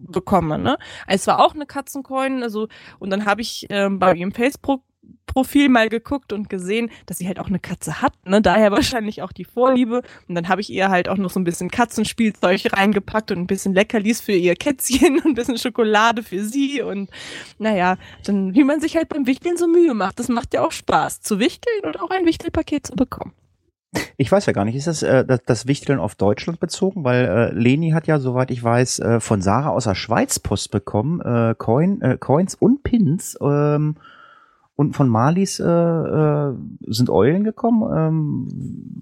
bekomme. 0.00 0.58
Ne? 0.58 0.78
Es 1.06 1.26
war 1.26 1.40
auch 1.40 1.54
eine 1.54 1.66
Katzencoin, 1.66 2.42
also 2.42 2.68
und 2.98 3.10
dann 3.10 3.26
habe 3.26 3.42
ich 3.42 3.66
ähm, 3.70 3.98
bei 3.98 4.14
ihrem 4.14 4.32
Facebook 4.32 4.82
Profil 5.26 5.68
mal 5.68 5.88
geguckt 5.88 6.32
und 6.32 6.48
gesehen, 6.48 6.90
dass 7.06 7.18
sie 7.18 7.26
halt 7.26 7.38
auch 7.38 7.46
eine 7.46 7.60
Katze 7.60 8.02
hat, 8.02 8.14
ne? 8.26 8.42
Daher 8.42 8.72
wahrscheinlich 8.72 9.22
auch 9.22 9.32
die 9.32 9.44
Vorliebe. 9.44 10.02
Und 10.28 10.34
dann 10.34 10.48
habe 10.48 10.60
ich 10.60 10.70
ihr 10.70 10.88
halt 10.88 11.08
auch 11.08 11.16
noch 11.16 11.30
so 11.30 11.38
ein 11.38 11.44
bisschen 11.44 11.70
Katzenspielzeug 11.70 12.72
reingepackt 12.72 13.30
und 13.30 13.38
ein 13.38 13.46
bisschen 13.46 13.74
Leckerlis 13.74 14.20
für 14.20 14.32
ihr 14.32 14.56
Kätzchen 14.56 15.16
und 15.16 15.26
ein 15.26 15.34
bisschen 15.34 15.58
Schokolade 15.58 16.22
für 16.22 16.44
sie. 16.44 16.82
Und 16.82 17.10
naja, 17.58 17.96
dann, 18.24 18.54
wie 18.54 18.64
man 18.64 18.80
sich 18.80 18.96
halt 18.96 19.08
beim 19.08 19.26
Wichteln 19.26 19.56
so 19.56 19.68
Mühe 19.68 19.94
macht. 19.94 20.18
Das 20.18 20.28
macht 20.28 20.54
ja 20.54 20.64
auch 20.64 20.72
Spaß, 20.72 21.20
zu 21.20 21.38
wichteln 21.38 21.84
und 21.84 22.00
auch 22.00 22.10
ein 22.10 22.26
Wichtelpaket 22.26 22.86
zu 22.88 22.96
bekommen. 22.96 23.32
Ich 24.16 24.30
weiß 24.30 24.46
ja 24.46 24.52
gar 24.52 24.64
nicht, 24.64 24.76
ist 24.76 24.86
das 24.86 25.02
äh, 25.02 25.24
das, 25.46 25.66
Wichteln 25.66 25.98
auf 25.98 26.14
Deutschland 26.14 26.60
bezogen? 26.60 27.02
Weil 27.02 27.24
äh, 27.24 27.52
Leni 27.52 27.90
hat 27.90 28.06
ja, 28.06 28.20
soweit 28.20 28.50
ich 28.50 28.62
weiß, 28.62 29.00
äh, 29.00 29.20
von 29.20 29.42
Sarah 29.42 29.70
aus 29.70 29.84
der 29.84 29.96
Schweiz 29.96 30.38
Post 30.38 30.70
bekommen, 30.70 31.20
äh, 31.20 31.54
Coin, 31.58 32.00
äh, 32.00 32.16
Coins 32.18 32.54
und 32.54 32.84
Pins. 32.84 33.36
Ähm, 33.40 33.96
und 34.80 34.96
von 34.96 35.10
Malis 35.10 35.60
äh, 35.60 35.64
äh, 35.66 36.54
sind 36.86 37.10
Eulen 37.10 37.44
gekommen. 37.44 37.82
Ähm, 37.94 38.48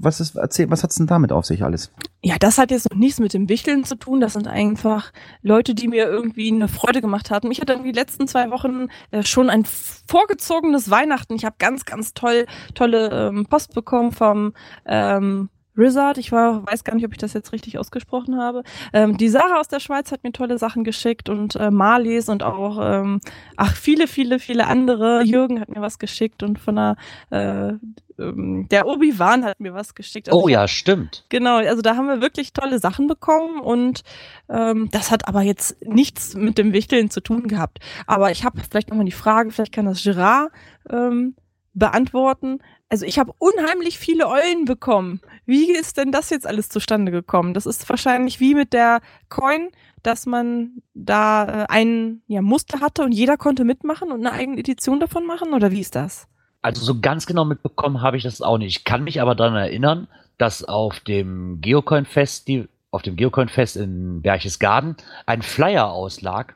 was 0.00 0.18
ist, 0.18 0.34
erzähl, 0.34 0.68
was 0.70 0.82
hat's 0.82 0.96
denn 0.96 1.06
damit 1.06 1.30
auf 1.30 1.46
sich 1.46 1.62
alles? 1.62 1.92
Ja, 2.20 2.34
das 2.36 2.58
hat 2.58 2.72
jetzt 2.72 2.90
noch 2.90 2.98
nichts 2.98 3.20
mit 3.20 3.32
dem 3.32 3.48
Wichteln 3.48 3.84
zu 3.84 3.94
tun. 3.94 4.18
Das 4.18 4.32
sind 4.32 4.48
einfach 4.48 5.12
Leute, 5.40 5.76
die 5.76 5.86
mir 5.86 6.08
irgendwie 6.08 6.50
eine 6.50 6.66
Freude 6.66 7.00
gemacht 7.00 7.30
hatten. 7.30 7.52
Ich 7.52 7.60
hatte 7.60 7.74
irgendwie 7.74 7.92
die 7.92 7.98
letzten 7.98 8.26
zwei 8.26 8.50
Wochen 8.50 8.88
äh, 9.12 9.22
schon 9.22 9.50
ein 9.50 9.64
vorgezogenes 9.64 10.90
Weihnachten. 10.90 11.36
Ich 11.36 11.44
habe 11.44 11.54
ganz, 11.60 11.84
ganz 11.84 12.12
toll, 12.12 12.46
tolle 12.74 13.28
ähm, 13.28 13.46
Post 13.46 13.72
bekommen 13.72 14.10
vom 14.10 14.54
ähm, 14.84 15.48
Rizard. 15.78 16.18
Ich 16.18 16.32
war, 16.32 16.66
weiß 16.66 16.84
gar 16.84 16.94
nicht, 16.94 17.04
ob 17.04 17.12
ich 17.12 17.18
das 17.18 17.32
jetzt 17.32 17.52
richtig 17.52 17.78
ausgesprochen 17.78 18.36
habe. 18.38 18.62
Ähm, 18.92 19.16
die 19.16 19.28
Sarah 19.28 19.60
aus 19.60 19.68
der 19.68 19.80
Schweiz 19.80 20.12
hat 20.12 20.24
mir 20.24 20.32
tolle 20.32 20.58
Sachen 20.58 20.84
geschickt 20.84 21.28
und 21.28 21.56
äh, 21.56 21.70
Marlies 21.70 22.28
und 22.28 22.42
auch, 22.42 22.78
ähm, 22.82 23.20
ach, 23.56 23.74
viele, 23.74 24.08
viele, 24.08 24.38
viele 24.38 24.66
andere. 24.66 25.22
Jürgen 25.22 25.60
hat 25.60 25.68
mir 25.68 25.80
was 25.80 25.98
geschickt 25.98 26.42
und 26.42 26.58
von 26.58 26.76
der, 26.76 26.96
äh, 27.30 27.72
ähm, 28.18 28.66
der 28.70 28.86
Obi-Wan 28.86 29.44
hat 29.44 29.60
mir 29.60 29.74
was 29.74 29.94
geschickt. 29.94 30.28
Also 30.28 30.42
Oh 30.42 30.48
ja, 30.48 30.66
stimmt. 30.68 31.24
Genau, 31.28 31.56
also 31.56 31.82
da 31.82 31.96
haben 31.96 32.08
wir 32.08 32.20
wirklich 32.20 32.52
tolle 32.52 32.78
Sachen 32.78 33.06
bekommen 33.06 33.60
und 33.60 34.02
ähm, 34.48 34.88
das 34.90 35.10
hat 35.10 35.28
aber 35.28 35.42
jetzt 35.42 35.76
nichts 35.86 36.34
mit 36.34 36.58
dem 36.58 36.72
Wichteln 36.72 37.10
zu 37.10 37.20
tun 37.20 37.48
gehabt. 37.48 37.78
Aber 38.06 38.30
ich 38.30 38.44
habe 38.44 38.60
vielleicht 38.68 38.90
nochmal 38.90 39.06
die 39.06 39.12
Frage, 39.12 39.50
vielleicht 39.50 39.72
kann 39.72 39.86
das 39.86 40.02
Gerard 40.02 40.50
ähm, 40.90 41.34
beantworten. 41.74 42.58
Also 42.90 43.04
ich 43.04 43.18
habe 43.18 43.34
unheimlich 43.38 43.98
viele 43.98 44.28
Eulen 44.28 44.64
bekommen. 44.64 45.20
Wie 45.44 45.72
ist 45.72 45.98
denn 45.98 46.10
das 46.10 46.30
jetzt 46.30 46.46
alles 46.46 46.70
zustande 46.70 47.12
gekommen? 47.12 47.52
Das 47.52 47.66
ist 47.66 47.88
wahrscheinlich 47.88 48.40
wie 48.40 48.54
mit 48.54 48.72
der 48.72 49.00
Coin, 49.28 49.68
dass 50.02 50.24
man 50.26 50.82
da 50.94 51.64
äh, 51.64 51.66
ein 51.68 52.22
ja, 52.26 52.40
Muster 52.40 52.80
hatte 52.80 53.02
und 53.02 53.12
jeder 53.12 53.36
konnte 53.36 53.64
mitmachen 53.64 54.10
und 54.10 54.26
eine 54.26 54.32
eigene 54.34 54.58
Edition 54.58 55.00
davon 55.00 55.26
machen? 55.26 55.52
Oder 55.52 55.70
wie 55.70 55.80
ist 55.80 55.94
das? 55.94 56.28
Also 56.62 56.82
so 56.84 57.00
ganz 57.00 57.26
genau 57.26 57.44
mitbekommen 57.44 58.00
habe 58.00 58.16
ich 58.16 58.22
das 58.22 58.42
auch 58.42 58.58
nicht. 58.58 58.78
Ich 58.78 58.84
kann 58.84 59.04
mich 59.04 59.20
aber 59.20 59.34
daran 59.34 59.56
erinnern, 59.56 60.08
dass 60.38 60.64
auf 60.64 61.00
dem 61.00 61.60
Geocoin-Fest, 61.60 62.48
auf 62.90 63.02
dem 63.02 63.16
Geocoin-Fest 63.16 63.76
in 63.76 64.22
Berchtesgaden 64.22 64.96
ein 65.26 65.42
Flyer 65.42 65.90
auslag 65.90 66.54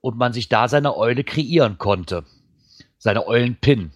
und 0.00 0.18
man 0.18 0.32
sich 0.32 0.48
da 0.48 0.68
seine 0.68 0.96
Eule 0.96 1.24
kreieren 1.24 1.78
konnte. 1.78 2.24
Seine 2.98 3.26
Eulen-Pin. 3.26 3.92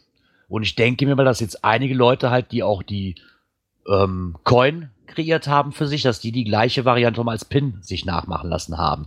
Und 0.48 0.62
ich 0.62 0.74
denke 0.74 1.06
mir 1.06 1.16
mal, 1.16 1.24
dass 1.24 1.40
jetzt 1.40 1.64
einige 1.64 1.94
Leute 1.94 2.30
halt, 2.30 2.52
die 2.52 2.62
auch 2.62 2.82
die 2.82 3.16
ähm, 3.88 4.36
Coin 4.44 4.90
kreiert 5.06 5.48
haben 5.48 5.72
für 5.72 5.86
sich, 5.86 6.02
dass 6.02 6.20
die 6.20 6.32
die 6.32 6.44
gleiche 6.44 6.84
Variante 6.84 7.22
mal 7.22 7.32
als 7.32 7.44
Pin 7.44 7.78
sich 7.80 8.04
nachmachen 8.04 8.50
lassen 8.50 8.78
haben. 8.78 9.06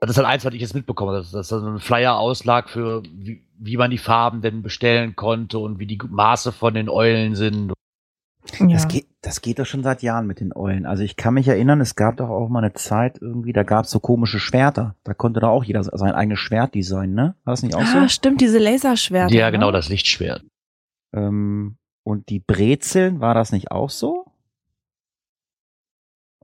Das 0.00 0.10
ist 0.10 0.16
halt 0.16 0.28
eins, 0.28 0.44
was 0.44 0.54
ich 0.54 0.60
jetzt 0.60 0.74
mitbekomme, 0.74 1.12
dass, 1.12 1.32
dass 1.32 1.48
da 1.48 1.58
so 1.58 1.66
ein 1.66 1.80
Flyer 1.80 2.16
auslag 2.18 2.68
für, 2.68 3.02
wie, 3.12 3.42
wie 3.58 3.76
man 3.76 3.90
die 3.90 3.98
Farben 3.98 4.42
denn 4.42 4.62
bestellen 4.62 5.16
konnte 5.16 5.58
und 5.58 5.80
wie 5.80 5.86
die 5.86 5.98
Maße 6.08 6.52
von 6.52 6.74
den 6.74 6.88
Eulen 6.88 7.34
sind. 7.34 7.72
Ja. 8.60 8.66
Das 8.68 8.88
geht, 8.88 9.06
das 9.20 9.40
geht 9.42 9.58
doch 9.58 9.66
schon 9.66 9.82
seit 9.82 10.02
Jahren 10.02 10.26
mit 10.26 10.40
den 10.40 10.52
Eulen. 10.56 10.86
Also 10.86 11.02
ich 11.02 11.16
kann 11.16 11.34
mich 11.34 11.46
erinnern, 11.48 11.80
es 11.80 11.96
gab 11.96 12.16
doch 12.16 12.28
auch 12.30 12.48
mal 12.48 12.60
eine 12.64 12.72
Zeit 12.72 13.18
irgendwie, 13.20 13.52
da 13.52 13.62
gab's 13.62 13.90
so 13.90 14.00
komische 14.00 14.40
Schwerter. 14.40 14.94
Da 15.04 15.12
konnte 15.14 15.40
da 15.40 15.48
auch 15.48 15.64
jeder 15.64 15.82
sein 15.84 16.12
eigenes 16.14 16.38
Schwert 16.38 16.74
designen, 16.74 17.14
ne? 17.14 17.34
War 17.44 17.52
das 17.52 17.62
nicht 17.62 17.74
auch 17.74 17.84
so? 17.84 17.98
ah, 17.98 18.08
stimmt, 18.08 18.40
diese 18.40 18.58
Laserschwerter. 18.58 19.34
Ja, 19.34 19.50
genau, 19.50 19.66
ne? 19.66 19.72
das 19.72 19.88
Lichtschwert. 19.90 20.44
Ähm, 21.14 21.76
und 22.04 22.28
die 22.30 22.40
Brezeln, 22.40 23.20
war 23.20 23.34
das 23.34 23.52
nicht 23.52 23.70
auch 23.70 23.90
so? 23.90 24.24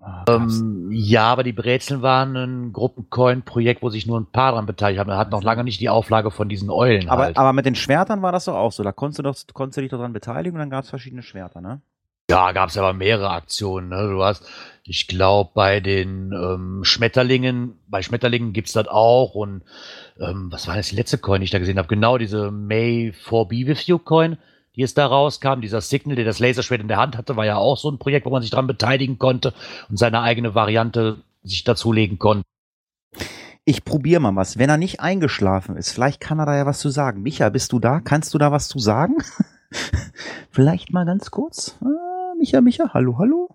Ah, 0.01 0.25
gab's- 0.27 0.61
Ähm, 0.61 0.91
ja, 0.93 1.25
aber 1.25 1.43
die 1.43 1.53
Brezeln 1.55 2.03
waren 2.03 2.37
ein 2.37 2.73
Gruppencoin-Projekt, 2.75 3.83
wo 3.83 3.89
sich 3.89 4.07
nur 4.07 4.21
ein 4.21 4.27
paar 4.31 4.53
dran 4.53 4.67
beteiligt 4.67 5.01
haben. 5.01 5.09
Er 5.11 5.17
hat 5.17 5.31
noch 5.31 5.43
lange 5.43 5.65
nicht 5.65 5.81
die 5.81 5.89
Auflage 5.89 6.31
von 6.31 6.49
diesen 6.51 6.69
Eulen 6.71 7.09
aber, 7.09 7.23
halt. 7.25 7.37
aber 7.39 7.53
mit 7.55 7.65
den 7.65 7.75
Schwertern 7.75 8.21
war 8.21 8.31
das 8.33 8.45
doch 8.45 8.55
auch 8.57 8.73
so. 8.73 8.83
Da 8.83 8.93
konntest 8.93 9.19
du, 9.21 9.23
doch, 9.23 9.35
konntest 9.55 9.79
du 9.79 9.81
dich 9.81 9.91
doch 9.91 9.99
dran 9.99 10.13
beteiligen 10.13 10.57
und 10.57 10.61
dann 10.61 10.71
gab's 10.71 10.91
verschiedene 10.91 11.23
Schwerter, 11.23 11.63
ne? 11.63 11.81
Ja, 12.31 12.53
gab 12.53 12.71
es 12.71 12.79
aber 12.79 12.95
mehrere 12.95 13.31
Aktionen. 13.31 13.91
Ne? 13.91 14.09
Du 14.09 14.25
hast, 14.25 14.47
ich 14.85 15.09
glaube, 15.09 15.51
bei 15.55 15.81
den 15.81 16.33
ähm, 16.33 16.83
Schmetterlingen, 16.83 17.79
bei 17.87 18.03
Schmetterlingen 18.03 18.53
gibt's 18.53 18.73
das 18.73 18.89
auch. 18.89 19.35
Und 19.35 19.63
ähm, 20.19 20.51
was 20.51 20.67
war 20.67 20.77
das 20.77 20.89
die 20.89 20.97
letzte 20.97 21.19
Coin, 21.19 21.41
die 21.41 21.45
ich 21.45 21.51
da 21.51 21.59
gesehen 21.59 21.79
habe? 21.79 21.89
Genau, 21.89 22.17
diese 22.19 22.51
May 22.51 23.13
4 23.13 23.45
Be 23.45 23.67
With 23.67 23.87
You 23.87 23.99
Coin. 23.99 24.39
die 24.75 24.83
es 24.83 24.95
da 24.95 25.07
rauskam. 25.07 25.61
Dieser 25.61 25.81
Signal, 25.81 26.17
der 26.17 26.25
das 26.25 26.39
Laserschwert 26.39 26.81
in 26.81 26.89
der 26.89 26.97
Hand 26.97 27.17
hatte, 27.17 27.37
war 27.37 27.45
ja 27.45 27.57
auch 27.59 27.77
so 27.77 27.91
ein 27.91 27.99
Projekt, 27.99 28.27
wo 28.27 28.31
man 28.31 28.43
sich 28.43 28.51
dran 28.51 28.67
beteiligen 28.67 29.19
konnte 29.19 29.53
und 29.89 29.99
seine 29.99 30.21
eigene 30.23 30.55
Variante 30.55 31.19
sich 31.43 31.63
dazulegen 31.63 32.19
konnte. 32.19 32.45
Ich 33.67 33.85
probiere 33.85 34.21
mal 34.21 34.35
was. 34.35 34.59
Wenn 34.59 34.71
er 34.71 34.77
nicht 34.77 35.01
eingeschlafen 35.01 35.77
ist, 35.77 35.93
vielleicht 35.93 36.21
kann 36.21 36.39
er 36.39 36.47
da 36.47 36.57
ja 36.57 36.67
was 36.67 36.81
zu 36.81 36.89
sagen. 36.91 37.23
Micha, 37.23 37.49
bist 37.51 37.73
du 37.73 37.79
da? 37.79 38.01
Kannst 38.01 38.35
du 38.35 38.39
da 38.39 38.51
was 38.51 38.69
zu 38.69 38.79
sagen? 38.79 39.17
vielleicht 40.51 40.93
mal 40.93 41.07
ganz 41.07 41.31
kurz. 41.31 41.79
Ah, 41.83 42.14
Micha, 42.45 42.61
Micha, 42.61 42.91
hallo, 42.93 43.17
hallo. 43.19 43.49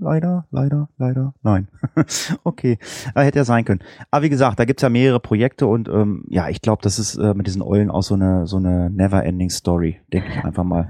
Leider, 0.00 0.46
leider, 0.50 0.88
leider, 0.96 1.34
nein. 1.42 1.68
okay, 2.42 2.78
äh, 3.14 3.22
hätte 3.22 3.40
ja 3.40 3.44
sein 3.44 3.66
können. 3.66 3.80
Aber 4.10 4.24
wie 4.24 4.30
gesagt, 4.30 4.58
da 4.58 4.64
gibt's 4.64 4.82
ja 4.82 4.88
mehrere 4.88 5.20
Projekte 5.20 5.66
und 5.66 5.90
ähm, 5.90 6.24
ja, 6.30 6.48
ich 6.48 6.62
glaube, 6.62 6.80
das 6.80 6.98
ist 6.98 7.16
äh, 7.16 7.34
mit 7.34 7.46
diesen 7.46 7.60
Eulen 7.60 7.90
auch 7.90 8.02
so 8.02 8.14
eine 8.14 8.46
so 8.46 8.56
eine 8.56 8.88
Never-Ending 8.88 9.50
Story, 9.50 10.00
denke 10.10 10.28
ich 10.30 10.42
einfach 10.42 10.64
mal. 10.64 10.88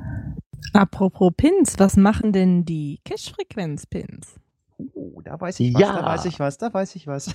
Apropos 0.75 1.33
Pins, 1.37 1.75
was 1.79 1.97
machen 1.97 2.31
denn 2.33 2.65
die 2.65 3.01
Cache-Frequenz-Pins? 3.05 4.37
Oh, 4.95 5.21
da 5.25 5.41
weiß 5.41 5.59
ich 5.59 5.75
was, 5.75 5.81
Ja. 5.81 5.97
da 6.01 6.05
weiß 6.07 6.25
ich 6.27 6.39
was, 6.39 6.57
da 6.59 6.73
weiß 6.73 6.95
ich 6.95 7.09
was. 7.09 7.35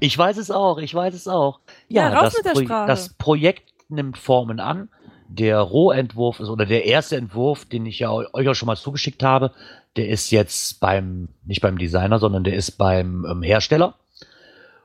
Ich 0.00 0.18
weiß 0.18 0.38
es 0.38 0.50
auch, 0.50 0.78
ich 0.78 0.92
weiß 0.92 1.14
es 1.14 1.28
auch. 1.28 1.60
Ja, 1.86 2.08
raus 2.08 2.32
das, 2.32 2.36
mit 2.38 2.46
der 2.46 2.50
Pro- 2.52 2.60
Sprache. 2.62 2.86
das 2.88 3.08
Projekt 3.14 3.72
nimmt 3.88 4.18
Formen 4.18 4.58
an. 4.58 4.88
Der 5.30 5.60
Rohentwurf 5.60 6.40
ist, 6.40 6.48
oder 6.48 6.64
der 6.66 6.86
erste 6.86 7.16
Entwurf, 7.16 7.64
den 7.66 7.84
ich 7.86 7.98
ja 7.98 8.10
eu- 8.10 8.26
euch 8.32 8.48
auch 8.48 8.54
schon 8.54 8.66
mal 8.66 8.76
zugeschickt 8.76 9.22
habe, 9.22 9.52
der 9.96 10.08
ist 10.08 10.30
jetzt 10.30 10.80
beim, 10.80 11.28
nicht 11.44 11.60
beim 11.60 11.76
Designer, 11.78 12.18
sondern 12.18 12.44
der 12.44 12.54
ist 12.54 12.72
beim 12.72 13.26
ähm, 13.28 13.42
Hersteller. 13.42 13.94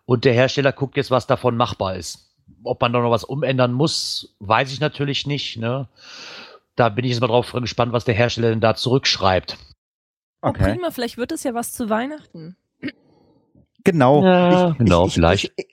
Und 0.05 0.25
der 0.25 0.33
Hersteller 0.33 0.73
guckt 0.73 0.97
jetzt, 0.97 1.11
was 1.11 1.27
davon 1.27 1.55
machbar 1.55 1.95
ist. 1.95 2.29
Ob 2.63 2.81
man 2.81 2.91
da 2.91 2.99
noch 2.99 3.11
was 3.11 3.23
umändern 3.23 3.71
muss, 3.71 4.35
weiß 4.39 4.73
ich 4.73 4.81
natürlich 4.81 5.25
nicht. 5.25 5.57
Ne? 5.57 5.87
Da 6.75 6.89
bin 6.89 7.05
ich 7.05 7.11
jetzt 7.11 7.21
mal 7.21 7.27
drauf 7.27 7.53
gespannt, 7.53 7.93
was 7.93 8.03
der 8.03 8.15
Hersteller 8.15 8.49
denn 8.49 8.59
da 8.61 8.75
zurückschreibt. 8.75 9.57
Oh, 10.41 10.49
Okay. 10.49 10.73
prima, 10.73 10.91
vielleicht 10.91 11.17
wird 11.17 11.31
es 11.31 11.43
ja 11.43 11.53
was 11.53 11.71
zu 11.71 11.89
Weihnachten. 11.89 12.57
Genau. 13.85 14.23
Ja, 14.23 14.71
ich, 14.71 14.77
genau, 14.77 15.03
ich, 15.03 15.07
ich, 15.07 15.13
vielleicht. 15.13 15.43
Ich, 15.45 15.51
ich, 15.55 15.67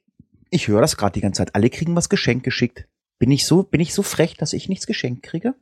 ich 0.50 0.68
höre 0.68 0.80
das 0.80 0.96
gerade 0.96 1.12
die 1.12 1.20
ganze 1.20 1.38
Zeit. 1.38 1.54
Alle 1.54 1.70
kriegen 1.70 1.96
was 1.96 2.08
geschenkt 2.08 2.44
geschickt. 2.44 2.86
Bin 3.20 3.30
ich 3.30 3.46
so, 3.46 3.62
bin 3.62 3.80
ich 3.80 3.94
so 3.94 4.02
frech, 4.02 4.36
dass 4.36 4.52
ich 4.52 4.68
nichts 4.68 4.86
geschenkt 4.88 5.22
kriege? 5.22 5.54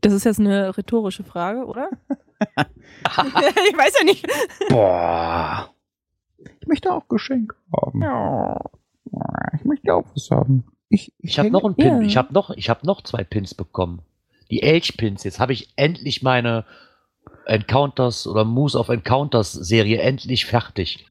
Das 0.00 0.12
ist 0.12 0.24
jetzt 0.24 0.40
eine 0.40 0.76
rhetorische 0.76 1.22
Frage, 1.22 1.64
oder? 1.66 1.90
ich 2.40 3.76
weiß 3.76 3.92
ja 3.98 4.04
nicht. 4.04 4.26
Boah. 4.68 5.70
Ich 6.60 6.66
möchte 6.66 6.92
auch 6.92 7.06
Geschenk 7.08 7.54
haben. 7.76 8.02
Ich 9.54 9.64
möchte 9.64 9.94
auch 9.94 10.06
was 10.14 10.30
haben. 10.30 10.64
Ich, 10.88 11.12
Ich 11.18 11.38
habe 11.38 11.46
hänge- 11.48 11.52
noch 11.52 11.64
einen 11.64 11.74
Pin. 11.76 12.00
Ja. 12.00 12.00
Ich 12.00 12.16
habe 12.16 12.32
noch, 12.32 12.50
ich 12.50 12.68
habe 12.68 12.84
noch 12.86 13.02
zwei 13.02 13.22
Pins 13.24 13.54
bekommen. 13.54 14.00
Die 14.50 14.62
Elch-Pins. 14.62 15.22
Jetzt 15.22 15.38
habe 15.38 15.52
ich 15.52 15.68
endlich 15.76 16.22
meine 16.22 16.64
Encounters 17.46 18.26
oder 18.26 18.44
Moose 18.44 18.78
of 18.78 18.88
Encounters 18.88 19.52
Serie 19.52 19.98
endlich 20.00 20.46
fertig. 20.46 21.06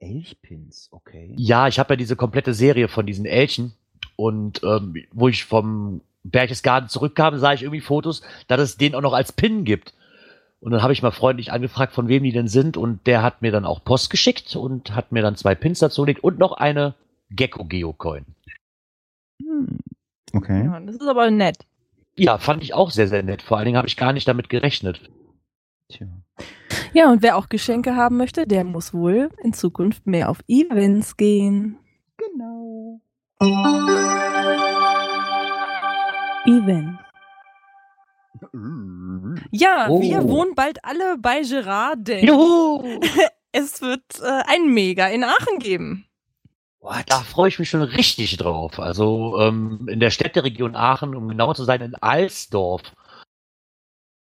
Elchpins, 0.00 0.88
okay. 0.92 1.34
Ja, 1.36 1.66
ich 1.68 1.78
habe 1.78 1.94
ja 1.94 1.96
diese 1.96 2.16
komplette 2.16 2.54
Serie 2.54 2.88
von 2.88 3.06
diesen 3.06 3.26
Elchen 3.26 3.72
und 4.18 4.62
ähm, 4.64 4.94
wo 5.12 5.28
ich 5.28 5.44
vom 5.44 6.00
Berchtesgaden 6.24 6.88
zurückkam, 6.88 7.38
sah 7.38 7.52
ich 7.52 7.62
irgendwie 7.62 7.80
Fotos, 7.80 8.22
dass 8.48 8.60
es 8.60 8.76
den 8.76 8.96
auch 8.96 9.00
noch 9.00 9.12
als 9.12 9.30
Pin 9.30 9.64
gibt. 9.64 9.94
Und 10.58 10.72
dann 10.72 10.82
habe 10.82 10.92
ich 10.92 11.02
mal 11.02 11.12
freundlich 11.12 11.52
angefragt, 11.52 11.92
von 11.92 12.08
wem 12.08 12.24
die 12.24 12.32
denn 12.32 12.48
sind 12.48 12.76
und 12.76 13.06
der 13.06 13.22
hat 13.22 13.42
mir 13.42 13.52
dann 13.52 13.64
auch 13.64 13.84
Post 13.84 14.10
geschickt 14.10 14.56
und 14.56 14.96
hat 14.96 15.12
mir 15.12 15.22
dann 15.22 15.36
zwei 15.36 15.54
Pins 15.54 15.78
dazu 15.78 16.02
gelegt 16.02 16.24
und 16.24 16.36
noch 16.40 16.50
eine 16.50 16.94
Gecko 17.30 17.64
Geocoin. 17.64 18.26
Hm. 19.40 19.78
Okay. 20.32 20.64
Ja, 20.64 20.80
das 20.80 20.96
ist 20.96 21.06
aber 21.06 21.30
nett. 21.30 21.58
Ja, 22.16 22.38
fand 22.38 22.64
ich 22.64 22.74
auch 22.74 22.90
sehr, 22.90 23.06
sehr 23.06 23.22
nett. 23.22 23.40
Vor 23.40 23.56
allen 23.56 23.66
Dingen 23.66 23.78
habe 23.78 23.86
ich 23.86 23.96
gar 23.96 24.12
nicht 24.12 24.26
damit 24.26 24.48
gerechnet. 24.48 25.08
Tja. 25.88 26.08
Ja, 26.92 27.12
und 27.12 27.22
wer 27.22 27.36
auch 27.36 27.48
Geschenke 27.48 27.94
haben 27.94 28.16
möchte, 28.16 28.48
der 28.48 28.64
muss 28.64 28.92
wohl 28.92 29.30
in 29.44 29.52
Zukunft 29.52 30.08
mehr 30.08 30.28
auf 30.28 30.42
Events 30.48 31.16
gehen. 31.16 31.78
Genau. 32.16 32.77
Event. 33.40 34.18
Ja, 39.52 39.86
Oh. 39.88 40.00
wir 40.00 40.28
wohnen 40.28 40.54
bald 40.56 40.84
alle 40.84 41.18
bei 41.18 41.42
Gerard, 41.42 42.08
denn 42.08 42.26
Juhu! 42.26 43.00
es 43.52 43.80
wird 43.80 44.02
äh, 44.20 44.42
ein 44.46 44.74
Mega 44.74 45.06
in 45.06 45.22
Aachen 45.22 45.60
geben. 45.60 46.04
Da 47.06 47.20
freue 47.20 47.48
ich 47.48 47.58
mich 47.58 47.70
schon 47.70 47.82
richtig 47.82 48.36
drauf. 48.38 48.78
Also 48.78 49.38
ähm, 49.40 49.86
in 49.88 50.00
der 50.00 50.10
Städteregion 50.10 50.74
Aachen, 50.74 51.14
um 51.14 51.28
genau 51.28 51.52
zu 51.54 51.64
sein, 51.64 51.80
in 51.80 51.94
Alsdorf, 51.96 52.82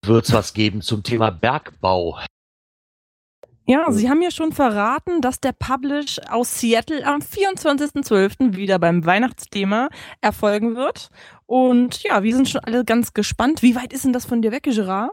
wird 0.05 0.25
es 0.25 0.33
was 0.33 0.55
geben 0.55 0.81
zum 0.81 1.03
Thema 1.03 1.31
Bergbau. 1.31 2.19
Ja, 3.69 3.91
Sie 3.91 4.09
haben 4.09 4.23
ja 4.23 4.31
schon 4.31 4.53
verraten, 4.53 5.21
dass 5.21 5.41
der 5.41 5.53
Publish 5.53 6.21
aus 6.31 6.61
Seattle 6.61 7.05
am 7.05 7.21
24.12. 7.21 8.55
wieder 8.55 8.79
beim 8.79 9.05
Weihnachtsthema 9.05 9.89
erfolgen 10.21 10.77
wird. 10.77 11.11
Und 11.47 12.03
ja, 12.05 12.23
wir 12.23 12.35
sind 12.35 12.49
schon 12.49 12.61
alle 12.63 12.85
ganz 12.85 13.13
gespannt. 13.13 13.63
Wie 13.63 13.75
weit 13.75 13.93
ist 13.93 14.05
denn 14.05 14.13
das 14.13 14.25
von 14.25 14.41
dir 14.41 14.53
weg, 14.53 14.63
Gerard? 14.65 15.11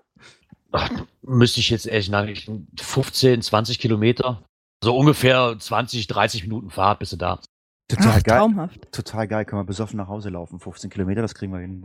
Ach, 0.71 0.89
müsste 1.23 1.59
ich 1.61 1.69
jetzt 1.71 1.87
ehrlich 1.87 2.07
sagen, 2.07 2.67
15, 2.79 3.41
20 3.41 3.79
Kilometer. 3.79 4.43
So 4.83 4.95
ungefähr 4.97 5.55
20, 5.57 6.07
30 6.07 6.43
Minuten 6.43 6.69
Fahrt 6.69 6.99
bist 6.99 7.13
du 7.13 7.17
da. 7.17 7.39
Total 7.87 8.07
Ach, 8.17 8.23
geil. 8.23 8.37
traumhaft. 8.37 8.91
Total 8.91 9.27
geil. 9.27 9.45
Können 9.45 9.61
wir 9.61 9.65
besoffen 9.65 9.97
nach 9.97 10.07
Hause 10.07 10.29
laufen. 10.29 10.59
15 10.59 10.89
Kilometer, 10.89 11.21
das 11.21 11.33
kriegen 11.35 11.51
wir 11.51 11.59
hin. 11.59 11.83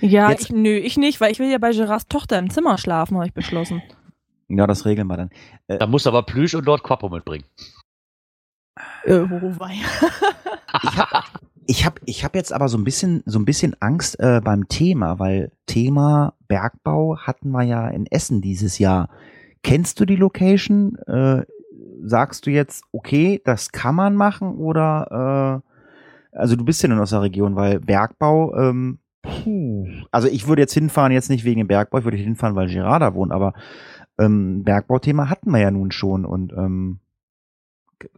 Ja, 0.00 0.30
Jetzt- 0.30 0.44
ich, 0.44 0.50
nö, 0.52 0.70
ich 0.76 0.96
nicht, 0.96 1.20
weil 1.20 1.32
ich 1.32 1.38
will 1.38 1.50
ja 1.50 1.58
bei 1.58 1.72
Gerards 1.72 2.06
Tochter 2.08 2.38
im 2.38 2.48
Zimmer 2.50 2.78
schlafen, 2.78 3.16
habe 3.16 3.26
ich 3.26 3.34
beschlossen. 3.34 3.82
Ja, 4.50 4.66
das 4.66 4.84
regeln 4.84 5.06
wir 5.06 5.16
dann. 5.16 5.30
Da 5.66 5.86
musst 5.86 6.06
du 6.06 6.10
aber 6.10 6.22
Plüsch 6.22 6.54
und 6.54 6.66
dort 6.66 6.82
Quappo 6.82 7.08
mitbringen. 7.08 7.44
Äh, 9.04 9.20
wobei. 9.28 9.74
Ich 11.66 11.84
habe 11.86 12.00
ich 12.04 12.24
hab 12.24 12.34
jetzt 12.34 12.52
aber 12.52 12.68
so 12.68 12.76
ein 12.76 12.82
bisschen 12.82 13.22
so 13.26 13.38
ein 13.38 13.44
bisschen 13.44 13.76
Angst 13.78 14.18
äh, 14.18 14.40
beim 14.42 14.66
Thema, 14.66 15.20
weil 15.20 15.52
Thema 15.66 16.34
Bergbau 16.48 17.16
hatten 17.18 17.50
wir 17.50 17.62
ja 17.62 17.88
in 17.88 18.06
Essen 18.06 18.40
dieses 18.40 18.80
Jahr. 18.80 19.08
Kennst 19.62 20.00
du 20.00 20.04
die 20.04 20.16
Location? 20.16 20.96
Äh, 21.06 21.44
sagst 22.02 22.46
du 22.46 22.50
jetzt, 22.50 22.82
okay, 22.92 23.40
das 23.44 23.70
kann 23.70 23.94
man 23.94 24.16
machen 24.16 24.56
oder 24.56 25.62
äh, 25.62 26.36
also 26.36 26.56
du 26.56 26.64
bist 26.64 26.82
ja 26.82 26.88
nun 26.88 26.98
aus 26.98 27.10
der 27.10 27.22
Region, 27.22 27.56
weil 27.56 27.80
Bergbau, 27.80 28.54
ähm, 28.56 28.98
puh, 29.22 29.86
also 30.10 30.28
ich 30.28 30.48
würde 30.48 30.62
jetzt 30.62 30.74
hinfahren, 30.74 31.12
jetzt 31.12 31.30
nicht 31.30 31.44
wegen 31.44 31.58
dem 31.60 31.68
Bergbau, 31.68 31.98
ich 31.98 32.04
würde 32.04 32.16
hinfahren, 32.16 32.56
weil 32.56 32.68
Gerard 32.68 33.02
da 33.02 33.14
wohnt, 33.14 33.32
aber 33.32 33.54
ähm, 34.20 34.64
Bergbauthema 34.64 35.28
hatten 35.28 35.50
wir 35.50 35.60
ja 35.60 35.70
nun 35.70 35.92
schon 35.92 36.24
und 36.24 36.52
ähm, 36.52 37.00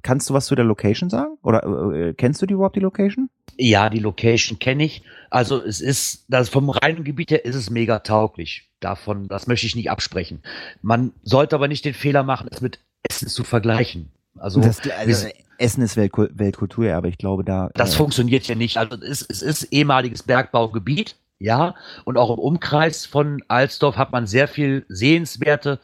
kannst 0.03 0.31
du 0.31 0.35
was 0.35 0.47
zu 0.47 0.55
der 0.55 0.65
Location 0.65 1.11
sagen? 1.11 1.39
Oder 1.43 1.65
äh, 1.93 2.15
kennst 2.15 2.43
du 2.43 2.47
die 2.47 2.55
überhaupt 2.55 2.77
die 2.77 2.81
Location? 2.81 3.31
Ja, 3.57 3.91
die 3.91 3.99
Location 3.99 4.59
kenne 4.59 4.85
ich. 4.85 5.03
Also 5.31 5.63
es 5.63 5.81
ist, 5.81 6.25
das 6.29 6.49
vom 6.49 6.71
reinen 6.71 7.05
Gebiet 7.05 7.31
her 7.31 7.45
ist 7.45 7.57
es 7.57 7.71
mega 7.71 8.01
tauglich. 8.01 8.69
Davon, 8.81 9.29
das 9.29 9.47
möchte 9.47 9.67
ich 9.67 9.77
nicht 9.77 9.91
absprechen. 9.91 10.43
Man 10.83 11.13
sollte 11.23 11.55
aber 11.55 11.69
nicht 11.69 11.85
den 11.85 11.95
Fehler 11.95 12.23
machen, 12.23 12.49
es 12.51 12.61
mit 12.61 12.81
Essen 13.09 13.29
zu 13.29 13.45
vergleichen. 13.45 14.11
Also 14.39 14.61
das, 14.61 14.81
also, 14.99 15.29
Essen 15.59 15.83
ist 15.83 15.97
Weltkul 15.97 16.31
Weltkultur, 16.35 16.93
aber 16.93 17.09
ich 17.09 17.19
glaube, 17.19 17.45
da. 17.45 17.71
Das 17.75 17.95
äh, 17.95 17.97
funktioniert 17.97 18.47
ja 18.49 18.55
nicht. 18.55 18.77
Also 18.79 18.97
es 18.97 19.23
ist, 19.23 19.31
es 19.31 19.43
ist 19.43 19.73
ehemaliges 19.73 20.25
Bergbaugebiet, 20.25 21.17
ja. 21.43 21.75
Und 22.05 22.17
auch 22.17 22.31
im 22.31 22.39
Umkreis 22.39 23.07
von 23.07 23.43
Alsdorf 23.49 23.97
hat 23.97 24.13
man 24.13 24.27
sehr 24.27 24.49
viel 24.49 24.87
Sehenswerte, 24.89 25.81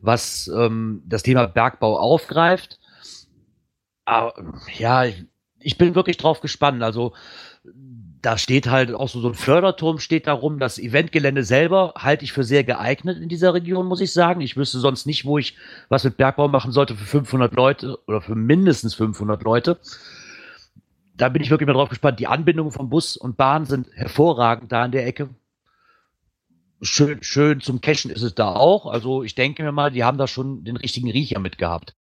was 0.00 0.48
ähm, 0.54 1.02
das 1.06 1.22
Thema 1.22 1.46
Bergbau 1.46 1.98
aufgreift. 1.98 2.78
Aber 4.04 4.34
ja, 4.78 5.04
ich, 5.60 5.78
bin 5.78 5.94
wirklich 5.94 6.16
drauf 6.16 6.40
gespannt. 6.40 6.82
Also 6.82 7.12
da 8.22 8.38
steht 8.38 8.68
halt 8.68 8.92
auch 8.92 9.08
so, 9.08 9.20
so 9.20 9.28
ein 9.28 9.34
Förderturm 9.34 9.98
steht 9.98 10.26
da 10.26 10.32
rum. 10.32 10.58
Das 10.58 10.78
Eventgelände 10.78 11.44
selber 11.44 11.94
halte 11.96 12.24
ich 12.24 12.32
für 12.32 12.44
sehr 12.44 12.64
geeignet 12.64 13.18
in 13.18 13.28
dieser 13.28 13.54
Region, 13.54 13.86
muss 13.86 14.00
ich 14.00 14.12
sagen. 14.12 14.40
Ich 14.40 14.56
wüsste 14.56 14.78
sonst 14.78 15.06
nicht, 15.06 15.24
wo 15.24 15.38
ich 15.38 15.56
was 15.88 16.04
mit 16.04 16.16
Bergbau 16.16 16.48
machen 16.48 16.72
sollte 16.72 16.94
für 16.94 17.06
500 17.06 17.52
Leute 17.54 17.98
oder 18.06 18.20
für 18.20 18.34
mindestens 18.34 18.94
500 18.94 19.42
Leute 19.42 19.78
da 21.18 21.28
bin 21.28 21.42
ich 21.42 21.50
wirklich 21.50 21.66
mal 21.66 21.74
drauf 21.74 21.88
gespannt. 21.88 22.20
Die 22.20 22.28
Anbindungen 22.28 22.72
von 22.72 22.88
Bus 22.88 23.16
und 23.16 23.36
Bahn 23.36 23.66
sind 23.66 23.88
hervorragend 23.92 24.72
da 24.72 24.84
in 24.84 24.92
der 24.92 25.06
Ecke. 25.06 25.28
Schön, 26.80 27.22
schön 27.22 27.60
zum 27.60 27.80
Cashen 27.80 28.10
ist 28.10 28.22
es 28.22 28.36
da 28.36 28.54
auch. 28.54 28.86
Also 28.86 29.24
ich 29.24 29.34
denke 29.34 29.64
mir 29.64 29.72
mal, 29.72 29.90
die 29.90 30.04
haben 30.04 30.16
da 30.16 30.28
schon 30.28 30.62
den 30.64 30.76
richtigen 30.76 31.10
Riecher 31.10 31.40
mitgehabt. 31.40 31.96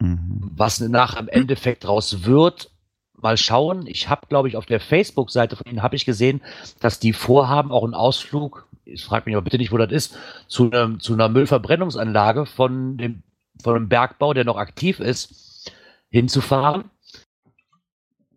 Mhm. 0.00 0.50
Was 0.54 0.80
nach 0.80 1.16
im 1.16 1.28
Endeffekt 1.28 1.84
draus 1.84 2.24
wird, 2.24 2.70
mal 3.14 3.38
schauen. 3.38 3.86
Ich 3.86 4.10
habe, 4.10 4.26
glaube 4.28 4.48
ich, 4.48 4.56
auf 4.56 4.66
der 4.66 4.80
Facebook-Seite 4.80 5.56
von 5.56 5.66
ihnen 5.66 5.82
habe 5.82 5.96
ich 5.96 6.04
gesehen, 6.04 6.42
dass 6.78 7.00
die 7.00 7.14
vorhaben, 7.14 7.72
auch 7.72 7.84
einen 7.84 7.94
Ausflug, 7.94 8.68
ich 8.84 9.02
frage 9.02 9.24
mich 9.26 9.34
aber 9.34 9.44
bitte 9.44 9.58
nicht, 9.58 9.72
wo 9.72 9.78
das 9.78 9.90
ist, 9.90 10.18
zu, 10.46 10.70
einem, 10.70 11.00
zu 11.00 11.14
einer 11.14 11.30
Müllverbrennungsanlage 11.30 12.44
von 12.44 12.98
dem, 12.98 13.22
von 13.62 13.76
einem 13.76 13.88
Bergbau, 13.88 14.34
der 14.34 14.44
noch 14.44 14.58
aktiv 14.58 15.00
ist, 15.00 15.72
hinzufahren 16.10 16.90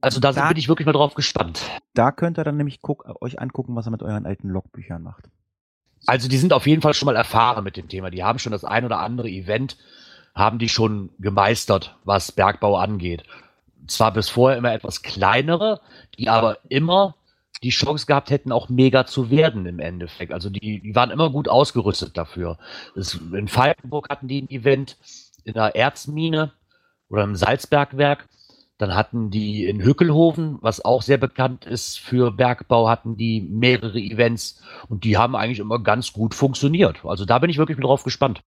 Also 0.02 0.19
da, 0.19 0.32
Da- 0.32 0.48
bin 0.49 0.57
ich 0.57 0.68
wirklich 0.68 0.86
mal 0.86 0.91
drauf 0.94 1.14
gespannt. 1.14 1.61
Da 1.94 2.11
könnt 2.11 2.38
ihr 2.40 2.44
dann 2.44 2.57
nämlich 2.57 2.82
guck, 2.82 3.06
euch 3.22 3.40
angucken, 3.40 3.76
was 3.76 3.86
er 3.88 3.91
mit 3.91 4.03
euren 4.03 4.26
alten 4.26 4.49
Logbüchern 4.49 5.02
macht. 5.03 5.30
Also 6.07 6.28
die 6.28 6.38
sind 6.38 6.53
auf 6.53 6.65
jeden 6.65 6.82
Fall 6.82 6.94
schon 6.95 7.06
mal 7.06 7.15
erfahren 7.15 7.64
mit 7.64 7.78
dem 7.78 7.88
Thema. 7.88 8.10
Die 8.10 8.23
haben 8.23 8.40
schon 8.40 8.52
das 8.52 8.65
ein 8.65 8.86
oder 8.86 8.99
andere 8.99 9.30
Event, 9.30 9.78
haben 10.34 10.57
die 10.57 10.69
schon 10.69 11.10
gemeistert, 11.19 11.95
was 12.03 12.32
Bergbau 12.32 12.78
angeht. 12.78 13.23
Zwar 13.88 14.11
bis 14.11 14.30
vorher 14.30 14.57
immer 14.57 14.73
etwas 14.73 15.03
kleinere, 15.03 15.82
die 16.18 16.30
aber 16.30 16.57
immer 16.69 17.15
die 17.61 17.69
Chance 17.69 18.07
gehabt 18.07 18.32
hätten, 18.32 18.52
auch 18.52 18.69
mega 18.69 19.06
zu 19.06 19.30
werden 19.30 19.68
im 19.68 19.80
Endeffekt. 19.80 20.34
Also 20.34 20.49
die, 20.49 20.80
die 20.82 20.95
waren 20.95 21.11
immer 21.11 21.30
gut 21.30 21.48
ausgerüstet 21.48 22.18
dafür. 22.18 22.57
Das, 22.95 23.14
in 23.34 23.48
Falkenburg 23.48 24.10
hatten 24.10 24.28
die 24.28 24.41
ein 24.41 24.49
Event 24.49 24.98
in 25.44 25.53
der 25.53 25.76
Erzmine 25.76 26.53
oder 27.10 27.23
im 27.23 27.36
Salzbergwerk. 27.36 28.28
Dann 28.82 28.95
hatten 28.95 29.30
die 29.30 29.66
in 29.68 29.84
Hückelhofen, 29.84 30.58
was 30.62 30.84
auch 30.84 31.03
sehr 31.03 31.20
bekannt 31.20 31.68
ist 31.68 31.99
für 31.99 32.32
Bergbau, 32.32 32.90
hatten 32.90 33.16
die 33.16 33.40
mehrere 33.40 33.99
Events 33.99 34.60
und 34.90 35.03
die 35.03 35.20
haben 35.20 35.36
eigentlich 35.36 35.60
immer 35.60 35.78
ganz 35.78 36.14
gut 36.14 36.34
funktioniert. 36.34 37.06
Also 37.06 37.26
da 37.26 37.38
bin 37.38 37.52
ich 37.52 37.60
wirklich 37.60 37.78
drauf 37.78 38.03
gespannt. 38.03 38.41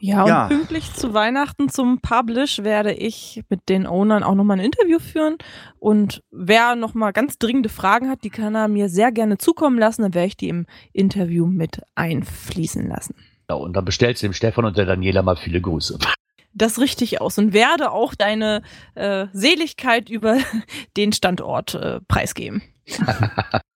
Ja, 0.00 0.20
und 0.20 0.28
Ja. 0.28 0.48
pünktlich 0.48 0.92
zu 0.92 1.14
Weihnachten 1.14 1.70
zum 1.70 2.00
Publish 2.02 2.58
werde 2.58 2.92
ich 2.92 3.42
mit 3.48 3.70
den 3.70 3.86
Ownern 3.86 4.22
auch 4.22 4.34
nochmal 4.34 4.58
ein 4.58 4.66
Interview 4.66 4.98
führen. 4.98 5.38
Und 5.78 6.22
wer 6.30 6.76
nochmal 6.76 7.14
ganz 7.14 7.38
dringende 7.38 7.70
Fragen 7.70 8.10
hat, 8.10 8.22
die 8.22 8.28
kann 8.28 8.54
er 8.54 8.68
mir 8.68 8.90
sehr 8.90 9.12
gerne 9.12 9.38
zukommen 9.38 9.78
lassen. 9.78 10.02
Dann 10.02 10.12
werde 10.12 10.26
ich 10.26 10.36
die 10.36 10.50
im 10.50 10.66
Interview 10.92 11.46
mit 11.46 11.80
einfließen 11.94 12.86
lassen. 12.86 13.14
Ja, 13.48 13.56
und 13.56 13.72
dann 13.74 13.86
bestellst 13.86 14.22
du 14.22 14.26
dem 14.26 14.34
Stefan 14.34 14.66
und 14.66 14.76
der 14.76 14.84
Daniela 14.84 15.22
mal 15.22 15.36
viele 15.36 15.62
Grüße. 15.62 15.98
Das 16.54 16.78
richtig 16.78 17.20
aus 17.20 17.36
und 17.38 17.52
werde 17.52 17.90
auch 17.90 18.14
deine 18.14 18.62
äh, 18.94 19.26
Seligkeit 19.32 20.08
über 20.08 20.38
den 20.96 21.12
Standort 21.12 21.74
äh, 21.74 22.00
preisgeben. 22.06 22.62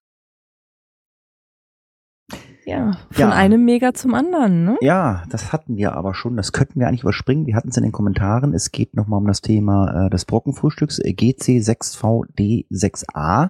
ja, 2.69 2.91
von 3.11 3.29
Ja. 3.29 3.31
einem 3.31 3.65
Mega 3.65 3.93
zum 3.93 4.13
anderen, 4.13 4.63
ne? 4.65 4.77
Ja, 4.81 5.23
das 5.29 5.51
hatten 5.51 5.77
wir 5.77 5.93
aber 5.93 6.13
schon. 6.13 6.37
Das 6.37 6.51
könnten 6.53 6.79
wir 6.79 6.87
eigentlich 6.87 7.01
überspringen. 7.03 7.45
Wir 7.45 7.55
hatten 7.55 7.69
es 7.69 7.77
in 7.77 7.83
den 7.83 7.91
Kommentaren. 7.91 8.53
Es 8.53 8.71
geht 8.71 8.95
nochmal 8.95 9.19
um 9.19 9.27
das 9.27 9.41
Thema 9.41 10.05
äh, 10.05 10.09
des 10.09 10.25
Brockenfrühstücks 10.25 10.99
äh, 10.99 11.11
GC6VD6A. 11.11 13.49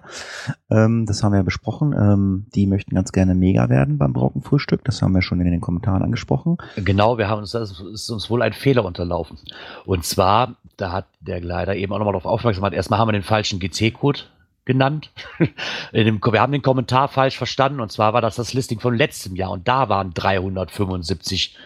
Ähm, 0.70 1.06
das 1.06 1.22
haben 1.22 1.32
wir 1.32 1.38
ja 1.38 1.42
besprochen. 1.42 1.92
Ähm, 1.92 2.46
die 2.54 2.66
möchten 2.66 2.94
ganz 2.94 3.12
gerne 3.12 3.34
mega 3.34 3.68
werden 3.68 3.98
beim 3.98 4.12
Brockenfrühstück. 4.12 4.84
Das 4.84 5.02
haben 5.02 5.12
wir 5.14 5.22
schon 5.22 5.40
in 5.40 5.50
den 5.50 5.60
Kommentaren 5.60 6.02
angesprochen. 6.02 6.56
Genau, 6.76 7.18
wir 7.18 7.28
haben 7.28 7.40
uns, 7.40 7.52
das 7.52 7.80
ist 7.92 8.10
uns 8.10 8.30
wohl 8.30 8.42
ein 8.42 8.52
Fehler 8.52 8.84
unterlaufen. 8.84 9.38
Und 9.86 10.04
zwar, 10.04 10.56
da 10.76 10.92
hat 10.92 11.06
der 11.20 11.40
Gleiter 11.40 11.74
eben 11.74 11.92
auch 11.92 11.98
nochmal 11.98 12.12
darauf 12.14 12.26
aufmerksam 12.26 12.62
gemacht, 12.62 12.74
erstmal 12.74 12.98
haben 12.98 13.08
wir 13.08 13.12
den 13.12 13.22
falschen 13.22 13.58
GC-Code 13.60 14.20
genannt. 14.64 15.12
Dem, 15.92 16.20
wir 16.22 16.40
haben 16.40 16.52
den 16.52 16.62
Kommentar 16.62 17.08
falsch 17.08 17.36
verstanden 17.36 17.80
und 17.80 17.92
zwar 17.92 18.12
war 18.12 18.20
das 18.20 18.36
das 18.36 18.52
Listing 18.52 18.80
von 18.80 18.94
letztem 18.94 19.36
Jahr 19.36 19.50
und 19.50 19.66
da 19.66 19.88
waren 19.88 20.14
375 20.14 21.56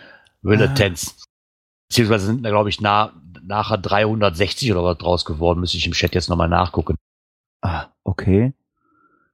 Willetens. 0.42 1.24
Beziehungsweise 1.88 2.26
sind 2.26 2.42
da, 2.42 2.50
glaube 2.50 2.68
ich, 2.68 2.80
nah, 2.80 3.12
nachher 3.42 3.78
360 3.78 4.72
oder 4.72 4.84
was 4.84 4.98
draus 4.98 5.24
geworden. 5.24 5.60
Müsste 5.60 5.78
ich 5.78 5.86
im 5.86 5.92
Chat 5.92 6.14
jetzt 6.14 6.28
nochmal 6.28 6.48
nachgucken. 6.48 6.96
Ah, 7.60 7.86
okay. 8.04 8.52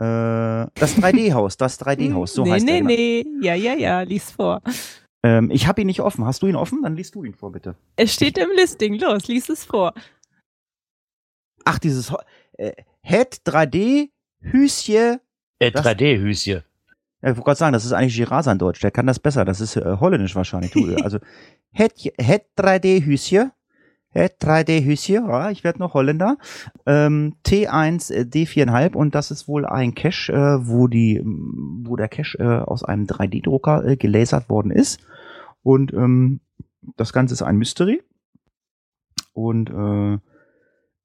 Äh, 0.00 0.66
das 0.74 0.96
3D-Haus, 0.96 1.56
das 1.56 1.80
3D-Haus, 1.80 2.34
so 2.34 2.42
nee, 2.44 2.52
heißt 2.52 2.64
nee, 2.66 2.78
er. 2.78 2.84
nee. 2.84 3.26
Ja, 3.42 3.54
ja, 3.54 3.74
ja, 3.74 4.00
lies 4.00 4.30
vor. 4.30 4.62
Ähm, 5.22 5.50
ich 5.50 5.66
habe 5.66 5.80
ihn 5.82 5.86
nicht 5.86 6.00
offen. 6.00 6.24
Hast 6.24 6.42
du 6.42 6.46
ihn 6.46 6.56
offen? 6.56 6.82
Dann 6.82 6.96
liest 6.96 7.14
du 7.14 7.24
ihn 7.24 7.34
vor, 7.34 7.52
bitte. 7.52 7.76
Es 7.96 8.14
steht 8.14 8.38
im 8.38 8.50
Listing. 8.56 8.94
Los, 8.98 9.28
lies 9.28 9.48
es 9.48 9.64
vor. 9.64 9.92
Ach, 11.64 11.78
dieses 11.78 12.12
äh, 12.54 12.72
Head 13.02 13.42
3D 13.46 14.10
Hüsje. 14.40 15.20
Äh, 15.58 15.70
Das- 15.70 15.84
3D-Hüsje. 15.84 16.64
Ja, 17.22 17.28
ich 17.32 17.36
wollte 17.36 17.44
gerade 17.44 17.58
sagen, 17.58 17.72
das 17.74 17.84
ist 17.84 17.92
eigentlich 17.92 18.16
Girasa 18.16 18.50
in 18.50 18.56
Deutsch. 18.58 18.80
Der 18.80 18.90
kann 18.90 19.06
das 19.06 19.18
besser. 19.18 19.44
Das 19.44 19.60
ist 19.60 19.76
äh, 19.76 19.96
holländisch 20.00 20.34
wahrscheinlich. 20.34 20.70
Du, 20.72 20.94
also 21.02 21.18
Head, 21.72 21.92
Head 22.18 22.46
3D 22.56 23.04
Hüsje. 23.04 23.52
Head 24.12 24.34
3D 24.40 24.84
Hüsje. 24.84 25.22
Ja, 25.26 25.50
ich 25.50 25.62
werde 25.64 25.78
noch 25.78 25.94
Holländer. 25.94 26.36
Ähm, 26.86 27.36
T1 27.46 28.12
äh, 28.12 28.20
D4,5 28.22 28.94
und 28.94 29.14
das 29.14 29.30
ist 29.30 29.46
wohl 29.46 29.66
ein 29.66 29.94
Cache, 29.94 30.32
äh, 30.32 30.66
wo 30.66 30.88
die, 30.88 31.16
m, 31.16 31.84
wo 31.86 31.96
der 31.96 32.08
Cache 32.08 32.38
äh, 32.38 32.58
aus 32.68 32.84
einem 32.84 33.06
3D-Drucker 33.06 33.84
äh, 33.86 33.96
gelasert 33.96 34.48
worden 34.48 34.72
ist. 34.72 35.00
Und 35.62 35.92
ähm, 35.92 36.40
das 36.96 37.12
Ganze 37.12 37.34
ist 37.34 37.42
ein 37.42 37.56
Mystery. 37.56 38.02
Und 39.32 39.70
äh, 39.70 40.18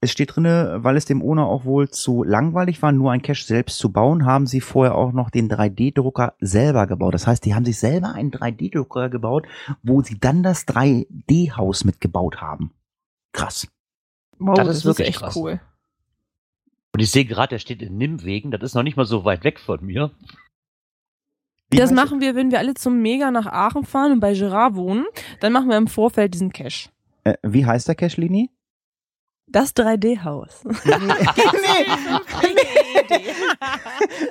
es 0.01 0.11
steht 0.11 0.35
drinne, 0.35 0.79
weil 0.81 0.97
es 0.97 1.05
dem 1.05 1.21
Owner 1.21 1.47
auch 1.47 1.65
wohl 1.65 1.89
zu 1.89 2.23
langweilig 2.23 2.81
war, 2.81 2.91
nur 2.91 3.11
ein 3.11 3.21
Cache 3.21 3.43
selbst 3.43 3.77
zu 3.77 3.91
bauen, 3.91 4.25
haben 4.25 4.45
sie 4.45 4.61
vorher 4.61 4.95
auch 4.95 5.13
noch 5.13 5.29
den 5.29 5.49
3D-Drucker 5.49 6.33
selber 6.39 6.85
gebaut. 6.85 7.13
Das 7.13 7.27
heißt, 7.27 7.45
die 7.45 7.55
haben 7.55 7.65
sich 7.65 7.79
selber 7.79 8.13
einen 8.13 8.31
3D-Drucker 8.31 9.09
gebaut, 9.09 9.47
wo 9.83 10.01
sie 10.01 10.19
dann 10.19 10.43
das 10.43 10.67
3D-Haus 10.67 11.85
mitgebaut 11.85 12.41
haben. 12.41 12.71
Krass. 13.35 13.67
Wow, 14.39 14.55
Das 14.55 14.67
ist 14.77 14.85
wirklich 14.85 15.09
echt 15.09 15.19
krass. 15.19 15.35
cool. 15.35 15.59
Und 16.93 16.99
ich 17.01 17.11
sehe 17.11 17.25
gerade, 17.25 17.49
der 17.49 17.59
steht 17.59 17.81
in 17.81 17.97
Nimwegen. 17.97 18.51
Das 18.51 18.61
ist 18.63 18.73
noch 18.73 18.83
nicht 18.83 18.95
mal 18.97 19.05
so 19.05 19.25
weit 19.25 19.43
weg 19.43 19.59
von 19.59 19.83
mir. 19.85 20.11
Wie 21.69 21.77
das 21.77 21.91
machen 21.91 22.21
wir, 22.21 22.35
wenn 22.35 22.51
wir 22.51 22.59
alle 22.59 22.73
zum 22.75 23.01
Mega 23.01 23.31
nach 23.31 23.47
Aachen 23.47 23.85
fahren 23.85 24.13
und 24.13 24.19
bei 24.19 24.33
Gerard 24.33 24.75
wohnen. 24.75 25.05
Dann 25.41 25.51
machen 25.51 25.69
wir 25.69 25.77
im 25.77 25.87
Vorfeld 25.87 26.33
diesen 26.33 26.53
Cache. 26.53 26.89
Äh, 27.23 27.35
wie 27.43 27.65
heißt 27.65 27.87
der 27.87 27.95
Cache, 27.95 28.21
Lini? 28.21 28.49
Das 29.47 29.75
3D-Haus. 29.75 30.63
nee, 30.63 30.71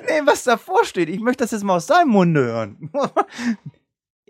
nee, 0.07 0.21
was 0.25 0.43
davor 0.43 0.83
steht. 0.85 1.09
Ich 1.09 1.19
möchte 1.19 1.43
das 1.43 1.51
jetzt 1.51 1.63
mal 1.63 1.75
aus 1.75 1.85
deinem 1.87 2.09
Munde 2.09 2.43
hören. 2.45 2.91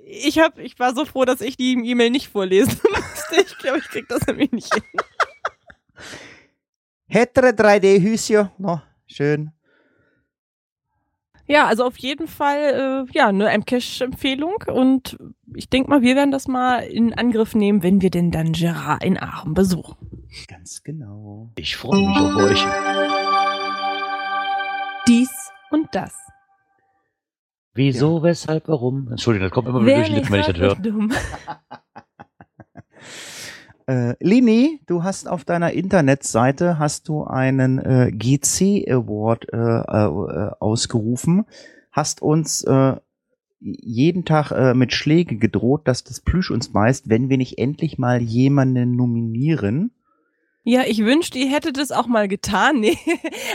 Ich, 0.07 0.37
hab, 0.37 0.59
ich 0.59 0.77
war 0.77 0.93
so 0.93 1.03
froh, 1.03 1.25
dass 1.25 1.41
ich 1.41 1.57
die 1.57 1.73
E-Mail 1.73 2.11
nicht 2.11 2.27
vorlesen 2.29 2.79
musste. 2.89 3.41
Ich 3.41 3.57
glaube, 3.57 3.79
ich 3.79 3.85
krieg 3.85 4.07
das 4.07 4.25
nämlich 4.27 4.51
nicht 4.51 4.71
hin. 4.71 4.83
Hetre 7.07 7.49
3D 7.49 8.01
Hüsje. 8.01 8.51
No, 8.59 8.81
schön. 9.07 9.51
Ja, 11.47 11.65
also 11.65 11.85
auf 11.85 11.97
jeden 11.97 12.27
Fall, 12.27 13.05
äh, 13.07 13.11
ja, 13.13 13.27
eine 13.27 13.49
M-Cache-Empfehlung. 13.49 14.63
Und 14.67 15.17
ich 15.55 15.69
denke 15.69 15.89
mal, 15.89 16.01
wir 16.03 16.15
werden 16.15 16.31
das 16.31 16.47
mal 16.47 16.79
in 16.79 17.13
Angriff 17.13 17.55
nehmen, 17.55 17.81
wenn 17.81 18.01
wir 18.01 18.11
denn 18.11 18.31
dann 18.31 18.53
Gerard 18.53 19.03
in 19.03 19.17
Aachen 19.19 19.53
besuchen. 19.55 19.95
Ganz 20.47 20.83
genau. 20.83 21.51
Ich 21.55 21.77
freue 21.77 22.07
mich 22.07 22.17
auf 22.17 22.35
euch. 22.35 22.65
Dies 25.07 25.29
und 25.71 25.87
das. 25.93 26.24
Wieso, 27.75 28.23
weshalb, 28.23 28.67
warum? 28.67 29.09
Entschuldigung, 29.11 29.49
das 29.49 29.53
kommt 29.53 29.67
immer 29.67 29.85
wieder 29.85 29.95
durch 29.97 30.07
die 30.07 30.15
Lippen, 30.15 30.31
wenn 30.31 30.39
ich 30.39 30.47
das 30.47 30.57
höre. 30.57 30.75
dumm. 30.75 31.11
Äh, 33.87 34.15
Lini, 34.19 34.81
du 34.87 35.03
hast 35.03 35.27
auf 35.29 35.45
deiner 35.45 35.71
Internetseite 35.73 36.79
hast 36.79 37.07
du 37.07 37.23
einen 37.23 37.77
äh, 37.77 38.11
GC 38.11 38.89
Award 38.89 39.53
äh, 39.53 39.57
äh, 39.57 40.51
ausgerufen, 40.59 41.45
hast 41.91 42.23
uns 42.23 42.63
äh, 42.63 42.95
jeden 43.59 44.25
Tag 44.25 44.49
äh, 44.51 44.73
mit 44.73 44.91
Schläge 44.91 45.37
gedroht, 45.37 45.87
dass 45.87 46.03
das 46.03 46.19
Plüsch 46.19 46.49
uns 46.49 46.69
beißt, 46.73 47.09
wenn 47.09 47.29
wir 47.29 47.37
nicht 47.37 47.59
endlich 47.59 47.99
mal 47.99 48.23
jemanden 48.23 48.95
nominieren. 48.95 49.91
Ja, 50.63 50.81
ich 50.87 51.05
wünschte, 51.05 51.37
ihr 51.37 51.51
hättet 51.51 51.77
es 51.77 51.91
auch 51.91 52.07
mal 52.07 52.27
getan. 52.27 52.79
Nee, 52.79 52.97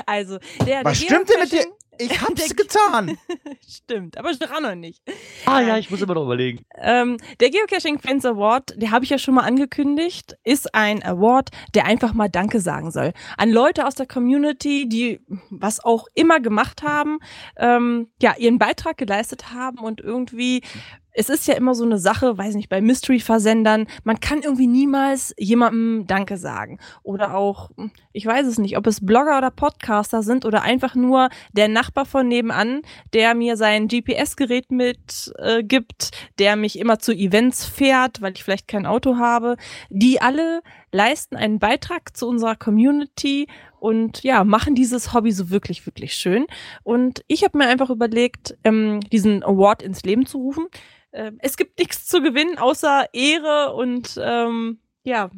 also 0.06 0.38
der, 0.64 0.84
Was 0.84 1.00
der 1.00 1.06
stimmt 1.06 1.28
denn 1.28 1.40
mit 1.40 1.50
dir? 1.50 1.66
Ich 2.00 2.20
hab's 2.22 2.56
getan. 2.56 3.18
Stimmt, 3.68 4.16
aber 4.16 4.32
Gerard 4.32 4.62
noch 4.62 4.74
nicht. 4.74 5.02
Ah 5.44 5.60
ja, 5.60 5.76
ich 5.76 5.90
muss 5.90 6.00
immer 6.00 6.14
noch 6.14 6.24
überlegen. 6.24 6.64
Ähm, 6.76 7.18
der 7.40 7.50
Geocaching 7.50 7.98
Fans 7.98 8.24
Award, 8.24 8.74
der 8.76 8.90
habe 8.90 9.04
ich 9.04 9.10
ja 9.10 9.18
schon 9.18 9.34
mal 9.34 9.42
angekündigt, 9.42 10.36
ist 10.42 10.74
ein 10.74 11.02
Award, 11.02 11.50
der 11.74 11.84
einfach 11.84 12.14
mal 12.14 12.28
Danke 12.28 12.60
sagen 12.60 12.90
soll. 12.90 13.12
An 13.36 13.50
Leute 13.50 13.86
aus 13.86 13.94
der 13.94 14.06
Community, 14.06 14.88
die 14.88 15.20
was 15.50 15.84
auch 15.84 16.06
immer 16.14 16.40
gemacht 16.40 16.82
haben, 16.82 17.18
ähm, 17.56 18.08
ja, 18.22 18.34
ihren 18.38 18.58
Beitrag 18.58 18.96
geleistet 18.96 19.52
haben 19.52 19.78
und 19.78 20.00
irgendwie, 20.00 20.62
es 21.12 21.28
ist 21.28 21.46
ja 21.48 21.54
immer 21.54 21.74
so 21.74 21.84
eine 21.84 21.98
Sache, 21.98 22.36
weiß 22.36 22.54
nicht, 22.54 22.68
bei 22.68 22.80
Mystery-Versendern, 22.80 23.86
man 24.04 24.20
kann 24.20 24.42
irgendwie 24.42 24.66
niemals 24.66 25.34
jemandem 25.38 26.06
Danke 26.06 26.36
sagen. 26.36 26.78
Oder 27.02 27.34
auch, 27.36 27.70
ich 28.12 28.26
weiß 28.26 28.46
es 28.46 28.58
nicht, 28.58 28.76
ob 28.76 28.86
es 28.86 29.04
Blogger 29.04 29.38
oder 29.38 29.50
Podcaster 29.50 30.22
sind 30.22 30.44
oder 30.44 30.62
einfach 30.62 30.94
nur 30.94 31.28
der 31.52 31.68
Nachbar 31.68 32.06
von 32.06 32.28
nebenan, 32.28 32.82
der 33.12 33.34
mir 33.34 33.56
sein 33.56 33.88
GPS-Gerät 33.88 34.70
mit 34.70 35.32
äh, 35.38 35.62
gibt, 35.62 36.10
der 36.38 36.56
mich 36.56 36.78
immer 36.78 36.98
zu 36.98 37.12
Events 37.12 37.66
fährt, 37.66 38.20
weil 38.22 38.32
ich 38.34 38.44
vielleicht 38.44 38.68
kein 38.68 38.86
Auto 38.86 39.16
habe. 39.16 39.56
Die 39.88 40.20
alle 40.20 40.60
leisten 40.92 41.36
einen 41.36 41.58
Beitrag 41.58 42.16
zu 42.16 42.28
unserer 42.28 42.56
Community 42.56 43.46
und 43.78 44.22
ja, 44.22 44.44
machen 44.44 44.74
dieses 44.74 45.12
Hobby 45.14 45.32
so 45.32 45.50
wirklich, 45.50 45.86
wirklich 45.86 46.14
schön. 46.14 46.46
Und 46.82 47.24
ich 47.26 47.44
habe 47.44 47.58
mir 47.58 47.66
einfach 47.66 47.90
überlegt, 47.90 48.56
ähm, 48.62 49.00
diesen 49.12 49.42
Award 49.42 49.82
ins 49.82 50.02
Leben 50.02 50.26
zu 50.26 50.38
rufen. 50.38 50.66
Ähm, 51.12 51.38
es 51.40 51.56
gibt 51.56 51.78
nichts 51.78 52.06
zu 52.06 52.22
gewinnen, 52.22 52.58
außer 52.58 53.06
Ehre 53.12 53.74
und 53.74 54.18
ähm, 54.22 54.80
ja, 55.02 55.30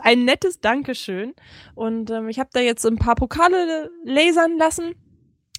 ein 0.00 0.24
nettes 0.24 0.60
Dankeschön. 0.60 1.34
Und 1.74 2.10
ähm, 2.10 2.28
ich 2.28 2.38
habe 2.38 2.50
da 2.52 2.60
jetzt 2.60 2.84
ein 2.84 2.96
paar 2.96 3.14
Pokale 3.14 3.90
lasern 4.04 4.58
lassen. 4.58 4.94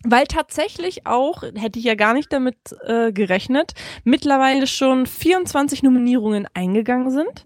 Weil 0.08 0.28
tatsächlich 0.28 1.08
auch, 1.08 1.42
hätte 1.42 1.80
ich 1.80 1.86
ja 1.86 1.96
gar 1.96 2.14
nicht 2.14 2.32
damit 2.32 2.58
äh, 2.84 3.12
gerechnet, 3.12 3.74
mittlerweile 4.04 4.68
schon 4.68 5.08
24 5.08 5.82
Nominierungen 5.82 6.48
eingegangen 6.54 7.10
sind. 7.10 7.46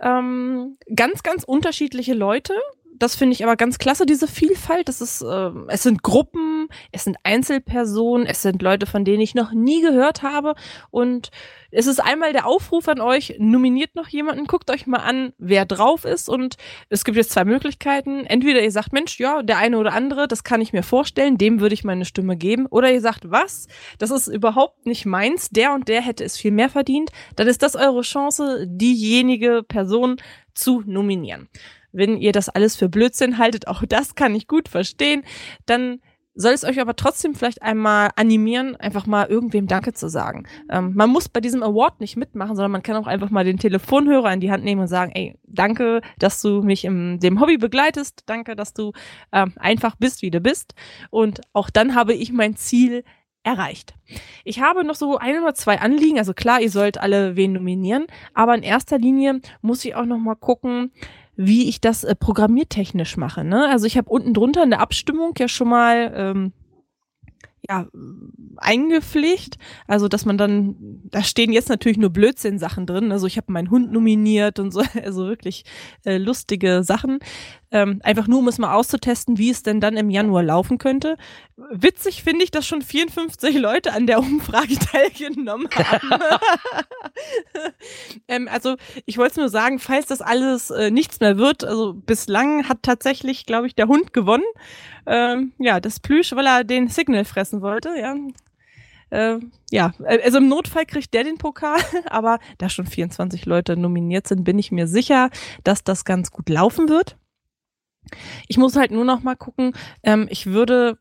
Ähm, 0.00 0.78
ganz, 0.94 1.22
ganz 1.22 1.44
unterschiedliche 1.44 2.14
Leute. 2.14 2.54
Das 2.96 3.16
finde 3.16 3.34
ich 3.34 3.42
aber 3.42 3.56
ganz 3.56 3.78
klasse, 3.78 4.06
diese 4.06 4.28
Vielfalt. 4.28 4.88
Das 4.88 5.00
ist, 5.00 5.20
äh, 5.20 5.50
es 5.66 5.82
sind 5.82 6.04
Gruppen, 6.04 6.68
es 6.92 7.02
sind 7.02 7.16
Einzelpersonen, 7.24 8.24
es 8.24 8.40
sind 8.40 8.62
Leute, 8.62 8.86
von 8.86 9.04
denen 9.04 9.20
ich 9.20 9.34
noch 9.34 9.52
nie 9.52 9.80
gehört 9.80 10.22
habe. 10.22 10.54
Und 10.92 11.30
es 11.72 11.88
ist 11.88 11.98
einmal 11.98 12.32
der 12.32 12.46
Aufruf 12.46 12.86
an 12.86 13.00
euch, 13.00 13.34
nominiert 13.38 13.96
noch 13.96 14.06
jemanden, 14.06 14.46
guckt 14.46 14.70
euch 14.70 14.86
mal 14.86 14.98
an, 14.98 15.32
wer 15.38 15.66
drauf 15.66 16.04
ist. 16.04 16.28
Und 16.28 16.56
es 16.88 17.04
gibt 17.04 17.16
jetzt 17.16 17.32
zwei 17.32 17.44
Möglichkeiten. 17.44 18.26
Entweder 18.26 18.62
ihr 18.62 18.70
sagt, 18.70 18.92
Mensch, 18.92 19.18
ja, 19.18 19.42
der 19.42 19.58
eine 19.58 19.76
oder 19.78 19.92
andere, 19.92 20.28
das 20.28 20.44
kann 20.44 20.60
ich 20.60 20.72
mir 20.72 20.84
vorstellen, 20.84 21.36
dem 21.36 21.58
würde 21.58 21.74
ich 21.74 21.82
meine 21.82 22.04
Stimme 22.04 22.36
geben. 22.36 22.66
Oder 22.66 22.92
ihr 22.92 23.00
sagt, 23.00 23.28
was? 23.28 23.66
Das 23.98 24.12
ist 24.12 24.28
überhaupt 24.28 24.86
nicht 24.86 25.04
meins, 25.04 25.50
der 25.50 25.72
und 25.72 25.88
der 25.88 26.00
hätte 26.00 26.22
es 26.22 26.36
viel 26.36 26.52
mehr 26.52 26.68
verdient. 26.68 27.10
Dann 27.34 27.48
ist 27.48 27.64
das 27.64 27.74
eure 27.74 28.02
Chance, 28.02 28.66
diejenige 28.68 29.64
Person 29.66 30.18
zu 30.54 30.84
nominieren. 30.86 31.48
Wenn 31.94 32.18
ihr 32.18 32.32
das 32.32 32.48
alles 32.48 32.76
für 32.76 32.88
Blödsinn 32.88 33.38
haltet, 33.38 33.68
auch 33.68 33.82
das 33.88 34.14
kann 34.14 34.34
ich 34.34 34.48
gut 34.48 34.68
verstehen, 34.68 35.22
dann 35.66 36.00
soll 36.34 36.52
es 36.52 36.64
euch 36.64 36.80
aber 36.80 36.96
trotzdem 36.96 37.34
vielleicht 37.34 37.62
einmal 37.62 38.10
animieren, 38.16 38.76
einfach 38.76 39.06
mal 39.06 39.26
irgendwem 39.26 39.68
Danke 39.68 39.92
zu 39.92 40.08
sagen. 40.08 40.46
Ähm, 40.68 40.92
man 40.94 41.10
muss 41.10 41.28
bei 41.28 41.40
diesem 41.40 41.62
Award 41.62 42.00
nicht 42.00 42.16
mitmachen, 42.16 42.56
sondern 42.56 42.72
man 42.72 42.82
kann 42.82 42.96
auch 42.96 43.06
einfach 43.06 43.30
mal 43.30 43.44
den 43.44 43.58
Telefonhörer 43.58 44.32
in 44.32 44.40
die 44.40 44.50
Hand 44.50 44.64
nehmen 44.64 44.80
und 44.80 44.88
sagen, 44.88 45.12
ey, 45.14 45.38
danke, 45.44 46.00
dass 46.18 46.42
du 46.42 46.62
mich 46.62 46.84
in 46.84 47.20
dem 47.20 47.40
Hobby 47.40 47.56
begleitest, 47.56 48.24
danke, 48.26 48.56
dass 48.56 48.74
du 48.74 48.92
ähm, 49.32 49.52
einfach 49.56 49.94
bist, 49.96 50.22
wie 50.22 50.30
du 50.30 50.40
bist. 50.40 50.74
Und 51.10 51.40
auch 51.52 51.70
dann 51.70 51.94
habe 51.94 52.14
ich 52.14 52.32
mein 52.32 52.56
Ziel 52.56 53.04
erreicht. 53.44 53.94
Ich 54.42 54.60
habe 54.60 54.84
noch 54.84 54.94
so 54.94 55.18
ein 55.18 55.40
oder 55.40 55.54
zwei 55.54 55.78
Anliegen. 55.78 56.18
Also 56.18 56.32
klar, 56.32 56.60
ihr 56.60 56.70
sollt 56.70 56.98
alle 56.98 57.36
wen 57.36 57.52
nominieren, 57.52 58.06
aber 58.32 58.54
in 58.54 58.62
erster 58.62 58.98
Linie 58.98 59.40
muss 59.60 59.84
ich 59.84 59.94
auch 59.94 60.06
noch 60.06 60.18
mal 60.18 60.34
gucken, 60.34 60.90
wie 61.36 61.68
ich 61.68 61.80
das 61.80 62.04
äh, 62.04 62.14
programmiertechnisch 62.14 63.16
mache. 63.16 63.44
Ne? 63.44 63.68
Also 63.68 63.86
ich 63.86 63.96
habe 63.96 64.10
unten 64.10 64.34
drunter 64.34 64.62
in 64.62 64.70
der 64.70 64.80
Abstimmung 64.80 65.34
ja 65.38 65.48
schon 65.48 65.68
mal 65.68 66.12
ähm, 66.14 66.52
ja, 67.68 67.86
eingepflegt. 68.56 69.56
Also, 69.86 70.08
dass 70.08 70.24
man 70.24 70.36
dann, 70.36 70.76
da 71.04 71.22
stehen 71.22 71.52
jetzt 71.52 71.68
natürlich 71.68 71.96
nur 71.96 72.10
Blödsinn-Sachen 72.10 72.86
drin. 72.86 73.10
Also, 73.10 73.26
ich 73.26 73.36
habe 73.36 73.52
meinen 73.52 73.70
Hund 73.70 73.90
nominiert 73.92 74.58
und 74.58 74.70
so, 74.70 74.82
also 75.02 75.26
wirklich 75.26 75.64
äh, 76.04 76.18
lustige 76.18 76.82
Sachen. 76.82 77.20
Ähm, 77.74 77.98
einfach 78.04 78.28
nur, 78.28 78.38
um 78.38 78.46
es 78.46 78.58
mal 78.58 78.72
auszutesten, 78.72 79.36
wie 79.36 79.50
es 79.50 79.64
denn 79.64 79.80
dann 79.80 79.96
im 79.96 80.08
Januar 80.08 80.44
laufen 80.44 80.78
könnte. 80.78 81.16
Witzig 81.56 82.22
finde 82.22 82.44
ich, 82.44 82.52
dass 82.52 82.68
schon 82.68 82.82
54 82.82 83.58
Leute 83.58 83.92
an 83.92 84.06
der 84.06 84.20
Umfrage 84.20 84.78
teilgenommen 84.92 85.68
haben. 85.74 86.08
ähm, 88.28 88.46
also, 88.46 88.76
ich 89.06 89.18
wollte 89.18 89.40
nur 89.40 89.48
sagen, 89.48 89.80
falls 89.80 90.06
das 90.06 90.22
alles 90.22 90.70
äh, 90.70 90.92
nichts 90.92 91.18
mehr 91.18 91.36
wird, 91.36 91.64
also 91.64 91.94
bislang 91.94 92.68
hat 92.68 92.84
tatsächlich, 92.84 93.44
glaube 93.44 93.66
ich, 93.66 93.74
der 93.74 93.88
Hund 93.88 94.12
gewonnen. 94.12 94.44
Ähm, 95.06 95.52
ja, 95.58 95.80
das 95.80 95.98
Plüsch, 95.98 96.30
weil 96.30 96.46
er 96.46 96.62
den 96.62 96.86
Signal 96.86 97.24
fressen 97.24 97.60
wollte, 97.60 97.88
ja. 97.98 98.14
Äh, 99.10 99.40
ja, 99.72 99.94
also 100.06 100.38
im 100.38 100.48
Notfall 100.48 100.86
kriegt 100.86 101.12
der 101.12 101.24
den 101.24 101.38
Pokal, 101.38 101.80
aber 102.06 102.38
da 102.58 102.68
schon 102.68 102.86
24 102.86 103.46
Leute 103.46 103.76
nominiert 103.76 104.28
sind, 104.28 104.44
bin 104.44 104.60
ich 104.60 104.70
mir 104.70 104.86
sicher, 104.86 105.30
dass 105.64 105.82
das 105.82 106.04
ganz 106.04 106.30
gut 106.30 106.48
laufen 106.48 106.88
wird. 106.88 107.16
Ich 108.48 108.56
muss 108.56 108.76
halt 108.76 108.90
nur 108.90 109.04
noch 109.04 109.22
mal 109.22 109.36
gucken, 109.36 109.72
ähm, 110.02 110.26
ich 110.30 110.46
würde 110.46 110.98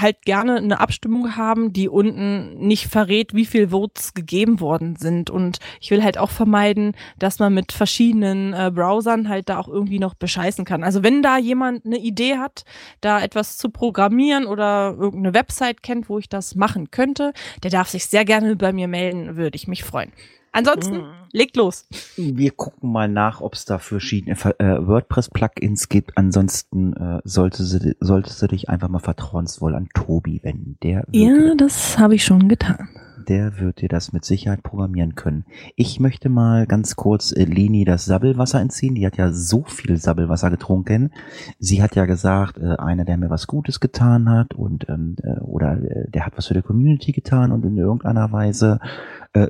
halt 0.00 0.22
gerne 0.22 0.56
eine 0.56 0.80
Abstimmung 0.80 1.36
haben, 1.36 1.72
die 1.72 1.88
unten 1.88 2.58
nicht 2.58 2.86
verrät, 2.86 3.34
wie 3.34 3.44
viel 3.44 3.68
Votes 3.68 4.14
gegeben 4.14 4.60
worden 4.60 4.96
sind. 4.96 5.30
Und 5.30 5.58
ich 5.80 5.90
will 5.90 6.02
halt 6.02 6.18
auch 6.18 6.30
vermeiden, 6.30 6.92
dass 7.18 7.38
man 7.38 7.54
mit 7.54 7.72
verschiedenen 7.72 8.54
äh, 8.54 8.70
Browsern 8.74 9.28
halt 9.28 9.48
da 9.48 9.58
auch 9.58 9.68
irgendwie 9.68 9.98
noch 9.98 10.14
bescheißen 10.14 10.64
kann. 10.64 10.82
Also 10.82 11.02
wenn 11.02 11.22
da 11.22 11.38
jemand 11.38 11.84
eine 11.84 11.98
Idee 11.98 12.38
hat, 12.38 12.64
da 13.00 13.20
etwas 13.20 13.56
zu 13.56 13.70
programmieren 13.70 14.46
oder 14.46 14.96
irgendeine 14.98 15.34
Website 15.34 15.82
kennt, 15.82 16.08
wo 16.08 16.18
ich 16.18 16.28
das 16.28 16.54
machen 16.54 16.90
könnte, 16.90 17.32
der 17.62 17.70
darf 17.70 17.88
sich 17.88 18.06
sehr 18.06 18.24
gerne 18.24 18.56
bei 18.56 18.72
mir 18.72 18.88
melden, 18.88 19.36
würde 19.36 19.56
ich 19.56 19.68
mich 19.68 19.84
freuen. 19.84 20.12
Ansonsten, 20.54 20.98
mhm. 20.98 21.04
legt 21.32 21.56
los. 21.56 21.88
Wir 22.16 22.52
gucken 22.52 22.92
mal 22.92 23.08
nach, 23.08 23.40
ob 23.40 23.54
es 23.54 23.64
da 23.64 23.78
verschiedene 23.78 24.36
äh, 24.58 24.86
WordPress-Plugins 24.86 25.88
gibt. 25.88 26.16
Ansonsten 26.16 26.92
äh, 26.94 27.20
sollte 27.24 27.64
sie, 27.64 27.96
solltest 27.98 28.40
du 28.40 28.46
dich 28.46 28.68
einfach 28.68 28.88
mal 28.88 29.00
vertrauensvoll 29.00 29.74
an 29.74 29.88
Tobi 29.94 30.40
wenden. 30.44 30.78
Der 30.84 31.04
ja, 31.10 31.54
das 31.56 31.98
habe 31.98 32.14
ich 32.14 32.24
schon 32.24 32.48
getan 32.48 32.88
der 33.28 33.58
wird 33.58 33.80
dir 33.80 33.88
das 33.88 34.12
mit 34.12 34.24
Sicherheit 34.24 34.62
programmieren 34.62 35.14
können. 35.14 35.44
Ich 35.76 36.00
möchte 36.00 36.28
mal 36.28 36.66
ganz 36.66 36.96
kurz 36.96 37.32
äh, 37.32 37.44
Leni 37.44 37.84
das 37.84 38.04
Sabbelwasser 38.04 38.60
entziehen. 38.60 38.94
Die 38.94 39.06
hat 39.06 39.16
ja 39.16 39.32
so 39.32 39.64
viel 39.64 39.96
Sabbelwasser 39.96 40.50
getrunken. 40.50 41.12
Sie 41.58 41.82
hat 41.82 41.96
ja 41.96 42.06
gesagt, 42.06 42.58
äh, 42.58 42.76
einer, 42.76 43.04
der 43.04 43.16
mir 43.16 43.30
was 43.30 43.46
Gutes 43.46 43.80
getan 43.80 44.28
hat 44.28 44.54
und 44.54 44.88
ähm, 44.88 45.16
äh, 45.22 45.40
oder 45.40 45.76
der 45.76 46.26
hat 46.26 46.36
was 46.36 46.46
für 46.46 46.54
die 46.54 46.62
Community 46.62 47.12
getan 47.12 47.52
und 47.52 47.64
in 47.64 47.76
irgendeiner 47.76 48.32
Weise 48.32 48.80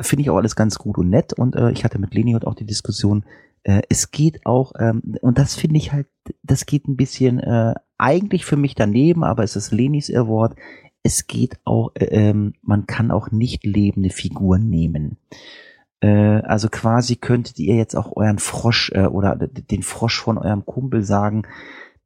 finde 0.00 0.22
ich 0.22 0.30
auch 0.30 0.36
alles 0.38 0.56
ganz 0.56 0.78
gut 0.78 0.96
und 0.96 1.10
nett. 1.10 1.34
Und 1.34 1.56
ich 1.72 1.84
hatte 1.84 1.98
mit 1.98 2.14
Leni 2.14 2.32
heute 2.32 2.46
auch 2.46 2.54
die 2.54 2.64
Diskussion, 2.64 3.26
es 3.62 4.10
geht 4.10 4.46
auch, 4.46 4.72
ähm, 4.78 5.16
und 5.20 5.36
das 5.36 5.56
finde 5.56 5.76
ich 5.76 5.92
halt, 5.92 6.06
das 6.42 6.64
geht 6.64 6.88
ein 6.88 6.96
bisschen 6.96 7.38
eigentlich 7.98 8.44
für 8.44 8.56
mich 8.56 8.74
daneben, 8.74 9.24
aber 9.24 9.44
es 9.44 9.56
ist 9.56 9.72
Lenis 9.72 10.10
Award 10.14 10.56
es 11.04 11.28
geht 11.28 11.58
auch, 11.64 11.92
äh, 11.94 12.06
ähm, 12.06 12.54
man 12.62 12.86
kann 12.86 13.12
auch 13.12 13.30
nicht 13.30 13.64
lebende 13.64 14.10
Figuren 14.10 14.68
nehmen. 14.68 15.18
Äh, 16.00 16.40
also 16.42 16.68
quasi 16.68 17.14
könntet 17.16 17.58
ihr 17.60 17.76
jetzt 17.76 17.94
auch 17.94 18.16
euren 18.16 18.38
Frosch 18.38 18.90
äh, 18.94 19.06
oder 19.06 19.36
den 19.36 19.82
Frosch 19.82 20.20
von 20.20 20.38
eurem 20.38 20.66
Kumpel 20.66 21.04
sagen, 21.04 21.46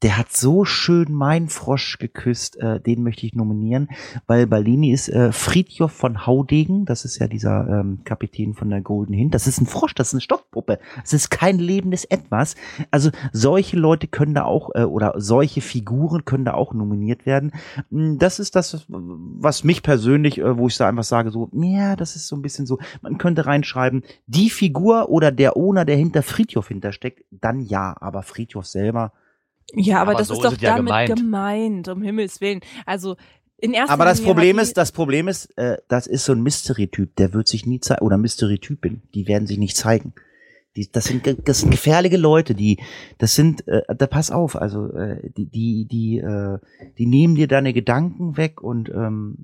der 0.02 0.16
hat 0.16 0.32
so 0.32 0.64
schön 0.64 1.12
meinen 1.12 1.48
Frosch 1.48 1.98
geküsst, 1.98 2.56
äh, 2.58 2.80
den 2.80 3.02
möchte 3.02 3.26
ich 3.26 3.34
nominieren, 3.34 3.88
weil 4.26 4.46
Balini 4.46 4.92
ist 4.92 5.08
äh, 5.08 5.32
Friedjof 5.32 5.90
von 5.90 6.26
Haudegen, 6.26 6.84
das 6.84 7.04
ist 7.04 7.18
ja 7.18 7.26
dieser 7.26 7.66
ähm, 7.68 8.00
Kapitän 8.04 8.54
von 8.54 8.70
der 8.70 8.80
Golden 8.80 9.12
Hint, 9.12 9.34
das 9.34 9.46
ist 9.46 9.60
ein 9.60 9.66
Frosch, 9.66 9.94
das 9.94 10.08
ist 10.08 10.14
eine 10.14 10.20
Stoffpuppe, 10.20 10.78
es 11.02 11.12
ist 11.12 11.30
kein 11.30 11.58
lebendes 11.58 12.04
Etwas. 12.04 12.54
Also 12.90 13.10
solche 13.32 13.76
Leute 13.76 14.06
können 14.06 14.34
da 14.34 14.44
auch, 14.44 14.70
äh, 14.74 14.84
oder 14.84 15.14
solche 15.16 15.60
Figuren 15.60 16.24
können 16.24 16.44
da 16.44 16.54
auch 16.54 16.74
nominiert 16.74 17.26
werden. 17.26 17.52
Hm, 17.90 18.18
das 18.18 18.38
ist 18.38 18.54
das, 18.54 18.86
was 18.88 19.64
mich 19.64 19.82
persönlich, 19.82 20.38
äh, 20.38 20.56
wo 20.56 20.68
ich 20.68 20.76
da 20.76 20.88
einfach 20.88 21.04
sage, 21.04 21.30
so, 21.30 21.50
ja, 21.52 21.96
das 21.96 22.14
ist 22.14 22.28
so 22.28 22.36
ein 22.36 22.42
bisschen 22.42 22.66
so, 22.66 22.78
man 23.02 23.18
könnte 23.18 23.46
reinschreiben, 23.46 24.04
die 24.26 24.50
Figur 24.50 25.08
oder 25.08 25.32
der 25.32 25.56
Owner, 25.56 25.84
der 25.84 25.96
hinter 25.96 26.22
Friedhof 26.22 26.68
hintersteckt, 26.68 27.24
dann 27.30 27.60
ja, 27.60 27.96
aber 28.00 28.22
Friedhof 28.22 28.66
selber, 28.66 29.12
ja, 29.74 30.00
aber, 30.00 30.12
aber 30.12 30.18
das 30.18 30.28
so 30.28 30.34
ist 30.34 30.44
doch 30.44 30.52
ist 30.52 30.62
damit 30.62 30.86
gemeint. 30.86 31.16
gemeint, 31.16 31.88
um 31.88 32.02
Himmels 32.02 32.40
Willen. 32.40 32.60
Also 32.86 33.16
in 33.60 33.72
erster 33.72 33.92
Aber 33.92 34.04
das 34.04 34.20
Problem 34.20 34.58
ist, 34.58 34.76
das 34.76 34.92
Problem 34.92 35.26
ist, 35.26 35.46
äh, 35.58 35.78
das 35.88 36.06
ist 36.06 36.24
so 36.24 36.32
ein 36.32 36.42
Mystery-Typ, 36.42 37.16
der 37.16 37.32
wird 37.34 37.48
sich 37.48 37.66
nie 37.66 37.80
zeigen, 37.80 38.02
oder 38.02 38.16
Mystery-Typin, 38.16 39.02
die 39.14 39.26
werden 39.26 39.46
sich 39.46 39.58
nicht 39.58 39.76
zeigen. 39.76 40.14
Die, 40.76 40.90
das 40.92 41.06
sind 41.06 41.26
das 41.48 41.60
sind 41.60 41.70
gefährliche 41.70 42.18
Leute, 42.18 42.54
die 42.54 42.78
das 43.18 43.34
sind 43.34 43.66
äh, 43.66 43.82
da 43.88 44.06
pass 44.06 44.30
auf, 44.30 44.54
also 44.54 44.92
äh, 44.92 45.28
die 45.36 45.46
die 45.46 45.86
die 45.86 46.18
äh, 46.18 46.58
die 46.98 47.06
nehmen 47.06 47.34
dir 47.34 47.48
deine 47.48 47.72
Gedanken 47.72 48.36
weg 48.36 48.62
und 48.62 48.88
ähm, 48.90 49.38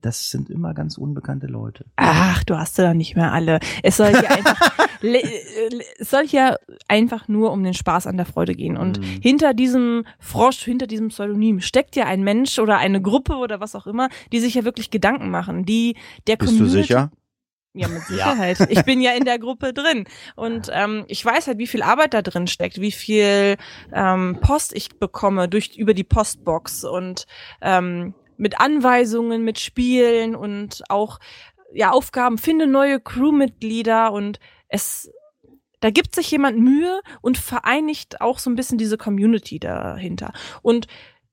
das 0.00 0.30
sind 0.30 0.50
immer 0.50 0.74
ganz 0.74 0.98
unbekannte 0.98 1.46
Leute. 1.46 1.84
Ach, 1.96 2.42
du 2.44 2.56
hast 2.56 2.78
ja 2.78 2.94
nicht 2.94 3.16
mehr 3.16 3.32
alle. 3.32 3.60
Es 3.82 3.96
soll 3.96 4.10
hier 4.10 4.30
einfach, 4.30 4.72
es 5.98 6.10
soll 6.10 6.26
hier 6.26 6.58
einfach 6.88 7.28
nur 7.28 7.52
um 7.52 7.62
den 7.62 7.74
Spaß 7.74 8.06
an 8.06 8.16
der 8.16 8.26
Freude 8.26 8.54
gehen. 8.54 8.76
Und 8.76 9.00
mhm. 9.00 9.20
hinter 9.20 9.54
diesem 9.54 10.04
Frosch, 10.18 10.64
hinter 10.64 10.86
diesem 10.86 11.08
Pseudonym 11.08 11.60
steckt 11.60 11.96
ja 11.96 12.06
ein 12.06 12.22
Mensch 12.22 12.58
oder 12.58 12.78
eine 12.78 13.02
Gruppe 13.02 13.36
oder 13.36 13.60
was 13.60 13.74
auch 13.74 13.86
immer, 13.86 14.08
die 14.32 14.40
sich 14.40 14.54
ja 14.54 14.64
wirklich 14.64 14.90
Gedanken 14.90 15.30
machen, 15.30 15.64
die 15.64 15.96
der 16.26 16.36
Bist 16.36 16.52
Community 16.52 16.76
du 16.76 16.82
sicher? 16.82 17.10
Ja, 17.74 17.88
mit 17.88 18.02
Sicherheit. 18.06 18.58
Ja. 18.60 18.66
Ich 18.70 18.84
bin 18.84 19.00
ja 19.00 19.12
in 19.12 19.24
der 19.24 19.38
Gruppe 19.38 19.72
drin. 19.72 20.04
Und 20.36 20.70
ähm, 20.72 21.04
ich 21.08 21.24
weiß 21.24 21.48
halt, 21.48 21.58
wie 21.58 21.66
viel 21.66 21.82
Arbeit 21.82 22.14
da 22.14 22.22
drin 22.22 22.46
steckt, 22.46 22.80
wie 22.80 22.92
viel 22.92 23.56
ähm, 23.92 24.38
Post 24.40 24.74
ich 24.74 24.98
bekomme 24.98 25.48
durch 25.48 25.76
über 25.76 25.92
die 25.92 26.04
Postbox 26.04 26.84
und 26.84 27.26
ähm, 27.60 28.14
mit 28.36 28.60
Anweisungen, 28.60 29.44
mit 29.44 29.58
Spielen 29.58 30.34
und 30.34 30.82
auch 30.88 31.18
ja 31.72 31.90
Aufgaben, 31.90 32.38
finde 32.38 32.66
neue 32.66 33.00
Crewmitglieder 33.00 34.12
und 34.12 34.38
es 34.68 35.10
da 35.80 35.90
gibt 35.90 36.14
sich 36.14 36.30
jemand 36.30 36.58
Mühe 36.58 37.02
und 37.20 37.36
vereinigt 37.36 38.22
auch 38.22 38.38
so 38.38 38.48
ein 38.48 38.56
bisschen 38.56 38.78
diese 38.78 38.96
Community 38.96 39.58
dahinter. 39.58 40.32
Und 40.62 40.86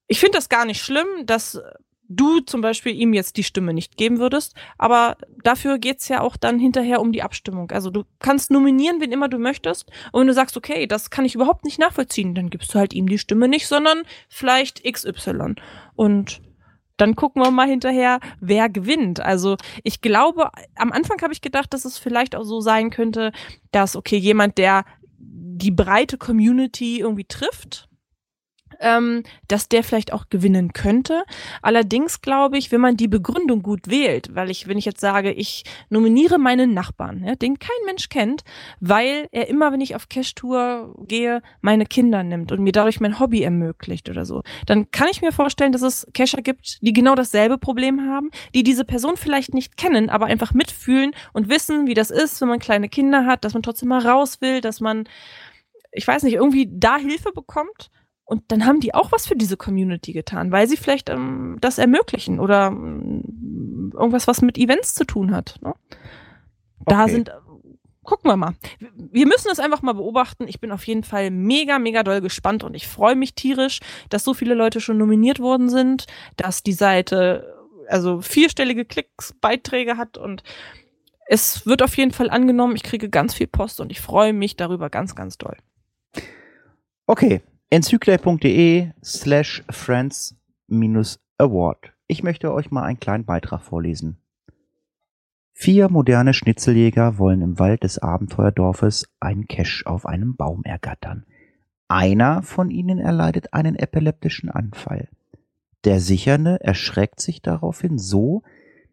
ich 0.08 0.20
finde 0.20 0.38
das 0.38 0.50
gar 0.50 0.66
nicht 0.66 0.82
schlimm, 0.82 1.08
dass 1.26 1.62
du 2.10 2.42
zum 2.42 2.60
Beispiel 2.60 2.94
ihm 2.94 3.14
jetzt 3.14 3.38
die 3.38 3.46
Stimme 3.46 3.74
nicht 3.74 3.96
geben 3.96 4.20
würdest, 4.20 4.54
aber 4.78 5.16
dafür 5.44 5.78
geht's 5.78 6.10
ja 6.10 6.20
auch 6.20 6.36
dann 6.36 6.60
hinterher 6.60 7.00
um 7.00 7.14
die 7.14 7.24
Abstimmung. 7.24 7.72
Also 7.72 7.90
du 7.90 8.04
kannst 8.20 8.52
nominieren, 8.52 9.00
wen 9.00 9.14
immer 9.14 9.30
du 9.30 9.38
möchtest, 9.38 9.90
und 10.12 10.22
wenn 10.22 10.28
du 10.28 10.34
sagst, 10.34 10.58
okay, 10.58 10.86
das 10.86 11.10
kann 11.10 11.24
ich 11.24 11.36
überhaupt 11.36 11.64
nicht 11.64 11.80
nachvollziehen, 11.80 12.36
dann 12.36 12.50
gibst 12.50 12.74
du 12.74 12.80
halt 12.80 12.94
ihm 12.94 13.08
die 13.08 13.20
Stimme 13.20 13.48
nicht, 13.48 13.68
sondern 13.68 14.04
vielleicht 14.28 14.84
XY. 14.84 15.56
Und 15.96 16.42
dann 17.02 17.16
gucken 17.16 17.42
wir 17.42 17.50
mal 17.50 17.68
hinterher, 17.68 18.20
wer 18.40 18.70
gewinnt. 18.70 19.20
Also 19.20 19.58
ich 19.84 20.02
glaube, 20.02 20.52
am 20.76 20.92
Anfang 20.92 21.20
habe 21.24 21.34
ich 21.34 21.42
gedacht, 21.42 21.74
dass 21.74 21.84
es 21.84 21.98
vielleicht 21.98 22.36
auch 22.36 22.44
so 22.44 22.62
sein 22.62 22.92
könnte, 22.92 23.32
dass, 23.72 23.96
okay, 23.96 24.18
jemand, 24.18 24.60
der 24.60 24.86
die 25.18 25.72
breite 25.72 26.20
Community 26.20 27.00
irgendwie 27.00 27.26
trifft, 27.26 27.90
ähm, 28.82 29.24
dass 29.48 29.70
der 29.70 29.84
vielleicht 29.84 30.12
auch 30.12 30.30
gewinnen 30.30 30.74
könnte. 30.74 31.24
Allerdings 31.62 32.22
glaube 32.22 32.58
ich, 32.58 32.72
wenn 32.72 32.82
man 32.82 32.98
die 32.98 33.08
Begründung 33.08 33.62
gut 33.62 33.90
wählt, 33.90 34.36
weil 34.36 34.50
ich, 34.50 34.68
wenn 34.68 34.78
ich 34.78 34.86
jetzt 34.86 35.00
sage, 35.00 35.32
ich 35.32 35.64
nominiere 35.90 36.38
meinen 36.38 36.74
Nachbarn, 36.74 37.24
ja, 37.26 37.36
den 37.36 37.60
kein 37.60 37.70
Mensch 37.86 38.10
kennt, 38.10 38.44
weil 38.80 39.28
er 39.32 39.48
immer, 39.48 39.72
wenn 39.72 39.82
ich 39.82 39.96
auf 39.96 40.10
Cash-Tour 40.10 40.96
gehe, 41.08 41.42
meine 41.62 41.86
Kinder 41.86 42.24
nimmt 42.24 42.52
und 42.52 42.62
mir 42.62 42.72
dadurch 42.72 43.00
mein 43.00 43.20
Hobby 43.20 43.44
ermöglicht 43.44 44.10
oder 44.10 44.26
so, 44.26 44.42
dann 44.66 44.92
kann 44.92 45.08
ich 45.10 45.22
mir 45.22 45.32
vorstellen, 45.32 45.72
dass 45.72 45.82
es 45.82 46.08
Cacher 46.14 46.42
gibt, 46.42 46.80
die 46.82 46.94
genau 46.94 47.16
dasselbe 47.16 47.58
Problem 47.58 48.02
haben, 48.10 48.32
die 48.54 48.64
diese 48.64 48.86
Person 48.86 49.16
vielleicht 49.16 49.54
nicht 49.54 49.78
kennen, 49.78 50.10
aber 50.10 50.26
einfach 50.26 50.54
mitfühlen 50.54 51.12
und 51.34 51.50
wissen, 51.50 51.88
wie 51.88 51.94
das 51.94 52.12
ist, 52.12 52.42
wenn 52.42 52.48
man 52.48 52.60
kleine 52.60 52.90
Kinder 52.90 53.26
hat, 53.26 53.46
dass 53.46 53.54
man 53.54 53.64
trotzdem 53.64 53.90
mal 53.90 54.06
raus 54.06 54.42
will, 54.42 54.62
dass 54.62 54.80
man 54.80 55.06
ich 55.94 56.08
weiß 56.08 56.24
nicht, 56.24 56.36
irgendwie 56.36 56.70
da 56.72 56.98
Hilfe 56.98 57.32
bekommt 57.34 57.92
und 58.32 58.44
dann 58.48 58.66
haben 58.66 58.80
die 58.80 58.94
auch 58.94 59.12
was 59.12 59.28
für 59.28 59.36
diese 59.36 59.58
Community 59.58 60.14
getan, 60.14 60.54
weil 60.54 60.66
sie 60.66 60.78
vielleicht 60.78 61.10
ähm, 61.10 61.58
das 61.60 61.78
ermöglichen 61.78 62.40
oder 62.40 62.68
ähm, 62.68 63.92
irgendwas, 63.94 64.26
was 64.26 64.42
mit 64.42 64.58
Events 64.58 64.94
zu 64.94 65.04
tun 65.04 65.36
hat. 65.36 65.60
Ne? 65.62 65.74
Da 66.86 67.04
okay. 67.04 67.12
sind, 67.12 67.28
äh, 67.28 67.34
gucken 68.04 68.32
wir 68.32 68.38
mal. 68.38 68.56
Wir 68.96 69.28
müssen 69.28 69.50
das 69.50 69.60
einfach 69.60 69.82
mal 69.82 69.96
beobachten. 69.96 70.48
Ich 70.48 70.62
bin 70.62 70.72
auf 70.72 70.88
jeden 70.88 71.04
Fall 71.04 71.30
mega, 71.30 71.78
mega 71.78 72.04
doll 72.04 72.22
gespannt 72.22 72.64
und 72.64 72.74
ich 72.74 72.88
freue 72.88 73.18
mich 73.18 73.36
tierisch, 73.36 73.82
dass 74.08 74.24
so 74.24 74.34
viele 74.34 74.54
Leute 74.54 74.80
schon 74.80 74.98
nominiert 74.98 75.40
worden 75.40 75.68
sind, 75.68 76.06
dass 76.38 76.64
die 76.64 76.72
Seite 76.72 77.54
also 77.90 78.22
vierstellige 78.22 78.86
Klicks, 78.86 79.34
Beiträge 79.42 79.98
hat 79.98 80.18
und 80.18 80.42
es 81.28 81.66
wird 81.66 81.84
auf 81.84 81.98
jeden 81.98 82.12
Fall 82.12 82.30
angenommen. 82.30 82.78
Ich 82.78 82.84
kriege 82.84 83.10
ganz 83.10 83.34
viel 83.34 83.48
Post 83.48 83.82
und 83.82 83.92
ich 83.92 84.00
freue 84.00 84.32
mich 84.32 84.56
darüber 84.56 84.90
ganz, 84.90 85.16
ganz 85.16 85.38
doll. 85.38 85.58
Okay, 87.08 87.42
encycler.de 87.74 88.92
slash 89.02 89.64
friends 89.70 90.36
minus 90.68 91.20
award. 91.38 91.94
ich 92.08 92.22
möchte 92.22 92.54
euch 92.54 92.70
mal 92.70 92.84
einen 92.84 93.00
kleinen 93.00 93.24
Beitrag 93.24 93.62
vorlesen. 93.62 94.18
Vier 95.54 95.88
moderne 95.90 96.34
Schnitzeljäger 96.34 97.18
wollen 97.18 97.42
im 97.42 97.60
Wald 97.60 97.84
des 97.84 97.98
Abenteuerdorfes 97.98 99.08
einen 99.22 99.48
Cache 99.48 99.86
auf 99.86 100.06
einem 100.06 100.36
Baum 100.36 100.66
ergattern. 100.66 101.26
Einer 101.88 102.44
von 102.44 102.72
ihnen 102.72 103.00
erleidet 103.00 103.54
einen 103.54 103.78
epileptischen 103.78 104.50
Anfall. 104.50 105.08
Der 105.86 106.02
Sichernde 106.02 106.60
erschreckt 106.60 107.22
sich 107.22 107.42
daraufhin 107.42 107.98
so, 107.98 108.44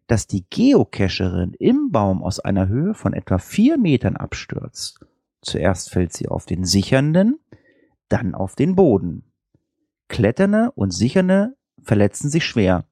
dass 0.07 0.25
die 0.25 0.45
Geocacherin 0.49 1.53
im 1.59 1.91
Baum 1.91 2.23
aus 2.23 2.39
einer 2.39 2.69
Höhe 2.69 2.93
von 2.93 3.11
etwa 3.11 3.39
vier 3.39 3.77
Metern 3.77 4.15
abstürzt. 4.15 5.05
Zuerst 5.41 5.91
fällt 5.91 6.13
sie 6.13 6.29
auf 6.29 6.45
den 6.45 6.63
Sichernden, 6.63 7.39
dann 8.09 8.35
auf 8.35 8.55
den 8.55 8.75
Boden. 8.75 9.23
Kletternde 10.07 10.71
und 10.75 10.91
Sichernde 10.91 11.55
verletzen 11.81 12.29
sich 12.29 12.45
schwer. 12.45 12.85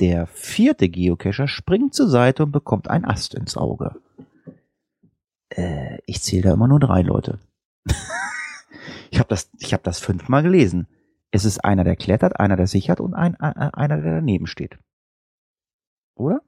Der 0.00 0.26
vierte 0.26 0.88
Geocacher 0.88 1.48
springt 1.48 1.94
zur 1.94 2.08
Seite 2.08 2.42
und 2.42 2.52
bekommt 2.52 2.88
ein 2.90 3.04
Ast 3.04 3.34
ins 3.34 3.56
Auge. 3.56 3.96
Äh, 5.48 5.98
ich 6.06 6.22
zähle 6.22 6.42
da 6.42 6.52
immer 6.52 6.68
nur 6.68 6.80
drei 6.80 7.02
Leute. 7.02 7.38
ich 9.10 9.18
habe 9.18 9.28
das, 9.28 9.50
ich 9.58 9.72
hab 9.72 9.82
das 9.84 10.00
fünfmal 10.00 10.42
gelesen. 10.42 10.86
Es 11.30 11.44
ist 11.44 11.64
einer, 11.64 11.84
der 11.84 11.96
klettert, 11.96 12.38
einer, 12.38 12.56
der 12.56 12.66
sichert 12.66 13.00
und 13.00 13.14
ein, 13.14 13.34
äh, 13.34 13.70
einer, 13.72 14.00
der 14.00 14.16
daneben 14.16 14.46
steht. 14.46 14.78
Oder? 16.14 16.40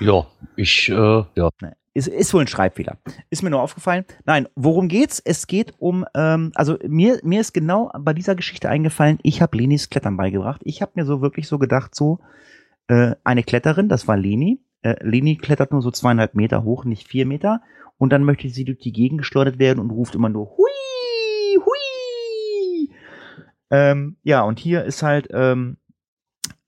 Ja, 0.00 0.26
ich, 0.56 0.88
äh, 0.88 1.24
ja. 1.34 1.50
Ist, 1.94 2.08
ist 2.08 2.34
wohl 2.34 2.42
ein 2.42 2.48
Schreibfehler. 2.48 2.98
Ist 3.30 3.42
mir 3.42 3.50
nur 3.50 3.62
aufgefallen. 3.62 4.04
Nein, 4.24 4.48
worum 4.56 4.88
geht's? 4.88 5.22
Es 5.24 5.46
geht 5.46 5.74
um, 5.78 6.04
ähm, 6.14 6.50
also 6.56 6.76
mir, 6.86 7.20
mir 7.22 7.40
ist 7.40 7.54
genau 7.54 7.90
bei 7.98 8.12
dieser 8.12 8.34
Geschichte 8.34 8.68
eingefallen, 8.68 9.18
ich 9.22 9.40
habe 9.40 9.56
Lenis 9.56 9.90
Klettern 9.90 10.16
beigebracht. 10.16 10.60
Ich 10.64 10.82
habe 10.82 10.92
mir 10.96 11.06
so 11.06 11.22
wirklich 11.22 11.46
so 11.46 11.58
gedacht, 11.58 11.94
so, 11.94 12.18
äh, 12.88 13.14
eine 13.24 13.42
Kletterin, 13.42 13.88
das 13.88 14.08
war 14.08 14.16
Leni. 14.16 14.60
Äh, 14.82 14.96
Leni 15.00 15.36
klettert 15.36 15.72
nur 15.72 15.82
so 15.82 15.90
zweieinhalb 15.90 16.34
Meter 16.34 16.64
hoch, 16.64 16.84
nicht 16.84 17.08
vier 17.08 17.26
Meter. 17.26 17.62
Und 17.96 18.12
dann 18.12 18.24
möchte 18.24 18.48
sie 18.48 18.64
durch 18.64 18.78
die 18.78 18.92
Gegend 18.92 19.18
geschleudert 19.18 19.58
werden 19.58 19.78
und 19.78 19.90
ruft 19.90 20.14
immer 20.14 20.28
nur 20.28 20.56
Hui, 20.56 21.58
Hui. 21.64 22.90
Ähm, 23.70 24.16
ja, 24.22 24.42
und 24.42 24.58
hier 24.58 24.84
ist 24.84 25.02
halt 25.02 25.28
ähm, 25.30 25.78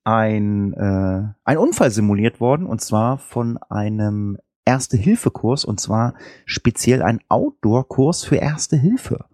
ein, 0.05 0.73
äh, 0.74 1.35
ein 1.44 1.59
Unfall 1.59 1.90
simuliert 1.90 2.40
worden, 2.40 2.66
und 2.66 2.81
zwar 2.81 3.19
von 3.19 3.59
einem 3.69 4.39
Erste-Hilfe-Kurs, 4.66 5.64
und 5.64 5.80
zwar 5.80 6.14
speziell 6.44 7.02
ein 7.02 7.20
Outdoor-Kurs 7.28 8.24
für 8.24 8.36
Erste 8.36 8.76
Hilfe. 8.76 9.24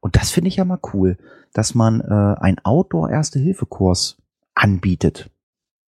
Und 0.00 0.16
das 0.16 0.30
finde 0.30 0.48
ich 0.48 0.56
ja 0.56 0.64
mal 0.64 0.80
cool, 0.92 1.16
dass 1.52 1.74
man 1.74 2.00
äh, 2.00 2.40
ein 2.40 2.58
Outdoor-Erste-Hilfe-Kurs 2.64 4.16
anbietet. 4.54 5.30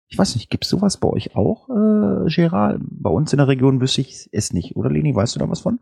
Ich 0.08 0.18
weiß 0.18 0.36
nicht, 0.36 0.50
gibt's 0.50 0.70
sowas 0.70 0.98
bei 0.98 1.10
euch 1.10 1.36
auch, 1.36 1.68
äh, 1.70 2.30
Gerard? 2.30 2.80
Bei 2.80 3.10
uns 3.10 3.34
in 3.34 3.38
der 3.38 3.48
Region 3.48 3.82
wüsste 3.82 4.02
ich 4.02 4.30
es 4.32 4.54
nicht. 4.54 4.76
Oder 4.76 4.90
Leni, 4.90 5.14
weißt 5.14 5.36
du 5.36 5.40
da 5.40 5.50
was 5.50 5.62
von? 5.62 5.80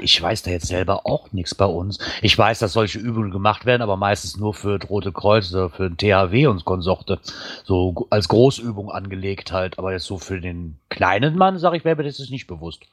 Ich 0.00 0.20
weiß 0.20 0.42
da 0.42 0.50
jetzt 0.50 0.66
selber 0.66 1.06
auch 1.06 1.32
nichts 1.32 1.54
bei 1.54 1.64
uns. 1.64 1.98
Ich 2.22 2.36
weiß, 2.36 2.58
dass 2.58 2.72
solche 2.72 2.98
Übungen 2.98 3.30
gemacht 3.30 3.64
werden, 3.64 3.82
aber 3.82 3.96
meistens 3.96 4.36
nur 4.36 4.54
für 4.54 4.78
das 4.78 4.90
Rote 4.90 5.12
Kreuz, 5.12 5.52
oder 5.52 5.70
für 5.70 5.90
den 5.90 5.96
THW 5.96 6.46
und 6.46 6.64
Konsorte. 6.64 7.18
So 7.64 8.06
als 8.10 8.28
Großübung 8.28 8.90
angelegt 8.90 9.52
halt. 9.52 9.78
Aber 9.78 9.92
jetzt 9.92 10.04
so 10.04 10.18
für 10.18 10.40
den 10.40 10.78
kleinen 10.88 11.36
Mann, 11.36 11.58
sag 11.58 11.74
ich, 11.74 11.84
wäre 11.84 11.96
mir 11.96 12.04
das 12.04 12.20
ist 12.20 12.30
nicht 12.30 12.46
bewusst. 12.46 12.86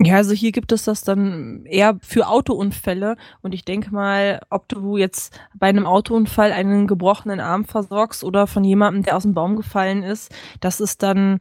Ja, 0.00 0.16
also 0.16 0.32
hier 0.32 0.52
gibt 0.52 0.72
es 0.72 0.84
das 0.84 1.02
dann 1.02 1.64
eher 1.66 1.98
für 2.02 2.28
Autounfälle 2.28 3.16
und 3.40 3.54
ich 3.54 3.64
denke 3.64 3.92
mal, 3.92 4.40
ob 4.50 4.68
du 4.68 4.96
jetzt 4.96 5.38
bei 5.54 5.68
einem 5.68 5.86
Autounfall 5.86 6.52
einen 6.52 6.86
gebrochenen 6.86 7.40
Arm 7.40 7.64
versorgst 7.64 8.24
oder 8.24 8.46
von 8.46 8.64
jemandem, 8.64 9.02
der 9.02 9.16
aus 9.16 9.22
dem 9.22 9.34
Baum 9.34 9.56
gefallen 9.56 10.02
ist, 10.02 10.32
das 10.60 10.80
ist 10.80 11.02
dann, 11.02 11.38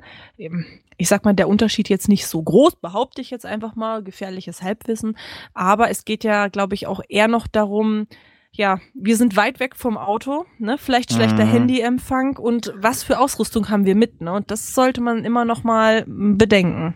ich 0.98 1.08
sag 1.08 1.26
mal, 1.26 1.34
der 1.34 1.48
Unterschied 1.48 1.90
jetzt 1.90 2.10
nicht 2.10 2.28
so 2.28 2.42
groß, 2.42 2.76
behaupte 2.76 3.22
ich 3.22 3.30
jetzt 3.32 3.46
einfach 3.46 3.76
mal, 3.76 4.04
gefährliches 4.04 4.62
Halbwissen, 4.62 5.18
aber 5.54 5.90
es 5.90 6.06
geht 6.06 6.24
ja, 6.24 6.48
glaube 6.48 6.76
ich, 6.76 6.88
auch 6.88 7.02
eher 7.10 7.28
noch 7.28 7.48
darum, 7.48 8.08
ja, 8.54 8.80
wir 8.94 9.16
sind 9.16 9.38
weit 9.38 9.62
weg 9.62 9.78
vom 9.78 9.98
Auto, 9.98 10.46
ne? 10.60 10.78
Vielleicht 10.78 11.14
schlechter 11.14 11.46
Mhm. 11.46 11.52
Handyempfang 11.52 12.38
und 12.38 12.74
was 12.76 13.02
für 13.02 13.18
Ausrüstung 13.20 13.70
haben 13.70 13.86
wir 13.86 13.96
mit, 13.96 14.20
ne? 14.20 14.34
Und 14.34 14.52
das 14.52 14.76
sollte 14.76 15.00
man 15.00 15.24
immer 15.24 15.46
noch 15.46 15.64
mal 15.64 16.04
bedenken. 16.06 16.96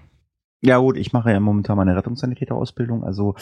Ja 0.65 0.79
gut, 0.79 0.97
ich 0.97 1.13
mache 1.13 1.31
ja 1.31 1.39
momentan 1.39 1.77
meine 1.77 1.95
Rettungssanitäterausbildung, 1.95 3.03
also 3.03 3.35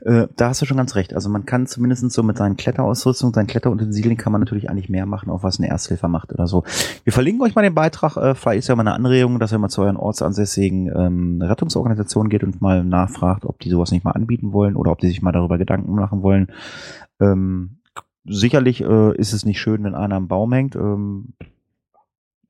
äh, 0.00 0.28
da 0.34 0.48
hast 0.48 0.62
du 0.62 0.66
schon 0.66 0.78
ganz 0.78 0.94
recht. 0.94 1.12
Also 1.12 1.28
man 1.28 1.44
kann 1.44 1.66
zumindest 1.66 2.10
so 2.10 2.22
mit 2.22 2.38
seinen 2.38 2.56
Kletterausrüstung, 2.56 3.34
seinen 3.34 3.48
Kletterutensilien 3.48 4.16
kann 4.16 4.32
man 4.32 4.40
natürlich 4.40 4.70
eigentlich 4.70 4.88
mehr 4.88 5.04
machen, 5.04 5.28
auch 5.28 5.42
was 5.42 5.58
eine 5.58 5.68
Ersthilfe 5.68 6.08
macht 6.08 6.32
oder 6.32 6.46
so. 6.46 6.64
Wir 7.04 7.12
verlinken 7.12 7.42
euch 7.42 7.54
mal 7.54 7.60
den 7.60 7.74
Beitrag, 7.74 8.16
äh, 8.16 8.34
vielleicht 8.34 8.60
ist 8.60 8.68
ja 8.68 8.76
mal 8.76 8.80
eine 8.80 8.94
Anregung, 8.94 9.38
dass 9.40 9.52
ihr 9.52 9.58
mal 9.58 9.68
zu 9.68 9.82
euren 9.82 9.98
ortsansässigen 9.98 10.90
ähm, 10.96 11.42
Rettungsorganisationen 11.42 12.30
geht 12.30 12.42
und 12.42 12.62
mal 12.62 12.82
nachfragt, 12.82 13.44
ob 13.44 13.58
die 13.58 13.68
sowas 13.68 13.90
nicht 13.90 14.04
mal 14.04 14.12
anbieten 14.12 14.54
wollen 14.54 14.74
oder 14.74 14.90
ob 14.90 15.00
die 15.00 15.08
sich 15.08 15.20
mal 15.20 15.32
darüber 15.32 15.58
Gedanken 15.58 15.94
machen 15.94 16.22
wollen. 16.22 16.48
Ähm, 17.20 17.76
sicherlich 18.24 18.80
äh, 18.80 19.14
ist 19.18 19.34
es 19.34 19.44
nicht 19.44 19.60
schön, 19.60 19.84
wenn 19.84 19.94
einer 19.94 20.16
am 20.16 20.28
Baum 20.28 20.50
hängt. 20.54 20.76
Ähm, 20.76 21.34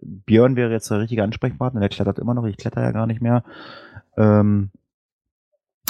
Björn 0.00 0.54
wäre 0.54 0.70
jetzt 0.70 0.88
der 0.88 1.00
richtige 1.00 1.24
Ansprechpartner, 1.24 1.80
der 1.80 1.88
klettert 1.88 2.20
immer 2.20 2.34
noch, 2.34 2.44
ich 2.44 2.56
kletter 2.56 2.80
ja 2.80 2.92
gar 2.92 3.08
nicht 3.08 3.20
mehr. 3.20 3.42
Ähm, 4.16 4.70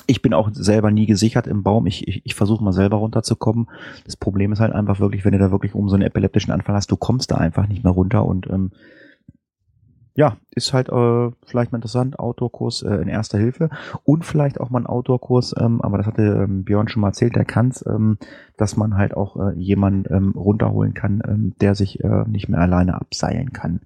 ich 0.07 0.23
bin 0.23 0.35
auch 0.35 0.51
selber 0.53 0.91
nie 0.91 1.07
gesichert 1.07 1.47
im 1.47 1.63
Baum. 1.63 1.87
Ich, 1.87 2.07
ich, 2.07 2.23
ich 2.25 2.35
versuche 2.35 2.63
mal 2.63 2.73
selber 2.73 2.99
runterzukommen. 2.99 3.69
Das 4.05 4.17
Problem 4.17 4.53
ist 4.53 4.61
halt 4.61 4.73
einfach 4.73 5.01
wirklich, 5.01 5.25
wenn 5.25 5.33
du 5.33 5.39
da 5.39 5.51
wirklich 5.51 5.75
um 5.75 5.89
so 5.89 5.95
einen 5.95 6.05
epileptischen 6.05 6.53
Anfall 6.53 6.75
hast, 6.75 6.91
du 6.91 6.97
kommst 6.97 7.31
da 7.31 7.37
einfach 7.37 7.67
nicht 7.67 7.85
mehr 7.85 7.93
runter 7.93 8.25
und 8.27 8.49
ähm, 8.51 8.73
ja, 10.17 10.37
ist 10.51 10.73
halt 10.73 10.89
äh, 10.91 11.31
vielleicht 11.45 11.73
mal 11.73 11.79
interessant, 11.79 12.19
Outdoor-Kurs 12.19 12.83
äh, 12.83 12.95
in 12.97 13.09
Erster 13.09 13.39
Hilfe 13.39 13.69
und 14.05 14.25
vielleicht 14.25 14.61
auch 14.61 14.71
mal 14.71 14.81
ein 14.81 14.87
Outdoor-Kurs, 14.87 15.55
ähm, 15.59 15.81
aber 15.83 15.99
das 15.99 16.07
hatte 16.07 16.23
ähm, 16.23 16.65
Björn 16.65 16.89
schon 16.89 17.01
mal 17.01 17.09
erzählt, 17.09 17.35
der 17.35 17.45
kann's, 17.45 17.85
ähm, 17.87 18.19
dass 18.57 18.77
man 18.77 18.97
halt 18.97 19.17
auch 19.17 19.37
äh, 19.37 19.55
jemanden 19.59 20.13
ähm, 20.15 20.33
runterholen 20.37 20.95
kann, 20.95 21.21
ähm, 21.27 21.55
der 21.61 21.75
sich 21.75 22.03
äh, 22.05 22.25
nicht 22.29 22.49
mehr 22.49 22.61
alleine 22.61 22.95
abseilen 22.95 23.53
kann. 23.53 23.81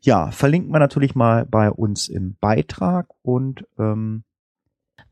Ja, 0.00 0.30
verlinken 0.32 0.72
wir 0.72 0.80
natürlich 0.80 1.14
mal 1.14 1.46
bei 1.46 1.70
uns 1.70 2.08
im 2.08 2.36
Beitrag 2.40 3.08
und 3.22 3.66
ähm, 3.78 4.24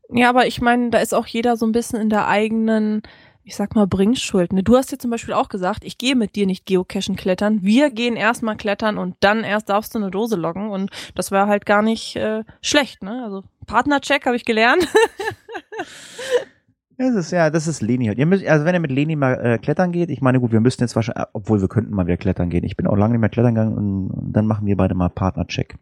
Ja, 0.09 0.29
aber 0.29 0.47
ich 0.47 0.61
meine, 0.61 0.89
da 0.89 0.99
ist 0.99 1.13
auch 1.13 1.27
jeder 1.27 1.55
so 1.55 1.65
ein 1.65 1.71
bisschen 1.71 2.01
in 2.01 2.09
der 2.09 2.27
eigenen, 2.27 3.03
ich 3.45 3.55
sag 3.55 3.75
mal, 3.75 3.85
Bringschuld. 3.85 4.53
Ne? 4.53 4.63
Du 4.63 4.75
hast 4.75 4.91
dir 4.91 4.97
zum 4.97 5.11
Beispiel 5.11 5.35
auch 5.35 5.49
gesagt, 5.49 5.83
ich 5.83 5.99
gehe 5.99 6.15
mit 6.15 6.35
dir 6.35 6.47
nicht 6.47 6.65
geocachen 6.65 7.15
klettern. 7.15 7.59
Wir 7.61 7.91
gehen 7.91 8.15
erstmal 8.15 8.57
klettern 8.57 8.97
und 8.97 9.15
dann 9.19 9.43
erst 9.43 9.69
darfst 9.69 9.93
du 9.93 9.99
eine 9.99 10.09
Dose 10.09 10.35
loggen. 10.35 10.69
Und 10.69 10.89
das 11.13 11.31
war 11.31 11.47
halt 11.47 11.67
gar 11.67 11.83
nicht 11.83 12.15
äh, 12.15 12.43
schlecht, 12.61 13.03
ne? 13.03 13.23
Also 13.23 13.43
Partnercheck 13.67 14.25
habe 14.25 14.35
ich 14.35 14.45
gelernt. 14.45 14.87
Das 16.97 17.13
ist 17.13 17.31
ja, 17.31 17.49
das 17.49 17.67
ist 17.67 17.81
Leni 17.81 18.05
halt. 18.05 18.17
Ihr 18.17 18.25
müsst, 18.25 18.47
also 18.47 18.63
wenn 18.63 18.73
ihr 18.73 18.79
mit 18.79 18.89
Leni 18.89 19.17
mal 19.17 19.33
äh, 19.33 19.57
klettern 19.57 19.91
geht, 19.91 20.09
ich 20.09 20.21
meine, 20.21 20.39
gut, 20.39 20.53
wir 20.53 20.61
müssten 20.61 20.81
jetzt 20.81 20.95
wahrscheinlich, 20.95 21.25
obwohl 21.33 21.59
wir 21.59 21.67
könnten 21.67 21.93
mal 21.93 22.07
wieder 22.07 22.15
klettern 22.15 22.49
gehen. 22.49 22.63
Ich 22.63 22.77
bin 22.77 22.87
auch 22.87 22.95
lange 22.95 23.15
nicht 23.15 23.19
mehr 23.19 23.29
klettern 23.29 23.53
gegangen 23.53 23.75
und 23.75 24.31
dann 24.31 24.47
machen 24.47 24.65
wir 24.65 24.77
beide 24.77 24.95
mal 24.95 25.09
Partnercheck. 25.09 25.75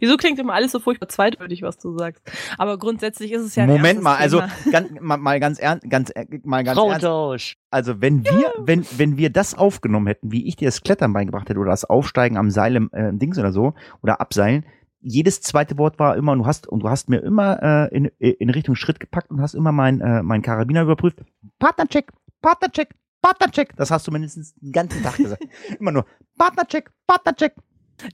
Wieso 0.00 0.16
klingt 0.16 0.38
immer 0.38 0.54
alles 0.54 0.72
so 0.72 0.80
furchtbar 0.80 1.08
zweideutig, 1.08 1.62
was 1.62 1.78
du 1.78 1.96
sagst? 1.96 2.22
Aber 2.56 2.78
grundsätzlich 2.78 3.32
ist 3.32 3.42
es 3.42 3.54
ja 3.54 3.66
Moment 3.66 4.02
mal, 4.02 4.16
also 4.16 4.42
ganz, 4.70 4.88
mal, 5.00 5.18
mal 5.18 5.40
ganz 5.40 5.58
ernst, 5.58 5.88
ganz, 5.90 6.10
äh, 6.14 6.26
mal 6.44 6.64
ganz 6.64 6.78
ernst. 6.78 7.56
Also 7.70 8.00
wenn 8.00 8.24
wir, 8.24 8.52
wenn, 8.58 8.86
wenn 8.96 9.16
wir 9.16 9.30
das 9.30 9.54
aufgenommen 9.54 10.06
hätten, 10.06 10.32
wie 10.32 10.46
ich 10.46 10.56
dir 10.56 10.68
das 10.68 10.82
Klettern 10.82 11.12
beigebracht 11.12 11.48
hätte 11.48 11.60
oder 11.60 11.70
das 11.70 11.84
Aufsteigen 11.84 12.36
am 12.36 12.50
Seil 12.50 12.76
im 12.76 12.90
äh, 12.92 13.12
Dings 13.12 13.38
oder 13.38 13.52
so 13.52 13.74
oder 14.02 14.20
Abseilen, 14.20 14.64
jedes 15.00 15.40
zweite 15.40 15.78
Wort 15.78 15.98
war 15.98 16.16
immer, 16.16 16.32
und 16.32 16.40
du 16.40 16.46
hast, 16.46 16.66
und 16.66 16.80
du 16.80 16.88
hast 16.88 17.08
mir 17.08 17.18
immer 17.18 17.62
äh, 17.62 17.96
in, 17.96 18.06
in 18.18 18.50
Richtung 18.50 18.74
Schritt 18.74 19.00
gepackt 19.00 19.30
und 19.30 19.40
hast 19.40 19.54
immer 19.54 19.72
mein, 19.72 20.00
äh, 20.00 20.22
mein 20.22 20.42
Karabiner 20.42 20.82
überprüft. 20.82 21.22
Partnercheck, 21.58 22.10
Partnercheck, 22.42 22.94
Partnercheck. 23.22 23.76
Das 23.76 23.90
hast 23.90 24.06
du 24.06 24.12
mindestens 24.12 24.54
den 24.56 24.72
ganzen 24.72 25.02
Tag 25.02 25.16
gesagt. 25.16 25.44
immer 25.78 25.92
nur 25.92 26.06
Partnercheck, 26.36 26.90
Partnercheck. 27.06 27.54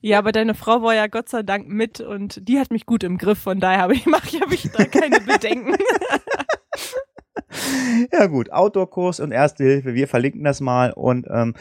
Ja, 0.01 0.19
aber 0.19 0.33
deine 0.33 0.55
Frau 0.55 0.83
war 0.83 0.95
ja 0.95 1.07
Gott 1.07 1.29
sei 1.29 1.43
Dank 1.43 1.69
mit 1.69 2.01
und 2.01 2.49
die 2.49 2.59
hat 2.59 2.71
mich 2.71 2.87
gut 2.87 3.05
im 3.05 3.19
Griff, 3.19 3.39
von 3.39 3.61
daher 3.61 3.83
habe 3.83 3.95
ich, 3.95 4.07
mach 4.07 4.25
hab 4.25 4.53
ich 4.53 4.71
da 4.71 4.85
keine 4.85 5.21
Bedenken. 5.21 5.77
Ja 8.13 8.27
gut, 8.27 8.53
Outdoor-Kurs 8.53 9.21
und 9.21 9.31
Erste 9.31 9.63
Hilfe, 9.65 9.95
wir 9.95 10.09
verlinken 10.09 10.43
das 10.43 10.61
mal 10.61 10.93
und 10.93 11.27
ähm, 11.31 11.55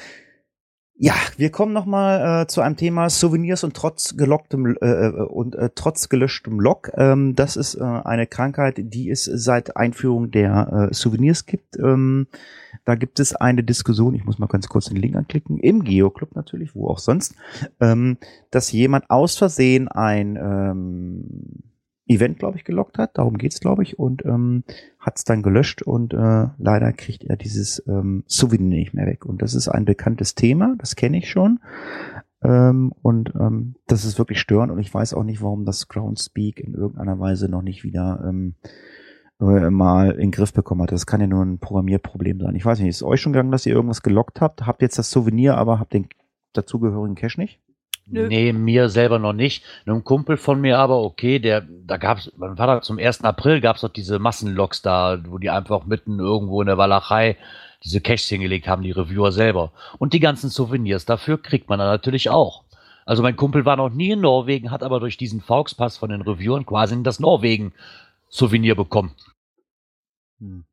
ja, 1.03 1.15
wir 1.35 1.51
kommen 1.51 1.73
noch 1.73 1.85
mal 1.85 2.43
äh, 2.43 2.47
zu 2.47 2.61
einem 2.61 2.77
Thema 2.77 3.09
Souvenirs 3.09 3.65
und 3.65 3.75
trotz 3.75 4.15
gelocktem 4.15 4.77
äh, 4.79 4.87
äh, 4.87 5.09
und 5.09 5.53
äh, 5.53 5.69
trotz 5.75 6.07
gelöschtem 6.07 6.61
Log. 6.61 6.91
Ähm, 6.95 7.35
das 7.35 7.57
ist 7.57 7.75
äh, 7.75 7.83
eine 7.83 8.25
Krankheit, 8.25 8.75
die 8.77 9.09
es 9.09 9.25
seit 9.25 9.75
Einführung 9.75 10.31
der 10.31 10.89
äh, 10.89 10.93
Souvenirs 10.93 11.45
gibt. 11.45 11.77
Ähm, 11.77 12.27
da 12.85 12.95
gibt 12.95 13.19
es 13.19 13.35
eine 13.35 13.65
Diskussion, 13.65 14.15
ich 14.15 14.23
muss 14.23 14.39
mal 14.39 14.47
ganz 14.47 14.69
kurz 14.69 14.85
den 14.85 14.95
Link 14.95 15.17
anklicken, 15.17 15.59
im 15.59 15.83
Geoclub 15.83 16.37
natürlich, 16.37 16.73
wo 16.73 16.87
auch 16.87 16.99
sonst, 16.99 17.35
ähm, 17.81 18.15
dass 18.49 18.71
jemand 18.71 19.09
aus 19.09 19.35
Versehen 19.35 19.89
ein 19.89 20.37
ähm, 20.37 21.72
Event, 22.05 22.37
glaube 22.37 22.57
ich, 22.57 22.65
gelockt 22.65 22.97
hat. 22.97 23.17
Darum 23.17 23.37
geht's, 23.37 23.59
glaube 23.59 23.83
ich. 23.83 23.97
Und 23.97 24.25
ähm, 24.25 24.63
hat 24.99 25.17
es 25.17 25.23
dann 25.23 25.41
gelöscht 25.41 25.81
und 25.81 26.13
äh, 26.13 26.47
leider 26.57 26.91
kriegt 26.93 27.23
er 27.23 27.37
dieses 27.37 27.83
ähm, 27.87 28.23
Souvenir 28.27 28.79
nicht 28.79 28.93
mehr 28.93 29.05
weg. 29.05 29.25
Und 29.25 29.41
das 29.41 29.53
ist 29.53 29.67
ein 29.67 29.85
bekanntes 29.85 30.35
Thema, 30.35 30.75
das 30.77 30.95
kenne 30.95 31.17
ich 31.17 31.29
schon. 31.29 31.59
Ähm, 32.43 32.93
und 33.01 33.33
ähm, 33.39 33.75
das 33.87 34.03
ist 34.03 34.17
wirklich 34.17 34.39
störend 34.39 34.71
und 34.71 34.79
ich 34.79 34.93
weiß 34.93 35.13
auch 35.13 35.23
nicht, 35.23 35.41
warum 35.41 35.65
das 35.65 35.87
Groundspeak 35.87 36.59
in 36.59 36.73
irgendeiner 36.73 37.19
Weise 37.19 37.47
noch 37.47 37.61
nicht 37.61 37.83
wieder 37.85 38.23
ähm, 38.27 38.55
äh, 39.39 39.69
mal 39.69 40.11
in 40.11 40.19
den 40.19 40.31
Griff 40.31 40.53
bekommen 40.53 40.81
hat. 40.81 40.91
Das 40.91 41.05
kann 41.05 41.21
ja 41.21 41.27
nur 41.27 41.43
ein 41.43 41.59
Programmierproblem 41.59 42.41
sein. 42.41 42.55
Ich 42.55 42.65
weiß 42.65 42.79
nicht, 42.79 42.89
ist 42.89 42.97
es 42.97 43.03
euch 43.03 43.21
schon 43.21 43.31
gegangen, 43.31 43.51
dass 43.51 43.65
ihr 43.65 43.73
irgendwas 43.73 44.03
gelockt 44.03 44.41
habt? 44.41 44.65
Habt 44.67 44.81
jetzt 44.81 44.99
das 44.99 45.09
Souvenir, 45.09 45.57
aber 45.57 45.79
habt 45.79 45.93
den 45.93 46.07
dazugehörigen 46.51 47.15
Cache 47.15 47.39
nicht? 47.39 47.61
Nö. 48.05 48.27
Nee, 48.27 48.51
mir 48.51 48.89
selber 48.89 49.17
noch 49.17 49.33
nicht. 49.33 49.63
Einem 49.85 50.03
Kumpel 50.03 50.37
von 50.37 50.59
mir 50.59 50.77
aber, 50.77 51.01
okay, 51.01 51.39
der, 51.39 51.61
da 51.61 51.97
gab's, 51.97 52.31
wann 52.35 52.57
war 52.57 52.67
das? 52.67 52.85
Zum 52.85 52.99
1. 52.99 53.23
April 53.23 53.61
gab's 53.61 53.81
doch 53.81 53.89
diese 53.89 54.19
Massenloks 54.19 54.81
da, 54.81 55.19
wo 55.25 55.37
die 55.37 55.49
einfach 55.49 55.85
mitten 55.85 56.19
irgendwo 56.19 56.61
in 56.61 56.67
der 56.67 56.77
Walachei 56.77 57.37
diese 57.83 58.01
Caches 58.01 58.27
hingelegt 58.27 58.67
haben, 58.67 58.83
die 58.83 58.91
Reviewer 58.91 59.31
selber. 59.31 59.71
Und 59.99 60.13
die 60.13 60.19
ganzen 60.19 60.49
Souvenirs 60.49 61.05
dafür 61.05 61.41
kriegt 61.41 61.69
man 61.69 61.79
dann 61.79 61.87
natürlich 61.87 62.29
auch. 62.29 62.63
Also 63.05 63.21
mein 63.21 63.35
Kumpel 63.35 63.65
war 63.65 63.75
noch 63.75 63.89
nie 63.89 64.11
in 64.11 64.21
Norwegen, 64.21 64.71
hat 64.71 64.83
aber 64.83 64.99
durch 64.99 65.17
diesen 65.17 65.41
Fauxpass 65.41 65.97
von 65.97 66.09
den 66.09 66.21
Reviewern 66.21 66.65
quasi 66.65 67.01
das 67.03 67.19
Norwegen-Souvenir 67.19 68.75
bekommen. 68.75 69.13
Hm. 70.39 70.65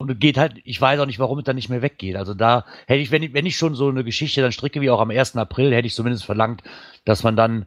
Und 0.00 0.18
geht 0.18 0.38
halt, 0.38 0.54
ich 0.64 0.80
weiß 0.80 0.98
auch 0.98 1.04
nicht, 1.04 1.18
warum 1.18 1.40
es 1.40 1.44
dann 1.44 1.56
nicht 1.56 1.68
mehr 1.68 1.82
weggeht. 1.82 2.16
Also 2.16 2.32
da 2.32 2.64
hätte 2.86 3.02
ich, 3.02 3.10
wenn 3.10 3.22
ich, 3.22 3.34
wenn 3.34 3.44
ich 3.44 3.58
schon 3.58 3.74
so 3.74 3.86
eine 3.86 4.02
Geschichte 4.02 4.40
dann 4.40 4.50
stricke 4.50 4.80
wie 4.80 4.88
auch 4.88 4.98
am 4.98 5.10
1. 5.10 5.36
April, 5.36 5.74
hätte 5.74 5.86
ich 5.86 5.94
zumindest 5.94 6.24
verlangt, 6.24 6.62
dass 7.04 7.22
man 7.22 7.36
dann 7.36 7.66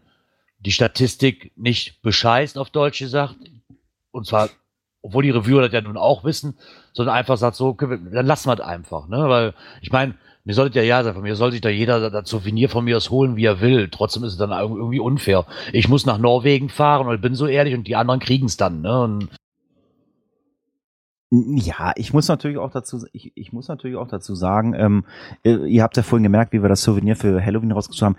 die 0.58 0.72
Statistik 0.72 1.52
nicht 1.56 2.02
bescheißt, 2.02 2.58
auf 2.58 2.72
Deutsch 2.72 2.98
gesagt. 2.98 3.36
Und 4.10 4.26
zwar, 4.26 4.50
obwohl 5.04 5.22
die 5.22 5.30
Reviewer 5.30 5.62
das 5.62 5.74
ja 5.74 5.82
nun 5.82 5.96
auch 5.96 6.24
wissen, 6.24 6.58
sondern 6.92 7.14
einfach 7.14 7.38
sagt 7.38 7.56
so, 7.56 7.68
okay, 7.68 8.00
dann 8.12 8.26
lassen 8.26 8.50
wir 8.50 8.56
es 8.56 8.62
einfach, 8.62 9.08
ne? 9.08 9.30
Weil, 9.30 9.54
ich 9.82 9.92
meine, 9.92 10.16
mir 10.44 10.56
sollte 10.56 10.80
ja 10.80 10.86
ja 10.86 11.04
sein, 11.04 11.14
von 11.14 11.22
mir 11.22 11.36
soll 11.36 11.52
sich 11.52 11.62
da 11.62 11.70
jeder 11.70 12.10
das 12.10 12.28
Souvenir 12.28 12.68
von 12.68 12.84
mir 12.84 12.98
aus 12.98 13.12
holen, 13.12 13.36
wie 13.36 13.46
er 13.46 13.62
will. 13.62 13.90
Trotzdem 13.90 14.24
ist 14.24 14.32
es 14.32 14.40
dann 14.40 14.50
irgendwie 14.50 15.00
unfair. 15.00 15.46
Ich 15.72 15.88
muss 15.88 16.08
nach 16.08 16.18
Norwegen 16.18 16.70
fahren 16.70 17.06
und 17.06 17.22
bin 17.22 17.36
so 17.36 17.46
ehrlich 17.46 17.76
und 17.76 17.86
die 17.86 17.96
anderen 17.96 18.20
kriegen 18.20 18.48
es 18.48 18.58
dann, 18.58 18.82
ne? 18.82 19.02
Und 19.04 19.30
Ja, 21.36 21.94
ich 21.96 22.14
muss 22.14 22.28
natürlich 22.28 22.60
auch 22.60 22.70
dazu, 22.70 23.08
ich, 23.12 23.32
ich 23.36 23.52
muss 23.52 23.68
natürlich 23.68 23.98
auch 23.98 24.08
dazu 24.08 24.36
sagen, 24.36 24.76
ähm, 24.76 25.04
äh, 25.44 25.66
ihr 25.68 25.82
habt 25.82 25.98
ja 25.98 26.04
vorhin 26.04 26.22
gemerkt, 26.22 26.54
wie 26.54 26.62
wir 26.62 26.70
das 26.70 26.84
Souvenir 26.84 27.16
für 27.16 27.44
Halloween 27.44 27.72
rausgesucht 27.72 28.04
haben. 28.04 28.16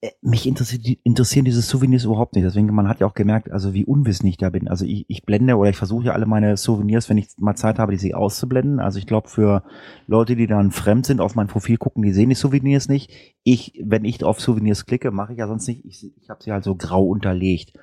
Äh, 0.00 0.10
Mich 0.22 0.44
interessiert, 0.44 0.84
interessieren 1.04 1.44
diese 1.44 1.62
Souvenirs 1.62 2.02
überhaupt 2.04 2.34
nicht. 2.34 2.44
Deswegen, 2.44 2.74
man 2.74 2.88
hat 2.88 2.98
ja 2.98 3.06
auch 3.06 3.14
gemerkt, 3.14 3.52
also 3.52 3.74
wie 3.74 3.84
unwissend 3.84 4.28
ich 4.28 4.38
da 4.38 4.50
bin. 4.50 4.66
Also 4.66 4.86
ich, 4.86 5.04
ich 5.08 5.24
blende 5.24 5.54
oder 5.56 5.70
ich 5.70 5.76
versuche 5.76 6.06
ja 6.06 6.14
alle 6.14 6.26
meine 6.26 6.56
Souvenirs, 6.56 7.08
wenn 7.08 7.18
ich 7.18 7.28
mal 7.38 7.54
Zeit 7.54 7.78
habe, 7.78 7.92
die 7.92 7.98
sie 7.98 8.14
auszublenden. 8.14 8.80
Also 8.80 8.98
ich 8.98 9.06
glaube, 9.06 9.28
für 9.28 9.62
Leute, 10.08 10.34
die 10.34 10.48
dann 10.48 10.72
fremd 10.72 11.06
sind, 11.06 11.20
auf 11.20 11.36
mein 11.36 11.46
Profil 11.46 11.76
gucken, 11.76 12.02
die 12.02 12.12
sehen 12.12 12.28
die 12.28 12.34
Souvenirs 12.34 12.88
nicht. 12.88 13.12
Ich, 13.44 13.80
wenn 13.84 14.04
ich 14.04 14.24
auf 14.24 14.40
Souvenirs 14.40 14.84
klicke, 14.84 15.12
mache 15.12 15.32
ich 15.32 15.38
ja 15.38 15.46
sonst 15.46 15.68
nicht. 15.68 15.84
Ich, 15.84 16.10
ich 16.20 16.28
habe 16.28 16.42
sie 16.42 16.50
halt 16.50 16.64
so 16.64 16.74
grau 16.74 17.04
unterlegt. 17.06 17.74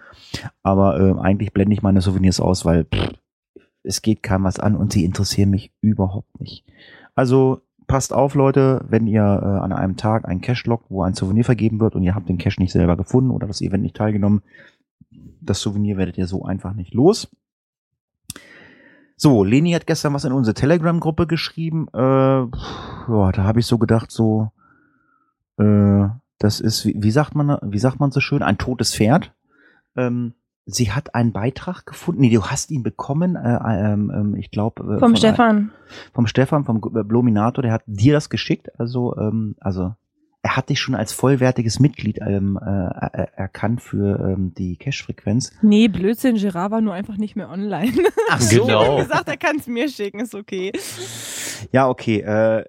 Aber 0.63 0.99
äh, 0.99 1.17
eigentlich 1.21 1.53
blende 1.53 1.73
ich 1.75 1.81
meine 1.81 2.01
Souvenirs 2.01 2.41
aus, 2.41 2.65
weil 2.65 2.83
pff, 2.85 3.13
es 3.85 4.01
geht 4.01 4.23
keinem 4.23 4.43
was 4.43 4.59
an 4.59 4.75
und 4.75 4.91
sie 4.91 5.05
interessieren 5.05 5.49
mich 5.49 5.71
überhaupt 5.81 6.39
nicht. 6.39 6.65
Also 7.13 7.61
passt 7.87 8.13
auf, 8.13 8.35
Leute, 8.35 8.83
wenn 8.89 9.07
ihr 9.07 9.21
äh, 9.21 9.63
an 9.63 9.71
einem 9.71 9.95
Tag 9.95 10.27
einen 10.27 10.41
Cache 10.41 10.67
lockt, 10.67 10.89
wo 10.89 11.03
ein 11.03 11.13
Souvenir 11.13 11.45
vergeben 11.45 11.79
wird 11.79 11.95
und 11.95 12.03
ihr 12.03 12.15
habt 12.15 12.29
den 12.29 12.37
Cache 12.37 12.59
nicht 12.59 12.71
selber 12.71 12.97
gefunden 12.97 13.31
oder 13.31 13.47
das 13.47 13.61
Event 13.61 13.83
nicht 13.83 13.95
teilgenommen, 13.95 14.41
das 15.41 15.61
Souvenir 15.61 15.97
werdet 15.97 16.17
ihr 16.17 16.27
so 16.27 16.43
einfach 16.43 16.73
nicht 16.73 16.93
los. 16.93 17.29
So, 19.17 19.43
Leni 19.43 19.71
hat 19.71 19.87
gestern 19.87 20.13
was 20.13 20.25
in 20.25 20.33
unsere 20.33 20.55
Telegram-Gruppe 20.55 21.25
geschrieben. 21.27 21.87
Äh, 21.93 21.97
ja, 21.99 22.47
da 23.31 23.43
habe 23.43 23.59
ich 23.59 23.65
so 23.65 23.77
gedacht, 23.77 24.11
so, 24.11 24.51
äh, 25.57 26.07
das 26.37 26.59
ist, 26.59 26.85
wie, 26.85 26.95
wie 26.97 27.11
sagt 27.11 27.33
man, 27.33 27.57
wie 27.61 27.79
sagt 27.79 27.99
man 27.99 28.11
so 28.11 28.19
schön, 28.19 28.43
ein 28.43 28.57
totes 28.57 28.93
Pferd. 28.93 29.33
Ähm, 29.95 30.33
sie 30.65 30.91
hat 30.91 31.13
einen 31.15 31.31
Beitrag 31.31 31.85
gefunden. 31.85 32.21
Nee, 32.21 32.33
du 32.33 32.43
hast 32.43 32.71
ihn 32.71 32.83
bekommen. 32.83 33.35
Äh, 33.35 33.59
ähm, 33.93 34.11
ähm, 34.13 34.35
ich 34.35 34.51
glaube 34.51 34.97
Vom 34.99 35.15
Stefan. 35.15 35.71
vom 36.13 36.27
Stefan, 36.27 36.65
vom 36.65 36.81
G- 36.81 37.03
Blominator, 37.03 37.61
der 37.61 37.71
hat 37.71 37.83
dir 37.85 38.13
das 38.13 38.29
geschickt. 38.29 38.69
Also, 38.79 39.15
ähm, 39.17 39.55
also 39.59 39.93
er 40.45 40.55
hat 40.55 40.69
dich 40.69 40.79
schon 40.79 40.93
als 40.93 41.11
vollwertiges 41.11 41.79
Mitglied 41.79 42.19
ähm, 42.21 42.59
äh, 42.61 42.65
er- 42.69 43.29
erkannt 43.35 43.81
für 43.81 44.19
ähm, 44.37 44.53
die 44.53 44.75
Cache-Frequenz. 44.77 45.51
Nee, 45.63 45.87
Blödsinn, 45.87 46.35
Gerard 46.35 46.69
war 46.71 46.81
nur 46.81 46.93
einfach 46.93 47.17
nicht 47.17 47.35
mehr 47.35 47.49
online. 47.49 47.91
Ach 48.29 48.39
Ich 48.39 48.49
Genau. 48.51 48.97
hab 48.99 49.07
gesagt, 49.07 49.27
er 49.27 49.37
kann 49.37 49.55
es 49.57 49.65
mir 49.65 49.89
schicken, 49.89 50.19
ist 50.19 50.35
okay. 50.35 50.71
Ja, 51.71 51.89
okay. 51.89 52.19
Äh, 52.21 52.59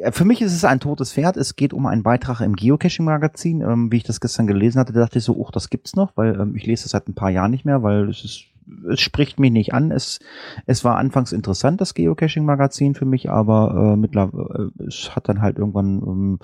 äh, 0.00 0.12
für 0.12 0.26
mich 0.26 0.42
ist 0.42 0.52
es 0.52 0.64
ein 0.66 0.80
totes 0.80 1.14
Pferd. 1.14 1.38
Es 1.38 1.56
geht 1.56 1.72
um 1.72 1.86
einen 1.86 2.02
Beitrag 2.02 2.42
im 2.42 2.54
Geocaching-Magazin. 2.56 3.62
Ähm, 3.62 3.90
wie 3.90 3.96
ich 3.96 4.04
das 4.04 4.20
gestern 4.20 4.46
gelesen 4.46 4.78
hatte, 4.78 4.92
dachte 4.92 5.18
ich 5.18 5.24
so, 5.24 5.34
uch, 5.34 5.50
das 5.50 5.70
gibt's 5.70 5.96
noch, 5.96 6.12
weil 6.14 6.38
ähm, 6.38 6.54
ich 6.56 6.66
lese 6.66 6.82
das 6.84 6.90
seit 6.92 7.08
ein 7.08 7.14
paar 7.14 7.30
Jahren 7.30 7.50
nicht 7.52 7.64
mehr, 7.64 7.82
weil 7.82 8.08
es 8.10 8.22
ist 8.22 8.44
es 8.90 9.00
spricht 9.00 9.38
mich 9.38 9.50
nicht 9.50 9.74
an. 9.74 9.90
Es, 9.90 10.20
es 10.66 10.84
war 10.84 10.96
anfangs 10.96 11.32
interessant, 11.32 11.80
das 11.80 11.94
Geocaching-Magazin 11.94 12.94
für 12.94 13.04
mich, 13.04 13.30
aber 13.30 13.92
äh, 13.92 13.96
mittlerweile, 13.96 14.70
äh, 14.78 14.84
es 14.84 15.14
hat 15.14 15.28
dann 15.28 15.42
halt 15.42 15.58
irgendwann 15.58 16.02
ähm, 16.02 16.38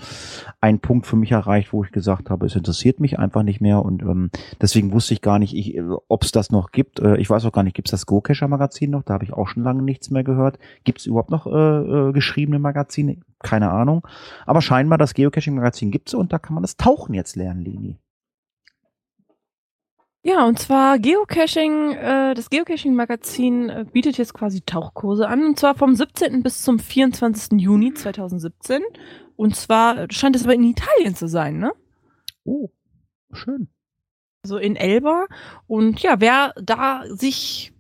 einen 0.61 0.81
Punkt 0.81 1.07
für 1.07 1.17
mich 1.17 1.33
erreicht, 1.33 1.73
wo 1.73 1.85
ich 1.85 1.93
gesagt 1.93 2.31
habe, 2.31 2.47
es 2.47 2.57
interessiert 2.57 3.01
mich 3.01 3.19
einfach 3.19 3.43
nicht 3.43 3.61
mehr 3.61 3.85
und 3.85 4.03
ähm, 4.03 4.31
deswegen 4.61 4.93
wusste 4.93 5.15
ich 5.15 5.23
gar 5.23 5.39
nicht, 5.39 5.55
ich, 5.55 5.81
ob 6.09 6.23
es 6.23 6.33
das 6.33 6.51
noch 6.51 6.73
gibt. 6.73 7.01
Äh, 7.01 7.17
ich 7.19 7.31
weiß 7.31 7.45
auch 7.45 7.53
gar 7.53 7.63
nicht, 7.63 7.75
gibt 7.75 7.89
es 7.89 7.93
das 7.93 8.07
Geocacher-Magazin 8.07 8.91
noch? 8.91 9.03
Da 9.03 9.15
habe 9.15 9.25
ich 9.25 9.33
auch 9.33 9.49
schon 9.49 9.63
lange 9.63 9.83
nichts 9.83 10.11
mehr 10.11 10.25
gehört. 10.25 10.59
Gibt 10.85 11.01
es 11.01 11.07
überhaupt 11.07 11.31
noch 11.31 11.47
äh, 11.47 11.51
äh, 11.51 12.13
geschriebene 12.13 12.59
Magazine? 12.59 13.19
Keine 13.41 13.71
Ahnung. 13.71 14.07
Aber 14.47 14.63
scheinbar 14.63 14.99
das 14.99 15.15
Geocaching-Magazin 15.15 15.91
gibt's 15.91 16.15
und 16.15 16.33
da 16.33 16.39
kann 16.39 16.55
man 16.55 16.63
das 16.63 16.77
Tauchen 16.77 17.15
jetzt 17.15 17.37
lernen, 17.37 17.63
Leni. 17.63 17.99
Ja, 20.27 20.47
und 20.47 20.59
zwar 20.59 20.99
Geocaching, 20.99 21.93
äh, 21.93 22.33
das 22.33 22.49
Geocaching-Magazin 22.49 23.69
äh, 23.69 23.85
bietet 23.93 24.17
jetzt 24.17 24.33
quasi 24.33 24.63
Tauchkurse 24.63 25.29
an, 25.29 25.45
und 25.45 25.59
zwar 25.59 25.75
vom 25.75 25.95
17. 25.95 26.43
bis 26.43 26.63
zum 26.63 26.79
24. 26.79 27.61
Juni 27.61 27.93
2017. 27.93 28.81
Und 29.37 29.55
zwar 29.55 29.99
äh, 29.99 30.07
scheint 30.11 30.35
es 30.35 30.45
aber 30.45 30.55
in 30.55 30.65
Italien 30.65 31.15
zu 31.15 31.29
sein, 31.29 31.59
ne? 31.59 31.73
Oh, 32.43 32.71
schön. 33.33 33.69
Also 34.43 34.57
in 34.57 34.77
Elba. 34.77 35.27
Und 35.67 36.01
ja, 36.01 36.21
wer 36.21 36.55
da 36.57 37.03
sich 37.09 37.75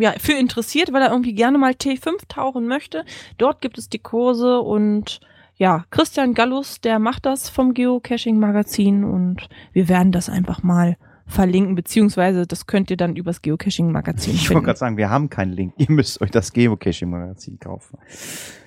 ja, 0.00 0.14
für 0.18 0.32
interessiert, 0.32 0.94
weil 0.94 1.02
er 1.02 1.10
irgendwie 1.10 1.34
gerne 1.34 1.58
mal 1.58 1.72
T5 1.72 2.26
tauchen 2.26 2.68
möchte, 2.68 3.04
dort 3.36 3.60
gibt 3.60 3.76
es 3.76 3.90
die 3.90 3.98
Kurse 3.98 4.60
und 4.60 5.20
ja, 5.56 5.84
Christian 5.90 6.32
Gallus, 6.32 6.80
der 6.80 6.98
macht 6.98 7.26
das 7.26 7.50
vom 7.50 7.74
Geocaching-Magazin 7.74 9.04
und 9.04 9.50
wir 9.74 9.90
werden 9.90 10.10
das 10.10 10.30
einfach 10.30 10.62
mal 10.62 10.96
verlinken, 11.32 11.74
beziehungsweise 11.74 12.46
das 12.46 12.66
könnt 12.66 12.90
ihr 12.90 12.96
dann 12.96 13.16
übers 13.16 13.42
Geocaching-Magazin 13.42 14.34
Ich 14.34 14.50
wollte 14.50 14.66
gerade 14.66 14.78
sagen, 14.78 14.96
wir 14.96 15.10
haben 15.10 15.30
keinen 15.30 15.52
Link. 15.52 15.74
Ihr 15.78 15.90
müsst 15.90 16.20
euch 16.20 16.30
das 16.30 16.52
Geocaching-Magazin 16.52 17.58
kaufen. 17.58 17.98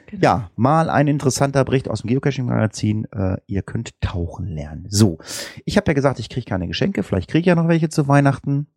Genau. 0.08 0.24
Ja, 0.24 0.52
mal 0.56 0.90
ein 0.90 1.08
interessanter 1.08 1.64
Bericht 1.66 1.90
aus 1.90 2.02
dem 2.02 2.10
Geocaching-Magazin. 2.10 3.08
Äh, 3.12 3.38
ihr 3.48 3.64
könnt 3.64 4.00
tauchen 4.02 4.48
lernen. 4.48 4.86
So, 4.90 5.18
ich 5.66 5.78
habe 5.78 5.88
ja 5.88 5.94
gesagt, 5.94 6.20
ich 6.20 6.30
kriege 6.30 6.46
keine 6.46 6.68
Geschenke. 6.68 7.04
Vielleicht 7.04 7.30
kriege 7.30 7.42
ich 7.42 7.46
ja 7.48 7.56
noch 7.56 7.68
welche 7.68 7.90
zu 7.90 8.08
Weihnachten. 8.08 8.68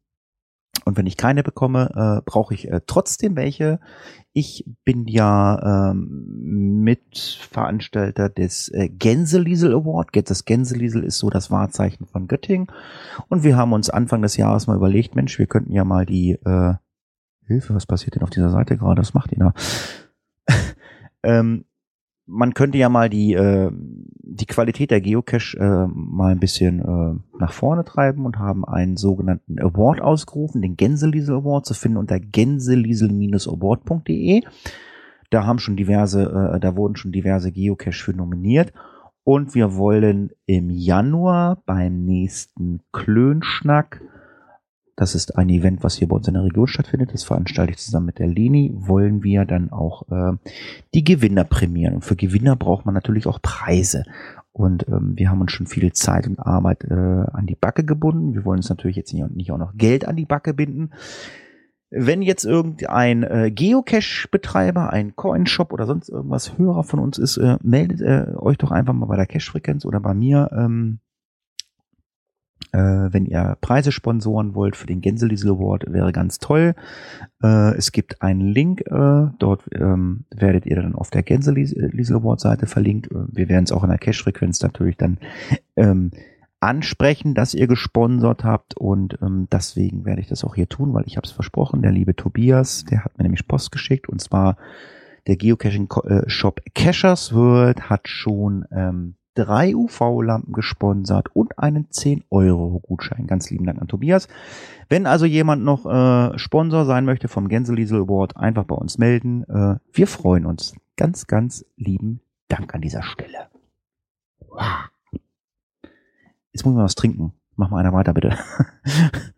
Und 0.85 0.97
wenn 0.97 1.07
ich 1.07 1.17
keine 1.17 1.43
bekomme, 1.43 1.91
äh, 1.95 2.23
brauche 2.25 2.55
ich 2.55 2.71
äh, 2.71 2.81
trotzdem 2.87 3.37
welche. 3.37 3.81
Ich 4.39 4.65
bin 4.85 5.09
ja 5.09 5.91
ähm, 5.91 6.85
Mitveranstalter 6.85 8.29
des 8.29 8.69
äh, 8.69 8.89
Gänseliesel 8.89 9.75
Award. 9.75 10.11
Das 10.31 10.45
Gänseliesel 10.45 11.03
ist 11.03 11.19
so 11.19 11.29
das 11.29 11.51
Wahrzeichen 11.51 12.07
von 12.07 12.29
Göttingen. 12.29 12.69
Und 13.29 13.43
wir 13.43 13.57
haben 13.57 13.73
uns 13.73 13.91
Anfang 13.91 14.23
des 14.23 14.37
Jahres 14.37 14.69
mal 14.69 14.77
überlegt, 14.77 15.17
Mensch, 15.17 15.41
wir 15.41 15.49
könnten 15.49 15.73
ja 15.73 15.83
mal 15.83 16.07
die 16.07 16.39
äh, 16.45 16.75
Hilfe, 17.49 17.75
was 17.75 17.87
passiert 17.87 18.15
denn 18.15 18.23
auf 18.23 18.31
dieser 18.31 18.51
Seite 18.51 18.77
gerade? 18.77 19.01
Was 19.01 19.13
macht 19.13 19.33
ihr 19.33 19.39
da? 19.39 19.55
ähm, 21.25 21.65
man 22.29 22.55
könnte 22.55 22.79
ja 22.79 22.89
mal 22.89 23.09
die, 23.09 23.35
äh, 23.35 23.73
die 23.73 24.47
Qualität 24.47 24.93
der 24.93 25.01
Geocache 25.01 25.59
äh, 25.59 25.89
mal 25.93 26.31
ein 26.33 26.39
bisschen 26.39 26.79
äh, 26.81 27.17
nach 27.39 27.53
vorne 27.53 27.85
treiben 27.85 28.25
und 28.27 28.39
haben 28.39 28.65
einen 28.65 28.97
sogenannten 28.97 29.59
Award 29.59 30.01
ausgerufen, 30.01 30.63
den 30.63 30.77
Gänseliesel 30.77 31.35
Award, 31.37 31.67
zu 31.67 31.75
finden 31.75 31.97
unter 31.97 32.21
gänseliesel-award.de. 32.21 34.43
Da 35.31 35.45
haben 35.45 35.59
schon 35.59 35.77
diverse, 35.77 36.53
äh, 36.55 36.61
da 36.61 36.77
wurden 36.77 36.95
schon 36.97 37.13
diverse 37.13 37.51
Geocache 37.51 38.05
für 38.05 38.13
nominiert. 38.13 38.73
Und 39.25 39.55
wir 39.55 39.77
wollen 39.77 40.31
im 40.47 40.71
Januar 40.71 41.63
beim 41.67 42.05
nächsten 42.05 42.81
Klönschnack 42.93 44.01
das 44.99 45.15
ist 45.15 45.39
ein 45.39 45.49
Event, 45.49 45.85
was 45.85 45.95
hier 45.95 46.09
bei 46.09 46.17
uns 46.17 46.27
in 46.27 46.35
der 46.35 46.43
Region 46.43 46.67
stattfindet. 46.67 47.15
Das 47.15 47.23
veranstalte 47.23 47.71
ich 47.71 47.79
zusammen 47.79 48.07
mit 48.07 48.19
der 48.19 48.27
Leni. 48.27 48.73
Wollen 48.75 49.23
wir 49.23 49.45
dann 49.45 49.71
auch 49.71 50.09
äh, 50.11 50.37
die 50.93 51.05
Gewinner 51.05 51.45
prämieren. 51.45 51.95
Und 51.95 52.05
für 52.05 52.17
Gewinner 52.17 52.57
braucht 52.57 52.85
man 52.85 52.95
natürlich 52.95 53.29
auch 53.29 53.41
Preise. 53.41 54.03
Und 54.51 54.89
ähm, 54.89 55.13
wir 55.15 55.31
haben 55.31 55.41
uns 55.41 55.53
schon 55.53 55.69
viel 55.69 55.93
Zeit 55.93 56.27
und 56.27 56.41
Arbeit 56.41 56.83
äh, 56.83 56.95
an 56.95 57.47
die 57.47 57.55
Backe 57.55 57.85
gebunden. 57.85 58.35
Wir 58.35 58.45
wollen 58.45 58.59
uns 58.59 58.71
natürlich 58.71 58.97
jetzt 58.97 59.15
nicht, 59.15 59.31
nicht 59.37 59.53
auch 59.53 59.59
noch 59.59 59.77
Geld 59.77 60.05
an 60.05 60.17
die 60.17 60.27
Backe 60.27 60.53
binden. 60.53 60.91
Wenn 61.91 62.21
jetzt 62.21 62.45
irgendein 62.45 63.23
äh, 63.23 63.53
Geocache-Betreiber, 63.53 64.93
ein 64.93 65.15
Coinshop 65.15 65.73
oder 65.73 65.87
sonst 65.87 66.09
irgendwas 66.09 66.59
Hörer 66.59 66.83
von 66.83 66.99
uns 66.99 67.19
ist, 67.19 67.37
äh, 67.37 67.57
meldet 67.63 68.01
äh, 68.01 68.35
euch 68.37 68.59
doch 68.59 68.73
einfach 68.73 68.95
mal 68.95 69.07
bei 69.07 69.17
der 69.17 69.27
Cache-Frequenz 69.27 69.87
oder 69.87 70.01
bei 70.01 70.13
mir. 70.13 70.51
Ähm, 70.53 70.99
äh, 72.73 72.79
wenn 72.79 73.27
ihr 73.27 73.57
Preise 73.61 73.93
sponsoren 73.93 74.55
wollt 74.55 74.77
für 74.77 74.87
den 74.87 75.01
Gänseliesel 75.01 75.51
Award, 75.51 75.93
wäre 75.93 76.13
ganz 76.13 76.39
toll. 76.39 76.75
Äh, 77.43 77.77
es 77.77 77.93
gibt 77.93 78.23
einen 78.23 78.41
Link, 78.41 78.83
äh, 78.83 79.29
dort 79.39 79.65
ähm, 79.75 80.25
werdet 80.35 80.67
ihr 80.67 80.77
dann 80.77 80.95
auf 80.95 81.11
der 81.11 81.23
Gänseliesel 81.23 82.17
Award 82.17 82.41
Seite 82.41 82.67
verlinkt. 82.67 83.11
Äh, 83.11 83.27
wir 83.29 83.49
werden 83.49 83.65
es 83.65 83.73
auch 83.73 83.85
in 83.85 83.91
der 83.91 83.99
Cache-Frequenz 83.99 84.61
natürlich 84.63 84.97
dann 84.97 85.19
ähm, 85.77 86.11
ansprechen, 86.61 87.35
dass 87.35 87.55
ihr 87.55 87.69
gesponsert 87.69 88.45
habt 88.45 88.77
und 88.77 89.19
ähm, 89.23 89.47
deswegen 89.51 90.05
werde 90.05 90.21
ich 90.21 90.29
das 90.29 90.45
auch 90.45 90.55
hier 90.55 90.69
tun, 90.69 90.93
weil 90.93 91.05
ich 91.07 91.17
habe 91.17 91.27
es 91.27 91.33
versprochen. 91.33 91.83
Der 91.83 91.93
liebe 91.93 92.17
Tobias, 92.17 92.85
der 92.85 93.05
hat 93.05 93.17
mir 93.17 93.23
nämlich 93.23 93.47
Post 93.47 93.71
geschickt 93.71 94.09
und 94.09 94.21
zwar 94.21 94.57
der 95.27 95.37
Geocaching-Shop 95.37 96.63
Cachers 96.75 97.35
World 97.35 97.91
hat 97.91 98.09
schon 98.09 98.65
ähm, 98.73 99.15
drei 99.39 99.75
UV-Lampen 99.77 100.53
gesponsert 100.53 101.29
und 101.33 101.59
einen 101.59 101.87
10-Euro-Gutschein. 101.89 103.29
Ganz 103.29 103.51
lieben 103.51 103.67
Dank 103.67 103.81
an 103.81 103.87
Tobias. 103.87 104.27
Wenn 104.89 105.07
also 105.07 105.27
jemand 105.27 105.63
noch 105.63 105.87
äh, 105.87 106.37
Sponsor 106.39 106.85
sein 106.85 107.05
möchte 107.05 107.29
vom 107.29 107.49
Gänseliesel 107.49 108.01
Award, 108.01 108.37
einfach 108.37 108.65
bei 108.65 108.75
uns 108.75 108.99
melden. 108.99 109.45
Äh, 109.45 109.77
wir 109.93 110.07
freuen 110.09 110.45
uns. 110.45 110.75
Ganz, 110.97 111.29
ganz 111.29 111.65
lieben 111.77 112.21
Dank 112.49 112.75
an 112.75 112.81
dieser 112.81 113.05
Stelle. 113.05 113.49
Jetzt 116.53 116.65
muss 116.65 116.75
man 116.75 116.85
was 116.85 116.97
trinken. 116.97 117.33
Mach 117.55 117.71
mal 117.71 117.79
einer 117.79 117.93
weiter, 117.93 118.13
bitte. 118.13 118.37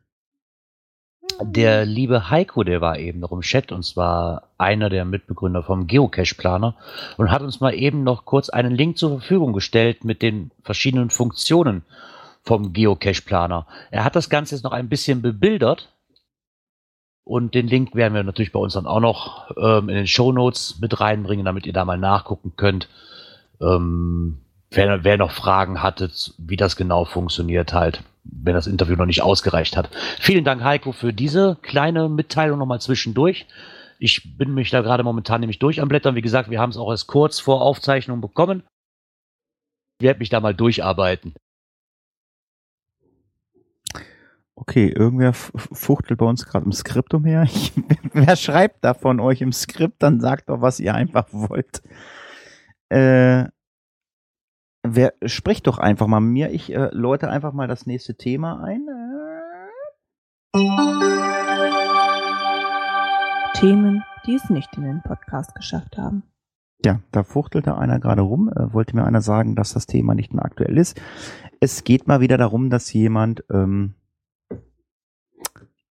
Der 1.43 1.87
liebe 1.87 2.29
Heiko, 2.29 2.65
der 2.65 2.81
war 2.81 2.99
eben 2.99 3.21
noch 3.21 3.33
im 3.33 3.41
Chat 3.41 3.73
und 3.73 3.83
zwar 3.83 4.49
einer 4.59 4.91
der 4.91 5.05
Mitbegründer 5.05 5.63
vom 5.63 5.87
Geocache-Planer 5.87 6.75
und 7.17 7.31
hat 7.31 7.41
uns 7.41 7.61
mal 7.61 7.73
eben 7.73 8.05
noch 8.05 8.27
kurz 8.27 8.51
einen 8.51 8.75
Link 8.75 8.99
zur 8.99 9.19
Verfügung 9.19 9.53
gestellt 9.53 10.05
mit 10.05 10.21
den 10.21 10.51
verschiedenen 10.63 11.09
Funktionen 11.09 11.83
vom 12.43 12.73
Geocache-Planer. 12.73 13.67
Er 13.91 14.05
hat 14.05 14.17
das 14.17 14.29
Ganze 14.29 14.55
jetzt 14.55 14.65
noch 14.65 14.73
ein 14.73 14.89
bisschen 14.89 15.23
bebildert 15.23 15.89
und 17.25 17.55
den 17.55 17.69
Link 17.69 17.95
werden 17.95 18.15
wir 18.15 18.23
natürlich 18.23 18.53
bei 18.53 18.61
uns 18.61 18.75
dann 18.75 18.87
auch 18.87 19.01
noch 19.01 19.51
ähm, 19.57 19.89
in 19.89 19.95
den 19.95 20.07
Show 20.07 20.33
Notes 20.33 20.79
mit 20.81 21.01
reinbringen, 21.01 21.47
damit 21.47 21.65
ihr 21.65 21.73
da 21.73 21.85
mal 21.85 21.99
nachgucken 21.99 22.53
könnt. 22.57 22.89
Ähm, 23.63 24.41
wer, 24.71 25.05
wer 25.05 25.17
noch 25.17 25.31
Fragen 25.31 25.83
hatte, 25.83 26.11
wie 26.39 26.57
das 26.57 26.77
genau 26.77 27.05
funktioniert 27.07 27.73
halt 27.73 28.03
wenn 28.25 28.55
das 28.55 28.67
Interview 28.67 28.97
noch 28.97 29.07
nicht 29.07 29.23
ausgereicht 29.23 29.77
hat. 29.77 29.91
Vielen 30.19 30.45
Dank, 30.45 30.63
Heiko, 30.63 30.93
für 30.93 31.13
diese 31.13 31.59
kleine 31.63 32.09
Mitteilung 32.09 32.59
nochmal 32.59 32.81
zwischendurch. 32.81 33.47
Ich 33.99 34.37
bin 34.39 34.55
mich 34.55 34.71
da 34.71 34.81
gerade 34.81 35.05
momentan 35.05 35.41
nämlich 35.41 35.59
durch 35.59 35.81
am 35.81 35.89
Blättern. 35.89 36.15
Wie 36.15 36.23
gesagt, 36.23 36.51
wir 36.51 36.61
haben 36.61 36.71
es 36.71 36.77
auch 36.77 36.91
erst 36.91 37.07
kurz 37.07 37.39
vor 37.39 37.61
Aufzeichnung 37.61 38.21
bekommen. 38.21 38.63
Ich 39.99 40.05
werde 40.05 40.21
mich 40.21 40.31
da 40.31 40.41
mal 40.41 40.55
durcharbeiten. 40.55 41.35
Okay, 44.55 44.89
irgendwer 44.89 45.33
fuchtelt 45.33 46.19
bei 46.19 46.27
uns 46.27 46.45
gerade 46.45 46.67
im 46.67 46.73
Skript 46.73 47.15
umher. 47.15 47.43
Ich, 47.53 47.73
wer 48.13 48.37
schreibt 48.37 48.85
da 48.85 48.95
von 48.95 49.21
euch 49.21 49.41
im 49.41 49.53
Skript, 49.53 50.03
dann 50.03 50.21
sagt 50.21 50.49
doch, 50.49 50.61
was 50.61 50.81
ihr 50.81 50.95
einfach 50.95 51.29
wollt. 51.33 51.83
Äh, 52.91 53.47
Wer 54.83 55.13
spricht 55.27 55.67
doch 55.67 55.79
einfach 55.79 56.07
mal 56.07 56.21
mit 56.21 56.33
mir. 56.33 56.51
Ich 56.53 56.73
äh, 56.73 56.89
läute 56.93 57.29
einfach 57.29 57.53
mal 57.53 57.69
das 57.69 57.87
nächste 57.87 58.17
Thema 58.17 58.63
ein. 58.65 58.87
Themen, 63.55 64.03
die 64.27 64.35
es 64.35 64.49
nicht 64.49 64.75
in 64.77 64.85
den 64.85 65.03
Podcast 65.03 65.55
geschafft 65.55 65.99
haben. 65.99 66.23
Ja, 66.83 67.01
da 67.13 67.23
fuchtelte 67.23 67.77
einer 67.77 68.01
gerade 68.01 68.23
rum, 68.23 68.49
äh, 68.49 68.73
wollte 68.73 68.97
mir 68.97 69.05
einer 69.05 69.21
sagen, 69.21 69.55
dass 69.55 69.75
das 69.75 69.87
Thema 69.87 70.15
nicht 70.15 70.33
mehr 70.33 70.45
aktuell 70.45 70.79
ist. 70.79 71.01
Es 71.61 71.85
geht 71.85 72.09
mal 72.09 72.21
wieder 72.21 72.39
darum, 72.39 72.71
dass 72.71 72.91
jemand 72.93 73.45
ähm, 73.51 73.95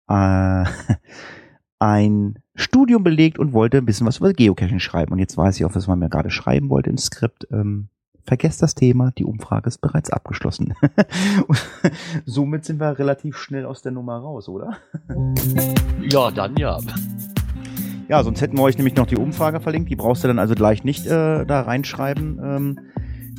äh, 0.10 0.65
ein 1.80 2.39
Studium 2.53 3.03
belegt 3.03 3.39
und 3.39 3.53
wollte 3.53 3.77
ein 3.77 3.85
bisschen 3.85 4.07
was 4.07 4.18
über 4.18 4.34
Geocaching 4.34 4.80
schreiben. 4.80 5.14
Und 5.14 5.19
jetzt 5.19 5.38
weiß 5.38 5.55
ich 5.57 5.65
auch, 5.65 5.73
was 5.73 5.88
man 5.88 5.99
mir 5.99 6.10
gerade 6.10 6.31
schreiben 6.31 6.69
wollte 6.69 6.89
im 6.89 6.97
Skript. 6.97 7.47
Ähm, 7.49 7.88
vergesst 8.26 8.62
das 8.62 8.76
Thema, 8.76 9.12
die 9.18 9.26
Umfrage 9.26 9.68
ist 9.68 9.80
bereits 9.80 10.10
abgeschlossen. 10.10 10.74
somit 12.26 12.66
sind 12.66 12.80
wir 12.80 12.98
relativ 12.98 13.38
schnell 13.38 13.66
aus 13.66 13.82
der 13.82 13.91
Nummer 13.91 14.18
raus, 14.18 14.50
oder? 14.50 14.78
ja, 16.02 16.32
dann 16.32 16.56
ja. 16.58 16.80
Ja, 18.10 18.24
sonst 18.24 18.41
hätten 18.41 18.58
wir 18.58 18.64
euch 18.64 18.78
nämlich 18.78 18.95
noch 18.95 19.08
die 19.08 19.18
Umfrage 19.18 19.60
verlinkt. 19.60 19.90
Die 19.90 19.95
brauchst 19.95 20.24
du 20.24 20.28
dann 20.28 20.40
also 20.40 20.56
gleich 20.56 20.84
nicht 20.84 21.06
äh, 21.06 21.45
da 21.45 21.62
reinschreiben. 21.62 22.40
Ähm, 22.44 22.80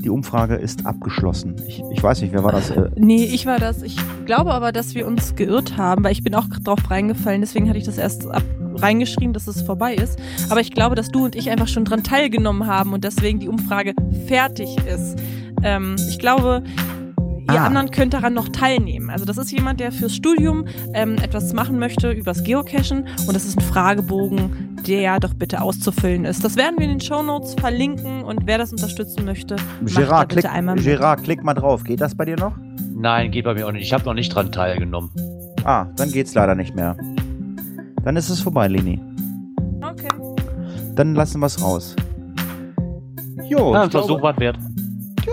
die 0.02 0.10
Umfrage 0.10 0.56
ist 0.56 0.84
abgeschlossen. 0.84 1.56
Ich, 1.66 1.82
ich 1.92 2.02
weiß 2.02 2.20
nicht, 2.22 2.32
wer 2.32 2.44
war 2.44 2.52
das? 2.52 2.70
Äh? 2.70 2.90
Nee, 2.96 3.24
ich 3.24 3.46
war 3.46 3.58
das. 3.58 3.82
Ich 3.82 3.96
glaube 4.26 4.52
aber, 4.52 4.72
dass 4.72 4.94
wir 4.94 5.06
uns 5.06 5.34
geirrt 5.34 5.76
haben, 5.76 6.04
weil 6.04 6.12
ich 6.12 6.22
bin 6.22 6.34
auch 6.34 6.46
drauf 6.62 6.90
reingefallen. 6.90 7.40
Deswegen 7.40 7.68
hatte 7.68 7.78
ich 7.78 7.84
das 7.84 7.98
erst 7.98 8.26
ab 8.26 8.42
reingeschrieben, 8.76 9.32
dass 9.32 9.46
es 9.46 9.62
vorbei 9.62 9.94
ist. 9.94 10.18
Aber 10.50 10.60
ich 10.60 10.72
glaube, 10.72 10.94
dass 10.94 11.08
du 11.08 11.24
und 11.24 11.36
ich 11.36 11.50
einfach 11.50 11.68
schon 11.68 11.84
dran 11.84 12.02
teilgenommen 12.02 12.66
haben 12.66 12.92
und 12.92 13.04
deswegen 13.04 13.40
die 13.40 13.48
Umfrage 13.48 13.94
fertig 14.26 14.76
ist. 14.86 15.16
Ähm, 15.62 15.96
ich 16.08 16.18
glaube, 16.18 16.62
ihr 17.50 17.60
ah. 17.60 17.66
anderen 17.66 17.90
könnt 17.90 18.14
daran 18.14 18.34
noch 18.34 18.48
teilnehmen. 18.48 19.10
Also 19.10 19.24
das 19.24 19.38
ist 19.38 19.50
jemand, 19.52 19.80
der 19.80 19.92
fürs 19.92 20.14
Studium 20.14 20.66
ähm, 20.94 21.16
etwas 21.22 21.52
machen 21.52 21.78
möchte 21.78 22.10
übers 22.10 22.42
Geocachen 22.44 23.06
und 23.26 23.34
das 23.34 23.44
ist 23.44 23.58
ein 23.58 23.62
Fragebogen, 23.62 24.78
der 24.86 25.20
doch 25.20 25.34
bitte 25.34 25.60
auszufüllen 25.60 26.24
ist. 26.24 26.44
Das 26.44 26.56
werden 26.56 26.78
wir 26.78 26.84
in 26.84 26.98
den 26.98 27.00
Show 27.00 27.22
Notes 27.22 27.54
verlinken 27.54 28.24
und 28.24 28.46
wer 28.46 28.58
das 28.58 28.72
unterstützen 28.72 29.24
möchte, 29.24 29.56
Gerard, 29.82 30.30
klick, 30.30 30.46
einmal 30.46 30.76
Gerard, 30.76 31.22
klick 31.22 31.42
mal 31.42 31.54
drauf. 31.54 31.84
Geht 31.84 32.00
das 32.00 32.14
bei 32.14 32.24
dir 32.24 32.36
noch? 32.36 32.54
Nein, 32.94 33.30
geht 33.30 33.44
bei 33.44 33.54
mir 33.54 33.66
auch 33.66 33.72
nicht. 33.72 33.82
Ich 33.82 33.92
habe 33.92 34.04
noch 34.04 34.14
nicht 34.14 34.34
dran 34.34 34.52
teilgenommen. 34.52 35.10
Ah, 35.64 35.86
dann 35.96 36.10
geht's 36.10 36.34
leider 36.34 36.54
nicht 36.54 36.74
mehr. 36.74 36.96
Dann 38.04 38.16
ist 38.16 38.28
es 38.28 38.40
vorbei, 38.40 38.68
Leni. 38.68 39.00
Okay. 39.80 40.08
Dann 40.94 41.14
lassen 41.14 41.40
wir 41.40 41.46
es 41.46 41.60
raus. 41.62 41.96
Jo, 43.48 43.72
ja, 43.72 43.88
Versuch 43.88 44.22
war 44.22 44.38
wert. 44.38 44.58
Ja, 45.26 45.32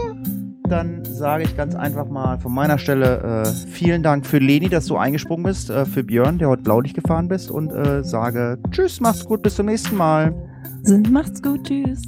dann 0.67 1.03
sage 1.03 1.43
ich 1.43 1.55
ganz 1.55 1.75
einfach 1.75 2.07
mal 2.07 2.39
von 2.39 2.53
meiner 2.53 2.77
Stelle 2.77 3.43
äh, 3.45 3.67
vielen 3.69 4.03
Dank 4.03 4.25
für 4.25 4.39
Leni, 4.39 4.69
dass 4.69 4.85
du 4.85 4.97
eingesprungen 4.97 5.43
bist, 5.43 5.69
äh, 5.69 5.85
für 5.85 6.03
Björn, 6.03 6.37
der 6.37 6.49
heute 6.49 6.63
Blaulicht 6.63 6.95
gefahren 6.95 7.27
bist 7.27 7.51
und 7.51 7.71
äh, 7.71 8.03
sage 8.03 8.57
Tschüss, 8.71 8.99
macht's 8.99 9.25
gut, 9.25 9.41
bis 9.41 9.55
zum 9.55 9.67
nächsten 9.67 9.95
Mal. 9.95 10.33
Sind, 10.83 11.11
macht's 11.11 11.41
gut, 11.41 11.63
tschüss. 11.65 12.01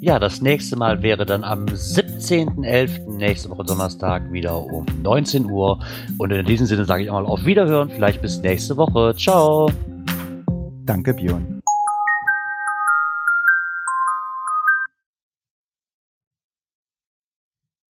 Ja, 0.00 0.18
das 0.18 0.42
nächste 0.42 0.76
Mal 0.76 1.02
wäre 1.02 1.24
dann 1.24 1.44
am 1.44 1.64
17.11. 1.64 3.16
nächste 3.16 3.48
Woche 3.48 3.64
Donnerstag 3.64 4.30
wieder 4.32 4.62
um 4.62 4.84
19 5.02 5.46
Uhr. 5.46 5.78
Und 6.18 6.30
in 6.30 6.44
diesem 6.44 6.66
Sinne 6.66 6.84
sage 6.84 7.04
ich 7.04 7.10
auch 7.10 7.22
mal 7.22 7.24
auf 7.24 7.46
Wiederhören, 7.46 7.88
vielleicht 7.88 8.20
bis 8.20 8.42
nächste 8.42 8.76
Woche. 8.76 9.14
Ciao. 9.16 9.70
Danke, 10.84 11.14
Björn. 11.14 11.53